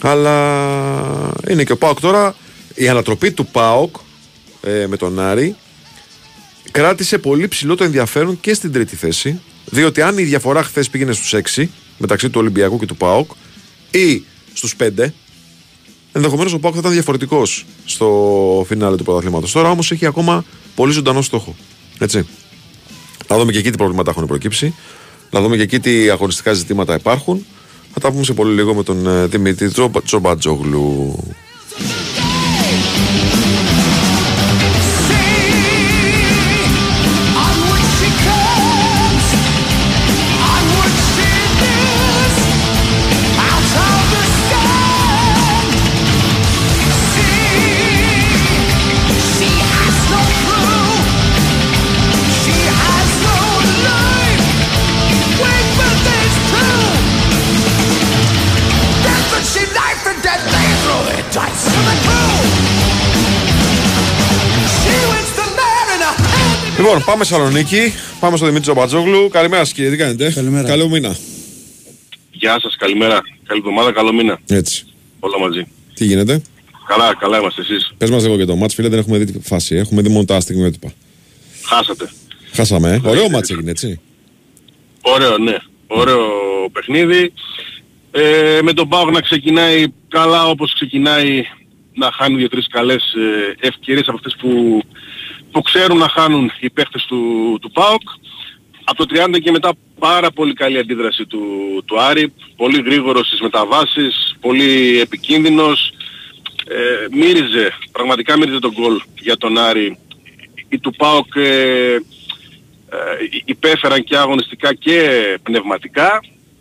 Αλλά 0.00 1.32
είναι 1.48 1.64
και 1.64 1.72
ο 1.72 1.76
Πάοκ 1.76 2.00
τώρα. 2.00 2.34
Η 2.74 2.88
ανατροπή 2.88 3.32
του 3.32 3.46
Πάοκ 3.46 3.96
ε, 4.62 4.86
με 4.86 4.96
τον 4.96 5.20
Άρη 5.20 5.56
κράτησε 6.70 7.18
πολύ 7.18 7.48
ψηλό 7.48 7.74
το 7.74 7.84
ενδιαφέρον 7.84 8.40
και 8.40 8.54
στην 8.54 8.72
τρίτη 8.72 8.96
θέση. 8.96 9.40
Διότι 9.64 10.02
αν 10.02 10.18
η 10.18 10.22
διαφορά 10.22 10.62
χθες 10.62 10.90
πήγαινε 10.90 11.12
στους 11.12 11.34
6 11.56 11.64
μεταξύ 11.98 12.30
του 12.30 12.40
Ολυμπιακού 12.40 12.78
και 12.78 12.86
του 12.86 12.96
ΠΑΟΚ 12.96 13.30
ή 13.90 14.24
στους 14.52 14.74
5, 14.80 15.06
ενδεχομένως 16.12 16.52
ο 16.52 16.58
ΠΑΟΚ 16.58 16.72
θα 16.74 16.80
ήταν 16.80 16.92
διαφορετικός 16.92 17.64
στο 17.84 18.64
φινάλε 18.68 18.96
του 18.96 19.04
πρωταθλήματος. 19.04 19.52
Τώρα 19.52 19.70
όμως 19.70 19.90
έχει 19.90 20.06
ακόμα 20.06 20.44
πολύ 20.74 20.92
ζωντανό 20.92 21.22
στόχο. 21.22 21.54
Έτσι. 21.98 22.26
Να 23.28 23.38
δούμε 23.38 23.52
και 23.52 23.58
εκεί 23.58 23.70
τι 23.70 23.76
προβλήματα 23.76 24.10
έχουν 24.10 24.26
προκύψει. 24.26 24.74
Να 25.30 25.40
δούμε 25.40 25.56
και 25.56 25.62
εκεί 25.62 25.80
τι 25.80 26.10
αγωνιστικά 26.10 26.52
ζητήματα 26.52 26.94
υπάρχουν. 26.94 27.46
Θα 27.92 28.00
τα 28.00 28.10
πούμε 28.10 28.24
σε 28.24 28.32
πολύ 28.32 28.54
λίγο 28.54 28.74
με 28.74 28.82
τον 28.82 29.06
ε, 29.06 29.26
Δημήτρη 29.26 29.70
Τζομπα- 29.70 30.02
Λοιπόν, 66.90 67.04
πάμε 67.04 67.24
Σαλονίκη. 67.24 67.92
Πάμε 68.20 68.36
στο 68.36 68.46
Δημήτρη 68.46 68.64
Τζομπατζόγλου. 68.66 69.28
Καλημέρα 69.28 69.64
σας 69.64 69.74
κύριε, 69.74 69.90
τι 69.90 69.96
κάνετε; 69.96 70.32
Καλημέρα. 70.32 70.68
Καλό 70.68 70.88
μήνα. 70.88 71.16
Γεια 72.30 72.60
σας, 72.60 72.76
καλημέρα. 72.76 73.20
Καλή 73.46 73.60
εβδομάδα, 73.60 73.92
καλό 73.92 74.12
μήνα. 74.12 74.40
Έτσι. 74.48 74.86
Όλα 75.20 75.38
μαζί. 75.38 75.66
Τι 75.94 76.04
γίνεται; 76.04 76.42
Καλά, 76.86 77.14
καλά 77.14 77.38
είμαστε 77.38 77.60
εσείς. 77.60 77.92
Πες 77.98 78.10
μας 78.10 78.22
λίγο 78.22 78.34
για 78.34 78.46
το 78.46 78.56
μάτς, 78.56 78.74
φίλε, 78.74 78.88
δεν 78.88 78.98
έχουμε 78.98 79.18
δει 79.18 79.32
τη 79.32 79.40
φάση. 79.42 79.76
Έχουμε 79.76 80.02
δει 80.02 80.08
μόνο 80.08 80.24
τα 80.24 80.40
στιγμιότυπα. 80.40 80.92
Χάσατε. 81.62 82.10
Χάσαμε, 82.52 83.00
ε. 83.04 83.08
Ωραίο 83.08 83.28
μάτς 83.28 83.50
έγινε, 83.50 83.70
έτσι. 83.70 84.00
Ωραίο, 85.00 85.38
ναι. 85.38 85.56
Ωραίο 85.86 86.20
παιχνίδι. 86.72 87.32
Ε, 88.10 88.58
με 88.62 88.72
τον 88.72 88.88
Πάο 88.88 89.04
να 89.04 89.20
ξεκινάει 89.20 89.84
καλά 90.08 90.46
όπως 90.46 90.74
ξεκινάει 90.74 91.42
να 91.94 92.12
χάνει 92.12 92.36
δύο-τρεις 92.36 92.66
καλές 92.70 93.14
ε, 93.60 93.66
ευκαιρίες 93.66 94.08
από 94.08 94.16
αυτές 94.16 94.36
που, 94.40 94.82
που 95.50 95.62
ξέρουν 95.62 95.98
να 95.98 96.08
χάνουν 96.08 96.52
οι 96.60 96.70
παίχτες 96.70 97.04
του, 97.04 97.58
του 97.60 97.70
ΠΑΟΚ. 97.70 98.02
Από 98.84 99.06
το 99.06 99.24
30 99.34 99.40
και 99.42 99.50
μετά 99.50 99.72
πάρα 99.98 100.30
πολύ 100.30 100.52
καλή 100.52 100.78
αντίδραση 100.78 101.26
του, 101.26 101.42
του 101.84 102.00
Άρη. 102.00 102.32
Πολύ 102.56 102.82
γρήγορος 102.82 103.26
στις 103.26 103.40
μεταβάσεις, 103.40 104.36
πολύ 104.40 105.00
επικίνδυνος. 105.00 105.92
Ε, 106.68 107.06
μύριζε, 107.10 107.72
πραγματικά 107.92 108.38
μύριζε 108.38 108.58
τον 108.58 108.72
γκολ 108.72 109.00
για 109.20 109.36
τον 109.36 109.58
Άρη. 109.58 109.98
Η 110.68 110.78
του 110.78 110.92
ΠΑΟΚ 110.92 111.36
ε, 111.36 111.94
ε, 111.94 112.00
υπέφεραν 113.44 114.04
και 114.04 114.16
αγωνιστικά 114.16 114.74
και 114.74 115.38
πνευματικά. 115.42 116.20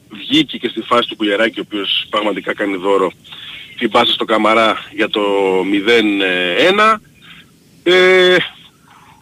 Βγήκε 0.09 0.57
και 0.57 0.67
στη 0.67 0.81
φάση 0.81 1.09
του 1.09 1.15
Κουλιαράκη 1.15 1.59
ο 1.59 1.63
οποίος 1.65 2.07
πραγματικά 2.09 2.53
κάνει 2.53 2.75
δώρο 2.75 3.11
την 3.77 3.89
πάση 3.89 4.13
στο 4.13 4.25
Καμαρά 4.25 4.77
για 4.95 5.09
το 5.09 5.21
0-1. 6.91 6.95
Ε, 7.83 8.37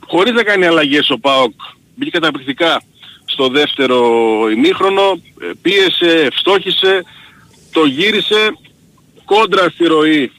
χωρίς 0.07 0.33
να 0.33 0.43
κάνει 0.43 0.65
αλλαγές 0.65 1.09
ο 1.09 1.19
ΠΑΟΚ 1.19 1.53
μπήκε 1.95 2.11
καταπληκτικά 2.11 2.81
στο 3.25 3.47
δεύτερο 3.47 3.99
ημίχρονο, 4.55 5.21
ε, 5.41 5.51
πίεσε, 5.61 6.25
ευστόχησε, 6.25 7.03
το 7.71 7.85
γύρισε 7.85 8.57
κόντρα 9.25 9.69
στη 9.69 9.85
ροή 9.85 10.31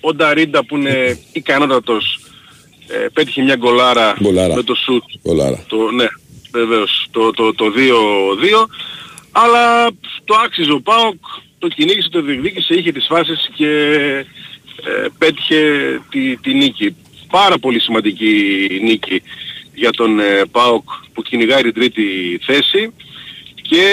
ο 0.00 0.14
Νταρίντα 0.14 0.64
που 0.64 0.76
είναι 0.76 1.18
ικανότατος 1.32 2.18
ε, 2.88 3.06
πέτυχε 3.12 3.42
μια 3.42 3.56
γκολάρα, 3.56 4.16
Γκολάρα. 4.22 4.54
με 4.54 4.62
το 4.62 4.74
σουτ 4.74 5.02
Γκολάρα. 5.22 5.64
το, 5.68 5.90
ναι, 5.90 6.06
βεβαίως, 6.52 7.06
το, 7.10 7.30
το, 7.30 7.54
το 7.54 7.64
2-2. 7.64 8.66
Αλλά 9.32 9.90
το 10.24 10.34
άξιζε 10.44 10.72
ο 10.72 10.80
ΠΑΟΚ, 10.80 11.20
το 11.58 11.68
κυνήγησε, 11.68 12.08
το 12.08 12.22
διεκδίκησε, 12.22 12.74
είχε 12.74 12.92
τις 12.92 13.06
φάσεις 13.06 13.50
και 13.54 13.68
ε, 14.84 15.06
πέτυχε 15.18 15.60
τη, 16.10 16.36
τη 16.36 16.54
νίκη. 16.54 16.96
Πάρα 17.40 17.58
πολύ 17.58 17.80
σημαντική 17.80 18.32
νίκη 18.82 19.22
για 19.74 19.90
τον 19.90 20.20
ε, 20.20 20.44
ΠΑΟΚ 20.50 20.88
που 21.12 21.22
κυνηγάει 21.22 21.62
την 21.62 21.74
τρίτη 21.74 22.38
θέση. 22.42 22.92
Και 23.62 23.86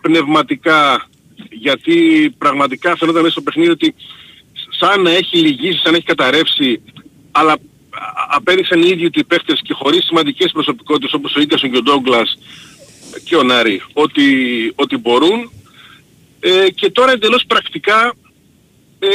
πνευματικά 0.00 1.08
γιατί 1.50 1.96
πραγματικά 2.38 2.96
φαινόταν 2.96 3.22
μέσα 3.22 3.32
στο 3.32 3.42
παιχνίδι 3.42 3.70
ότι 3.70 3.94
σαν 4.78 5.02
να 5.02 5.10
έχει 5.10 5.36
λυγίσει, 5.36 5.78
σαν 5.78 5.90
να 5.90 5.96
έχει 5.96 6.06
καταρρεύσει 6.06 6.82
αλλά 7.30 7.52
α- 7.52 7.58
απέδειξαν 8.28 8.82
οι 8.82 8.88
ίδιοι 8.88 9.10
του 9.10 9.18
οι 9.18 9.24
παίχτες 9.24 9.60
και 9.62 9.74
χωρίς 9.74 10.04
σημαντικές 10.04 10.52
προσωπικότητες 10.52 11.12
όπως 11.12 11.34
ο 11.34 11.40
Ίγκασον 11.40 11.70
και 11.70 11.76
ο 11.76 11.82
Ντόγκλας 11.82 12.38
και 13.24 13.36
ο 13.36 13.42
Νάρη 13.42 13.82
ότι, 13.92 14.26
ότι 14.74 14.96
μπορούν. 14.96 15.50
Ε, 16.40 16.70
και 16.70 16.90
τώρα 16.90 17.12
εντελώς 17.12 17.44
πρακτικά 17.46 18.14
ε, 18.98 19.08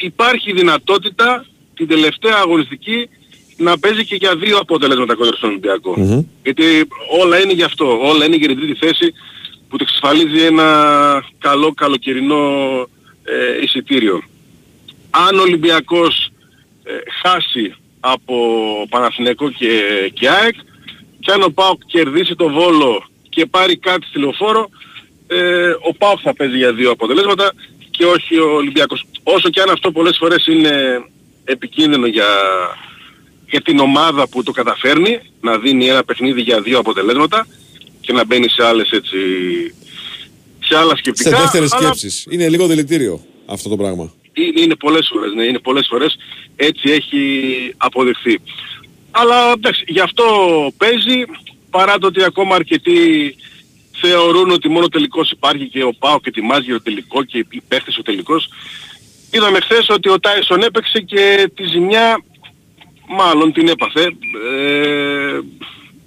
υπάρχει 0.00 0.52
δυνατότητα 0.52 1.46
την 1.74 1.88
τελευταία 1.88 2.36
αγωνιστική 2.36 3.08
να 3.56 3.78
παίζει 3.78 4.04
και 4.04 4.14
για 4.14 4.36
δύο 4.36 4.58
αποτελέσματα 4.58 5.14
κόντρα 5.14 5.36
στον 5.36 5.48
Ολυμπιακό. 5.48 5.94
Γιατί 6.42 6.64
όλα 7.20 7.40
είναι 7.40 7.52
γι' 7.52 7.62
αυτό. 7.62 7.98
Όλα 8.02 8.24
είναι 8.24 8.36
για 8.36 8.48
την 8.48 8.56
τρίτη 8.56 8.86
θέση 8.86 9.12
που 9.68 9.76
του 9.76 9.82
εξασφαλίζει 9.82 10.44
ένα 10.44 11.24
καλό 11.38 11.72
καλοκαιρινό 11.72 12.42
ε, 13.24 13.62
εισιτήριο. 13.62 14.22
Αν 15.10 15.38
ο 15.38 15.42
Ολυμπιακός 15.42 16.30
ε, 16.84 16.92
χάσει 17.22 17.74
από 18.00 18.36
Παναθηναϊκό 18.88 19.50
και, 19.50 19.68
και 20.14 20.28
ΑΕΚ 20.28 20.54
και 21.20 21.32
αν 21.32 21.42
ο 21.42 21.50
ΠΑΟΚ 21.54 21.80
κερδίσει 21.86 22.34
το 22.34 22.48
Βόλο 22.48 23.04
και 23.28 23.46
πάρει 23.46 23.76
κάτι 23.76 24.06
στη 24.06 24.18
λεωφόρο 24.18 24.68
ε, 25.26 25.70
ο 25.70 25.94
ΠΑΟΚ 25.98 26.18
θα 26.22 26.34
παίζει 26.34 26.56
για 26.56 26.72
δύο 26.72 26.90
αποτελέσματα 26.90 27.52
και 27.90 28.04
όχι 28.04 28.38
ο 28.38 28.54
Ολυμπιακός. 28.54 29.04
Όσο 29.22 29.50
και 29.50 29.60
αν 29.60 29.70
αυτό 29.70 29.92
πολλές 29.92 30.16
φορές 30.18 30.46
είναι 30.46 31.04
επικίνδυνο 31.44 32.06
για, 32.06 32.26
για 33.50 33.60
την 33.60 33.78
ομάδα 33.78 34.28
που 34.28 34.42
το 34.42 34.52
καταφέρνει 34.52 35.20
να 35.40 35.58
δίνει 35.58 35.86
ένα 35.88 36.04
παιχνίδι 36.04 36.40
για 36.40 36.60
δύο 36.60 36.78
αποτελέσματα 36.78 37.46
και 38.00 38.12
να 38.12 38.24
μπαίνει 38.24 38.48
σε 38.48 38.64
άλλες 38.64 38.90
έτσι 38.90 39.18
σε 40.60 40.76
άλλα 40.76 40.90
Σε 40.90 40.96
σκεπτικά. 40.96 41.38
δεύτερες 41.38 41.72
αλλά 41.72 41.82
σκέψεις. 41.82 42.26
Είναι 42.30 42.48
λίγο 42.48 42.66
δηλητήριο 42.66 43.20
αυτό 43.46 43.68
το 43.68 43.76
πράγμα. 43.76 44.12
είναι, 44.32 44.60
είναι 44.60 44.74
πολλές 44.74 45.08
φορές, 45.12 45.32
ναι, 45.32 45.44
είναι 45.44 45.58
πολλές 45.58 45.86
φορές 45.90 46.16
έτσι 46.56 46.90
έχει 46.90 47.20
αποδειχθεί. 47.76 48.40
Αλλά 49.10 49.52
εντάξει, 49.52 49.84
γι' 49.86 50.00
αυτό 50.00 50.24
παίζει, 50.76 51.24
παρά 51.70 51.98
το 51.98 52.06
ότι 52.06 52.24
ακόμα 52.24 52.54
αρκετοί 52.54 52.98
θεωρούν 54.00 54.50
ότι 54.50 54.68
μόνο 54.68 54.88
τελικός 54.88 55.30
υπάρχει 55.30 55.68
και 55.68 55.82
ο 55.82 55.92
Πάο 55.98 56.20
και 56.20 56.28
ετοιμάζει 56.28 56.64
για 56.64 56.74
το 56.74 56.82
τελικό 56.82 57.24
και 57.24 57.38
οι 57.50 57.62
παίχτες 57.68 57.98
ο 57.98 58.02
τελικός. 58.02 58.48
Είδαμε 59.34 59.60
χθες 59.60 59.88
ότι 59.88 60.08
ο 60.08 60.20
Τάισον 60.20 60.62
έπαιξε 60.62 61.00
και 61.00 61.50
τη 61.54 61.66
ζημιά 61.66 62.22
μάλλον 63.08 63.52
την 63.52 63.68
έπαθε. 63.68 64.02
Ε, 64.50 65.38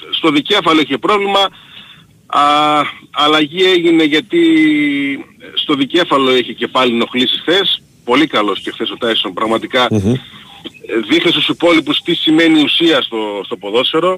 στο 0.10 0.32
δικέφαλο 0.32 0.82
είχε 0.82 0.98
πρόβλημα. 0.98 1.50
Α, 2.26 2.42
αλλαγή 3.12 3.64
έγινε 3.64 4.04
γιατί 4.04 4.40
στο 5.54 5.74
δικέφαλο 5.74 6.36
είχε 6.36 6.54
και 6.54 6.68
πάλι 6.68 6.94
ενοχλήσεις 6.94 7.40
χθες. 7.40 7.82
Πολύ 8.04 8.28
καλός 8.28 8.60
και 8.60 8.72
χθες 8.72 8.92
ο 8.92 8.98
Τάισον 8.98 9.34
πραγματικά 9.34 9.88
ε, 9.92 10.18
δείχνει 11.10 11.32
στους 11.32 11.48
υπόλοιπους 11.48 12.02
τι 12.02 12.16
σημαίνει 12.16 12.62
ουσία 12.62 13.02
στο, 13.02 13.42
στο 13.46 13.58
ποδόσφαιρο. 13.58 14.16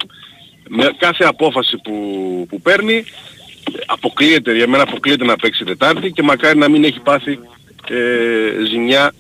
Με 0.70 0.92
κάθε 0.98 1.24
απόφαση 1.24 1.78
που, 1.78 1.94
που 2.50 2.62
παίρνει 2.62 3.04
αποκλείεται, 3.86 4.56
για 4.56 4.68
μένα 4.68 4.84
αποκλείεται 4.84 5.26
να 5.26 5.36
παίξει 5.36 5.64
Τετάρτη 5.64 6.12
και 6.12 6.24
μακάρι 6.24 6.58
να 6.58 6.70
μην 6.70 6.84
έχει 6.84 7.00
πάθει 7.00 7.40
ε, 7.88 8.66
ζημιά 8.70 9.14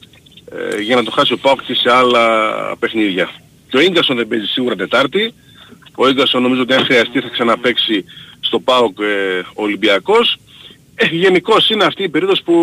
ε, 0.51 0.81
για 0.81 0.95
να 0.95 1.03
το 1.03 1.11
χάσει 1.11 1.33
ο 1.33 1.37
Πάοκ 1.37 1.63
και 1.63 1.73
σε 1.73 1.91
άλλα 1.91 2.23
παιχνίδια. 2.79 3.29
Και 3.69 3.77
ο 3.77 3.79
Ίγκασον 3.79 4.15
δεν 4.15 4.27
παίζει 4.27 4.45
σίγουρα 4.45 4.75
Τετάρτη. 4.75 5.33
Ο 5.95 6.09
Ίγκασον 6.09 6.41
νομίζω 6.41 6.61
ότι 6.61 6.73
αν 6.73 6.83
χρειαστεί 6.85 7.19
θα 7.19 7.29
ξαναπαίξει 7.29 8.05
στο 8.39 8.59
ΠΑΟΚ 8.59 8.97
ε, 8.99 9.39
ο 9.39 9.63
Ολυμπιακός. 9.63 10.37
Ε, 10.95 11.05
γενικώς 11.05 11.69
είναι 11.69 11.83
αυτή 11.83 12.03
η 12.03 12.09
περίοδος 12.09 12.41
που 12.41 12.55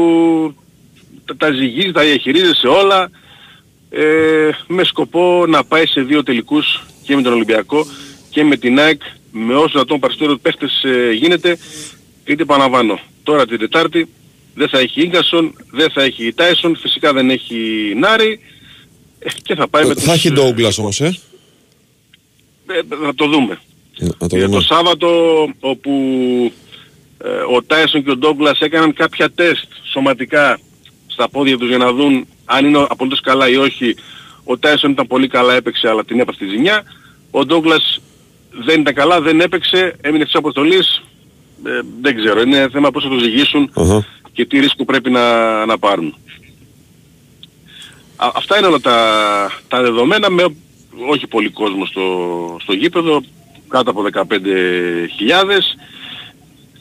τα, 1.25 1.37
τα 1.37 1.53
ζυγίζει, 1.53 1.93
τα 1.93 2.03
διαχειρίζεσαι 2.03 2.67
όλα 2.67 3.11
ε, 3.91 4.51
με 4.67 4.85
σκοπό 4.85 5.45
να 5.49 5.65
πάει 5.65 5.87
σε 5.87 6.01
δύο 6.01 6.23
τελικούς 6.23 6.83
και 7.03 7.17
με 7.17 7.23
τον 7.23 7.33
Ολυμπιακό 7.33 7.87
και 8.31 8.45
με 8.45 8.57
την 8.57 8.79
ΑΕΚ 8.79 9.01
με 9.33 9.55
όσο 9.55 9.79
να 9.79 9.85
τον 9.85 10.01
παριστόριο 10.01 10.37
παίχτες 10.37 10.83
ε, 10.85 11.13
γίνεται 11.13 11.59
είτε 12.25 12.43
επαναλαμβάνω 12.43 12.99
τώρα 13.23 13.47
την 13.47 13.59
Τετάρτη 13.59 14.09
δεν 14.57 14.69
θα 14.69 14.79
έχει 14.79 15.01
Ίγκασον, 15.01 15.55
δεν 15.71 15.91
θα 15.91 16.03
έχει 16.03 16.33
Τάισον, 16.33 16.77
φυσικά 16.77 17.13
δεν 17.13 17.31
έχει 17.31 17.57
Νάρη 17.97 18.41
ε, 19.19 19.29
και 19.43 19.55
θα 19.55 19.69
πάει 19.69 19.85
με 19.87 19.95
τους... 19.95 20.05
Θα 20.05 20.13
έχει 20.13 20.33
Ντόγκλα 20.33 20.73
όμως, 20.79 21.01
ε. 21.01 21.19
ε, 22.67 22.97
θα 23.05 23.15
το 23.15 23.27
δούμε. 23.27 23.61
Να 23.99 24.29
το 24.29 24.37
Για 24.37 24.47
δούμε. 24.47 24.57
το 24.57 24.61
Σάββατο 24.61 25.09
όπου 25.61 25.93
ε, 27.19 27.29
ο 27.29 27.63
Τάισον 27.67 28.05
και 28.05 28.11
ο 28.11 28.17
Ντόγκλας 28.17 28.61
έκαναν 28.61 28.93
κάποια 28.93 29.31
τεστ 29.31 29.67
σωματικά 29.93 30.61
στα 31.07 31.29
πόδια 31.29 31.59
τους 31.59 31.69
για 31.69 31.79
να 31.79 31.93
δουν 31.93 32.27
αν 32.45 32.67
είναι 32.67 32.87
απολύτως 32.89 33.21
καλά 33.21 33.49
ή 33.49 33.57
όχι. 33.57 33.97
Ο 34.45 34.59
Τάισον 34.59 34.91
ήταν 34.91 35.07
πολύ 35.07 35.29
καλά, 35.29 35.55
έπαιξε 35.55 35.89
αλλά 35.89 36.05
την 36.05 36.21
έπαθε 36.21 36.45
τη 36.45 36.51
ζημιά. 36.51 36.83
Ο 37.31 37.45
Ντόγκλας 37.45 38.01
δεν 38.65 38.81
ήταν 38.81 38.95
καλά, 38.95 39.21
δεν 39.21 39.41
έπαιξε, 39.41 39.97
έμεινε 40.01 40.25
της 40.25 40.35
αποστολής. 40.35 41.03
Ε, 41.65 41.71
δεν 42.01 42.17
ξέρω, 42.17 42.41
είναι 42.41 42.69
θέμα 42.73 42.91
πώς 42.91 43.03
θα 43.03 43.09
το 43.09 43.19
ζυγίσουν 43.19 43.71
Αχα. 43.75 44.07
Και 44.37 44.45
τι 44.47 44.59
ρίσκο 44.61 44.85
πρέπει 44.85 45.11
να, 45.11 45.67
να 45.67 45.79
πάρουν. 45.79 46.15
Α, 48.17 48.31
αυτά 48.35 48.59
είναι 48.59 48.67
όλα 48.67 48.81
τα, 48.81 48.97
τα 49.69 49.83
δεδομένα 49.83 50.31
με 50.31 50.45
όχι 51.11 51.27
πολύ 51.27 51.49
κόσμο 51.51 51.87
στο, 51.87 52.03
στο 52.63 52.73
γήπεδο, 52.73 53.23
κάτω 53.69 53.91
από 53.91 54.05
15.000. 54.13 54.27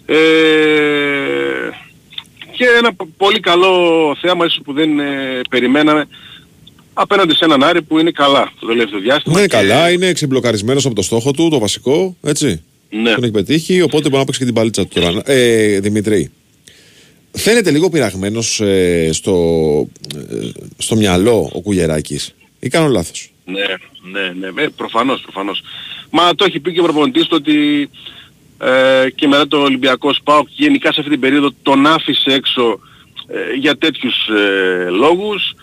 Ε, 0.05 0.15
και 2.51 2.65
ένα 2.79 2.93
πο- 2.93 3.07
πολύ 3.17 3.39
καλό 3.39 3.71
θέαμα 4.21 4.45
ίσως 4.45 4.59
που 4.63 4.73
δεν 4.73 4.99
ε, 4.99 5.39
περιμέναμε 5.49 6.05
απέναντι 6.93 7.33
σε 7.35 7.45
έναν 7.45 7.63
Άρη 7.63 7.81
που 7.81 7.99
είναι 7.99 8.11
καλά 8.11 8.51
το 8.59 8.67
τελευταίο 8.67 8.99
διάστημα. 8.99 9.35
Ναι, 9.35 9.41
και- 9.41 9.47
καλά, 9.55 9.91
είναι 9.91 10.11
ξεμπλοκαρισμένο 10.11 10.79
από 10.85 10.93
το 10.95 11.01
στόχο 11.01 11.31
του, 11.31 11.49
το 11.49 11.59
βασικό, 11.59 12.15
έτσι. 12.21 12.63
Ναι. 12.89 13.13
Τον 13.13 13.23
έχει 13.23 13.31
πετύχει, 13.31 13.81
οπότε 13.81 14.03
μπορεί 14.03 14.17
να 14.19 14.23
παίξει 14.23 14.39
και 14.39 14.45
την 14.45 14.53
παλίτσα 14.53 14.85
του 14.87 15.01
τώρα. 15.01 15.21
Ε, 15.25 15.79
Δημητρή. 15.79 16.31
Φαίνεται 17.35 17.71
λίγο 17.71 17.89
πειραγμένος 17.89 18.61
ε, 18.61 19.09
στο, 19.13 19.33
ε, 20.15 20.49
στο 20.77 20.95
μυαλό 20.95 21.49
ο 21.53 21.61
Κουγεράκης. 21.61 22.35
Ή 22.59 22.67
κάνω 22.67 22.87
λάθος. 22.87 23.33
Ναι, 23.45 23.65
ναι, 24.11 24.49
ναι, 24.51 24.61
ε, 24.61 24.67
προφανώς, 24.75 25.21
προφανώς. 25.21 25.61
Μα 26.09 26.35
το 26.35 26.45
έχει 26.45 26.59
πει 26.59 26.73
και 26.73 26.79
ο 26.79 26.83
προπονητής 26.83 27.23
του 27.23 27.37
ότι 27.39 27.89
ε, 28.57 29.09
και 29.15 29.27
μετά 29.27 29.47
το 29.47 29.57
Ολυμπιακό 29.57 30.13
ΣΠΑΟΚ 30.13 30.47
γενικά 30.51 30.91
σε 30.91 30.99
αυτή 30.99 31.11
την 31.11 31.19
περίοδο 31.19 31.49
τον 31.61 31.85
άφησε 31.85 32.31
έξω 32.31 32.79
ε, 33.27 33.53
για 33.59 33.77
τέτοιους 33.77 34.27
ε, 34.27 34.89
λόγους. 34.89 35.55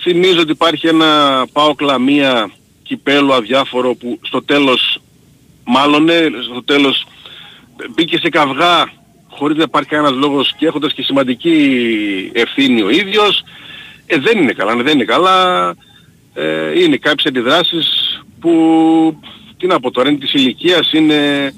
Θυμίζω 0.00 0.40
ότι 0.40 0.50
υπάρχει 0.50 0.86
ένα 0.86 1.46
ΠΑΟΚ 1.52 1.80
Λαμία 1.80 2.50
κυπέλο 2.82 3.32
αδιάφορο 3.32 3.94
που 3.94 4.18
στο 4.22 4.42
τέλος, 4.42 5.00
μάλλον 5.64 6.04
ναι, 6.04 6.20
στο 6.50 6.62
τέλος 6.64 7.06
μπήκε 7.94 8.18
σε 8.18 8.28
καυγά 8.28 8.92
χωρίς 9.38 9.56
να 9.56 9.62
υπάρχει 9.62 9.88
κανένας 9.88 10.12
λόγος 10.12 10.54
και 10.58 10.66
έχοντας 10.66 10.92
και 10.92 11.02
σημαντική 11.02 11.56
ευθύνη 12.32 12.82
ο 12.82 12.90
ίδιος. 12.90 13.44
Ε, 14.06 14.18
δεν 14.18 14.38
είναι 14.42 14.52
καλά, 14.52 14.74
ναι, 14.74 14.82
δεν 14.82 14.94
είναι 14.94 15.04
καλά. 15.04 15.68
Ε, 16.34 16.80
είναι 16.80 16.96
κάποιες 16.96 17.26
αντιδράσεις 17.26 17.88
που, 18.40 18.52
τι 19.56 19.66
να 19.66 19.80
πω 19.80 19.90
τώρα, 19.90 20.08
είναι 20.08 20.18
της 20.18 20.32
ηλικίας, 20.32 20.92
είναι... 20.92 21.52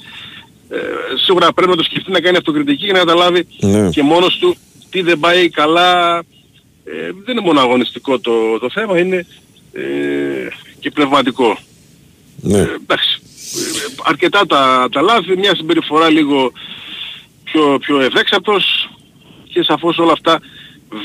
Ε, 0.72 0.78
σίγουρα 1.24 1.52
πρέπει 1.52 1.70
να 1.70 1.76
το 1.76 1.82
σκεφτεί 1.82 2.10
να 2.10 2.20
κάνει 2.20 2.36
αυτοκριτική 2.36 2.86
και 2.86 2.92
να 2.92 2.98
καταλάβει 2.98 3.46
Ναι. 3.60 3.90
και 3.90 4.02
μόνος 4.02 4.38
του 4.38 4.56
τι 4.90 5.02
δεν 5.02 5.18
πάει 5.18 5.48
καλά. 5.48 6.18
Ε, 6.84 7.10
δεν 7.24 7.36
είναι 7.36 7.46
μόνο 7.46 7.60
αγωνιστικό 7.60 8.18
το, 8.18 8.58
το 8.58 8.70
θέμα, 8.70 8.98
είναι 8.98 9.26
ε, 9.72 9.80
και 10.80 10.90
πνευματικό. 10.90 11.58
Ναι. 12.40 12.58
Ε, 12.58 12.62
εντάξει. 12.82 13.20
Ε, 13.54 14.02
αρκετά 14.02 14.46
τα, 14.46 14.88
τα 14.92 15.02
λάθη, 15.02 15.36
μια 15.36 15.54
συμπεριφορά 15.54 16.08
λίγο 16.08 16.52
πιο, 17.52 17.78
πιο 17.78 18.00
ευέξαπτος 18.00 18.90
και 19.52 19.62
σαφώς 19.62 19.98
όλα 19.98 20.12
αυτά 20.12 20.40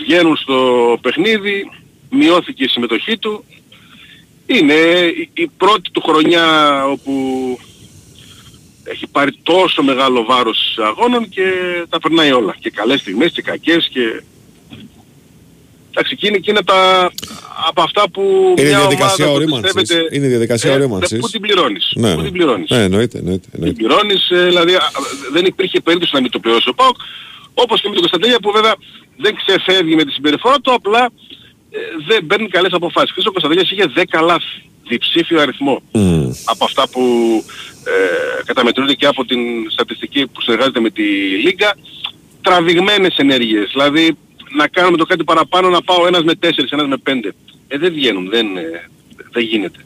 βγαίνουν 0.02 0.38
στο 0.38 0.98
παιχνίδι, 1.02 1.72
μειώθηκε 2.10 2.64
η 2.64 2.68
συμμετοχή 2.68 3.18
του. 3.18 3.44
Είναι 4.46 4.74
η, 4.74 5.30
η 5.34 5.48
πρώτη 5.48 5.92
του 5.92 6.02
χρονιά 6.02 6.86
όπου 6.86 7.14
έχει 8.84 9.08
πάρει 9.08 9.40
τόσο 9.44 9.84
μεγάλο 9.84 10.24
βάρος 10.24 10.78
αγώνων 10.82 11.30
και 11.30 11.52
τα 11.90 12.00
περνάει 12.00 12.32
όλα. 12.32 12.56
Και 12.60 12.70
καλές 12.70 13.00
στιγμές 13.00 13.32
και 13.32 13.42
κακές 13.42 13.90
και... 13.92 14.24
Εντάξει, 15.98 16.16
και 16.16 16.28
είναι, 16.28 16.38
και 16.38 16.52
είναι 16.52 16.64
τα, 16.64 17.12
από 17.68 17.82
αυτά 17.82 18.10
που 18.10 18.54
Είναι 18.58 18.68
μια 18.68 18.80
διαδικασία 18.80 19.26
ομάδα 19.26 19.40
που 19.40 19.44
ορίμανσης. 19.44 19.74
πιστεύετε, 19.74 20.16
Είναι 20.16 20.28
διαδικασία 20.28 20.72
ε, 20.72 20.74
ορίμανσης. 20.74 21.20
Πού 21.20 21.30
την 21.30 21.42
πληρώνεις. 21.42 21.92
Ναι, 21.96 22.12
Πού 22.14 22.18
ναι. 22.18 22.24
την 22.24 22.34
πληρώνεις. 22.34 22.70
Ναι, 22.70 22.84
εννοείται, 22.84 23.18
εννοείται. 23.18 23.42
Την 23.42 23.52
εννοείται. 23.54 23.76
πληρώνεις, 23.84 24.30
ε, 24.30 24.46
δηλαδή 24.46 24.74
α, 24.76 24.82
δεν 25.32 25.46
υπήρχε 25.46 25.80
περίπτωση 25.82 26.12
να 26.16 26.22
μην 26.22 26.32
το 26.32 26.40
πληρώσει 26.40 26.70
ο 26.70 26.74
ΠΑΟΚ. 26.74 26.96
Όπως 27.54 27.82
και 27.82 27.88
με 27.88 27.94
τον 27.94 28.02
Κωνσταντέλια 28.02 28.40
που 28.40 28.52
βέβαια 28.52 28.76
δεν 29.18 29.36
ξεφεύγει 29.36 29.96
με 29.96 30.04
τη 30.04 30.12
συμπεριφορά 30.12 30.60
του, 30.60 30.74
απλά 30.74 31.04
ε, 31.72 31.78
δεν 32.08 32.26
παίρνει 32.28 32.48
καλές 32.48 32.72
αποφάσεις. 32.74 33.12
Χθες 33.12 33.26
ο 33.26 33.32
Κωνσταντέλιας 33.32 33.72
είχε 33.72 33.86
10 33.96 34.22
λάθη, 34.24 34.56
διψήφιο 34.88 35.42
αριθμό 35.42 35.82
Μμμ. 35.92 36.32
από 36.46 36.64
αυτά 36.66 36.90
που 36.90 37.02
ε, 37.86 38.44
καταμετρούνται 38.46 38.94
και 38.94 39.06
από 39.06 39.26
την 39.26 39.40
στατιστική 39.72 40.28
που 40.28 40.42
συνεργάζεται 40.42 40.80
με 40.80 40.90
τη 40.90 41.04
Λίγκα, 41.46 41.76
τραβηγμένες 42.42 43.18
ενέργειες. 43.18 43.70
Δηλαδή 43.72 44.18
να 44.56 44.68
κάνουμε 44.68 44.98
το 44.98 45.06
κάτι 45.06 45.24
παραπάνω 45.24 45.70
να 45.70 45.82
πάω 45.82 46.08
ένας 46.08 46.24
με 46.24 46.36
τέσσερις, 46.36 46.72
ένας 46.72 46.88
με 46.88 46.98
πέντε. 46.98 47.36
Ε, 47.68 47.78
δεν 47.78 47.94
βγαίνουν, 47.94 48.30
δεν, 48.30 48.58
ε, 48.58 48.90
δεν 49.32 49.44
γίνεται 49.44 49.86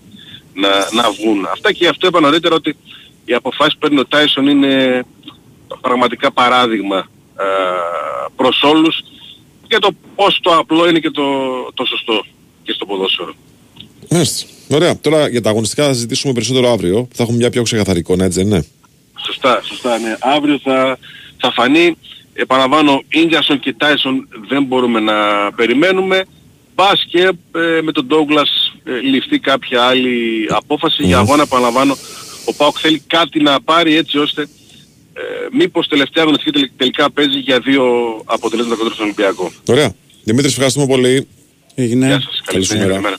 να, 0.54 1.02
να 1.02 1.12
βγουν. 1.12 1.46
Αυτά 1.52 1.72
και 1.72 1.88
αυτό 1.88 2.08
είπα 2.08 2.20
νωρίτερα 2.20 2.56
ότι 2.56 2.76
οι 3.26 3.34
αποφάσεις 3.34 3.74
που 3.74 3.80
παίρνει 3.80 4.00
ο 4.00 4.06
Τάισον 4.06 4.48
είναι 4.48 5.04
πραγματικά 5.82 6.32
παράδειγμα 6.32 6.98
ε, 7.40 7.44
προς 8.36 8.64
όλους 8.64 9.04
για 9.68 9.80
το 9.80 9.92
πώς 10.16 10.40
το 10.42 10.56
απλό 10.56 10.88
είναι 10.90 11.00
και 11.00 11.12
το, 11.12 11.24
το 11.74 11.86
σωστό 11.86 12.26
και 12.64 12.72
στο 12.72 12.86
ποδόσφαιρο. 12.86 13.34
Μάλιστα. 14.10 14.48
Ωραία. 14.72 15.00
Τώρα 15.00 15.28
για 15.28 15.42
τα 15.42 15.50
αγωνιστικά 15.50 15.86
θα 15.86 15.94
συζητήσουμε 15.94 16.34
περισσότερο 16.34 16.72
αύριο. 16.72 17.08
Θα 17.14 17.24
έχουμε 17.24 17.38
μια 17.38 17.50
πιο 17.50 17.64
ξεκαθαρή 17.64 18.00
εικόνα, 18.00 18.26
έτσι 18.26 18.40
δεν 18.40 18.48
είναι; 18.48 18.66
Σωστά, 19.26 19.62
σωστά, 19.64 19.98
ναι. 19.98 20.18
Αύριο 20.20 20.60
θα, 20.64 20.98
θα 21.38 21.52
φανεί, 21.52 21.98
επαναλαμβάνω, 22.42 23.04
Ίγκασον 23.10 23.60
και 23.60 23.74
Τάισον 23.74 24.28
δεν 24.50 24.64
μπορούμε 24.64 25.00
να 25.00 25.14
περιμένουμε. 25.56 26.26
Πας 26.76 27.06
και 27.10 27.32
ε, 27.56 27.82
με 27.82 27.92
τον 27.92 28.06
Ντόγκλας 28.06 28.74
ε, 28.84 28.92
ληφθεί 28.92 29.40
κάποια 29.40 29.84
άλλη 29.84 30.46
απόφαση 30.50 31.04
για 31.04 31.18
αγώνα, 31.18 31.44
επαναλαμβάνω, 31.44 31.96
ο 32.46 32.54
Πάοκ 32.54 32.78
θέλει 32.80 33.00
κάτι 33.08 33.42
να 33.42 33.62
πάρει 33.62 33.96
έτσι 33.96 34.18
ώστε 34.18 34.42
ε, 35.14 35.22
μήπως 35.52 35.88
τελευταία 35.88 36.24
αγωνιστική 36.24 36.52
τελ- 36.60 36.72
τελικά 36.78 37.12
παίζει 37.12 37.38
για 37.40 37.60
δύο 37.60 37.84
αποτελέσματα 38.26 38.78
κοντά 38.82 38.94
στον 38.94 39.06
Ολυμπιακό. 39.06 39.52
Ωραία. 39.68 39.94
Δημήτρης, 40.24 40.54
σε 40.54 40.56
ευχαριστούμε 40.56 40.86
πολύ. 40.86 41.28
Έγινε. 41.76 42.06
Γεια 42.06 42.22
σας, 42.22 42.42
καλή 42.46 42.64
σου 42.64 42.78
μέρα. 42.78 43.00
μέρα. 43.00 43.18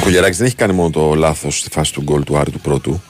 Ο 0.00 0.02
Κογεράκης 0.02 0.36
δεν 0.36 0.46
έχει 0.46 0.56
κάνει 0.56 0.72
μόνο 0.72 0.90
το 0.90 1.14
λάθος 1.14 1.58
στη 1.58 1.70
φάση 1.70 1.92
του 1.92 2.02
γκολ 2.02 2.22
του 2.24 2.36
Άρη 2.36 2.50
του 2.50 2.60
πρώτου. 2.60 3.02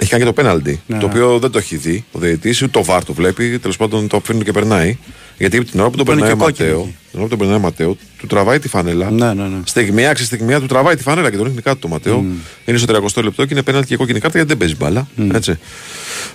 Έχει 0.00 0.10
κάνει 0.10 0.22
και 0.22 0.28
το 0.28 0.34
πέναλτι. 0.34 0.80
Ναι. 0.86 0.98
Το 0.98 1.06
οποίο 1.06 1.38
δεν 1.38 1.50
το 1.50 1.58
έχει 1.58 1.76
δει 1.76 2.04
ο 2.12 2.18
διαιτητής, 2.18 2.62
ούτε 2.62 2.70
το 2.78 2.84
βάρ 2.84 3.04
το 3.04 3.12
βλέπει. 3.12 3.58
Τέλος 3.58 3.76
πάντων 3.76 4.08
το 4.08 4.16
αφήνει 4.16 4.44
και 4.44 4.52
περνάει. 4.52 4.98
Γιατί 5.38 5.64
την 5.64 5.80
ώρα 5.80 5.90
που 5.90 5.96
τον 5.96 6.06
Παίρνει 6.06 6.20
περνάει 6.20 6.36
ο 6.36 6.50
και 6.50 6.50
κόκκινη 6.50 6.68
Ματέο, 6.68 6.80
εκεί. 6.82 6.96
την 7.10 7.18
ώρα 7.18 7.22
που 7.22 7.28
τον 7.28 7.38
περνάει 7.38 7.56
ο 7.56 7.60
Ματέο, 7.60 7.96
του 8.18 8.26
τραβάει 8.26 8.58
τη 8.58 8.68
φανέλα. 8.68 9.10
Ναι, 9.10 9.34
ναι, 9.34 9.42
ναι. 9.48 9.56
Στιγμιά, 9.64 10.12
ξεστιγμιά 10.12 10.60
του 10.60 10.66
τραβάει 10.66 10.96
τη 10.96 11.02
φανέλα 11.02 11.30
και 11.30 11.36
τον 11.36 11.44
ρίχνει 11.46 11.60
κάτω 11.62 11.78
το 11.78 11.88
Ματέο. 11.88 12.24
Είναι 12.64 12.78
στο 12.78 12.94
30 13.16 13.22
λεπτό 13.24 13.44
και 13.44 13.54
είναι 13.54 13.62
πέναλτι 13.62 13.86
και 13.86 13.96
κόκκινη 13.96 14.20
κάρτα 14.20 14.36
γιατί 14.38 14.48
δεν 14.54 14.58
παίζει 14.58 14.76
μπάλα. 14.76 15.08
Έτσι. 15.36 15.58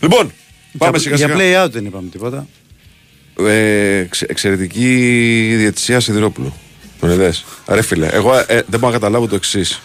Λοιπόν, 0.01 0.31
πάμε 0.77 0.97
για, 0.97 0.99
σιγά 0.99 1.15
για 1.15 1.37
σιγά. 1.37 1.63
play 1.63 1.65
out 1.65 1.71
δεν 1.71 1.85
είπαμε 1.85 2.09
τίποτα. 2.09 2.47
Ε, 3.47 3.97
εξ- 3.97 4.21
εξαιρετική 4.21 4.85
διαιτησία 5.57 5.99
Σιδηρόπουλου. 5.99 6.53
Τον 6.99 7.09
είδες; 7.11 7.45
Ρε 7.67 7.81
φίλε, 7.81 8.07
εγώ 8.07 8.35
ε, 8.37 8.45
δεν 8.47 8.79
μπορώ 8.79 8.87
να 8.87 8.91
καταλάβω 8.91 9.27
το 9.27 9.35
εξής. 9.35 9.81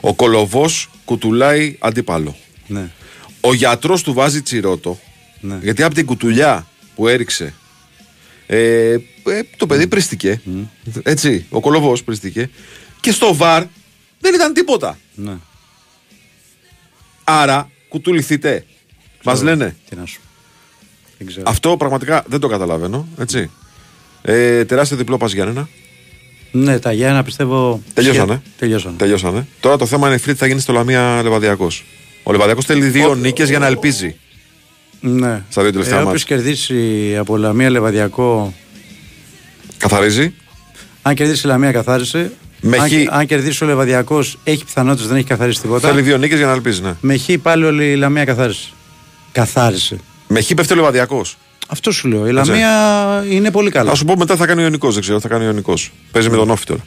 Ο 0.00 0.14
κολοβός 0.14 0.90
κουτουλάει 1.04 1.76
αντίπαλο. 1.78 2.36
Ναι. 2.66 2.90
Ο 3.44 3.54
γιατρός 3.54 4.02
του 4.02 4.12
βάζει 4.12 4.42
τσιρότο. 4.42 4.98
Ναι. 5.40 5.58
Γιατί 5.62 5.82
από 5.82 5.94
την 5.94 6.06
κουτουλιά 6.06 6.66
που 6.94 7.08
έριξε. 7.08 7.54
Ε, 8.46 8.92
ε, 8.92 8.98
το 9.56 9.66
παιδί 9.66 9.86
πριστηκε. 9.86 10.40
Έτσι. 11.02 11.46
Ο 11.50 11.60
κολοβός 11.60 12.02
πριστηκε. 12.04 12.50
Και 13.00 13.12
στο 13.12 13.34
βαρ 13.34 13.64
δεν 14.20 14.34
ήταν 14.34 14.52
τίποτα. 14.52 14.98
ναι. 15.14 15.34
Άρα 17.24 17.70
κουτουληθείτε. 17.88 18.64
Μας 19.24 19.42
λένε. 19.42 19.76
Τι 19.88 19.96
να 19.96 20.06
σου. 20.06 20.20
Δεν 21.18 21.26
ξέρω. 21.26 21.42
Αυτό 21.46 21.76
πραγματικά 21.76 22.24
δεν 22.26 22.40
το 22.40 22.48
καταλαβαίνω. 22.48 23.08
Έτσι. 23.18 23.50
Ε, 24.22 24.64
τεράστιο 24.64 24.96
διπλό 24.96 25.16
πας 25.16 25.32
Γιάννενα. 25.32 25.68
Ναι, 26.52 26.78
τα 26.78 26.92
Γιάννα 26.92 27.22
πιστεύω. 27.22 27.82
Τελειώσανε. 27.94 28.32
σχε- 28.32 28.58
Τελειώσανε. 28.58 28.96
Τελειώσανε. 28.96 29.46
Τώρα 29.60 29.76
το 29.76 29.86
θέμα 29.86 30.08
είναι 30.08 30.18
free 30.26 30.34
θα 30.34 30.46
γίνει 30.46 30.60
στο 30.60 30.72
Λαμία 30.72 31.22
Λεβαδιακός. 31.22 31.84
Ο 32.22 32.32
Λεβαδιακό 32.32 32.62
θέλει 32.62 32.86
δύο 32.86 33.14
νίκες 33.14 33.48
για 33.48 33.58
να 33.58 33.66
ελπίζει. 33.66 34.16
Ναι. 35.00 35.42
Στα 35.48 35.62
δύο 35.62 35.72
τελευταία 35.72 35.94
ε, 35.98 36.02
μάτς. 36.04 36.08
όποιος 36.08 36.24
κερδίσει 36.24 37.16
από 37.18 37.36
Λαμία 37.36 37.70
Λεβαδιακό. 37.70 38.54
Καθαρίζει. 39.76 40.34
Αν 41.02 41.14
κερδίσει 41.14 41.46
η 41.46 41.48
Λαμία 41.50 41.72
καθάρισε. 41.72 42.32
Με 42.60 42.76
αν, 42.76 42.88
χ. 42.88 42.92
αν 43.10 43.26
κερδίσει 43.26 43.64
ο 43.64 43.66
Λεβαδιακό 43.66 44.24
έχει 44.44 44.64
πιθανότητες 44.64 45.06
δεν 45.06 45.16
έχει 45.16 45.26
καθαρίσει 45.26 45.60
τίποτα. 45.60 45.88
Θέλει 45.88 46.02
δύο 46.02 46.16
νίκες 46.18 46.38
για 46.38 46.46
να 46.46 46.52
ελπίζει, 46.52 46.82
ναι. 46.82 46.94
Με 47.00 47.16
χ 47.16 47.28
πάλι 47.42 47.64
όλη 47.64 47.90
η 47.90 47.96
Λαμία 47.96 48.24
καθάρισε. 48.24 48.68
Καθάρισε. 49.32 49.96
Με 50.28 50.40
χ 50.42 50.54
πέφτει 50.54 50.72
ο 50.72 50.76
Λεβαδιακό. 50.76 51.24
Αυτό 51.68 51.90
σου 51.90 52.08
λέω. 52.08 52.26
Η 52.26 52.36
Έτσι. 52.36 52.50
Λαμία 52.50 53.24
είναι 53.30 53.50
πολύ 53.50 53.70
καλά. 53.70 53.90
Θα 53.90 53.96
σου 53.96 54.04
πω 54.04 54.16
μετά 54.16 54.36
θα 54.36 54.46
κάνει 54.46 54.60
ο 54.60 54.64
Ιωνικός. 54.64 54.92
Δεν 54.92 55.02
ξέρω, 55.02 55.20
θα 55.20 55.28
κάνει 55.28 55.44
ο 55.44 55.46
Ιωνικός. 55.46 55.92
Παίζει 56.12 56.30
με 56.30 56.36
τον 56.36 56.50
Όφη 56.50 56.64
τώρα. 56.64 56.86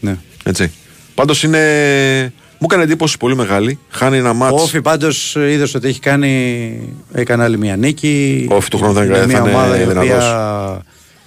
Ναι. 0.00 0.16
Έτσι. 0.44 0.72
Πάντως 1.14 1.42
είναι. 1.42 2.32
Μου 2.62 2.66
έκανε 2.70 2.82
εντύπωση 2.82 3.16
πολύ 3.18 3.36
μεγάλη. 3.36 3.78
Χάνει 3.90 4.16
ένα 4.16 4.30
Ο 4.30 4.34
μάτς. 4.34 4.62
Όφη 4.62 4.80
πάντως 4.82 5.34
είδες 5.34 5.74
ότι 5.74 5.88
έχει 5.88 6.00
κάνει. 6.00 6.80
Έκανε 7.12 7.42
άλλη 7.42 7.58
μια 7.58 7.76
νίκη. 7.76 8.46
Ο 8.50 8.54
Όφη 8.54 8.70
του 8.70 8.78
χρόνου 8.78 8.94
θα 8.94 9.04
Είναι 9.04 9.16
είναι- 9.16 9.26
μια 9.26 9.36
θα 9.36 9.48
είναι 9.48 9.56
ομάδα 9.56 9.80
η 9.80 9.84
δυνατός. 9.84 10.02
οποία 10.08 10.82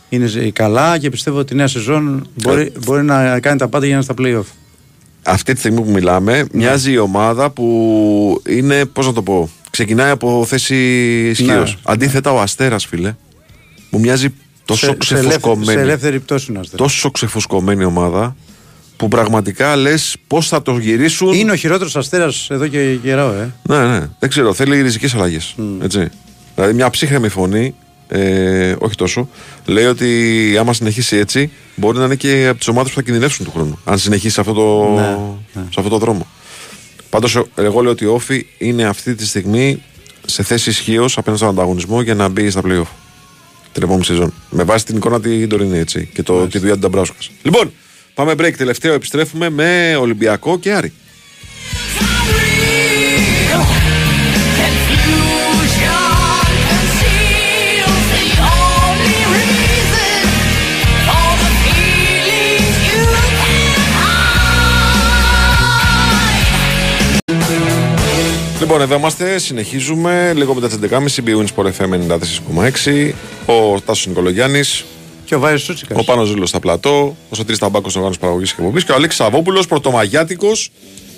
είναι 0.10 0.26
ζ- 0.26 0.48
καλά 0.54 0.98
και 0.98 1.10
πιστεύω 1.10 1.38
ότι 1.38 1.54
η 1.54 1.56
νέα 1.56 1.68
σεζόν 1.68 2.28
μπορεί, 2.44 2.72
μπορεί 2.86 3.04
να 3.04 3.40
κάνει 3.40 3.58
τα 3.58 3.68
πάντα 3.68 3.86
για 3.86 3.98
να 3.98 4.04
είναι 4.06 4.14
στα 4.14 4.42
playoff. 4.42 4.54
Αυτή 5.24 5.54
τη 5.54 5.60
στιγμή 5.60 5.82
που 5.82 5.92
μιλάμε, 5.92 6.46
μοιάζει 6.52 6.92
η 6.92 6.98
ομάδα 6.98 7.50
που 7.50 8.42
είναι, 8.50 8.86
πώς 8.86 9.06
να 9.06 9.14
το 9.14 9.22
πω, 9.22 9.50
ξεκινάει 9.70 10.10
από 10.10 10.46
θέση 10.48 10.76
ισχύως. 11.30 11.72
Ναι. 11.74 11.80
Αντίθετα, 11.84 12.32
ο 12.32 12.40
Αστέρας, 12.42 12.86
φίλε, 12.86 13.14
μου 13.90 14.00
μοιάζει 14.00 14.34
τόσο 14.66 14.86
σε, 14.86 14.86
σε, 14.86 15.14
ελεύθερη, 15.14 15.32
σε 15.34 15.40
ξεφουσκωμένη. 15.40 15.82
ελεύθερη 15.82 16.20
πτώση 16.20 16.52
να 16.52 16.60
είστε. 16.60 16.76
τόσο 16.78 17.12
ξεφουσκωμένη 17.12 17.84
ομάδα 17.84 18.36
που 19.04 19.10
πραγματικά 19.10 19.76
λες 19.76 20.16
πώς 20.28 20.48
θα 20.48 20.62
το 20.62 20.78
γυρίσουν. 20.78 21.34
Είναι 21.34 21.52
ο 21.52 21.56
χειρότερος 21.56 21.96
αστέρας 21.96 22.48
εδώ 22.50 22.68
και 22.68 22.96
καιρό, 23.04 23.32
ε. 23.32 23.54
Ναι, 23.64 23.88
ναι, 23.88 24.10
δεν 24.20 24.30
ξέρω, 24.30 24.54
θέλει 24.54 24.82
ριζικές 24.82 25.16
αλλαγές. 25.16 25.56
Έτσι. 25.82 26.10
Δηλαδή, 26.56 26.74
μια 26.74 26.90
ψύχρεμη 26.90 27.30
φωνή, 27.30 27.76
ε, 28.08 28.76
όχι 28.80 28.96
τόσο, 28.96 29.30
λέει 29.66 29.86
ότι 29.86 30.08
άμα 30.60 30.74
συνεχίσει 30.74 31.16
έτσι, 31.16 31.52
μπορεί 31.76 31.98
να 31.98 32.06
είναι 32.06 32.16
και 32.16 32.48
από 32.50 32.58
τις 32.58 32.68
ομάδες 32.68 32.90
που 32.90 32.96
θα 32.96 33.04
κινδυνεύσουν 33.04 33.46
του 33.46 33.52
χρόνου. 33.52 33.80
Αν 33.84 33.98
συνεχίσει 33.98 34.34
σε 34.34 34.40
αυτό 34.40 34.54
το, 34.54 34.94
Ναι, 34.96 35.18
σε 35.54 35.80
αυτό 35.80 35.90
το 35.90 35.98
δρόμο. 35.98 36.28
Πάντως, 37.10 37.44
εγώ 37.56 37.82
λέω 37.82 37.92
ότι 37.92 38.06
ο 38.06 38.14
Όφη 38.14 38.46
είναι 38.58 38.84
αυτή 38.84 39.16
τη 39.16 39.26
στιγμή 39.26 39.82
σε 40.26 40.44
θέση 40.44 40.70
ισχύως 40.70 41.18
απέναντι 41.18 41.42
στον 41.42 41.54
ανταγωνισμό 41.54 42.02
για 42.02 42.16
να 42.16 42.28
μπει 42.28 42.50
στα 42.50 42.62
playoff 42.66 42.92
την 43.72 43.84
επόμενη 43.84 44.06
σεζόν. 44.06 44.34
Με 44.50 44.64
βάση 44.64 44.86
την 44.86 44.96
εικόνα 44.96 45.20
την 45.20 45.50
τωρινή 45.50 45.78
έτσι 45.78 46.10
και 46.14 46.24
το, 46.24 46.48
τη 46.48 46.58
δουλειά 46.58 46.74
του 46.74 46.80
Νταμπράουσκας. 46.80 47.32
Λοιπόν, 47.42 47.72
πάμε 48.14 48.34
break 48.38 48.54
τελευταίο. 48.58 48.94
Επιστρέφουμε 48.94 49.50
με 49.50 49.96
Ολυμπιακό 50.00 50.60
και 50.60 50.74
Άρη. 50.74 50.94
Λοιπόν, 68.64 68.82
εδώ 68.82 68.96
είμαστε, 68.96 69.38
συνεχίζουμε 69.38 70.34
λίγο 70.36 70.54
μετά 70.54 70.68
τις 70.68 70.78
11.30 70.82 71.28
BWIN 71.28 71.46
Sport 71.56 71.66
FM 71.66 71.90
94,6. 72.86 73.12
Ο 73.46 73.82
Τάσος 73.82 74.08
Νικολογιάννης, 74.08 74.86
Και 75.26 75.36
ο 75.36 75.40
Βάιος 75.40 75.62
Σούτσικας. 75.62 75.98
ο 76.00 76.04
Πάνος 76.04 76.28
Ζήλος 76.28 76.50
στα 76.50 76.60
πλατό, 76.60 77.16
ο 77.30 77.36
Σωτήρης 77.36 77.60
Ταμπάκος 77.60 77.96
οργάνωση 77.96 78.20
παραγωγής 78.20 78.54
και 78.54 78.62
εκπομπή 78.62 78.84
και 78.84 78.92
ο 78.92 78.96
Αλέξης 78.96 79.20
Σαββόπουλος, 79.20 79.68
πρωτομαγιάτικος 79.68 80.70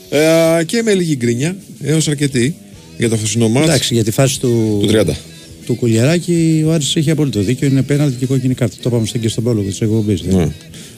ε, 0.10 0.64
και 0.66 0.82
με 0.84 0.94
λίγη 0.94 1.16
γκρίνια 1.16 1.56
έως 1.84 2.08
αρκετή 2.08 2.56
για 2.98 3.10
το 3.10 3.16
χθεσινό 3.18 3.50
μας 3.50 3.64
Εντάξει, 3.64 3.94
για 3.94 4.04
τη 4.04 4.12
φάση 4.12 4.40
του, 4.40 4.80
του 4.82 4.90
30. 4.94 5.06
του 5.66 5.76
Κουλιαράκη 5.76 6.64
ο 6.68 6.72
Άρης 6.72 6.96
έχει 6.96 7.12
απόλυτο 7.12 7.40
δίκιο. 7.40 7.68
Είναι 7.68 7.82
πέναλτι 7.82 8.16
και 8.20 8.26
κόκκινη 8.26 8.54
κάρτα. 8.54 8.76
Το 8.82 8.90
είπαμε 8.90 9.06
και 9.22 9.28
στον 9.30 9.44
πρόλογο 9.44 9.70
τη 9.70 9.78
εκπομπή. 9.82 10.18
Ναι. 10.24 10.48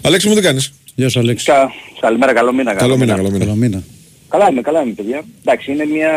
Αλέξη 0.01 0.27
μου 0.27 0.35
τι 0.35 0.41
κάνεις; 0.41 0.71
Γεια 0.95 1.09
σου, 1.09 1.19
Αλέξη. 1.19 1.45
Κα... 1.45 1.71
Καλημέρα, 1.99 2.33
καλό 2.33 2.53
μήνα. 2.53 2.73
Καλό 2.73 2.97
μήνα, 2.97 3.15
καλό 3.15 3.27
Καλό 3.29 3.39
μήνα. 3.39 3.53
μήνα. 3.55 3.83
Καλά 4.29 4.47
είμαι, 4.51 4.61
καλά 4.61 4.81
είμαι 4.81 4.91
παιδιά. 4.91 5.23
Εντάξει, 5.45 5.71
είναι 5.71 5.85
μια 5.85 6.09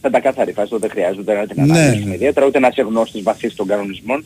πεντακάθαρη 0.00 0.52
φάση, 0.52 0.74
δεν 0.80 0.90
χρειάζεται 0.90 1.20
ούτε 1.20 1.34
να 1.34 1.46
την 1.46 1.64
Ναι. 1.72 1.78
αναλύσουμε 1.78 2.14
ιδιαίτερα, 2.14 2.46
ούτε 2.46 2.58
να 2.58 2.68
είσαι 2.72 2.82
γνώστης 2.82 3.22
βαθύς 3.22 3.54
των 3.54 3.66
κανονισμών. 3.66 4.24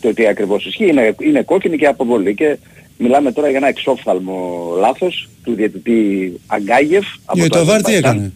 Το 0.00 0.14
τι 0.14 0.26
ακριβώς 0.26 0.66
ισχύει 0.66 0.88
είναι, 0.88 1.14
είναι 1.20 1.42
κόκκινη 1.42 1.76
και 1.76 1.86
αποβολή. 1.86 2.34
Και 2.34 2.58
μιλάμε 2.98 3.32
τώρα 3.32 3.48
για 3.48 3.56
ένα 3.56 3.68
εξόφθαλμο 3.68 4.66
λάθος 4.78 5.28
του 5.44 5.54
διαιτητή 5.54 6.32
Αγκάγεφ. 6.46 7.06
από 7.24 7.38
Γιατί 7.38 7.58
το 7.58 7.64
Βάρ 7.64 7.82
τι 7.82 7.90
Αζερμπαϊτζάν. 7.90 8.16
έκανε; 8.16 8.32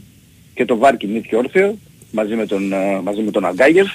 Και 0.55 0.65
το 0.65 0.77
Βάρ 0.77 0.97
κινήθηκε 0.97 1.37
όρθιο 1.37 1.79
μαζί 2.11 2.35
με 2.35 2.47
τον, 2.47 2.73
ε, 2.73 3.01
μαζί 3.03 3.23
με 3.23 3.31
τον 3.31 3.45
Αγκάγεφ. 3.45 3.87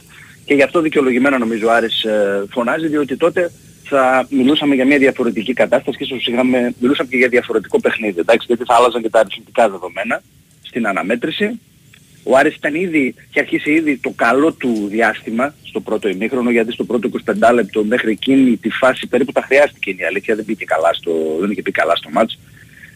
Και 0.45 0.53
γι' 0.53 0.63
αυτό 0.63 0.81
δικαιολογημένα 0.81 1.37
νομίζω 1.37 1.67
ο 1.67 1.71
Άρης 1.71 2.03
ε, 2.03 2.45
φωνάζει, 2.51 2.87
διότι 2.87 3.17
τότε 3.17 3.51
θα 3.83 4.27
μιλούσαμε 4.29 4.75
για 4.75 4.85
μια 4.85 4.97
διαφορετική 4.97 5.53
κατάσταση 5.53 5.97
και 5.97 6.03
ίσως 6.03 6.27
είχαμε, 6.27 6.73
μιλούσαμε 6.79 7.09
και 7.09 7.17
για 7.17 7.27
διαφορετικό 7.27 7.79
παιχνίδι. 7.79 8.19
Εντάξει, 8.19 8.45
γιατί 8.47 8.63
θα 8.63 8.75
άλλαζαν 8.75 9.01
και 9.01 9.09
τα 9.09 9.19
αριθμητικά 9.19 9.69
δεδομένα 9.69 10.21
στην 10.61 10.87
αναμέτρηση. 10.87 11.59
Ο 12.23 12.37
Άρης 12.37 12.55
ήταν 12.55 12.75
ήδη, 12.75 13.15
είχε 13.29 13.39
αρχίσει 13.39 13.71
ήδη 13.71 13.97
το 13.97 14.09
καλό 14.15 14.51
του 14.53 14.87
διάστημα 14.89 15.53
στο 15.63 15.79
πρώτο 15.79 16.07
ημίχρονο, 16.09 16.51
γιατί 16.51 16.71
στο 16.71 16.83
πρώτο 16.83 17.09
25 17.25 17.53
λεπτό 17.53 17.83
μέχρι 17.83 18.11
εκείνη 18.11 18.57
τη 18.57 18.69
φάση 18.69 19.07
περίπου 19.07 19.31
τα 19.31 19.41
χρειάστηκε 19.41 19.89
η 19.89 20.03
αλήθεια, 20.07 20.35
δεν 20.35 20.45
πήγε 20.45 20.63
καλά 20.65 20.93
στο, 20.93 21.11
δεν 21.39 21.51
είχε 21.51 21.61
πει 21.61 21.71
καλά 21.71 21.95
στο 21.95 22.09
μάτς. 22.09 22.39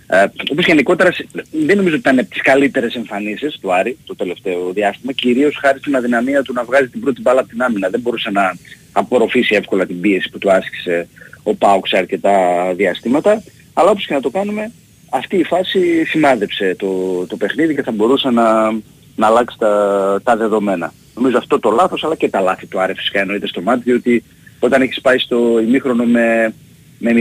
Ε, 0.08 0.26
όπως 0.52 0.66
γενικότερα 0.66 1.12
σε- 1.12 1.28
δεν 1.52 1.76
νομίζω 1.78 1.96
ότι 1.96 2.04
ήταν 2.10 2.20
από 2.20 2.30
τις 2.30 2.42
καλύτερες 2.42 2.96
εμφανίσεις 2.96 3.58
του 3.62 3.74
Άρη 3.74 3.98
το 4.06 4.16
τελευταίο 4.16 4.72
διάστημα, 4.74 5.12
κυρίως 5.12 5.58
χάρη 5.62 5.80
στην 5.80 5.96
αδυναμία 5.96 6.42
του 6.42 6.54
να 6.54 6.64
βγάζει 6.64 6.88
την 6.90 7.00
πρώτη 7.02 7.22
μπάλα 7.22 7.40
από 7.40 7.50
την 7.50 7.62
άμυνα. 7.62 7.90
Δεν 7.90 8.00
μπορούσε 8.00 8.30
να 8.30 8.56
απορροφήσει 8.92 9.56
εύκολα 9.56 9.86
την 9.86 10.00
πίεση 10.02 10.30
που 10.30 10.38
του 10.38 10.52
άσκησε 10.52 11.08
ο 11.44 11.56
Πάουξ 11.56 11.90
σε 11.90 11.98
αρκετά 11.98 12.32
διαστήματα. 12.76 13.44
Αλλά 13.74 13.90
όπως 13.90 14.06
και 14.06 14.14
να 14.14 14.22
το 14.22 14.30
κάνουμε, 14.30 14.72
αυτή 15.10 15.38
η 15.38 15.44
φάση 15.44 16.06
σημάδεψε 16.06 16.76
το, 16.80 17.26
το 17.28 17.36
παιχνίδι 17.38 17.76
και 17.76 17.84
θα 17.84 17.92
μπορούσε 17.92 18.30
να, 18.30 18.70
να 19.16 19.28
αλλάξει 19.28 19.58
τα, 19.60 20.20
τα 20.24 20.36
δεδομένα. 20.36 20.94
Νομίζω 21.16 21.38
αυτό 21.38 21.60
το 21.60 21.70
λάθος 21.70 22.04
αλλά 22.04 22.16
και 22.16 22.30
τα 22.30 22.40
λάθη 22.40 22.66
του 22.66 22.80
Άρη 22.80 22.94
φυσικά 22.94 23.20
εννοείται 23.20 23.48
στο 23.48 23.62
μάτι, 23.62 23.82
διότι 23.84 24.24
όταν 24.60 24.82
έχεις 24.82 25.02
πάει 25.02 25.18
στο 25.18 25.60
ημίχρονο 25.60 26.04
με, 26.04 26.54
με 27.00 27.12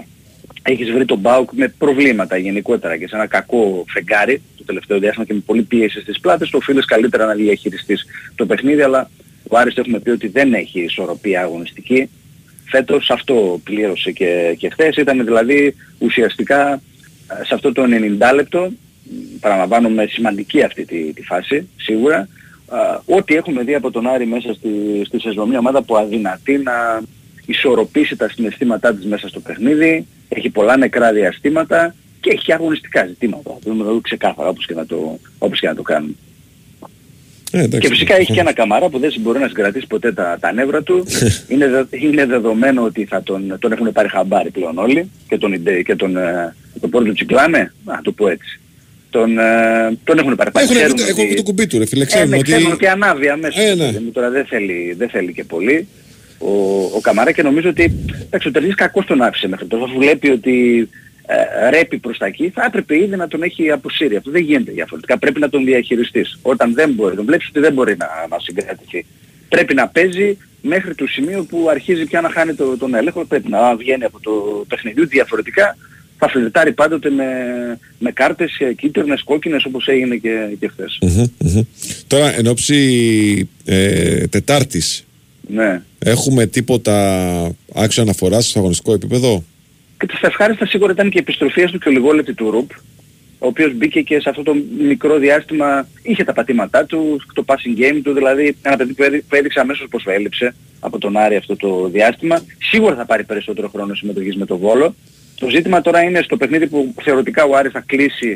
0-1 0.00 0.04
έχεις 0.66 0.92
βρει 0.92 1.04
τον 1.04 1.18
Μπάουκ 1.18 1.50
με 1.52 1.68
προβλήματα 1.68 2.36
γενικότερα 2.36 2.96
και 2.96 3.08
σε 3.08 3.16
ένα 3.16 3.26
κακό 3.26 3.84
φεγγάρι 3.88 4.42
το 4.56 4.64
τελευταίο 4.64 4.98
διάστημα 4.98 5.24
και 5.24 5.34
με 5.34 5.42
πολλή 5.46 5.62
πίεση 5.62 6.00
στις 6.00 6.20
πλάτες, 6.20 6.50
το 6.50 6.56
οφείλεις 6.56 6.84
καλύτερα 6.84 7.26
να 7.26 7.34
διαχειριστείς 7.34 8.04
το 8.34 8.46
παιχνίδι, 8.46 8.82
αλλά 8.82 9.10
ο 9.48 9.58
Άρης 9.58 9.74
το 9.74 9.80
έχουμε 9.80 9.98
πει 9.98 10.10
ότι 10.10 10.28
δεν 10.28 10.54
έχει 10.54 10.80
ισορροπία 10.80 11.42
αγωνιστική. 11.42 12.10
Φέτος 12.64 13.10
αυτό 13.10 13.60
πλήρωσε 13.64 14.10
και, 14.10 14.54
και 14.58 14.70
χθες, 14.70 14.96
ήταν 14.96 15.24
δηλαδή 15.24 15.74
ουσιαστικά 15.98 16.72
ε, 17.40 17.44
σε 17.44 17.54
αυτό 17.54 17.72
το 17.72 17.82
90 18.30 18.34
λεπτό, 18.34 18.72
παραλαμβάνω 19.40 19.88
με 19.88 20.06
σημαντική 20.06 20.62
αυτή 20.62 20.84
τη, 20.84 21.12
τη 21.12 21.22
φάση, 21.22 21.68
σίγουρα, 21.76 22.28
α, 22.68 23.00
ό,τι 23.04 23.34
έχουμε 23.34 23.62
δει 23.62 23.74
από 23.74 23.90
τον 23.90 24.06
Άρη 24.08 24.26
μέσα 24.26 24.52
στη, 24.54 24.68
στη 25.06 25.20
σεζόν, 25.20 25.48
μια 25.48 25.58
ομάδα 25.58 25.82
που 25.82 25.96
αδυνατεί 25.96 26.58
να 26.58 27.02
ισορροπήσει 27.46 28.16
τα 28.16 28.28
συναισθήματά 28.28 28.94
της 28.94 29.04
μέσα 29.06 29.28
στο 29.28 29.40
παιχνίδι, 29.40 30.06
έχει 30.28 30.50
πολλά 30.50 30.76
νεκρά 30.76 31.12
διαστήματα 31.12 31.94
και 32.20 32.30
έχει 32.30 32.52
αγωνιστικά 32.52 33.06
ζητήματα. 33.06 33.58
Δεν 33.64 33.76
το 33.78 34.00
ξεκάθαρα 34.02 34.48
όπως 34.48 34.66
και 34.66 34.74
να 34.74 34.86
το, 34.86 35.18
όπως 35.38 35.60
και 35.60 35.66
να 35.66 35.74
το 35.74 35.82
κάνουμε. 35.82 36.12
Ε, 37.50 37.58
εντάξει. 37.62 37.78
Και 37.78 37.88
φυσικά 37.88 38.16
έχει 38.16 38.32
και 38.32 38.40
ένα 38.40 38.52
καμαρά 38.52 38.88
που 38.88 38.98
δεν 38.98 39.14
μπορεί 39.20 39.38
να 39.38 39.48
συγκρατήσει 39.48 39.86
ποτέ 39.86 40.12
τα, 40.12 40.36
τα 40.40 40.52
νεύρα 40.52 40.82
του. 40.82 41.04
είναι, 41.52 41.68
δε- 41.68 41.98
είναι 41.98 42.26
δεδομένο 42.26 42.82
ότι 42.82 43.04
θα 43.04 43.22
τον, 43.22 43.56
τον 43.58 43.72
έχουν 43.72 43.92
πάρει 43.92 44.08
χαμπάρι 44.08 44.50
πλέον 44.50 44.78
όλοι 44.78 45.10
και 45.28 45.38
τον, 45.38 45.52
Ιντε- 45.52 45.84
και 45.84 45.96
τον, 45.96 46.16
ε, 46.16 46.54
τον 46.80 46.90
πόρτο 46.90 47.08
του 47.08 47.14
Τσικλάνε, 47.14 47.72
να 47.84 48.00
το 48.02 48.12
πω 48.12 48.28
έτσι. 48.28 48.60
Τον, 49.16 49.38
ε, 49.38 49.96
τον 50.04 50.18
έχουν 50.18 50.34
πάρει 50.34 50.50
Έχουν 50.54 50.68
Ξέρουν 50.74 50.90
βρει- 50.90 51.00
ότι- 51.00 51.10
έχουν 51.10 51.26
βρει 51.26 51.34
το 51.36 51.42
κουμπί 51.42 51.66
του, 51.66 51.78
ρε 51.78 51.86
φίλε. 51.86 52.02
ε, 52.02 52.06
Ξέρουν 52.06 52.28
ναι, 52.28 52.36
ότι. 52.36 52.52
ξέρουν 52.52 52.76
και 52.78 52.88
ανάβει 52.88 53.28
αμέσως. 53.28 53.64
Ε, 53.64 53.74
ναι. 53.74 53.74
Δηλαδή, 53.74 54.10
Τώρα 54.12 54.30
δεν 54.30 54.44
θέλει, 54.44 54.94
δεν 54.98 55.08
θέλει 55.08 55.32
και 55.32 55.44
πολύ 55.44 55.88
ο, 56.38 56.50
ο 56.96 57.00
Καμαρά 57.02 57.32
και 57.32 57.42
νομίζω 57.42 57.68
ότι 57.68 57.82
εντάξει, 58.26 58.48
ο 58.48 58.50
Τερζής 58.50 58.74
κακώς 58.74 59.04
τον 59.06 59.22
άφησε 59.22 59.48
μέχρι 59.48 59.66
τώρα. 59.66 59.84
Αφού 59.84 59.98
βλέπει 59.98 60.28
ότι 60.30 60.88
ε, 61.26 61.70
ρέπει 61.70 61.98
προς 61.98 62.18
τα 62.18 62.26
εκεί, 62.26 62.50
θα 62.54 62.64
έπρεπε 62.64 62.96
ήδη 62.96 63.16
να 63.16 63.28
τον 63.28 63.42
έχει 63.42 63.70
αποσύρει. 63.70 64.16
Αυτό 64.16 64.30
δεν 64.30 64.42
γίνεται 64.42 64.72
διαφορετικά. 64.72 65.18
Πρέπει 65.18 65.40
να 65.40 65.48
τον 65.48 65.64
διαχειριστείς. 65.64 66.38
Όταν 66.42 66.74
δεν 66.74 66.90
μπορεί, 66.92 67.16
τον 67.16 67.24
βλέπεις 67.24 67.48
ότι 67.48 67.60
δεν 67.60 67.72
μπορεί 67.72 67.96
να, 67.96 68.06
να 68.30 68.38
συγκρατηθεί. 68.38 69.06
Πρέπει 69.48 69.74
να 69.74 69.88
παίζει 69.88 70.38
μέχρι 70.62 70.94
το 70.94 71.06
σημείο 71.06 71.44
που 71.48 71.66
αρχίζει 71.70 72.04
πια 72.04 72.20
να 72.20 72.30
χάνει 72.30 72.54
το, 72.54 72.76
τον 72.76 72.94
έλεγχο. 72.94 73.24
Πρέπει 73.24 73.48
να 73.50 73.76
βγαίνει 73.76 74.04
από 74.04 74.20
το 74.20 74.64
παιχνίδι 74.68 75.04
διαφορετικά. 75.04 75.76
Θα 76.24 76.32
φλερτάρει 76.32 76.72
πάντοτε 76.72 77.10
με, 77.10 77.24
με 77.98 78.12
κάρτες 78.12 78.56
ε, 78.58 78.72
κίτρινες, 78.72 79.22
κόκκινες 79.22 79.64
όπως 79.64 79.86
έγινε 79.88 80.16
και, 80.16 80.56
και 80.60 80.68
χθες. 80.68 80.98
Μμμ, 81.00 81.24
μμμ. 81.38 81.62
Τώρα, 82.06 82.34
εν 82.38 82.46
ώψη 82.46 83.48
ε, 83.64 84.26
Τετάρτης, 84.26 85.04
Ναι. 85.48 85.82
έχουμε 85.98 86.46
τίποτα 86.46 86.94
άξιο 87.74 88.02
αναφοράς 88.02 88.48
στο 88.48 88.58
αγωνιστικό 88.58 88.92
επίπεδο; 88.92 89.44
Και 89.98 90.06
τα 90.06 90.26
ευχάριστα 90.26 90.66
σίγουρα 90.66 90.92
ήταν 90.92 91.08
και 91.10 91.16
η 91.18 91.20
επιστροφή 91.20 91.64
του 91.70 91.78
και 91.78 91.88
ο 91.88 91.92
λιγόλεπτη 91.92 92.34
του 92.34 92.50
Ρουπ, 92.50 92.70
ο 93.38 93.46
οποίος 93.46 93.74
μπήκε 93.74 94.00
και 94.00 94.20
σε 94.20 94.28
αυτό 94.28 94.42
το 94.42 94.54
μικρό 94.78 95.18
διάστημα, 95.18 95.88
είχε 96.02 96.24
τα 96.24 96.32
πατήματά 96.32 96.84
του, 96.86 97.20
το 97.34 97.44
passing 97.46 97.80
game 97.80 98.00
του, 98.02 98.12
δηλαδή 98.12 98.56
ένα 98.62 98.76
παιδί 98.76 98.92
που 98.92 99.02
έδει- 99.02 99.22
που 99.28 99.34
έδειξε 99.36 99.60
αμέσως 99.60 99.86
πως 99.90 100.04
έλειψε 100.06 100.54
από 100.80 100.98
τον 100.98 101.16
Άρη 101.16 101.36
αυτό 101.36 101.56
το 101.56 101.88
διάστημα. 101.92 102.44
Σίγουρα 102.70 102.94
θα 102.94 103.06
πάρει 103.06 103.24
περισσότερο 103.24 103.68
χρόνο 103.68 103.94
συμμετοχής 103.94 104.36
με 104.36 104.46
το 104.46 104.56
Βόλο. 104.58 104.94
Το 105.38 105.48
ζήτημα 105.48 105.80
τώρα 105.80 106.02
είναι 106.02 106.22
στο 106.22 106.36
παιχνίδι 106.36 106.66
που 106.66 106.94
θεωρητικά 107.02 107.44
ο 107.44 107.56
Άρης 107.56 107.72
θα 107.72 107.82
κλείσει 107.86 108.34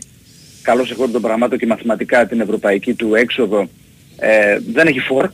καλώς 0.63 0.91
εγώ 0.91 1.09
των 1.09 1.23
πραγμάτων 1.23 1.59
και 1.59 1.67
μαθηματικά 1.67 2.27
την 2.27 2.41
ευρωπαϊκή 2.41 2.95
του 2.95 3.15
έξοδο. 3.15 3.69
Ε, 4.17 4.59
δεν 4.73 4.87
έχει 4.87 5.01
φορ, 5.01 5.31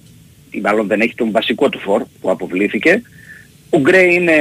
ή 0.51 0.61
μάλλον 0.61 0.87
δεν 0.87 1.01
έχει 1.01 1.15
τον 1.15 1.31
βασικό 1.31 1.69
του 1.69 1.79
φορ 1.79 2.03
που 2.21 2.31
αποβλήθηκε. 2.31 3.03
Ο 3.71 3.79
Γκρέι 3.79 4.15
είναι 4.15 4.35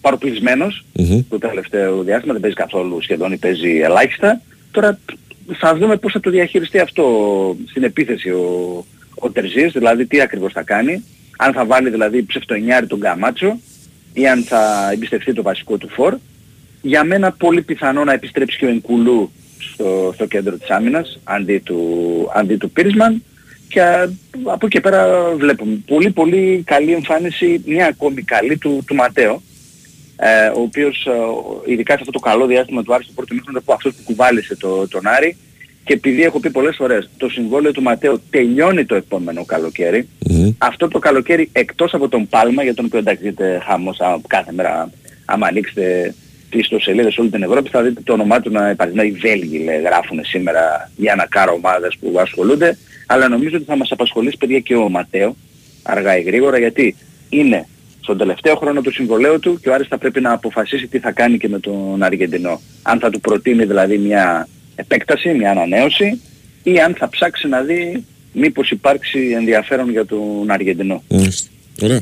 παροπλισμένος 0.00 0.84
το 1.28 1.38
τελευταίο 1.38 2.02
διάστημα, 2.02 2.32
δεν 2.32 2.42
παίζει 2.42 2.56
καθόλου 2.56 3.02
σχεδόν 3.02 3.32
ή 3.32 3.36
παίζει 3.36 3.78
ελάχιστα. 3.78 4.40
Τώρα 4.70 4.98
θα 5.52 5.76
δούμε 5.76 5.96
πώς 5.96 6.12
θα 6.12 6.20
το 6.20 6.30
διαχειριστεί 6.30 6.78
αυτό 6.78 7.04
στην 7.68 7.82
επίθεση 7.82 8.30
ο, 8.30 8.84
ο 9.14 9.30
Τερζής, 9.30 9.72
δηλαδή 9.72 10.06
τι 10.06 10.20
ακριβώς 10.20 10.52
θα 10.52 10.62
κάνει. 10.62 11.04
Αν 11.36 11.52
θα 11.52 11.64
βάλει 11.64 11.90
δηλαδή 11.90 12.22
ψευτονιάρι 12.22 12.86
τον 12.86 12.98
Γκαμάτσο 12.98 13.58
ή 14.12 14.28
αν 14.28 14.42
θα 14.42 14.90
εμπιστευτεί 14.92 15.32
το 15.32 15.42
βασικό 15.42 15.76
του 15.76 15.88
φορ. 15.88 16.16
Για 16.82 17.04
μένα 17.04 17.32
πολύ 17.32 17.62
πιθανό 17.62 18.04
να 18.04 18.12
επιστρέψει 18.12 18.58
και 18.58 18.66
ο 18.66 18.68
Ενκουλού 18.68 19.30
στο, 19.58 20.10
στο 20.14 20.26
κέντρο 20.26 20.56
της 20.56 20.70
άμυνας 20.70 21.20
αντί 21.24 21.58
του, 21.58 21.80
αντί 22.34 22.56
του 22.56 22.70
Πίρισμαν 22.70 23.22
και 23.68 23.82
α, 23.82 24.12
από 24.44 24.66
εκεί 24.66 24.68
και 24.68 24.80
πέρα 24.80 25.30
βλέπουμε. 25.36 25.78
Πολύ 25.86 26.10
πολύ 26.10 26.62
καλή 26.66 26.92
εμφάνιση, 26.92 27.62
μια 27.66 27.86
ακόμη 27.86 28.22
καλή 28.22 28.56
του, 28.56 28.82
του 28.86 28.94
Ματέο 28.94 29.42
ε, 30.24 30.46
ο 30.46 30.60
οποίος 30.60 31.06
ε, 31.06 31.70
ειδικά 31.72 31.92
σε 31.92 31.98
αυτό 32.00 32.12
το 32.12 32.18
καλό 32.18 32.46
διάστημα 32.46 32.82
του 32.82 32.94
Άρη 32.94 33.04
στο 33.04 33.12
πρώτο 33.12 33.34
μήχρονο 33.34 33.58
από 33.58 33.72
αυτός 33.72 33.94
που 33.94 34.02
κουβάλισε 34.04 34.56
το, 34.56 34.88
τον 34.88 35.06
Άρη. 35.06 35.36
Και 35.84 35.92
επειδή 35.92 36.22
έχω 36.22 36.40
πει 36.40 36.50
πολλές 36.50 36.76
φορές 36.76 37.10
το 37.16 37.28
συμβόλαιο 37.28 37.72
του 37.72 37.82
Ματέο 37.82 38.20
τελειώνει 38.30 38.84
το 38.84 38.94
επόμενο 38.94 39.44
καλοκαίρι. 39.44 40.08
Αυτό 40.58 40.88
το 40.88 40.98
καλοκαίρι 40.98 41.48
εκτός 41.52 41.94
από 41.94 42.08
τον 42.08 42.28
Πάλμα 42.28 42.62
για 42.62 42.74
τον 42.74 42.84
οποίο 42.84 42.98
εντάξει 42.98 43.22
δείτε 43.22 43.62
χαμός 43.66 44.00
α, 44.00 44.18
κάθε 44.26 44.52
μέρα 44.52 44.90
άμα 45.24 45.46
ανοίξετε 45.46 46.14
τις 46.31 46.31
ιστοσελίδες 46.58 47.12
σε 47.12 47.20
όλη 47.20 47.30
την 47.30 47.42
Ευρώπη 47.42 47.68
θα 47.70 47.82
δείτε 47.82 48.00
το 48.04 48.12
όνομά 48.12 48.40
του 48.40 48.50
να 48.50 48.70
υπάρχει. 48.70 48.96
Να 48.96 49.04
οι 49.04 49.10
Βέλγοι 49.10 49.58
λέει, 49.58 49.80
γράφουν 49.80 50.24
σήμερα 50.24 50.90
για 50.96 51.12
ένα 51.12 51.26
κάρο 51.28 51.52
ομάδες 51.52 51.96
που 52.00 52.18
ασχολούνται. 52.18 52.78
Αλλά 53.06 53.28
νομίζω 53.28 53.56
ότι 53.56 53.64
θα 53.64 53.76
μας 53.76 53.90
απασχολήσει 53.90 54.36
παιδιά 54.36 54.60
και 54.60 54.74
ο 54.74 54.88
Ματέο 54.88 55.36
αργά 55.82 56.18
ή 56.18 56.22
γρήγορα 56.22 56.58
γιατί 56.58 56.96
είναι 57.28 57.66
στον 58.00 58.18
τελευταίο 58.18 58.56
χρόνο 58.56 58.80
του 58.80 58.92
συμβολέου 58.92 59.38
του 59.38 59.60
και 59.60 59.68
ο 59.68 59.74
Άρης 59.74 59.86
θα 59.88 59.98
πρέπει 59.98 60.20
να 60.20 60.32
αποφασίσει 60.32 60.86
τι 60.86 60.98
θα 60.98 61.12
κάνει 61.12 61.38
και 61.38 61.48
με 61.48 61.58
τον 61.58 62.02
Αργεντινό. 62.02 62.60
Αν 62.82 62.98
θα 62.98 63.10
του 63.10 63.20
προτείνει 63.20 63.64
δηλαδή 63.64 63.98
μια 63.98 64.48
επέκταση, 64.74 65.28
μια 65.28 65.50
ανανέωση 65.50 66.20
ή 66.62 66.78
αν 66.78 66.94
θα 66.98 67.08
ψάξει 67.08 67.48
να 67.48 67.60
δει 67.60 68.04
μήπως 68.32 68.70
υπάρξει 68.70 69.32
ενδιαφέρον 69.34 69.90
για 69.90 70.06
τον 70.06 70.50
Αργεντινό. 70.50 71.02
Μάλιστα. 71.08 71.48
Ωραία. 71.82 72.00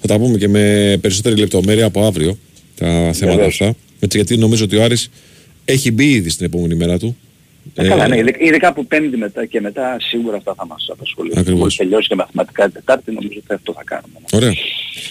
Θα 0.00 0.06
τα 0.06 0.18
πούμε 0.18 0.38
και 0.38 0.48
με 0.48 0.96
περισσότερη 1.00 1.36
λεπτομέρεια 1.36 1.86
από 1.86 2.06
αύριο 2.06 2.38
τα 2.78 2.86
θέματα 2.86 3.36
Βεβαίως. 3.36 3.60
αυτά. 3.60 3.74
Έτσι, 4.00 4.16
γιατί 4.16 4.36
νομίζω 4.36 4.64
ότι 4.64 4.76
ο 4.76 4.82
Άρης 4.82 5.10
έχει 5.64 5.90
μπει 5.92 6.10
ήδη 6.10 6.28
στην 6.30 6.46
επόμενη 6.46 6.74
μέρα 6.74 6.98
του. 6.98 7.16
Ε, 7.74 7.88
καλά, 7.88 8.08
ναι, 8.08 8.16
ειδικά- 8.18 8.38
ειδικά 8.44 8.68
από 8.68 8.84
πέμπτη 8.84 9.16
μετά 9.16 9.46
και 9.46 9.60
μετά 9.60 9.96
σίγουρα 10.00 10.36
αυτά 10.36 10.54
θα 10.56 10.66
μας 10.66 10.88
απασχολήσουν. 10.92 11.38
Ακριβώς. 11.40 11.60
Μόλις 11.60 11.76
τελειώσει 11.76 12.08
και 12.08 12.14
μαθηματικά 12.14 12.64
την 12.64 12.72
Τετάρτη 12.72 13.12
νομίζω 13.12 13.38
ότι 13.44 13.54
αυτό 13.54 13.72
θα 13.72 13.82
κάνουμε. 13.84 14.18
Ωραία. 14.32 14.52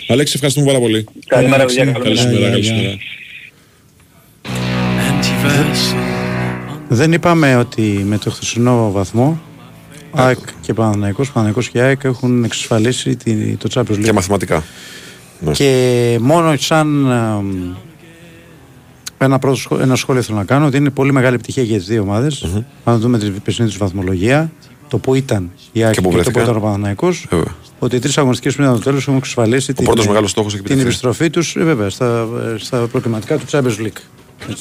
Αλέξη, 0.08 0.32
ευχαριστούμε 0.36 0.66
πάρα 0.68 0.80
πολύ. 0.80 1.06
Καλημέρα, 1.28 1.66
παιδιά. 1.66 1.86
Καλό 1.86 2.04
Καλή 2.04 2.18
σου 2.18 2.28
μήνα. 2.28 2.40
μέρα, 2.40 2.50
καλή 2.52 2.62
Γεια, 2.64 2.74
σου 2.74 2.80
γεια. 2.80 2.88
μέρα. 2.90 2.98
Δεν 6.90 7.14
είπαμε 7.14 7.56
ότι 7.56 7.82
με 7.82 8.18
το 8.18 8.30
χθεσινό 8.30 8.92
βαθμό 8.92 9.42
ΑΕΚ 10.12 10.38
και 10.62 10.74
Παναθηναϊκός, 10.74 11.28
Παναθηναϊκός 11.32 11.70
και 11.70 11.82
ΑΕΚ 11.82 12.04
έχουν 12.04 12.44
εξασφαλίσει 12.44 13.16
τη- 13.16 13.56
το 13.56 13.70
Champions 13.74 13.96
League. 13.98 14.04
Και 14.04 14.12
μαθηματικά. 14.14 14.64
Ναι. 15.40 15.52
Και 15.52 16.18
μόνο 16.22 16.58
σαν 16.58 17.06
εμ, 17.12 17.74
ένα, 19.18 19.40
πρώτο, 19.40 19.56
σχό- 19.56 19.80
ένα 19.80 19.96
σχόλιο 19.96 20.22
θέλω 20.22 20.38
να 20.38 20.44
κάνω 20.44 20.66
ότι 20.66 20.78
είναι 20.78 20.90
πολύ 20.90 21.12
μεγάλη 21.12 21.36
επιτυχία 21.36 21.64
για 21.64 21.78
τις 21.78 21.88
δύο 21.88 22.02
ομάδες. 22.02 22.46
Αν 22.84 23.00
δούμε 23.00 23.18
την 23.20 23.42
περσινή 23.44 23.68
τους 23.68 23.78
βαθμολογία, 23.78 24.52
το 24.88 24.98
που 24.98 25.16
ήταν 25.16 25.52
η 25.72 25.84
ΑΕΚ 25.84 25.94
Και 25.94 26.02
και, 26.02 26.08
που 26.08 26.12
το 26.12 26.18
που 26.18 26.24
βρέθηκαν. 26.24 26.44
ήταν 26.44 26.56
ο 26.56 26.60
Παναθηναϊκός, 26.60 27.26
Βέβαια. 27.30 27.56
ότι 27.80 27.96
οι 27.96 28.00
τρεις 28.00 28.18
αγωνιστικές 28.18 28.56
πριν 28.56 28.68
από 28.68 28.78
το 28.78 28.84
τέλος 28.84 29.02
έχουν 29.02 29.16
εξασφαλίσει 29.18 29.74
την, 29.74 29.86
πρώτος 29.86 30.08
μεγάλος 30.08 30.32
στόχος 30.32 30.54
έχει 30.54 30.62
την 30.64 30.72
επιτευχθεί. 30.72 31.06
επιστροφή 31.06 31.30
τους 31.30 31.56
ε, 31.56 31.64
βέβαια, 31.64 31.90
στα, 31.90 32.28
στα 32.58 32.78
προκριματικά 32.78 33.38
του 33.38 33.46
Champions 33.52 33.86
League. 33.86 34.02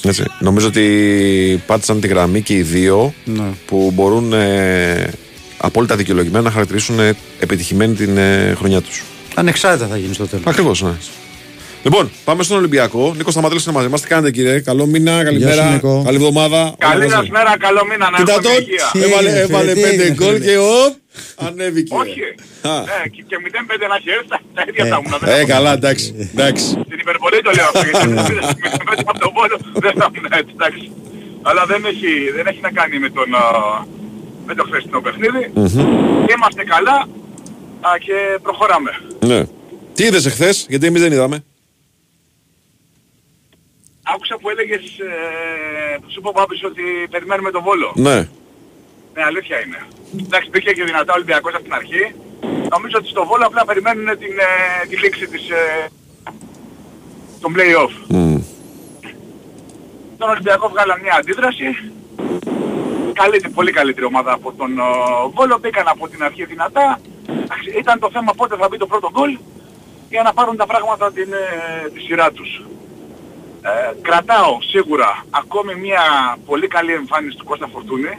Έτσι. 0.02 0.24
Νομίζω 0.40 0.66
ότι 0.66 1.62
πάτησαν 1.66 2.00
τη 2.00 2.06
γραμμή 2.08 2.40
και 2.42 2.54
οι 2.54 2.62
δύο 2.62 3.12
Ναι. 3.24 3.42
που 3.66 3.90
μπορούν 3.94 4.32
ε, 4.32 5.10
απόλυτα 5.56 5.96
δικαιολογημένα 5.96 6.44
να 6.44 6.50
χαρακτηρίσουν 6.50 6.98
ε, 7.00 7.12
επιτυχημένη 7.40 7.94
την 7.94 8.16
ε, 8.16 8.54
χρονιά 8.58 8.80
τους. 8.80 9.02
Ανεξάρτητα 9.34 9.86
θα 9.86 9.96
γίνει 9.96 10.14
στο 10.14 10.26
τέλος. 10.26 10.44
Ακριβώς, 10.46 10.82
ναι. 10.82 10.90
Λοιπόν, 11.86 12.04
πάμε 12.24 12.42
στον 12.42 12.56
Ολυμπιακό. 12.62 13.02
Νίκος 13.16 13.32
Σταματέλο 13.32 13.60
είναι 13.66 13.74
μαζί 13.78 13.88
μας. 13.92 14.00
Τι 14.02 14.08
κάνετε, 14.12 14.30
κύριε; 14.36 14.60
Καλό 14.60 14.84
μήνα, 14.86 15.12
Γεια 15.22 15.30
σου, 15.32 15.38
καλημέρα. 15.38 15.70
Νίκο. 15.72 16.02
Καλή 16.04 16.16
εβδομάδα. 16.22 16.60
Καλή 16.78 17.00
Όλα 17.00 17.08
σας 17.10 17.18
μαζί. 17.18 17.30
μέρα, 17.36 17.52
καλό 17.66 17.82
μήνα 17.90 18.06
να 18.12 18.16
Κοίτα 18.18 18.32
έχουμε 18.32 18.48
τον. 18.48 18.60
υγεία. 18.62 18.86
Τι 18.92 19.00
Έβαλε, 19.06 19.28
είναι, 19.30 19.38
έβαλε 19.46 19.70
φίλε, 19.72 19.74
τι 19.74 19.80
πέντε 19.90 20.04
είναι, 20.06 20.14
γκολ 20.18 20.34
φίλε. 20.34 20.44
και 20.46 20.56
οπ, 20.80 20.92
ανέβηκε. 21.46 21.92
Όχι. 22.02 22.20
Α. 22.72 22.74
Ε, 22.94 23.08
και, 23.14 23.20
και 23.28 23.36
0-5 23.44 23.84
να 23.92 23.96
έχει 23.98 24.08
έρθει, 24.16 24.28
τα- 24.34 24.42
τα 24.56 24.62
ίδια 24.68 24.84
θα 24.92 24.96
ήμουν. 25.00 25.12
δεν 25.20 25.28
θα 25.28 25.34
Ε, 25.36 25.40
ήμουν. 25.42 25.50
καλά, 25.54 25.70
εντάξει. 25.80 26.06
εντάξει. 26.34 26.64
Στην 26.88 26.98
υπερβολή 27.04 27.38
το 27.46 27.50
λέω 27.58 27.66
αυτό, 27.72 27.82
γιατί 27.88 28.08
μέσα 28.88 29.02
από 29.12 29.18
τον 29.24 29.32
πόλο 29.38 29.54
δεν 29.84 29.92
θα 29.98 30.04
ήμουν 30.10 30.26
έτσι, 30.40 30.52
εντάξει. 30.58 30.84
Αλλά 31.48 31.62
δεν 31.70 31.80
έχει, 31.92 32.10
δεν 32.36 32.44
έχει 32.50 32.60
να 32.68 32.72
κάνει 32.78 32.94
με, 33.04 33.08
τον, 33.16 33.28
α, 33.42 33.44
με 34.48 34.52
το 34.58 34.62
χθεσινό 34.68 34.98
παιχνίδι. 35.06 35.42
Είμαστε 36.32 36.62
καλά 36.74 36.96
α, 37.88 37.90
και 38.06 38.16
προχωράμε. 38.46 38.92
Ναι. 39.30 39.40
Τι 39.96 40.02
είδες 40.08 40.24
εχθές, 40.30 40.56
γιατί 40.72 40.86
εμείς 40.90 41.02
δεν 41.06 41.12
είδαμε. 41.16 41.38
Άκουσα 44.14 44.36
που 44.40 44.50
έλεγες, 44.50 44.84
ε, 44.98 45.98
σου 46.06 46.18
είπα 46.18 46.28
ο 46.28 46.32
Πάπης 46.32 46.64
ότι 46.64 46.82
περιμένουμε 47.10 47.50
τον 47.50 47.62
Βόλο. 47.62 47.92
Ναι. 47.94 48.16
Ναι, 49.14 49.22
αλήθεια 49.30 49.56
είναι. 49.64 49.80
Εντάξει, 50.26 50.48
μπήκε 50.50 50.72
και 50.72 50.84
δυνατά 50.84 51.12
ο 51.12 51.16
Ολυμπιακός 51.16 51.54
από 51.54 51.62
την 51.62 51.74
αρχή. 51.74 52.14
Νομίζω 52.74 52.96
ότι 53.00 53.08
στο 53.08 53.26
Βόλο 53.26 53.44
απλά 53.46 53.64
περιμένουν 53.64 54.18
την, 54.18 54.34
ε, 54.48 54.86
τη 54.88 54.96
λήξη 54.96 55.26
της, 55.26 55.50
ε, 55.50 55.88
των 57.40 57.54
play-off. 57.56 57.92
Μμ. 58.08 58.38
Τον 60.18 60.28
Ολυμπιακό 60.28 60.68
βγάλαν 60.68 61.00
μια 61.00 61.14
αντίδραση. 61.14 61.68
Καλύτερη, 63.12 63.52
πολύ 63.52 63.72
καλύτερη 63.72 64.06
ομάδα 64.06 64.32
από 64.32 64.52
τον 64.52 64.78
ο, 64.78 64.84
Βόλο. 65.34 65.58
Μπήκαν 65.60 65.88
από 65.88 66.08
την 66.08 66.22
αρχή 66.22 66.44
δυνατά. 66.44 67.00
Εντάξει, 67.28 67.70
Ήταν 67.78 67.98
το 67.98 68.10
θέμα 68.12 68.32
πότε 68.36 68.56
θα 68.56 68.68
μπει 68.68 68.76
το 68.76 68.86
πρώτο 68.86 69.10
γκολ 69.12 69.38
για 70.08 70.22
να 70.22 70.32
πάρουν 70.32 70.56
τα 70.56 70.66
πράγματα 70.66 71.12
την, 71.12 71.32
ε, 71.32 71.88
τη 71.88 72.00
σειρά 72.00 72.30
τους. 72.32 72.62
Ε, 73.68 73.94
κρατάω 74.02 74.59
σίγουρα 74.72 75.24
ακόμη 75.30 75.74
μια 75.74 76.02
πολύ 76.47 76.66
καλή 76.66 76.93
εμφάνιση 76.93 77.36
του 77.36 77.44
Κώστα 77.44 77.66
Φορτούνη. 77.72 78.18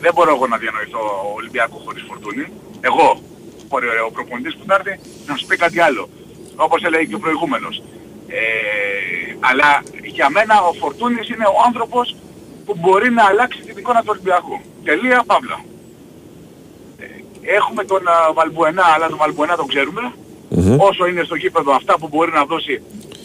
Δεν 0.00 0.12
μπορώ 0.14 0.30
εγώ 0.34 0.46
να 0.46 0.56
διανοηθώ 0.56 1.00
Ολυμπιακό 1.36 1.76
χωρίς 1.84 2.04
Φορτούνη. 2.08 2.46
Εγώ, 2.80 3.20
μπορεί 3.68 3.86
ο 4.08 4.10
προπονητής 4.12 4.56
που 4.56 4.64
θα 4.66 4.74
έρθει, 4.74 5.00
να 5.26 5.36
σου 5.36 5.46
πει 5.46 5.56
κάτι 5.56 5.80
άλλο. 5.80 6.08
Όπως 6.56 6.82
έλεγε 6.82 7.04
και 7.04 7.14
ο 7.14 7.18
προηγούμενος. 7.18 7.82
Ε, 8.28 8.40
αλλά 9.40 9.82
για 10.04 10.30
μένα 10.30 10.54
ο 10.62 10.72
Φορτούνης 10.72 11.28
είναι 11.28 11.46
ο 11.46 11.56
άνθρωπος 11.66 12.16
που 12.64 12.74
μπορεί 12.80 13.10
να 13.10 13.24
αλλάξει 13.24 13.60
την 13.60 13.78
εικόνα 13.78 14.00
του 14.00 14.10
Ολυμπιακού. 14.10 14.60
Τελεία, 14.84 15.22
παύλα. 15.26 15.58
Ε, 16.98 17.04
έχουμε 17.56 17.84
τον 17.84 18.08
α, 18.08 18.32
Βαλμπουενά, 18.32 18.84
αλλά 18.94 19.06
τον 19.08 19.18
Βαλμπουενά 19.18 19.56
τον 19.56 19.66
ξέρουμε. 19.66 20.12
Όσο 20.78 21.06
είναι 21.06 21.22
στο 21.22 21.34
γήπεδο 21.34 21.72
αυτά 21.72 21.98
που 21.98 22.08
μπορεί 22.08 22.32
να 22.32 22.44
δώσει, 22.44 22.82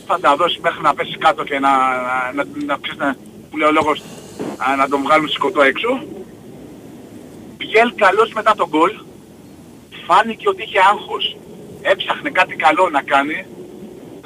θα 0.07 0.19
τα 0.19 0.35
δώσει 0.35 0.59
μέχρι 0.61 0.81
να 0.81 0.93
πέσει 0.93 1.17
κάτω 1.17 1.43
και 1.43 1.59
να, 1.59 1.69
να, 1.69 2.43
να, 2.43 2.43
να, 2.65 2.77
ξέρεις, 2.81 2.99
να- 2.99 3.15
που 3.49 3.57
λέει 3.57 3.67
ο 3.67 3.71
λόγος, 3.71 3.97
α, 4.57 4.75
να 4.75 4.87
τον 4.87 5.01
βγάλουν 5.01 5.29
σηκωτό 5.29 5.61
έξω. 5.61 5.89
Πιέλ 7.57 7.89
καλός 7.95 8.29
μετά 8.33 8.53
τον 8.55 8.67
γκολ. 8.69 8.91
Φάνηκε 10.07 10.49
ότι 10.49 10.63
είχε 10.63 10.79
άγχος. 10.91 11.37
Έψαχνε 11.81 12.29
κάτι 12.29 12.55
καλό 12.55 12.89
να 12.91 13.01
κάνει 13.01 13.37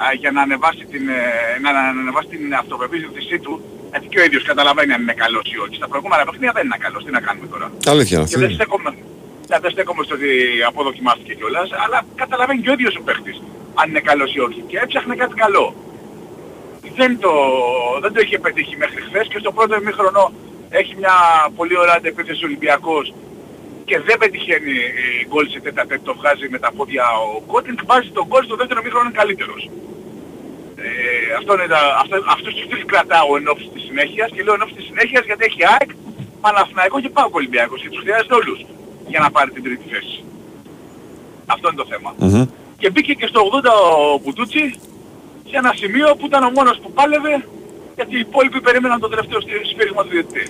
α, 0.03 0.05
για 0.19 0.31
να 0.31 0.41
ανεβάσει 0.41 0.85
την, 0.91 1.09
ε, 1.09 1.21
να, 1.61 1.69
να 1.71 1.79
ανεβάσει 2.01 2.27
την 2.27 2.53
αυτοπεποίθησή 2.61 3.39
του. 3.39 3.53
Γιατί 3.91 4.07
και 4.07 4.19
ο 4.19 4.23
ίδιος 4.23 4.43
καταλαβαίνει 4.43 4.93
αν 4.93 5.01
είναι 5.01 5.13
καλός 5.13 5.45
ή 5.53 5.57
όχι. 5.65 5.75
Στα 5.75 5.87
προηγούμενα 5.87 6.23
παιχνίδια 6.25 6.51
δεν 6.57 6.65
είναι 6.65 6.77
καλός. 6.79 7.03
Τι 7.05 7.11
να 7.11 7.19
κάνουμε 7.27 7.47
τώρα. 7.47 7.71
Αλήθεια 7.87 8.17
είναι 8.17 8.27
Και 8.27 8.35
δεν 8.37 8.43
αυτή. 8.43 8.55
στέκομαι, 8.55 8.89
ναι, 8.89 8.95
δεν 9.59 9.71
στέκομαι 9.71 10.03
στο 10.03 10.15
ότι 10.15 10.29
αποδοκιμάστηκε 10.67 11.33
κιόλας, 11.33 11.69
αλλά 11.83 12.01
καταλαβαίνει 12.15 12.61
και 12.61 12.69
ο 12.69 12.73
ίδιος 12.73 12.95
ο 12.95 13.01
παίχτης 13.01 13.41
αν 13.79 13.89
είναι 13.89 13.99
καλός 13.99 14.33
ή 14.35 14.39
όχι. 14.39 14.63
Και 14.67 14.77
έψαχνε 14.83 15.15
κάτι 15.15 15.35
καλό. 15.43 15.75
Δεν 16.95 17.19
το, 17.19 17.33
δεν 18.01 18.13
το 18.13 18.19
είχε 18.21 18.39
πετύχει 18.39 18.77
μέχρι 18.77 19.01
χθες 19.01 19.27
και 19.27 19.39
στο 19.39 19.51
πρώτο 19.51 19.75
ημίχρονο 19.75 20.31
έχει 20.69 20.95
μια 20.95 21.15
πολύ 21.55 21.77
ωραία 21.77 21.95
αντεπίθεση 21.97 22.43
ο 22.43 22.47
Ολυμπιακός 22.47 23.13
και 23.85 23.99
δεν 23.99 24.17
πετυχαίνει 24.17 24.75
ε, 25.21 25.25
γκολ 25.27 25.45
σε 25.49 25.59
τέτα 25.59 25.85
τέτα, 25.85 26.03
το 26.03 26.13
βγάζει 26.19 26.49
με 26.49 26.59
τα 26.59 26.71
πόδια 26.75 27.05
ο 27.35 27.41
Κότινγκ, 27.51 27.77
βάζει 27.85 28.09
τον 28.17 28.25
γκολ 28.27 28.43
στο 28.43 28.55
δεύτερο 28.55 28.79
ημίχρονο 28.81 29.05
είναι 29.07 29.17
καλύτερος. 29.21 29.69
Ε, 30.85 30.89
αυτό 31.39 31.53
είναι 31.53 31.67
τα, 31.67 31.81
αυτό, 32.01 32.15
αυτούς 32.35 32.53
τους 32.53 32.67
τρεις 32.69 32.83
κρατάω 32.91 33.35
εν 33.37 33.47
ώψη 33.47 33.67
της 33.73 33.83
συνέχειας 33.87 34.29
και 34.33 34.43
λέω 34.43 34.53
εν 34.53 34.61
ώψη 34.61 34.75
της 34.79 34.85
συνέχειας 34.85 35.23
γιατί 35.25 35.43
έχει 35.49 35.61
ΑΕΚ, 35.73 35.89
Παναθηναϊκό 36.41 36.97
και 37.01 37.09
Πάο 37.09 37.29
Ολυμπιακός 37.31 37.81
και 37.81 37.89
τους 37.89 38.01
χρειάζεται 38.03 38.35
όλους 38.41 38.59
για 39.13 39.19
να 39.25 39.29
πάρει 39.35 39.49
την 39.55 39.63
τρίτη 39.63 39.85
θέση. 39.93 40.17
Αυτό 41.53 41.65
είναι 41.69 41.79
το 41.83 41.87
θέμα. 41.93 42.09
Μμμ. 42.17 42.45
Και 42.81 42.89
μπήκε 42.89 43.13
και 43.13 43.27
στο 43.31 43.39
80 43.41 43.69
ο 44.15 44.19
Μπουτούτσι 44.23 44.63
σε 45.49 45.55
ένα 45.61 45.71
σημείο 45.81 46.07
που 46.17 46.25
ήταν 46.25 46.41
ο 46.43 46.51
μόνος 46.57 46.75
που 46.81 46.89
πάλευε 46.97 47.33
γιατί 47.97 48.13
οι 48.17 48.19
υπόλοιποι 48.27 48.59
περίμεναν 48.67 48.99
το 48.99 49.07
τελευταίο 49.13 49.39
σφυ- 49.41 49.65
σφύριγμα 49.71 50.01
του 50.03 50.09
διαιτητή. 50.15 50.45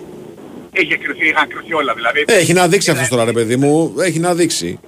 Είχε 0.79 0.95
κρυθεί, 1.03 1.25
είχαν 1.31 1.47
κρυθεί 1.53 1.73
όλα 1.81 1.93
δηλαδή. 1.93 2.19
Ε, 2.27 2.33
Έχει 2.41 2.53
να 2.53 2.67
δείξει 2.67 2.89
Είναι- 2.89 2.99
αυτός 2.99 3.11
τώρα, 3.17 3.25
ρε 3.31 3.35
παιδί 3.37 3.55
μου. 3.61 3.93
Έχει 4.07 4.19
να 4.19 4.33
δείξει. 4.39 4.79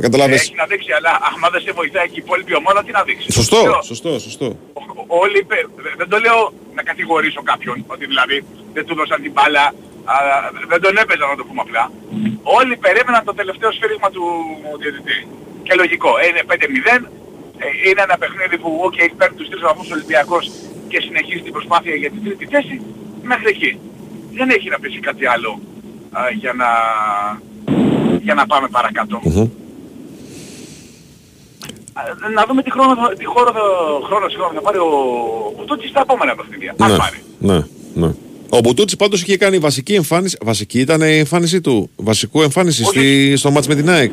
Καταλάβες. 0.00 0.40
Έχει 0.42 0.54
να 0.62 0.66
δείξει, 0.66 0.92
αλλά 0.98 1.12
άμα 1.34 1.48
δεν 1.54 1.60
σε 1.60 1.72
βοηθάει 1.72 2.06
και 2.12 2.18
η 2.20 2.22
υπόλοιπη 2.26 2.52
ομάδα, 2.62 2.80
τι 2.84 2.92
να 2.98 3.02
δείξει. 3.02 3.32
Σωστό, 3.32 3.60
Λέω, 3.62 3.82
σωστό, 3.82 4.18
σωστό. 4.18 4.48
Όλοι, 5.06 5.38
πε- 5.50 5.66
δε- 5.84 5.94
δεν 6.00 6.08
το 6.08 6.18
λέω 6.24 6.52
να 6.74 6.82
κατηγορήσω 6.82 7.42
κάποιον, 7.50 7.84
ότι 7.86 8.04
δηλαδή 8.06 8.44
δεν 8.72 8.84
του 8.86 8.94
δώσαν 8.94 9.22
την 9.22 9.32
μπάλα, 9.32 9.64
α, 10.12 10.14
δεν 10.70 10.80
τον 10.84 10.94
έπαιζαν 11.02 11.28
να 11.32 11.36
το 11.40 11.44
πούμε 11.48 11.60
απλά. 11.66 11.84
Όλοι 12.58 12.74
περίμεναν 12.84 13.22
το 13.24 13.34
τελευταίο 13.40 13.70
σφύριγμα 13.76 14.08
του 14.14 14.24
διαιτητή. 14.80 15.16
Και 15.66 15.74
λογικό, 15.82 16.10
ε, 16.22 16.26
είναι 16.28 16.42
5-0, 16.50 17.08
ε, 17.64 17.66
είναι 17.88 18.02
ένα 18.06 18.16
παιχνίδι 18.22 18.56
που 18.62 18.70
ok, 18.86 18.98
παίρνει 19.18 19.36
τους 19.36 19.48
τρεις 19.50 19.62
βαθμούς 19.68 19.88
ο 19.90 19.94
Ολυμπιακός 19.98 20.44
και 20.90 21.00
συνεχίζει 21.06 21.42
την 21.46 21.52
προσπάθεια 21.56 21.94
για 22.02 22.10
την 22.10 22.22
τρίτη 22.24 22.46
θέση, 22.52 22.74
μέχρι 23.30 23.48
εκεί. 23.54 23.70
Δεν 24.38 24.48
έχει 24.56 24.68
να 24.68 24.78
πείσει 24.82 25.00
κάτι 25.08 25.24
άλλο 25.26 25.50
α, 26.18 26.20
για, 26.40 26.52
να, 26.60 26.68
για 28.26 28.34
να 28.34 28.46
πάμε 28.46 28.68
παρακάτω. 28.68 29.16
Α, 31.98 32.02
Να 32.36 32.44
δούμε 32.48 32.62
τι 32.62 32.70
χρόνο, 32.70 32.94
θα- 32.94 33.14
τι 33.18 33.24
χώρο, 33.24 33.52
θα- 33.52 34.06
χρόνο, 34.06 34.28
συγγνώμη, 34.28 34.54
θα 34.54 34.60
πάρει 34.60 34.78
ο 34.78 34.88
Μπουτούτσης 35.56 35.90
στα 35.90 36.00
επόμενα 36.00 36.34
παιχνίδια. 36.34 36.74
Αν 36.78 36.90
Ναι, 36.90 36.96
πάρει. 36.96 37.18
ναι, 37.38 37.58
ναι. 37.94 38.10
Ο 38.52 38.58
Μπουτούτσι 38.60 38.96
πάντως 38.96 39.22
είχε 39.22 39.36
κάνει 39.36 39.58
βασική 39.58 39.94
εμφάνιση. 39.94 40.36
Βασική 40.42 40.80
ήταν 40.80 41.00
η 41.00 41.18
εμφάνισή 41.18 41.60
του. 41.60 41.90
Βασικού 41.96 42.42
εμφάνιση 42.42 42.84
στη, 42.84 43.36
στο 43.36 43.50
ματς 43.50 43.66
με 43.66 43.74
την 43.74 43.90
ΑΕΚ. 43.90 44.12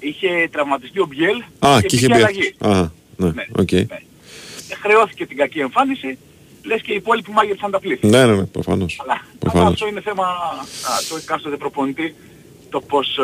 Είχε 0.00 0.28
τραυματιστεί 0.52 1.00
ο 1.00 1.06
Μπιέλ 1.06 1.42
Α, 1.58 1.80
και, 1.80 1.86
και 1.86 1.96
είχε 1.96 2.06
πήγε 2.06 2.18
μπει. 2.18 2.22
αλλαγή. 2.22 2.54
Α, 2.58 2.90
ναι, 3.16 3.32
οκ. 3.58 3.72
Ε, 3.72 3.86
Χρεώθηκε 4.82 5.26
την 5.26 5.36
κακή 5.36 5.58
εμφάνιση, 5.58 6.18
λες 6.64 6.80
και 6.82 6.92
οι 6.92 6.94
υπόλοιποι 6.94 7.30
μάγεψαν 7.30 7.70
τα 7.70 7.80
πλήθη. 7.80 8.06
Ναι, 8.06 8.26
ναι, 8.26 8.32
ναι, 8.34 8.44
προφανώς. 8.44 8.98
Αλλά, 9.02 9.12
αλλά 9.12 9.22
Προφανώς. 9.38 9.72
αυτό 9.72 9.86
είναι 9.88 10.00
θέμα 10.00 10.24
α, 10.24 10.92
το 11.08 11.16
εκάστοτε 11.16 11.56
προπονητή 11.56 12.14
το 12.70 12.80
πώς 12.80 13.18
ε, 13.18 13.22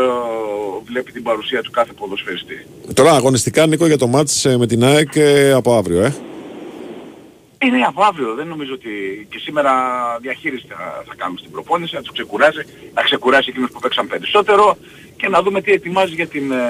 βλέπει 0.85 1.13
την 1.13 1.23
παρουσία 1.23 1.63
του 1.63 1.71
κάθε 1.71 1.93
ποδοσφαιριστή. 1.93 2.67
Τώρα 2.95 3.13
αγωνιστικά 3.13 3.67
Νίκο 3.67 3.87
για 3.87 3.99
το 3.99 4.07
ματς 4.07 4.45
ε, 4.45 4.57
με 4.59 4.67
την 4.67 4.85
ΑΕΚ 4.85 5.11
ε, 5.15 5.53
από 5.53 5.77
αύριο, 5.77 6.01
ε. 6.03 6.15
Είναι 7.65 7.83
από 7.83 8.03
αύριο, 8.03 8.35
δεν 8.35 8.47
νομίζω 8.47 8.73
ότι 8.73 8.91
και 9.31 9.39
σήμερα 9.39 9.73
διαχείριση 10.21 10.67
θα, 10.69 11.03
θα 11.07 11.15
κάνουμε 11.17 11.39
στην 11.39 11.51
προπόνηση, 11.51 11.95
να 11.95 12.03
τους 12.03 12.13
ξεκουράσει, 12.13 12.65
να 12.95 13.03
ξεκουράσει 13.03 13.47
εκείνους 13.51 13.71
που 13.71 13.81
παίξαν 13.81 14.07
περισσότερο 14.07 14.77
και 15.17 15.29
να 15.29 15.43
δούμε 15.43 15.61
τι 15.61 15.73
ετοιμάζει 15.73 16.15
για 16.15 16.27
την, 16.27 16.53
ε, 16.53 16.65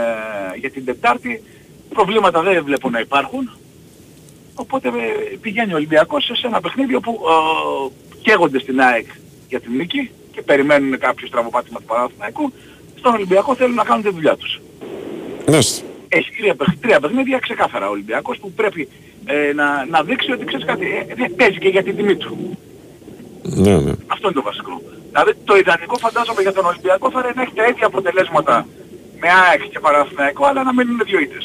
για 0.56 0.70
την 0.70 0.84
Τετάρτη. 0.84 1.42
Προβλήματα 1.88 2.42
δεν 2.42 2.64
βλέπω 2.64 2.90
να 2.90 3.00
υπάρχουν. 3.00 3.50
Οπότε 4.54 4.88
ε, 4.88 5.36
πηγαίνει 5.40 5.72
ο 5.72 5.76
Ολυμπιακός 5.76 6.24
σε 6.24 6.46
ένα 6.46 6.60
παιχνίδι 6.60 6.94
όπου 6.94 7.20
ε, 7.28 8.18
καίγονται 8.22 8.58
στην 8.58 8.80
ΑΕΚ 8.80 9.06
για 9.48 9.60
την 9.60 9.72
νίκη 9.76 10.10
και 10.32 10.42
περιμένουν 10.42 10.98
κάποιο 10.98 11.26
στραβοπάτημα 11.26 11.78
του 11.78 11.84
Παναθηναϊκού. 11.84 12.52
Στον 12.98 13.14
Ολυμπιακό 13.14 13.54
θέλουν 13.54 13.74
να 13.74 13.84
κάνουν 13.84 14.02
τη 14.02 14.10
δουλειά 14.10 14.36
τους. 14.36 14.60
Ναι. 15.50 15.58
Έχει 16.08 16.30
τρία, 16.36 16.54
παιχ- 16.54 16.80
τρία 16.80 17.00
παιχνίδια 17.00 17.38
ξεκάθαρα 17.38 17.88
ο 17.88 17.90
Ολυμπιακός 17.90 18.38
που 18.38 18.52
πρέπει 18.52 18.88
ε, 19.24 19.52
να, 19.60 19.66
να 19.94 20.02
δείξει 20.08 20.30
ότι 20.32 20.44
ξέρεις 20.44 20.66
κάτι, 20.66 20.86
ε, 21.10 21.14
δεν 21.20 21.34
παίζει 21.38 21.58
και 21.58 21.68
για 21.68 21.82
την 21.82 21.96
τιμή 21.96 22.16
του. 22.16 22.58
Ναι, 23.64 23.74
ναι. 23.84 23.92
Αυτό 24.14 24.24
είναι 24.28 24.38
το 24.40 24.42
βασικό. 24.50 24.74
Δηλαδή 25.10 25.32
το 25.44 25.54
ιδανικό 25.62 25.96
φαντάζομαι 26.06 26.40
για 26.46 26.52
τον 26.52 26.64
Ολυμπιακό 26.70 27.06
θα 27.10 27.18
είναι 27.22 27.32
να 27.36 27.42
έχει 27.42 27.54
τα 27.60 27.64
ίδια 27.70 27.86
αποτελέσματα 27.86 28.66
με 29.20 29.28
ΑΕΚ 29.42 29.62
και 29.72 29.80
Παναθηναϊκό 29.84 30.42
αλλά 30.50 30.60
να 30.68 30.72
μείνουν 30.76 31.00
δύο 31.08 31.18
ήττες. 31.26 31.44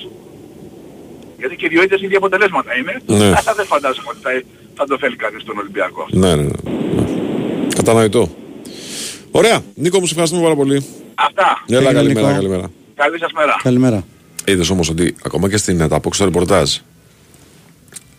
Γιατί 1.40 1.56
και 1.56 1.66
οι 1.66 1.70
δύο 1.74 1.82
ήττες 1.86 2.02
ίδια 2.02 2.18
αποτελέσματα 2.18 2.72
είναι, 2.80 2.94
Ναι. 3.20 3.26
αλλά 3.40 3.52
δεν 3.60 3.66
φαντάζομαι 3.74 4.10
ότι 4.14 4.20
θα, 4.26 4.32
θα 4.78 4.84
το 4.90 4.98
θέλει 5.02 5.16
κανείς 5.16 5.44
τον 5.44 5.58
Ολυμπιακό. 5.58 6.04
Ναι, 6.12 6.36
ναι, 6.36 6.44
ναι. 6.44 6.58
Κατανοητό. 7.76 8.30
Ωραία. 9.32 9.58
Νίκο 9.76 9.98
μου, 10.00 10.06
σε 10.06 10.12
ευχαριστούμε 10.12 10.44
πάρα 10.44 10.56
πολύ. 10.56 10.86
Αυτά. 11.16 11.64
Έλα, 11.68 11.94
καλημέρα, 11.94 12.28
Νίκο. 12.28 12.36
καλημέρα. 12.40 12.72
Καλή 12.96 13.18
σας 13.20 13.32
μέρα. 13.32 13.56
Καλημέρα. 13.64 14.04
Είδες 14.46 14.70
όμως 14.70 14.90
ότι 14.90 15.16
ακόμα 15.26 15.50
και 15.50 15.58
στην 15.58 15.82
απόκριση 15.82 16.16
στο 16.16 16.26
ρεπορτάζ 16.26 16.78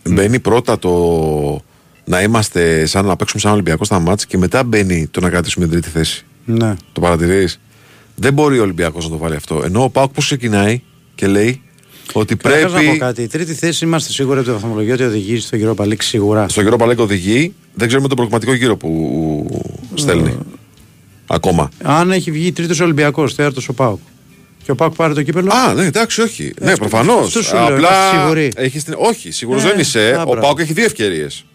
μπαίνει 0.09 0.39
πρώτα 0.39 0.79
το 0.79 0.91
να 2.05 2.21
είμαστε 2.21 2.85
σαν 2.85 3.05
να 3.05 3.15
παίξουμε 3.15 3.41
σαν 3.41 3.51
Ολυμπιακό 3.51 3.85
στα 3.85 3.99
μάτς 3.99 4.25
και 4.25 4.37
μετά 4.37 4.63
μπαίνει 4.63 5.07
το 5.11 5.19
να 5.19 5.29
κρατήσουμε 5.29 5.65
την 5.67 5.73
τρίτη 5.73 5.89
θέση. 5.89 6.25
Ναι. 6.45 6.73
Το 6.91 7.01
παρατηρείς; 7.01 7.59
Δεν 8.15 8.33
μπορεί 8.33 8.59
ο 8.59 8.61
Ολυμπιακός 8.61 9.03
να 9.03 9.09
το 9.09 9.17
βάλει 9.17 9.35
αυτό. 9.35 9.61
Ενώ 9.65 9.83
ο 9.83 9.89
Πάουκ 9.89 10.13
πώς 10.13 10.25
ξεκινάει 10.25 10.81
και 11.15 11.27
λέει 11.27 11.61
ότι 12.13 12.35
Καταρχάς 12.35 12.71
πρέπει. 12.71 12.85
να 12.85 12.91
πω 12.91 12.97
κάτι. 12.97 13.21
Η 13.21 13.27
τρίτη 13.27 13.53
θέση 13.53 13.85
είμαστε 13.85 14.11
σίγουροι 14.11 14.39
από 14.39 14.47
τη 14.47 14.53
βαθμολογία 14.53 14.93
ότι 14.93 15.03
οδηγεί 15.03 15.39
στο 15.39 15.55
γύρο 15.55 15.73
Παλίξ 15.73 16.05
σίγουρα. 16.05 16.49
Στο 16.49 16.61
γύρο 16.61 16.77
Παλέκο 16.77 17.03
οδηγεί, 17.03 17.53
δεν 17.73 17.87
ξέρουμε 17.87 18.07
τον 18.07 18.17
προγραμματικό 18.17 18.53
γύρο 18.53 18.77
που 18.77 19.61
στέλνει. 19.93 20.37
Ακόμα. 21.27 21.69
Αν 21.83 22.11
έχει 22.11 22.31
βγει 22.31 22.51
τρίτος 22.51 22.79
Ολυμπιακός, 22.79 23.35
τέταρτος 23.35 23.69
ο 23.69 23.73
Πάουκ. 23.73 23.99
Και 24.63 24.71
ο 24.71 24.75
Πάουκ 24.75 24.95
πάρει 24.95 25.13
το 25.13 25.23
κύπελο. 25.23 25.51
Α, 25.53 25.73
ναι, 25.73 25.85
εντάξει, 25.85 26.21
όχι. 26.21 26.53
ναι, 26.59 26.71
αυτό- 26.71 26.87
προφανώς. 26.87 27.25
αυτό 27.27 27.41
σου 27.41 27.53
λέω, 27.53 27.63
Απλά. 27.63 27.77
είμαστε 27.77 28.17
σίγουροι. 28.19 28.51
Έχεις 28.55 28.83
την... 28.83 28.93
Όχι, 28.97 29.31
σίγουρος 29.31 29.63
Ε, 29.63 29.67
δεν 29.67 29.79
είσαι. 29.79 29.99
α, 30.17 30.21
ο 30.21 30.25
μπράβο. 30.25 30.41
Πάουκ 30.41 30.59
έχει 30.59 30.73
δύο 30.73 30.85
ευκαιρίες. 30.85 31.45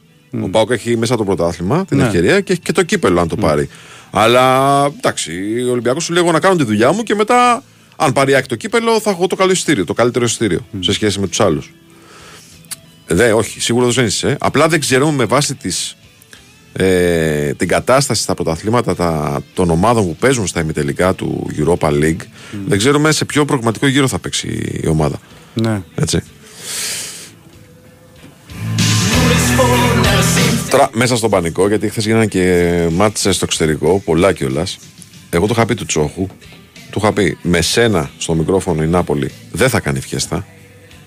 Ο 0.42 0.48
Πάουκ 0.48 0.70
έχει 0.70 0.96
μέσα 0.96 1.16
το 1.16 1.24
πρωτάθλημα 1.24 1.84
την 1.84 1.96
Ναι. 1.96 2.04
ευκαιρία 2.04 2.40
και 2.40 2.52
έχει 2.52 2.60
και 2.60 2.72
το 2.72 2.82
κύπελο 2.82 3.20
αν 3.20 3.28
το 3.28 3.36
πάρει. 3.36 3.68
Αλλά 4.10 4.84
εντάξει, 4.84 5.32
ο 5.68 5.70
Ολυμπιακός 5.70 6.04
σου 6.04 6.12
λέει 6.12 6.22
εγώ 6.22 6.32
να 6.32 6.40
κάνω 6.40 6.56
τη 6.56 6.64
δουλειά 6.64 6.92
μου 6.92 7.02
και 7.02 7.14
μετά, 7.14 7.62
αν 7.96 8.12
πάρει 8.12 8.34
άκρη 8.34 8.46
το 8.46 8.54
κύπελο, 8.56 9.00
θα 9.00 9.10
έχω 9.10 9.26
το 9.26 9.36
καλό 9.36 9.50
εισιτήριο, 9.52 9.84
το 9.84 9.92
καλύτερο 9.94 10.24
εισιτήριο 10.24 10.66
σε 10.80 10.92
σχέση 10.92 11.20
με 11.20 11.26
τους 11.28 11.40
άλλους. 11.40 11.72
Δε, 13.06 13.32
όχι, 13.32 13.60
σίγουρα 13.60 13.86
δεν 13.88 14.04
είσαι. 14.06 14.36
Απλά 14.40 14.68
δεν 14.68 14.80
ξέρουμε 14.80 15.12
με 15.12 15.24
βάση 15.24 15.54
τις, 15.54 15.96
ε, 16.78 17.54
την 17.54 17.68
κατάσταση 17.68 18.22
στα 18.22 18.34
πρωταθλήματα 18.34 18.94
τα, 18.94 19.40
των 19.54 19.70
ομάδων 19.70 20.06
που 20.06 20.16
παίζουν 20.16 20.46
στα 20.46 20.60
ημιτελικά 20.60 21.14
του 21.14 21.46
Europa 21.58 21.88
League. 21.88 22.20
Δεν 22.66 22.78
ξέρουμε 22.78 23.12
σε 23.12 23.24
ποιο 23.24 23.44
προγραμματικό 23.44 23.86
γύρο 23.86 24.08
θα 24.08 24.18
παίξει 24.18 24.80
η 24.82 24.86
ομάδα. 24.88 25.18
Ναι. 25.54 25.82
Έτσι. 25.94 26.20
Τώρα 30.70 30.90
μέσα 30.92 31.16
στον 31.16 31.30
πανικό, 31.30 31.68
γιατί 31.68 31.88
χθες 31.88 32.04
γίνανε 32.04 32.26
και 32.26 32.86
μάτσε 32.92 33.32
στο 33.32 33.44
εξωτερικό, 33.44 34.02
πολλά 34.04 34.32
κιόλας. 34.32 34.78
Εγώ 35.30 35.46
το 35.46 35.52
είχα 35.56 35.66
πει 35.66 35.74
του 35.74 35.86
Τσόχου, 35.86 36.26
του 36.90 36.98
είχα 37.02 37.12
πει 37.12 37.38
με 37.42 37.60
σένα 37.60 38.10
στο 38.18 38.34
μικρόφωνο 38.34 38.82
η 38.82 38.86
Νάπολη 38.86 39.30
δεν 39.52 39.68
θα 39.68 39.80
κάνει 39.80 40.00
φιέστα. 40.00 40.46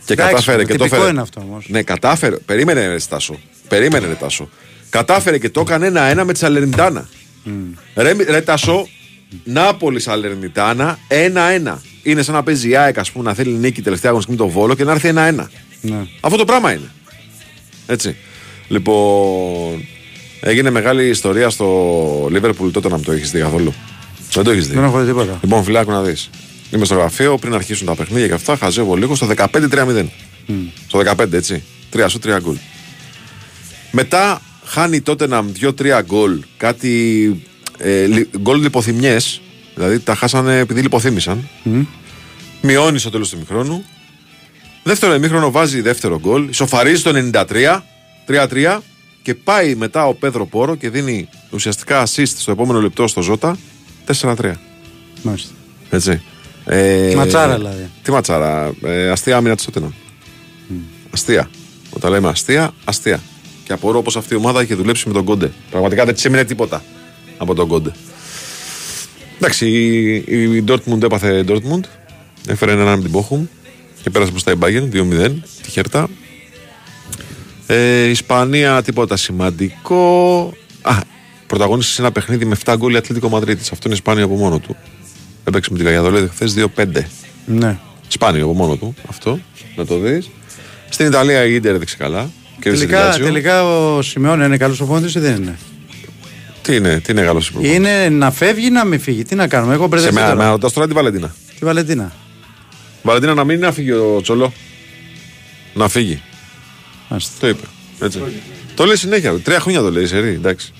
Και 0.05 0.13
Εντάξει, 0.13 0.33
κατάφερε 0.33 0.63
και 0.63 0.71
το 0.71 0.83
τυπικό 0.83 0.95
έφερε. 0.95 1.11
είναι 1.11 1.21
αυτό 1.21 1.41
όμως. 1.41 1.65
Ναι, 1.69 1.81
κατάφερε. 1.81 2.35
Περίμενε, 2.35 2.87
ρε 2.87 2.99
Στάσο. 2.99 3.39
Περίμενε, 3.67 4.07
ρε 4.07 4.13
Τάσο. 4.13 4.49
Κατάφερε 4.89 5.37
και 5.37 5.49
το 5.49 5.59
έκανε 5.59 5.87
ένα-ένα 5.87 6.25
με 6.25 6.33
τη 6.33 6.39
Σαλερνιτάνα. 6.39 7.09
Ρε, 7.95 8.13
ρε 8.29 8.41
Τάσο, 8.41 8.87
Νάπολη 9.43 9.99
Σαλερνιτάνα 9.99 10.99
1-1. 11.65 11.77
Είναι 12.03 12.21
σαν 12.21 12.33
να 12.33 12.43
παίζει 12.43 12.69
η 12.69 12.75
ΑΕΚ, 12.75 12.97
ας 12.97 13.11
πούμε, 13.11 13.23
να 13.23 13.33
θέλει 13.33 13.49
νίκη 13.49 13.81
τελευταία 13.81 14.09
αγωνιστική 14.09 14.41
με 14.41 14.45
το 14.45 14.53
βόλο 14.53 14.75
και 14.75 14.83
να 14.83 14.91
έρθει 14.91 15.13
1-1. 15.15 15.47
Ναι. 15.81 16.07
Αυτό 16.19 16.37
το 16.37 16.45
πράγμα 16.45 16.73
είναι. 16.73 16.91
Έτσι. 17.85 18.15
Λοιπόν, 18.67 19.85
έγινε 20.41 20.69
μεγάλη 20.69 21.07
ιστορία 21.07 21.49
στο 21.49 22.25
Liverpool 22.25 22.71
τότε 22.71 22.89
να 22.89 22.95
μην 22.95 23.05
το 23.05 23.11
έχεις 23.11 23.31
δει 23.31 23.39
καθόλου. 23.39 23.73
Δεν 24.33 24.43
το 24.43 24.51
έχεις 24.51 24.67
δει. 24.67 24.73
Δεν 24.73 24.83
έχω 24.83 24.99
δει 24.99 25.05
τίποτα. 25.05 25.39
Λοιπόν, 25.41 25.63
φιλάκου 25.63 25.91
να 25.91 26.01
δεις. 26.01 26.29
Είμαι 26.71 26.85
στο 26.85 26.95
γραφείο 26.95 27.37
πριν 27.37 27.53
αρχίσουν 27.53 27.87
τα 27.87 27.95
παιχνίδια 27.95 28.27
και 28.27 28.33
αυτά. 28.33 28.57
Χαζεύω 28.57 28.95
λίγο 28.95 29.15
στο 29.15 29.27
15-3-0. 29.35 30.05
Στο 30.87 30.99
15, 30.99 31.33
έτσι. 31.33 31.63
3 31.93 32.05
σου 32.07 32.19
3 32.19 32.37
γκολ. 32.41 32.55
Μετά 33.91 34.41
χάνει 34.69 35.01
τότε 35.01 35.27
να 35.27 35.45
2-3 35.61 36.01
γκολ. 36.05 36.39
Κάτι 36.57 37.43
ε, 37.77 38.05
λι- 38.05 38.37
γκολ 38.37 38.61
λιποθυμιές. 38.61 39.41
Δηλαδή 39.75 39.99
τα 39.99 40.15
χάσανε 40.15 40.57
επειδή 40.57 40.81
λιποθύμησαν. 40.81 41.47
Μειώνεις 42.61 43.01
στο 43.01 43.09
τέλος 43.09 43.29
του 43.29 43.35
ημιχρόνου. 43.35 43.83
Δεύτερο 44.83 45.13
ημίχρονο 45.13 45.51
βάζει 45.51 45.81
δεύτερο 45.81 46.19
γκολ. 46.19 46.47
Ισοφαρίζει 46.49 47.03
το 47.03 47.29
93. 47.33 47.79
3-3. 48.27 48.77
Και 49.21 49.33
πάει 49.35 49.75
μετά 49.75 50.05
ο 50.07 50.13
Πέδρο 50.13 50.45
Πόρο 50.45 50.75
και 50.75 50.89
δίνει 50.89 51.29
ουσιαστικά 51.51 52.03
assist 52.07 52.27
στο 52.37 52.51
επόμενο 52.51 52.81
λεπτό 52.81 53.07
στο 53.07 53.21
Ζώτα 53.21 53.57
4-3. 54.21 54.35
Μάλιστα. 55.21 55.51
Έτσι. 55.89 56.21
Ε, 56.65 57.13
Ματσάρα, 57.15 57.55
δηλαδή. 57.55 57.89
Τι 58.03 58.11
ματσάρα. 58.11 58.71
Ε, 58.83 59.09
αστεία 59.09 59.37
άμυνα 59.37 59.55
της 59.55 59.65
Τότεναμ. 59.65 59.91
Αστεία. 61.13 61.49
Όταν 61.89 62.11
λέμε 62.11 62.27
αστεία, 62.29 62.71
αστεία. 62.85 63.19
Και 63.69 63.75
απορώ 63.75 64.01
πως 64.01 64.15
αυτή 64.17 64.33
η 64.33 64.37
ομάδα 64.37 64.61
είχε 64.61 64.75
δουλέψει 64.75 65.07
με 65.07 65.13
τον 65.13 65.23
Κόντε. 65.23 65.51
Πραγματικά 65.69 66.05
δεν 66.05 66.13
της 66.13 66.25
έμεινε 66.25 66.43
τίποτα 66.43 66.83
από 67.37 67.55
τον 67.55 67.67
Κόντε. 67.67 67.91
Εντάξει, 69.37 69.67
η, 69.67 70.15
η 70.15 70.63
Dortmund 70.67 71.03
έπαθε 71.03 71.45
Dortmund. 71.47 71.83
Έφερε 72.47 72.71
έναν 72.71 72.99
με 72.99 73.09
την 73.09 73.19
Bochum 73.19 73.47
και 74.01 74.09
πέρασε 74.09 74.31
μπροστά 74.31 74.51
η 74.51 74.55
Bayern 74.59 74.95
2-0. 74.95 75.31
Τη 75.61 75.69
χέρτα. 75.69 76.09
Ε, 77.67 78.03
Ισπανία 78.03 78.81
τίποτα 78.81 79.17
σημαντικό. 79.17 80.53
Α, 80.81 80.97
πρωταγωνίστησε 81.47 81.95
σε 81.95 82.01
ένα 82.01 82.11
παιχνίδι 82.11 82.45
με 82.45 82.55
7 82.65 82.75
γκολ 82.77 82.93
η 82.93 82.97
Ατλήτικο 82.97 83.29
Μαδρίτη. 83.29 83.69
Αυτό 83.71 83.87
είναι 83.87 83.97
σπάνιο 83.97 84.25
από 84.25 84.35
μόνο 84.35 84.59
του. 84.59 84.75
Έπαιξε 85.43 85.71
με 85.71 85.77
τη 85.77 85.83
Βαγιαδολίδη 85.83 86.27
χθες 86.27 86.55
2-5. 86.75 86.85
Ναι. 87.45 87.77
Σπάνιο 88.07 88.43
από 88.43 88.53
μόνο 88.53 88.75
του 88.75 88.95
αυτό, 89.09 89.39
να 89.75 89.85
το 89.85 89.99
δεις. 89.99 90.29
Στην 90.89 91.05
Ιταλία 91.05 91.45
η 91.45 91.53
Ιντερ 91.53 91.75
έδειξε 91.75 91.97
καλά. 91.97 92.29
Κέρδισε 92.59 92.85
την 92.85 92.91
Τελικά, 92.93 93.07
Λάτσιο. 93.07 93.25
τελικά 93.25 93.63
ο 93.63 94.01
Σιμεών 94.01 94.41
είναι 94.41 94.57
καλός 94.57 94.81
ο 94.81 95.01
ή 95.15 95.19
δεν 95.19 95.35
είναι; 95.35 95.57
Τι 96.61 96.75
είναι, 96.75 96.99
τι 96.99 97.11
είναι 97.11 97.21
καλός 97.21 97.47
υπουργός; 97.49 97.71
Είναι 97.73 98.09
να 98.09 98.31
φεύγει 98.31 98.65
ή 98.65 98.69
να 98.69 98.85
μην 98.85 98.99
φύγει; 98.99 99.23
Τι 99.23 99.35
να 99.35 99.47
κάνουμε. 99.47 99.73
Εγώ 99.73 99.83
Σε 99.83 99.87
μπερδεύτηκα. 99.89 100.21
μένα, 100.21 100.33
τώρα. 100.33 100.45
με 100.45 100.51
ρωτάς 100.51 100.73
τώρα 100.73 100.87
τη 100.87 100.93
Βαλεντίνα. 100.93 101.35
Τη 101.59 101.65
Βαλεντίνα. 101.65 102.11
Βαλεντίνα 103.03 103.33
να 103.33 103.43
μην 103.43 103.65
άφηγε 103.65 103.93
ο 103.93 104.21
Τσολό; 104.21 104.53
Να 105.73 105.87
φύγει. 105.87 106.21
Μάλιστα. 107.09 107.31
Το 107.39 107.47
είπε. 107.47 107.63
Έτσι. 108.01 108.21
Το 108.75 108.85
λέει 108.85 108.95
συνέχεια. 108.95 109.33
Τρία 109.39 109.59
χρόνια 109.59 109.81
το 109.81 109.91
λέει, 109.91 110.05
Σερή. 110.05 110.29
Εντάξει. 110.29 110.73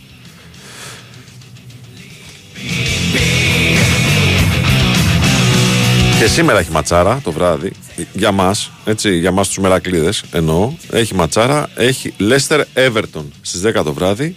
Και 6.20 6.28
σήμερα 6.28 6.60
έχει 6.60 6.72
ματσάρα 6.72 7.22
το 7.24 7.32
βράδυ. 7.32 7.72
Για 8.14 8.32
μας, 8.32 8.72
έτσι, 8.86 9.18
για 9.18 9.32
μας 9.32 9.48
τους 9.48 9.58
μερακλείδες 9.58 10.24
εννοώ. 10.32 10.74
Έχει 10.92 11.16
ματσάρα. 11.16 11.70
Έχει 11.76 12.14
Leicester 12.20 12.64
Everton 12.74 13.24
στις 13.42 13.62
10 13.62 13.84
το 13.84 13.94
βράδυ. 13.94 14.36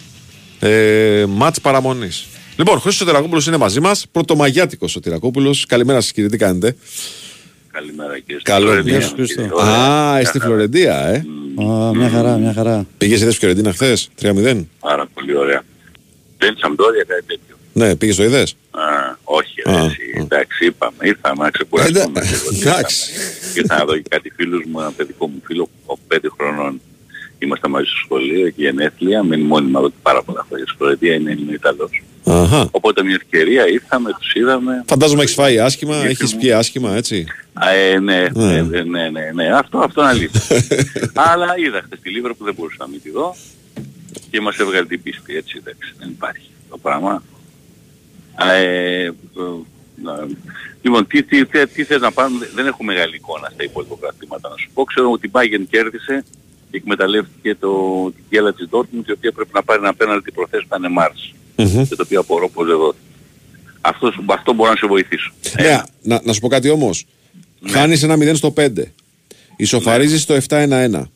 Ε, 0.59 1.25
Μάτς 1.27 1.61
παραμονής. 1.61 2.25
Λοιπόν, 2.55 2.79
Χρήστος 2.79 3.07
Τερακόπουλο 3.07 3.43
είναι 3.47 3.57
μαζί 3.57 3.79
μας. 3.79 4.05
Πρωτομαγιάτικος 4.11 4.95
ο 4.95 4.99
Τερακόπουλο. 4.99 5.55
Καλημέρα 5.67 6.01
σας, 6.01 6.11
κύριε, 6.11 6.29
τι 6.29 6.37
κάνετε; 6.37 6.75
Καλημέρα 7.71 8.19
κύριε 8.19 8.41
Καλό 8.43 8.65
Φλωρεντία. 8.65 8.97
Γεια 8.97 9.07
σου, 9.07 9.13
Χρήστο. 9.15 9.41
Κύριε, 9.41 9.49
ωραία. 9.53 10.11
Α, 10.11 10.23
στη 10.23 10.39
Φλωρεντία, 10.39 11.05
ε. 11.07 11.15
Α, 11.15 11.93
μια 11.93 12.09
χαρά, 12.09 12.37
μια 12.37 12.53
χαρά. 12.53 12.85
Πήγες 12.97 13.21
είδες 13.21 13.37
Φιωρεντίνα 13.37 13.71
χθες, 13.71 14.09
3-0. 14.21 14.67
Πάρα 14.79 15.07
πολύ 15.13 15.37
ωραία. 15.37 15.63
Δεν 16.37 16.57
Σαμπτόρια 16.57 17.03
κάτι 17.07 17.23
τέτοιο. 17.25 17.52
Ναι, 17.73 17.95
πήγες 17.95 18.15
το 18.15 18.23
είδες; 18.23 18.55
Α, 18.71 18.81
όχι, 19.23 19.61
Α, 19.65 19.71
ρε, 19.71 19.85
εσύ. 19.85 20.13
εντάξει, 20.15 20.65
είπαμε, 20.65 20.97
ήρθαμε 21.01 21.43
να 21.43 21.49
ξεκουραστούμε. 21.49 21.99
Εντα- 22.03 22.21
λίγο. 22.23 22.49
εντάξει. 22.61 23.11
Ήρθα 23.55 23.77
να 23.77 23.85
δω 23.85 23.95
και 23.97 24.03
κάτι 24.09 24.29
φίλους 24.35 24.65
μου, 24.65 24.79
ένα 24.79 24.91
παιδικό 24.91 25.27
μου 25.27 25.41
φίλο, 25.45 25.69
από 25.85 25.99
πέντε 26.07 26.29
χρονών 26.37 26.81
είμαστε 27.39 27.67
μαζί 27.67 27.85
στο 27.85 27.97
σχολείο, 27.97 28.45
εκεί 28.45 28.61
γενέθλια, 28.61 29.23
μένει 29.23 29.43
μόνιμα 29.43 29.79
εδώ 29.79 29.89
και 29.89 29.95
πάρα 30.01 30.23
πολλά 30.23 30.45
χρόνια. 30.47 30.65
Στη 30.67 30.75
Φλωρεντία 30.77 31.13
είναι 31.13 31.31
Έλληνα 31.31 31.53
Ιταλός. 31.53 32.03
Αχα. 32.25 32.67
Οπότε 32.71 33.03
μια 33.03 33.15
ευκαιρία 33.21 33.67
ήρθαμε, 33.67 34.09
τους 34.19 34.33
είδαμε. 34.33 34.83
Φαντάζομαι 34.87 35.21
έχεις 35.23 35.33
φάει 35.33 35.59
άσχημα, 35.59 35.95
Γιατί 35.95 36.07
έχεις 36.11 36.33
μου- 36.33 36.39
πιει 36.39 36.51
άσχημα, 36.51 36.95
έτσι; 36.95 37.25
Α, 37.53 37.69
ε, 37.69 37.99
ναι, 37.99 38.25
Ναι. 38.33 38.45
ναι, 38.45 38.61
ναι, 38.61 38.81
ναι, 38.83 39.09
ναι, 39.09 39.31
ναι, 39.33 39.47
αυτό, 39.55 39.77
αυτό 39.77 40.01
είναι 40.01 40.09
αλήθεια. 40.09 40.41
Αλλά 41.31 41.53
είδα 41.57 41.81
χθες 41.85 41.99
τη 42.01 42.09
Λίβρα 42.09 42.33
που 42.33 42.43
δεν 42.43 42.53
μπορούσα 42.57 42.75
να 42.79 42.87
μην 42.87 43.01
τη 43.01 43.11
δω 43.11 43.35
και 44.31 44.41
μας 44.41 44.57
έβγαλε 44.57 44.85
την 44.85 45.01
πίστη, 45.03 45.35
έτσι, 45.35 45.55
εντάξει, 45.59 45.93
δεν 45.99 46.09
υπάρχει 46.09 46.49
το 46.69 46.77
πράγμα. 46.77 47.23
Α, 48.35 48.51
ε, 48.53 49.03
ε, 49.05 49.11
να- 50.03 50.27
λοιπόν, 50.81 51.07
τι, 51.07 51.23
τι, 51.23 51.45
τι, 51.45 51.67
τι 51.67 51.83
θες 51.83 52.01
να 52.01 52.11
πάμε, 52.11 52.49
δεν 52.55 52.67
έχω 52.67 52.83
μεγάλη 52.83 53.15
εικόνα 53.15 53.49
στα 53.53 53.63
υπόλοιπα 53.63 53.95
πρωταθλήματα 53.95 54.49
να 54.49 54.55
σου 54.57 54.69
πω. 54.73 54.83
Ξέρω 54.83 55.11
ότι 55.11 55.27
η 55.27 55.31
Bayern 55.33 55.65
κέρδισε 55.69 56.23
και 56.71 56.77
εκμεταλλεύτηκε 56.77 57.55
το, 57.55 57.71
την 58.15 58.23
κέλα 58.29 58.53
της 58.53 58.67
Dortmund 58.71 59.05
η 59.07 59.11
οποία 59.11 59.31
πρέπει 59.31 59.49
να 59.53 59.63
πάρει 59.63 59.79
ένα 59.79 59.93
πέναλτι 59.93 60.31
προχθές 60.31 60.59
που 60.59 60.75
ήταν 60.75 60.91
Μάρς 60.91 61.33
Μμμ. 61.55 61.83
και 61.87 61.95
το 61.95 62.03
οποίο 62.05 62.19
απορώ 62.19 62.49
πως 62.49 62.67
δεν 62.67 62.77
δόθηκε. 62.77 63.03
Αυτός, 63.81 64.19
αυτό 64.25 64.53
μπορώ 64.53 64.69
να 64.69 64.75
σε 64.75 64.87
βοηθήσω. 64.87 65.31
Ναι, 65.61 65.81
να, 66.01 66.21
να 66.23 66.33
σου 66.33 66.39
πω 66.39 66.47
κάτι 66.47 66.69
όμως. 66.69 67.05
Χάνεις 67.67 68.03
ένα 68.03 68.15
0 68.19 68.35
στο 68.35 68.53
5. 68.57 68.69
Ισοφαρίζεις 69.57 70.21
στο 70.21 70.35
7-1-1. 70.49 71.07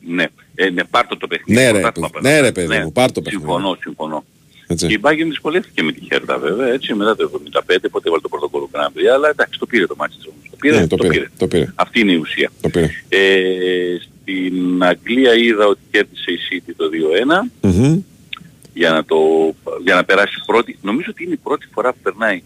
Ναι, 0.00 0.24
ε, 0.54 0.70
ναι, 0.70 0.84
πάρ' 0.84 1.06
το 1.06 1.16
το 1.16 1.26
παιχνίδι. 1.26 1.60
Ναι, 1.60 1.66
ρε, 1.66 1.72
πρωτάθλημα 1.72 2.08
παιδ- 2.10 2.22
πέρα. 2.22 2.34
ναι, 2.34 2.40
ρε, 2.40 2.52
παιδί 2.52 2.78
μου, 2.78 2.92
πάρ' 2.92 3.12
το 3.12 3.22
παιχνίδι. 3.22 3.44
Συμφωνώ, 3.44 3.76
συμφωνώ. 3.80 4.24
Έτσι. 4.70 4.86
Και 4.86 4.92
η 4.92 5.00
Bayern 5.02 5.28
δυσκολεύτηκε 5.28 5.82
με 5.82 5.92
τη 5.92 6.04
Χέρτα 6.04 6.38
βέβαια, 6.38 6.68
έτσι, 6.72 6.94
μετά 6.94 7.16
το 7.16 7.30
75, 7.52 7.60
πότε 7.90 8.08
έβαλε 8.08 8.22
το 8.22 8.28
πρώτο 8.28 8.48
κόλλο 8.48 8.68
Γκράμπρι, 8.72 9.08
αλλά 9.08 9.28
εντάξει, 9.28 9.58
το 9.58 9.66
πήρε 9.66 9.86
το 9.86 9.94
μάτι 9.98 10.14
της 10.16 10.26
όμως. 10.26 10.42
Το 10.50 10.56
πήρε, 10.56 10.78
Ναι, 10.78 10.86
το 10.86 10.96
πήρε, 10.96 11.30
το 11.38 11.46
πήρε. 11.46 11.72
Αυτή 11.74 12.00
είναι 12.00 12.12
η 12.12 12.16
ουσία. 12.16 12.50
Το 12.60 12.68
πήρε. 12.68 12.90
Ε, 13.08 13.96
στην 14.00 14.84
Αγγλία 14.84 15.34
είδα 15.34 15.66
ότι 15.66 15.80
κέρδισε 15.90 16.30
η 16.30 16.38
City 16.50 16.72
το 16.76 16.84
2-1 17.62 17.68
Μμμ. 17.68 18.00
για 18.74 18.90
να, 18.90 19.04
το, 19.04 19.16
για 19.84 19.94
να 19.94 20.04
περάσει 20.04 20.34
πρώτη. 20.46 20.78
Νομίζω 20.82 21.06
ότι 21.10 21.24
είναι 21.24 21.32
η 21.32 21.40
πρώτη 21.42 21.66
φορά 21.72 21.92
που 21.92 21.98
περνάει. 22.02 22.42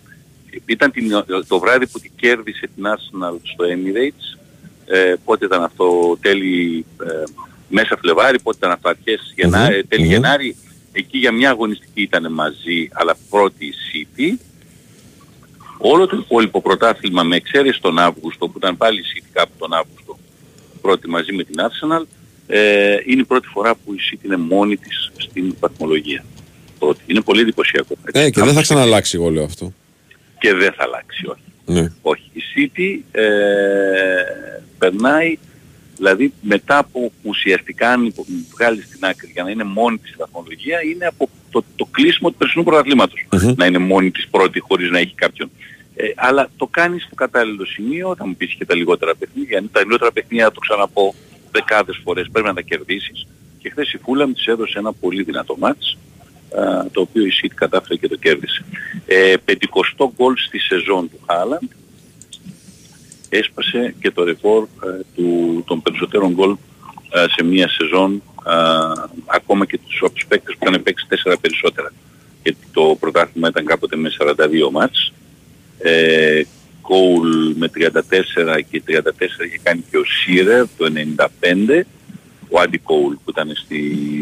Ήταν 0.66 0.90
την, 0.90 1.10
το 1.48 1.58
βράδυ 1.58 1.86
που 1.86 1.98
την 1.98 2.10
κέρδισε 2.16 2.68
την 2.74 2.84
Arsenal 2.86 3.36
στο 3.42 3.64
Emirates. 3.64 4.38
Ε, 4.86 5.14
πότε 5.24 5.44
ήταν 5.44 5.62
αυτό, 5.62 6.18
τέλη 6.20 6.84
ε, 7.02 7.24
μέσα 7.68 7.96
Φλεβάρι, 7.96 8.40
πότε 8.40 8.56
ήταν 8.56 8.70
αυτό, 8.70 8.88
αρχές 8.88 9.32
Γενάρη, 9.36 9.74
Μμμ, 9.74 9.88
τέλη 9.88 10.02
μμμ. 10.04 10.10
Γενάρη. 10.10 10.56
Εκεί 10.92 11.18
για 11.18 11.32
μια 11.32 11.50
αγωνιστική 11.50 12.02
ήταν 12.02 12.32
μαζί, 12.32 12.88
αλλά 12.92 13.16
πρώτη 13.30 13.66
η 13.66 13.74
City. 13.92 14.38
Όλο 15.78 16.06
το 16.06 16.16
υπόλοιπο 16.16 16.60
πρωτάθλημα 16.62 17.22
με 17.22 17.36
εξαίρεση 17.36 17.80
τον 17.80 17.98
Αύγουστο, 17.98 18.48
που 18.48 18.54
ήταν 18.56 18.76
πάλι 18.76 19.00
η 19.00 19.04
City 19.14 19.28
κάπου 19.32 19.52
τον 19.58 19.72
Αύγουστο, 19.72 20.18
πρώτη 20.80 21.08
μαζί 21.08 21.32
με 21.32 21.44
την 21.44 21.54
Arsenal, 21.58 22.02
ε, 22.46 22.96
είναι 23.06 23.20
η 23.20 23.24
πρώτη 23.24 23.46
φορά 23.46 23.74
που 23.74 23.92
η 23.94 23.96
City 24.10 24.24
είναι 24.24 24.36
μόνη 24.36 24.76
της 24.76 25.12
στην 25.16 25.54
βαθμολογία. 25.60 26.24
Πρώτη. 26.78 27.00
Είναι 27.06 27.20
πολύ 27.20 27.40
εντυπωσιακό. 27.40 27.94
έτσι. 28.04 28.20
Ε, 28.20 28.30
και 28.30 28.40
δεν 28.40 28.42
Από 28.42 28.52
θα 28.52 28.60
τη 28.60 28.62
ξαναλλάξει 28.62 29.16
εγώ 29.16 29.30
λέω 29.30 29.44
αυτό. 29.44 29.72
και 30.38 30.54
δεν 30.54 30.72
θα 30.72 30.82
αλλάξει, 30.82 31.26
όχι. 31.26 31.42
Ναι. 31.64 31.92
Όχι. 32.02 32.30
Η 32.32 32.40
City 32.56 33.00
ε, 33.10 33.22
περνάει, 34.78 35.38
δηλαδή 36.02 36.32
μετά 36.40 36.78
από 36.78 37.12
ουσιαστικά 37.22 37.90
αν 37.90 38.04
υπο- 38.04 38.26
βγάλεις 38.54 38.84
στην 38.84 39.04
άκρη 39.04 39.30
για 39.32 39.42
να 39.42 39.50
είναι 39.50 39.64
μόνη 39.64 39.98
της 39.98 40.08
στη 40.08 40.18
βαθμολογία, 40.18 40.78
είναι 40.82 41.06
από 41.06 41.28
το, 41.50 41.64
το 41.76 41.84
κλείσιμο 41.90 42.30
του 42.30 42.34
περσινού 42.36 42.64
πρωταθλήματος. 42.64 43.26
Μμμ. 43.32 43.52
Να 43.56 43.66
είναι 43.66 43.78
μόνη 43.78 44.10
της 44.10 44.28
πρώτη 44.30 44.60
χωρίς 44.60 44.90
να 44.90 44.98
έχει 44.98 45.14
κάποιον. 45.14 45.50
Ε, 45.96 46.06
αλλά 46.14 46.50
το 46.56 46.66
κάνεις 46.66 47.02
στο 47.02 47.14
κατάλληλο 47.14 47.64
σημείο, 47.66 48.14
θα 48.18 48.26
μου 48.26 48.36
πεις 48.36 48.54
και 48.54 48.64
τα 48.64 48.74
λιγότερα 48.74 49.14
παιχνίδια. 49.14 49.58
Αν 49.58 49.68
τα 49.72 49.80
λιγότερα 49.80 50.12
παιχνίδια, 50.12 50.44
θα 50.44 50.52
το 50.52 50.60
ξαναπώ 50.60 51.14
δεκάδες 51.50 52.00
φορές, 52.04 52.28
πρέπει 52.32 52.46
να 52.46 52.54
τα 52.54 52.60
κερδίσεις. 52.60 53.26
Και 53.58 53.70
χθες 53.70 53.92
η 53.92 53.98
Φούλαμ 53.98 54.32
της 54.32 54.46
έδωσε 54.46 54.78
ένα 54.78 54.92
πολύ 54.92 55.22
δυνατό 55.22 55.56
μάτς, 55.58 55.98
α, 56.58 56.90
το 56.90 57.00
οποίο 57.00 57.24
η 57.24 57.32
City 57.42 57.54
κατάφερε 57.54 57.96
και 57.96 58.08
το 58.08 58.16
κέρδισε. 58.16 58.64
Ε, 59.06 59.34
50 59.44 60.10
γκολ 60.16 60.36
στη 60.36 60.58
σεζόν 60.58 61.10
του 61.10 61.20
Χάλαντ, 61.26 61.70
έσπασε 63.36 63.94
και 64.00 64.10
το 64.10 64.24
ρεκόρ 64.24 64.62
ε, 64.62 65.00
του, 65.14 65.62
των 65.66 65.82
περισσότερων 65.82 66.32
γκολ 66.32 66.56
ε, 67.10 67.24
σε 67.28 67.44
μία 67.44 67.68
σεζόν 67.68 68.22
ε, 68.46 68.52
ακόμα 69.26 69.66
και 69.66 69.78
τους, 69.78 70.02
από 70.02 70.12
τους 70.12 70.26
παίκτες 70.26 70.56
που 70.58 70.66
είχαν 70.68 70.82
παίξει 70.82 71.06
4 71.24 71.34
περισσότερα. 71.40 71.92
Γιατί 72.42 72.66
το 72.72 72.96
πρωτάθλημα 73.00 73.48
ήταν 73.48 73.64
κάποτε 73.64 73.96
με 73.96 74.10
42 74.18 74.70
μάτς. 74.70 75.12
Ε, 75.78 76.42
Κόουλ 76.80 77.52
με 77.56 77.70
34 77.74 78.60
και 78.70 78.82
34 78.86 79.00
είχε 79.46 79.58
κάνει 79.62 79.84
και 79.90 79.96
ο 79.96 80.04
Σίρερ 80.04 80.66
το 80.76 80.92
95 81.72 81.82
ο 82.50 82.60
Άντι 82.60 82.78
Κόουλ 82.78 83.14
που 83.14 83.30
ήταν 83.30 83.52
στη, 83.54 83.80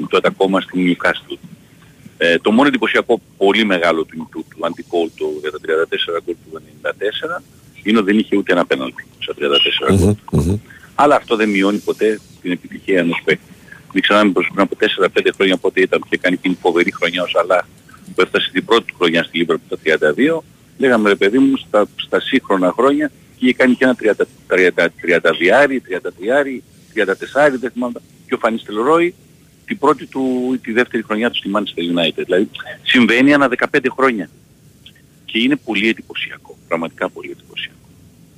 τότε 0.08 0.28
ακόμα 0.28 0.60
στη 0.60 0.96
Newcastle. 0.96 1.36
Ε, 2.18 2.38
το 2.38 2.50
μόνο 2.50 2.68
εντυπωσιακό 2.68 3.20
πολύ 3.36 3.64
μεγάλο 3.64 4.04
του, 4.04 4.28
του, 4.30 4.44
του 4.50 4.66
Άντι 4.66 4.82
Κόουλ 4.82 5.08
το, 5.16 5.26
για 5.40 5.50
τα 5.50 5.58
34 6.18 6.22
γκολ 6.24 6.34
του 6.44 6.62
94 6.82 7.42
είναι 7.82 7.98
ότι 7.98 8.10
δεν 8.10 8.18
είχε 8.18 8.36
ούτε 8.36 8.52
ένα 8.52 8.66
πέναλτι 8.66 9.06
στα 9.18 9.34
34 9.38 9.96
γκολ. 9.96 10.16
Μμμ, 10.32 10.42
μμμ. 10.42 10.58
Αλλά 10.94 11.14
αυτό 11.14 11.36
δεν 11.36 11.48
μειώνει 11.48 11.78
ποτέ 11.78 12.20
την 12.42 12.52
επιτυχία 12.52 12.98
ενός 12.98 13.20
παίκτη. 13.24 13.50
Μην 13.92 14.02
ξεχνάμε 14.02 14.32
πως 14.32 14.50
πριν 14.52 14.60
από 14.60 14.76
4-5 15.18 15.30
χρόνια 15.34 15.56
πότε 15.56 15.80
ήταν 15.80 16.00
που 16.00 16.06
είχε 16.10 16.20
κάνει 16.20 16.36
την 16.36 16.56
φοβερή 16.60 16.92
χρονιά 16.92 17.22
ο 17.22 17.26
Σαλάχ 17.26 17.64
που 18.14 18.20
έφτασε 18.20 18.50
την 18.52 18.64
πρώτη 18.64 18.84
του 18.84 18.94
χρονιά 18.98 19.22
στη 19.22 19.38
Λίβρα 19.38 19.56
το 19.68 19.78
32. 19.84 20.42
Λέγαμε 20.78 21.08
ρε 21.08 21.14
παιδί 21.14 21.38
μου 21.38 21.56
στα, 21.56 21.86
στα 21.96 22.20
σύγχρονα 22.20 22.72
χρόνια 22.72 23.10
και 23.36 23.44
είχε 23.46 23.54
κάνει 23.54 23.74
και 23.74 23.84
ένα 23.84 23.96
30, 24.02 24.12
30, 24.48 24.84
32, 24.84 24.88
33, 26.94 27.52
34, 27.54 27.58
δεν 27.60 27.70
θυμάμαι. 27.70 28.00
Και 28.26 28.34
ο 28.34 28.38
Φανής 28.38 28.62
Τελρόι 28.62 29.14
την 29.66 29.78
πρώτη 29.78 30.06
του 30.06 30.50
ή 30.54 30.58
τη 30.58 30.72
δεύτερη 30.72 31.02
χρονιά 31.02 31.30
του 31.30 31.36
στη 31.36 31.50
Manchester 31.54 31.98
United. 31.98 32.22
Δηλαδή 32.24 32.48
συμβαίνει 32.82 33.34
ανά 33.34 33.48
15 33.72 33.78
χρόνια. 33.96 34.30
Και 35.30 35.38
είναι 35.38 35.56
πολύ 35.56 35.88
εντυπωσιακό. 35.88 36.58
Πραγματικά 36.68 37.08
πολύ 37.10 37.30
εντυπωσιακό. 37.30 37.76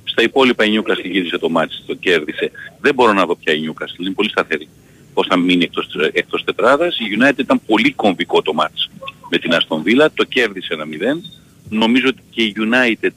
Στα 0.03 0.23
υπόλοιπα 0.23 0.65
η 0.65 0.77
Newcastle 0.77 1.11
γύρισε 1.11 1.37
το 1.37 1.49
μάτι, 1.49 1.75
το 1.85 1.93
κέρδισε. 1.93 2.51
Δεν 2.81 2.93
μπορώ 2.93 3.13
να 3.13 3.25
δω 3.25 3.35
πια 3.35 3.53
η 3.53 3.61
Newcastle, 3.67 3.99
είναι 3.99 4.11
πολύ 4.11 4.29
σταθερή. 4.29 4.67
Πώς 5.13 5.27
θα 5.27 5.37
μείνει 5.37 5.63
εκτός, 5.63 5.87
εκτός 6.11 6.43
τετράδας. 6.43 6.99
Η 6.99 7.03
United 7.19 7.39
ήταν 7.39 7.61
πολύ 7.65 7.91
κομβικό 7.91 8.41
το 8.41 8.53
μάτς 8.53 8.89
με 9.29 9.37
την 9.37 9.51
Aston 9.51 9.77
Villa, 9.87 10.07
το 10.13 10.23
κέρδισε 10.23 10.73
ένα 10.73 10.85
0. 10.85 11.21
Νομίζω 11.69 12.07
ότι 12.07 12.21
και 12.29 12.43
η 12.43 12.55
United 12.57 13.11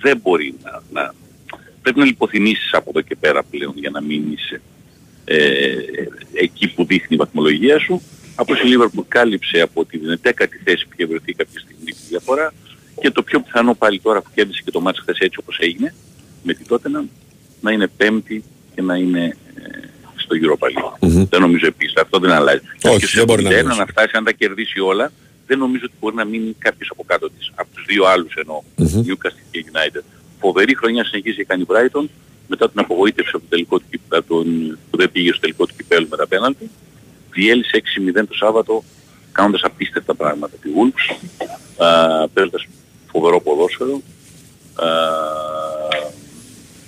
δεν 0.00 0.18
μπορεί 0.22 0.54
να, 0.62 0.82
να 0.92 1.14
πρέπει 1.82 1.98
να 1.98 2.04
λιποθυμήσεις 2.04 2.72
από 2.72 2.90
εδώ 2.90 3.00
και 3.00 3.16
πέρα 3.16 3.42
πλέον 3.42 3.72
για 3.76 3.90
να 3.90 4.02
μείνεις 4.02 4.60
ε, 5.24 5.74
εκεί 6.32 6.68
που 6.68 6.84
δείχνει 6.84 7.08
η 7.10 7.16
βαθμολογία 7.16 7.78
σου. 7.78 8.02
Από 8.34 8.54
η 8.54 8.58
Liverpool 8.64 9.04
κάλυψε 9.08 9.60
από 9.60 9.84
την 9.84 10.20
10η 10.22 10.46
θέση 10.64 10.84
που 10.84 10.90
είχε 10.94 11.06
βρεθεί 11.06 11.32
κάποια 11.32 11.60
στιγμή 11.60 11.92
τη 11.92 12.02
διαφορά 12.08 12.52
και 13.00 13.10
το 13.10 13.22
πιο 13.22 13.40
πιθανό 13.40 13.74
πάλι 13.74 14.00
τώρα 14.00 14.22
που 14.22 14.30
κέρδισε 14.34 14.62
και 14.64 14.70
το 14.70 14.80
μάτς 14.80 14.98
χθες 15.00 15.18
έτσι 15.18 15.38
όπως 15.42 15.58
έγινε 15.60 15.94
με 16.42 16.54
την 16.54 16.66
Tottenham 16.68 17.04
να 17.60 17.72
είναι 17.72 17.86
πέμπτη 17.86 18.44
και 18.74 18.82
να 18.82 18.96
είναι 18.96 19.24
ε, 19.54 19.86
στο 20.16 20.36
Europa 20.42 20.66
League. 20.66 20.96
Μμμ. 21.00 21.24
Δεν 21.30 21.40
νομίζω 21.40 21.66
επίσης, 21.66 21.96
αυτό 21.96 22.18
δεν 22.18 22.30
αλλάζει. 22.30 22.60
Όχι, 22.84 22.98
και 22.98 23.06
σε 23.06 23.16
δεν 23.16 23.24
μπορεί 23.26 23.42
να 23.42 23.50
71 23.50 23.52
αλλάζει. 23.54 23.78
να 23.78 23.86
φτάσει 23.86 24.16
αν 24.16 24.24
τα 24.24 24.32
κερδίσει 24.32 24.80
όλα, 24.80 25.12
δεν 25.46 25.58
νομίζω 25.58 25.82
ότι 25.84 25.94
μπορεί 26.00 26.14
να 26.14 26.24
μείνει 26.24 26.54
κάποιος 26.58 26.88
από 26.92 27.04
κάτω 27.06 27.30
της. 27.30 27.50
Από 27.54 27.68
τους 27.74 27.84
δύο 27.88 28.04
άλλους 28.04 28.34
εννοώ, 28.34 28.62
Μμμ. 28.76 29.02
Newcastle 29.06 29.44
και 29.50 29.64
United. 29.72 30.02
Φοβερή 30.40 30.76
χρονιά 30.76 31.04
συνεχίζει 31.04 31.36
και 31.36 31.44
κάνει 31.44 31.62
η 31.62 31.66
Brighton 31.68 32.04
μετά 32.46 32.70
την 32.70 32.80
απογοήτευση 32.80 33.30
από 33.34 33.42
το 33.42 33.48
τελικό 33.50 33.78
του, 33.78 33.84
κυπ- 33.90 34.14
από 34.14 34.28
τον, 34.34 34.78
που 34.90 34.96
δεν 34.96 35.10
πήγε 35.12 35.30
στο 35.30 35.40
τελικό 35.40 35.66
του 35.66 35.74
κυπέλου 35.76 36.06
με 36.10 36.16
τα 36.16 36.26
πέναλτι. 36.26 36.70
Διέλυσε 37.32 37.82
6-0 38.16 38.26
το 38.28 38.34
Σάββατο 38.34 38.84
κάνοντας 39.32 39.62
απίστευτα 39.62 40.14
πράγματα 40.14 40.56
τη 40.62 40.68
Wolves, 40.76 41.16
α, 41.84 42.28
παίζοντας 42.28 42.66
φοβερό 43.12 43.40
ποδόσφαιρο. 43.40 44.02
Α, 44.74 44.86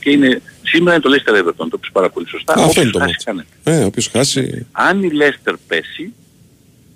Και 0.00 0.10
είναι, 0.10 0.42
σήμερα 0.62 0.94
είναι 0.94 1.02
το 1.02 1.10
Leicester 1.14 1.34
Everton, 1.42 1.54
το 1.56 1.70
είπες 1.76 1.90
πάρα 1.92 2.10
πολύ 2.10 2.28
σωστά. 2.28 2.52
Α, 2.52 2.56
αυτό 2.64 2.68
Όποιος 2.70 2.82
είναι 2.84 2.92
το 2.92 2.98
χάσει, 2.98 3.10
μάτς. 3.12 3.24
χάνεται. 3.24 3.80
Ε, 3.82 3.84
όποιος 3.84 4.06
χάσει. 4.06 4.66
Αν 4.72 5.02
η 5.02 5.10
Leicester 5.12 5.54
πέσει, 5.66 6.12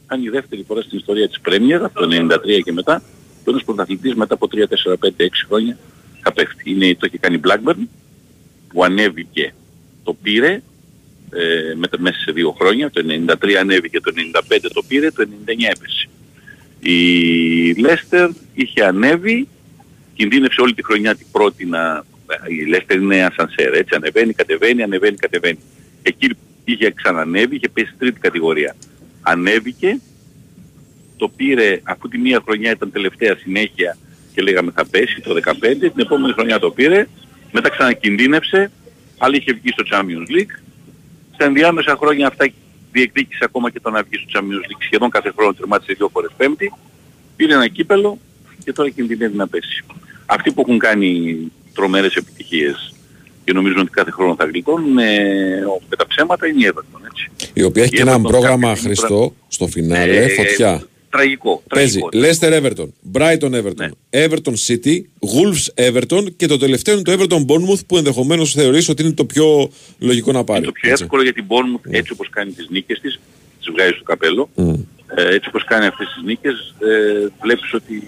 αν 0.07 0.23
η 0.25 0.29
δεύτερη 0.29 0.65
φορά 0.67 0.83
στην 0.83 0.99
ιστορία 0.99 1.29
της 1.29 1.41
Premier, 1.49 1.81
από 1.83 2.01
το 2.01 2.07
93 2.07 2.61
και 2.65 2.73
μετά, 2.73 3.03
το 3.45 3.51
ένας 3.51 3.65
πρωταθλητής 3.65 4.15
μετά 4.15 4.35
από 4.35 4.49
3, 4.53 4.67
4, 4.69 4.97
5, 4.99 5.25
6 5.25 5.29
χρόνια 5.49 5.79
θα 6.23 6.33
πέφτει. 6.33 6.71
Είναι, 6.71 6.95
το 6.95 7.07
έχει 7.07 7.19
κάνει 7.19 7.37
η 7.37 7.41
Blackburn, 7.45 7.87
που 8.69 8.85
ανέβηκε, 8.85 9.55
το 10.05 10.17
πήρε, 10.23 10.63
ε, 11.31 11.75
μετά, 11.77 12.01
μέσα 12.01 12.19
σε 12.19 12.33
δύο 12.33 12.51
χρόνια, 12.51 12.91
το 12.91 13.03
93 13.43 13.53
ανέβηκε, 13.61 14.01
το 14.01 14.13
95 14.17 14.71
το 14.73 14.83
πήρε, 14.89 15.11
το 15.11 15.29
99 15.47 15.51
έπεσε. 15.77 16.09
Η 16.87 17.75
Leicester 17.79 18.29
είχε 18.55 18.85
ανέβει, 18.85 19.49
κινδύνευσε 20.15 20.61
όλη 20.61 20.75
τη 20.75 20.85
χρονιά 20.85 21.15
την 21.15 21.27
πρώτη 21.33 21.67
να... 21.67 22.05
Η 22.49 22.75
Leicester 22.75 22.95
είναι 22.95 23.25
ασανσέρ, 23.25 23.75
έτσι, 23.75 23.95
ανεβαίνει, 23.95 24.33
κατεβαίνει, 24.33 24.83
ανεβαίνει, 24.83 25.17
κατεβαίνει. 25.17 25.59
Εκεί 26.03 26.31
είχε 26.65 26.91
ξανανέβει, 26.91 27.57
είχε 27.57 27.69
πέσει 27.69 27.95
τρίτη 27.99 28.21
κατηγορία. 28.21 28.77
Ανέβηκε, 29.23 30.01
το 31.17 31.29
πήρε, 31.29 31.81
αφού 31.83 32.09
τη 32.09 32.19
μία 32.19 32.41
χρονιά 32.45 32.71
ήταν 32.71 32.93
τελευταία 32.93 33.37
συνέχεια 33.37 33.97
και 34.35 34.43
λέγαμε 34.43 34.71
θα 34.75 34.87
πέσει 34.87 35.21
το 35.21 35.37
15, 35.45 35.53
την 35.79 35.93
επόμενη 35.97 36.33
χρονιά 36.33 36.59
το 36.59 36.71
πήρε, 36.71 37.07
μετά 37.53 37.69
ξανακινδύνευσε, 37.69 38.71
αλλά 39.19 39.37
είχε 39.37 39.53
βγει 39.53 39.69
στο 39.69 39.85
Champions 39.91 40.39
League. 40.39 40.63
Στα 41.35 41.45
ενδιάμεσα 41.45 41.97
χρόνια 41.97 42.27
αυτά 42.27 42.53
διεκδίκησε 42.95 43.43
ακόμα 43.45 43.71
και 43.71 43.81
το 43.81 43.91
να 43.91 44.03
βγει 44.03 44.17
στο 44.17 44.27
Champions 44.35 44.65
League 44.69 44.83
σχεδόν 44.89 45.11
κάθε 45.11 45.33
χρόνο 45.37 45.53
τερμάτισε 45.53 45.93
δύο 45.93 46.09
φορές 46.13 46.31
πέμπτη, 46.37 46.73
πήρε 47.37 47.55
ένα 47.55 47.69
κύπελο 47.69 48.19
και 48.65 48.73
τώρα 48.73 48.91
κινδυνεύει 48.91 49.37
να 49.37 49.49
πέσει. 49.49 49.85
Αυτοί 50.27 50.53
που 50.53 50.61
έχουν 50.61 50.79
κάνει 50.79 51.37
τρομερές 51.75 52.15
επιτυχίες 52.15 52.95
και 53.45 53.53
νομίζουν 53.53 53.79
ότι 53.79 53.91
κάθε 53.91 54.11
χρόνο 54.11 54.35
θα 54.39 54.45
γλιτώνουν 54.45 54.99
ε, 54.99 55.15
με 55.89 55.97
τα 55.97 56.07
ψέματα 56.07 56.47
είναι 56.47 56.67
η 56.67 56.73
Everton, 56.73 57.01
έτσι. 57.11 57.51
Η 57.53 57.63
οποία 57.63 57.83
έχει 57.83 57.95
Η 57.95 57.97
και 57.97 58.03
ένα 58.03 58.17
Everton 58.17 58.23
πρόγραμμα 58.23 58.69
κάποια 58.69 58.77
στιγμή 58.77 58.97
Χριστό 58.97 59.35
στο 59.49 59.67
φινάλε, 59.67 60.25
Ε, 60.25 60.29
φωτιά. 60.29 60.83
Τραγικό. 61.19 61.63
Παίζει 61.69 61.99
τραγικό. 62.11 62.39
Leicester 62.41 62.53
Everton, 62.63 62.89
Brighton 63.19 63.63
Everton, 63.63 63.89
Everton 64.11 64.55
City, 64.67 64.97
Wolves 65.35 65.89
Everton 65.89 66.25
και 66.37 66.47
το 66.47 66.59
τελευταίο 66.59 66.95
είναι 66.95 67.03
το 67.03 67.13
Everton 67.13 67.45
Bournemouth 67.51 67.81
που 67.87 67.97
ενδεχομένως 67.97 68.53
θεωρείς 68.53 68.89
ότι 68.89 69.03
είναι 69.03 69.13
το 69.13 69.25
πιο 69.25 69.71
λογικό 69.99 70.33
να 70.33 70.45
πάρει. 70.45 70.65
Το 70.65 70.73
πιο 70.73 70.91
έτσι. 70.91 71.03
εύκολο 71.03 71.23
για 71.23 71.33
την 71.33 71.45
Bournemouth 71.49 71.87
έτσι 71.91 72.13
όπως 72.13 72.29
κάνει 72.31 72.51
τις 72.53 72.67
νίκες 72.71 73.01
της, 73.01 73.21
τις 73.59 73.71
βγάζει 73.73 73.93
στο 73.95 74.03
καπέλο, 74.03 74.49
Μμ. 74.55 74.73
ε, 75.15 75.35
έτσι 75.35 75.49
όπως 75.49 75.65
κάνει 75.65 75.87
αυτές 75.87 76.07
τις 76.15 76.23
νίκες, 76.25 76.75
ε, 76.79 77.29
βλέπεις 77.43 77.75
ότι 77.75 78.07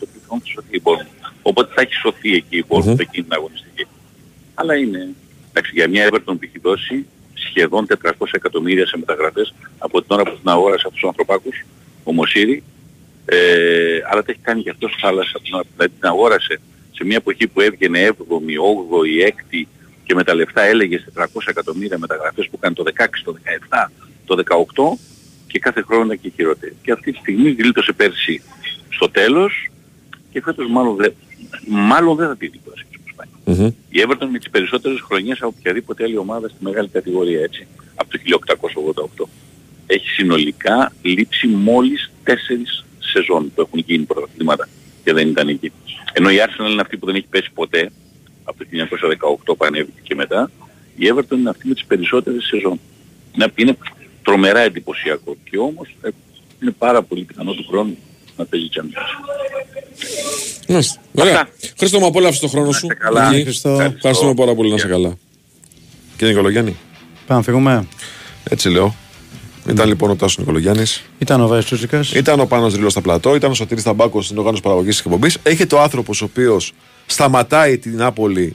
το 0.00 0.06
πιθανό 0.12 0.40
θα 0.44 0.46
σωθεί 0.52 0.76
η 0.76 0.82
Bournemouth. 0.84 1.30
Οπότε 1.42 1.72
θα 1.74 1.80
έχει 1.80 1.92
σωθεί 1.94 2.34
εκεί 2.34 2.56
η 2.56 2.64
Bournemouth 2.68 2.84
Μμμ. 2.84 3.00
εκείνη 3.00 3.24
την 3.26 3.32
αγωνιστική. 3.38 3.86
Αλλά 4.54 4.74
είναι, 4.76 5.08
εντάξει, 5.50 5.70
για 5.74 5.88
μια 5.88 6.08
Everton 6.10 6.22
που 6.38 6.38
έχει 6.48 6.58
δώσει 6.62 7.06
σχεδόν 7.34 7.86
400 7.86 8.10
εκατομμύρια 8.32 8.86
σε 8.86 8.96
μεταγραφές 8.98 9.54
από 9.78 10.02
την 10.02 10.10
ώρα 10.16 10.22
που 10.22 10.36
την 10.40 10.48
αγόρασε 10.50 10.82
αυτούς 10.86 11.00
τους 11.00 11.08
ανθρωπάκους, 11.08 11.64
ο 12.08 12.12
Μωσήρη, 12.12 12.62
ε, 13.24 13.36
αλλά 14.10 14.22
τα 14.22 14.32
έχει 14.32 14.40
κάνει 14.42 14.62
και 14.62 14.70
αυτός 14.70 14.96
θάλασσα 15.00 15.32
από 15.34 15.44
την 15.44 15.54
ώρα 15.54 15.62
που 15.62 15.68
δηλαδή 15.76 15.92
την 16.00 16.08
αγόρασε 16.08 16.60
σε 16.92 17.04
μια 17.04 17.16
εποχή 17.16 17.46
που 17.46 17.60
έβγαινε 17.60 18.10
7η, 18.10 18.54
8η, 18.58 19.28
6η 19.28 19.62
και 20.04 20.14
με 20.14 20.24
τα 20.24 20.34
λεφτά 20.34 20.62
έλεγε 20.62 21.04
400 21.14 21.24
εκατομμύρια 21.46 21.98
μεταγραφές 21.98 22.48
που 22.50 22.58
κάνει 22.58 22.74
το 22.74 22.82
16, 22.96 23.22
το 23.24 23.36
17, 23.88 23.90
το 24.26 24.42
18 24.96 24.98
και 25.46 25.58
κάθε 25.58 25.82
χρόνο 25.82 26.04
ήταν 26.04 26.20
και 26.20 26.32
χειρότερη. 26.36 26.76
Και 26.82 26.92
αυτή 26.92 27.12
τη 27.12 27.18
στιγμή 27.18 27.50
γλίτωσε 27.50 27.92
πέρσι 27.92 28.42
στο 28.88 29.08
τέλος 29.10 29.70
και 30.32 30.42
φέτος 30.42 30.66
μάλλον, 30.70 30.96
δεν- 30.96 31.14
μάλλον 31.68 32.16
δεν 32.16 32.28
θα 32.28 32.36
πει 32.36 32.50
τίποτα 32.50 32.76
έτσι 32.86 33.00
όπως 33.00 33.12
πάει. 33.16 33.54
Μμμ. 33.56 33.66
Η 33.90 34.02
Everton 34.06 34.28
με 34.32 34.38
τις 34.38 34.50
περισσότερες 34.50 35.00
χρονιές 35.00 35.38
από 35.42 35.54
οποιαδήποτε 35.58 36.04
άλλη 36.04 36.16
ομάδα 36.16 36.48
στη 36.48 36.56
μεγάλη 36.60 36.88
κατηγορία 36.88 37.40
έτσι, 37.42 37.66
από 37.94 38.10
το 38.10 38.18
1888. 38.18 39.28
Έχει 39.86 40.08
συνολικά 40.08 40.92
λείψει 41.02 41.46
μόλις 41.46 42.10
τέσσερις 42.24 42.84
σεζόν 42.98 43.52
που 43.54 43.60
έχουν 43.60 43.84
γίνει 43.86 44.04
πρωταθλήματα 44.04 44.68
και 45.04 45.12
δεν 45.12 45.28
ήταν 45.28 45.48
εκεί. 45.48 45.72
Ενώ 46.12 46.30
η 46.30 46.36
Arsenal 46.46 46.70
είναι 46.70 46.80
αυτή 46.80 46.96
που 46.96 47.06
δεν 47.06 47.14
έχει 47.14 47.26
πέσει 47.30 47.50
ποτέ, 47.54 47.90
από 48.44 48.58
το 48.58 48.64
1918 49.50 49.56
που 49.56 49.64
ανέβηκε 49.64 50.00
και 50.02 50.14
μετά, 50.14 50.50
η 50.96 51.04
Everton 51.14 51.36
είναι 51.38 51.50
αυτή 51.50 51.68
με 51.68 51.74
τις 51.74 51.84
περισσότερες 51.84 52.44
σεζόν. 52.44 52.80
Είναι, 53.34 53.52
είναι 53.54 53.76
τρομερά 54.22 54.60
εντυπωσιακό 54.60 55.36
και 55.50 55.58
όμως 55.58 55.96
ε, 56.02 56.08
είναι 56.62 56.70
πάρα 56.78 57.02
πολύ 57.02 57.24
πιθανό 57.24 57.52
του 57.52 57.66
χρόνου 57.68 57.96
να 58.36 58.44
παίζει 58.44 58.68
Champions. 58.74 59.24
Μάλιστα. 60.68 61.00
Ωραία. 61.14 61.48
Χρήστο 61.78 61.98
μου 61.98 62.06
απόλαυσε 62.06 62.40
το 62.40 62.48
χρόνο 62.48 62.72
σου. 62.72 62.86
καλά. 62.98 63.30
Εκεί. 63.32 63.42
Χριστό. 63.42 63.70
Ευχαριστούμε 63.80 64.34
πάρα 64.34 64.54
πολύ 64.54 64.68
να 64.68 64.74
είσαι 64.74 64.88
καλά. 64.88 65.18
Κύριε 66.16 66.32
Νικολογιάννη, 66.32 66.76
Πάμε 67.26 67.40
να 67.40 67.42
φύγουμε. 67.46 67.86
έτσι 68.50 68.68
λέω. 68.70 68.94
Ήταν 69.68 69.88
λοιπόν 69.88 70.10
ο 70.10 70.16
Τάσος 70.16 70.38
Νικολογιάννης. 70.38 71.02
Ήταν 71.18 71.40
ο 71.40 71.46
Βάης 71.46 71.64
Τσούτσικας. 71.64 72.12
Ήταν 72.12 72.40
ο 72.40 72.46
Πάνος 72.46 72.74
Ρήλος 72.74 72.92
στα 72.92 73.00
πλατό, 73.00 73.34
ήταν 73.34 73.50
ο 73.50 73.54
Σωτήρης 73.54 73.82
Ταμπάκος 73.82 74.24
στην 74.24 74.38
οργάνωση 74.38 74.62
παραγωγής 74.62 74.96
της 74.96 75.04
εκπομπής. 75.04 75.38
Έχετε 75.42 75.74
ο 75.74 75.80
άνθρωπος 75.80 76.22
ο 76.22 76.24
οποίος 76.24 76.72
σταματάει 77.06 77.78
την 77.78 77.96
Νάπολη 77.96 78.54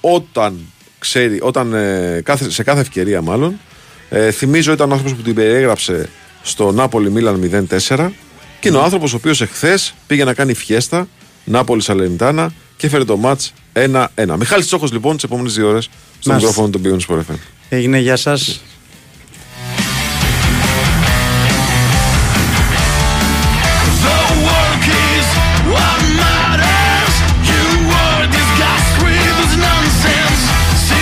όταν 0.00 0.58
ξέρει, 0.98 1.38
όταν, 1.42 1.74
ε, 1.74 2.20
κάθε, 2.24 2.50
σε 2.50 2.62
κάθε 2.62 2.80
ευκαιρία 2.80 3.22
μάλλον. 3.22 3.60
Ε, 4.08 4.30
θυμίζω 4.30 4.72
ήταν 4.72 4.90
ο 4.90 4.92
άνθρωπος 4.92 5.16
που 5.16 5.22
την 5.22 5.34
περιέγραψε 5.34 6.08
στο 6.42 6.72
Νάπολη 6.72 7.10
Μίλαν 7.10 7.66
0-4 7.68 8.12
και 8.60 8.68
είναι 8.68 8.76
ο 8.76 8.82
άνθρωπος 8.82 9.12
ο 9.12 9.16
οποίος 9.16 9.40
εχθές 9.40 9.94
πήγε 10.06 10.24
να 10.24 10.34
κάνει 10.34 10.54
φιέστα 10.54 11.08
Νάπολη 11.44 11.82
Σαλενιτάνα 11.82 12.52
και 12.76 12.86
έφερε 12.86 13.04
το 13.04 13.16
μάτς 13.16 13.52
1-1. 13.72 14.36
Μιχάλης 14.38 14.66
Τσόχος 14.66 14.92
λοιπόν 14.92 15.14
τις 15.14 15.24
επόμενες 15.24 15.54
δύο 15.54 15.68
ώρες 15.68 15.84
στο 16.20 16.30
Μάλιστα. 16.30 16.48
μικρόφωνο 16.48 16.68
του 16.68 16.80
Beyond 16.84 17.12
Sport 17.14 17.32
FM. 17.32 17.36
Έγινε 17.68 17.98
για 17.98 18.16
σας. 18.16 18.62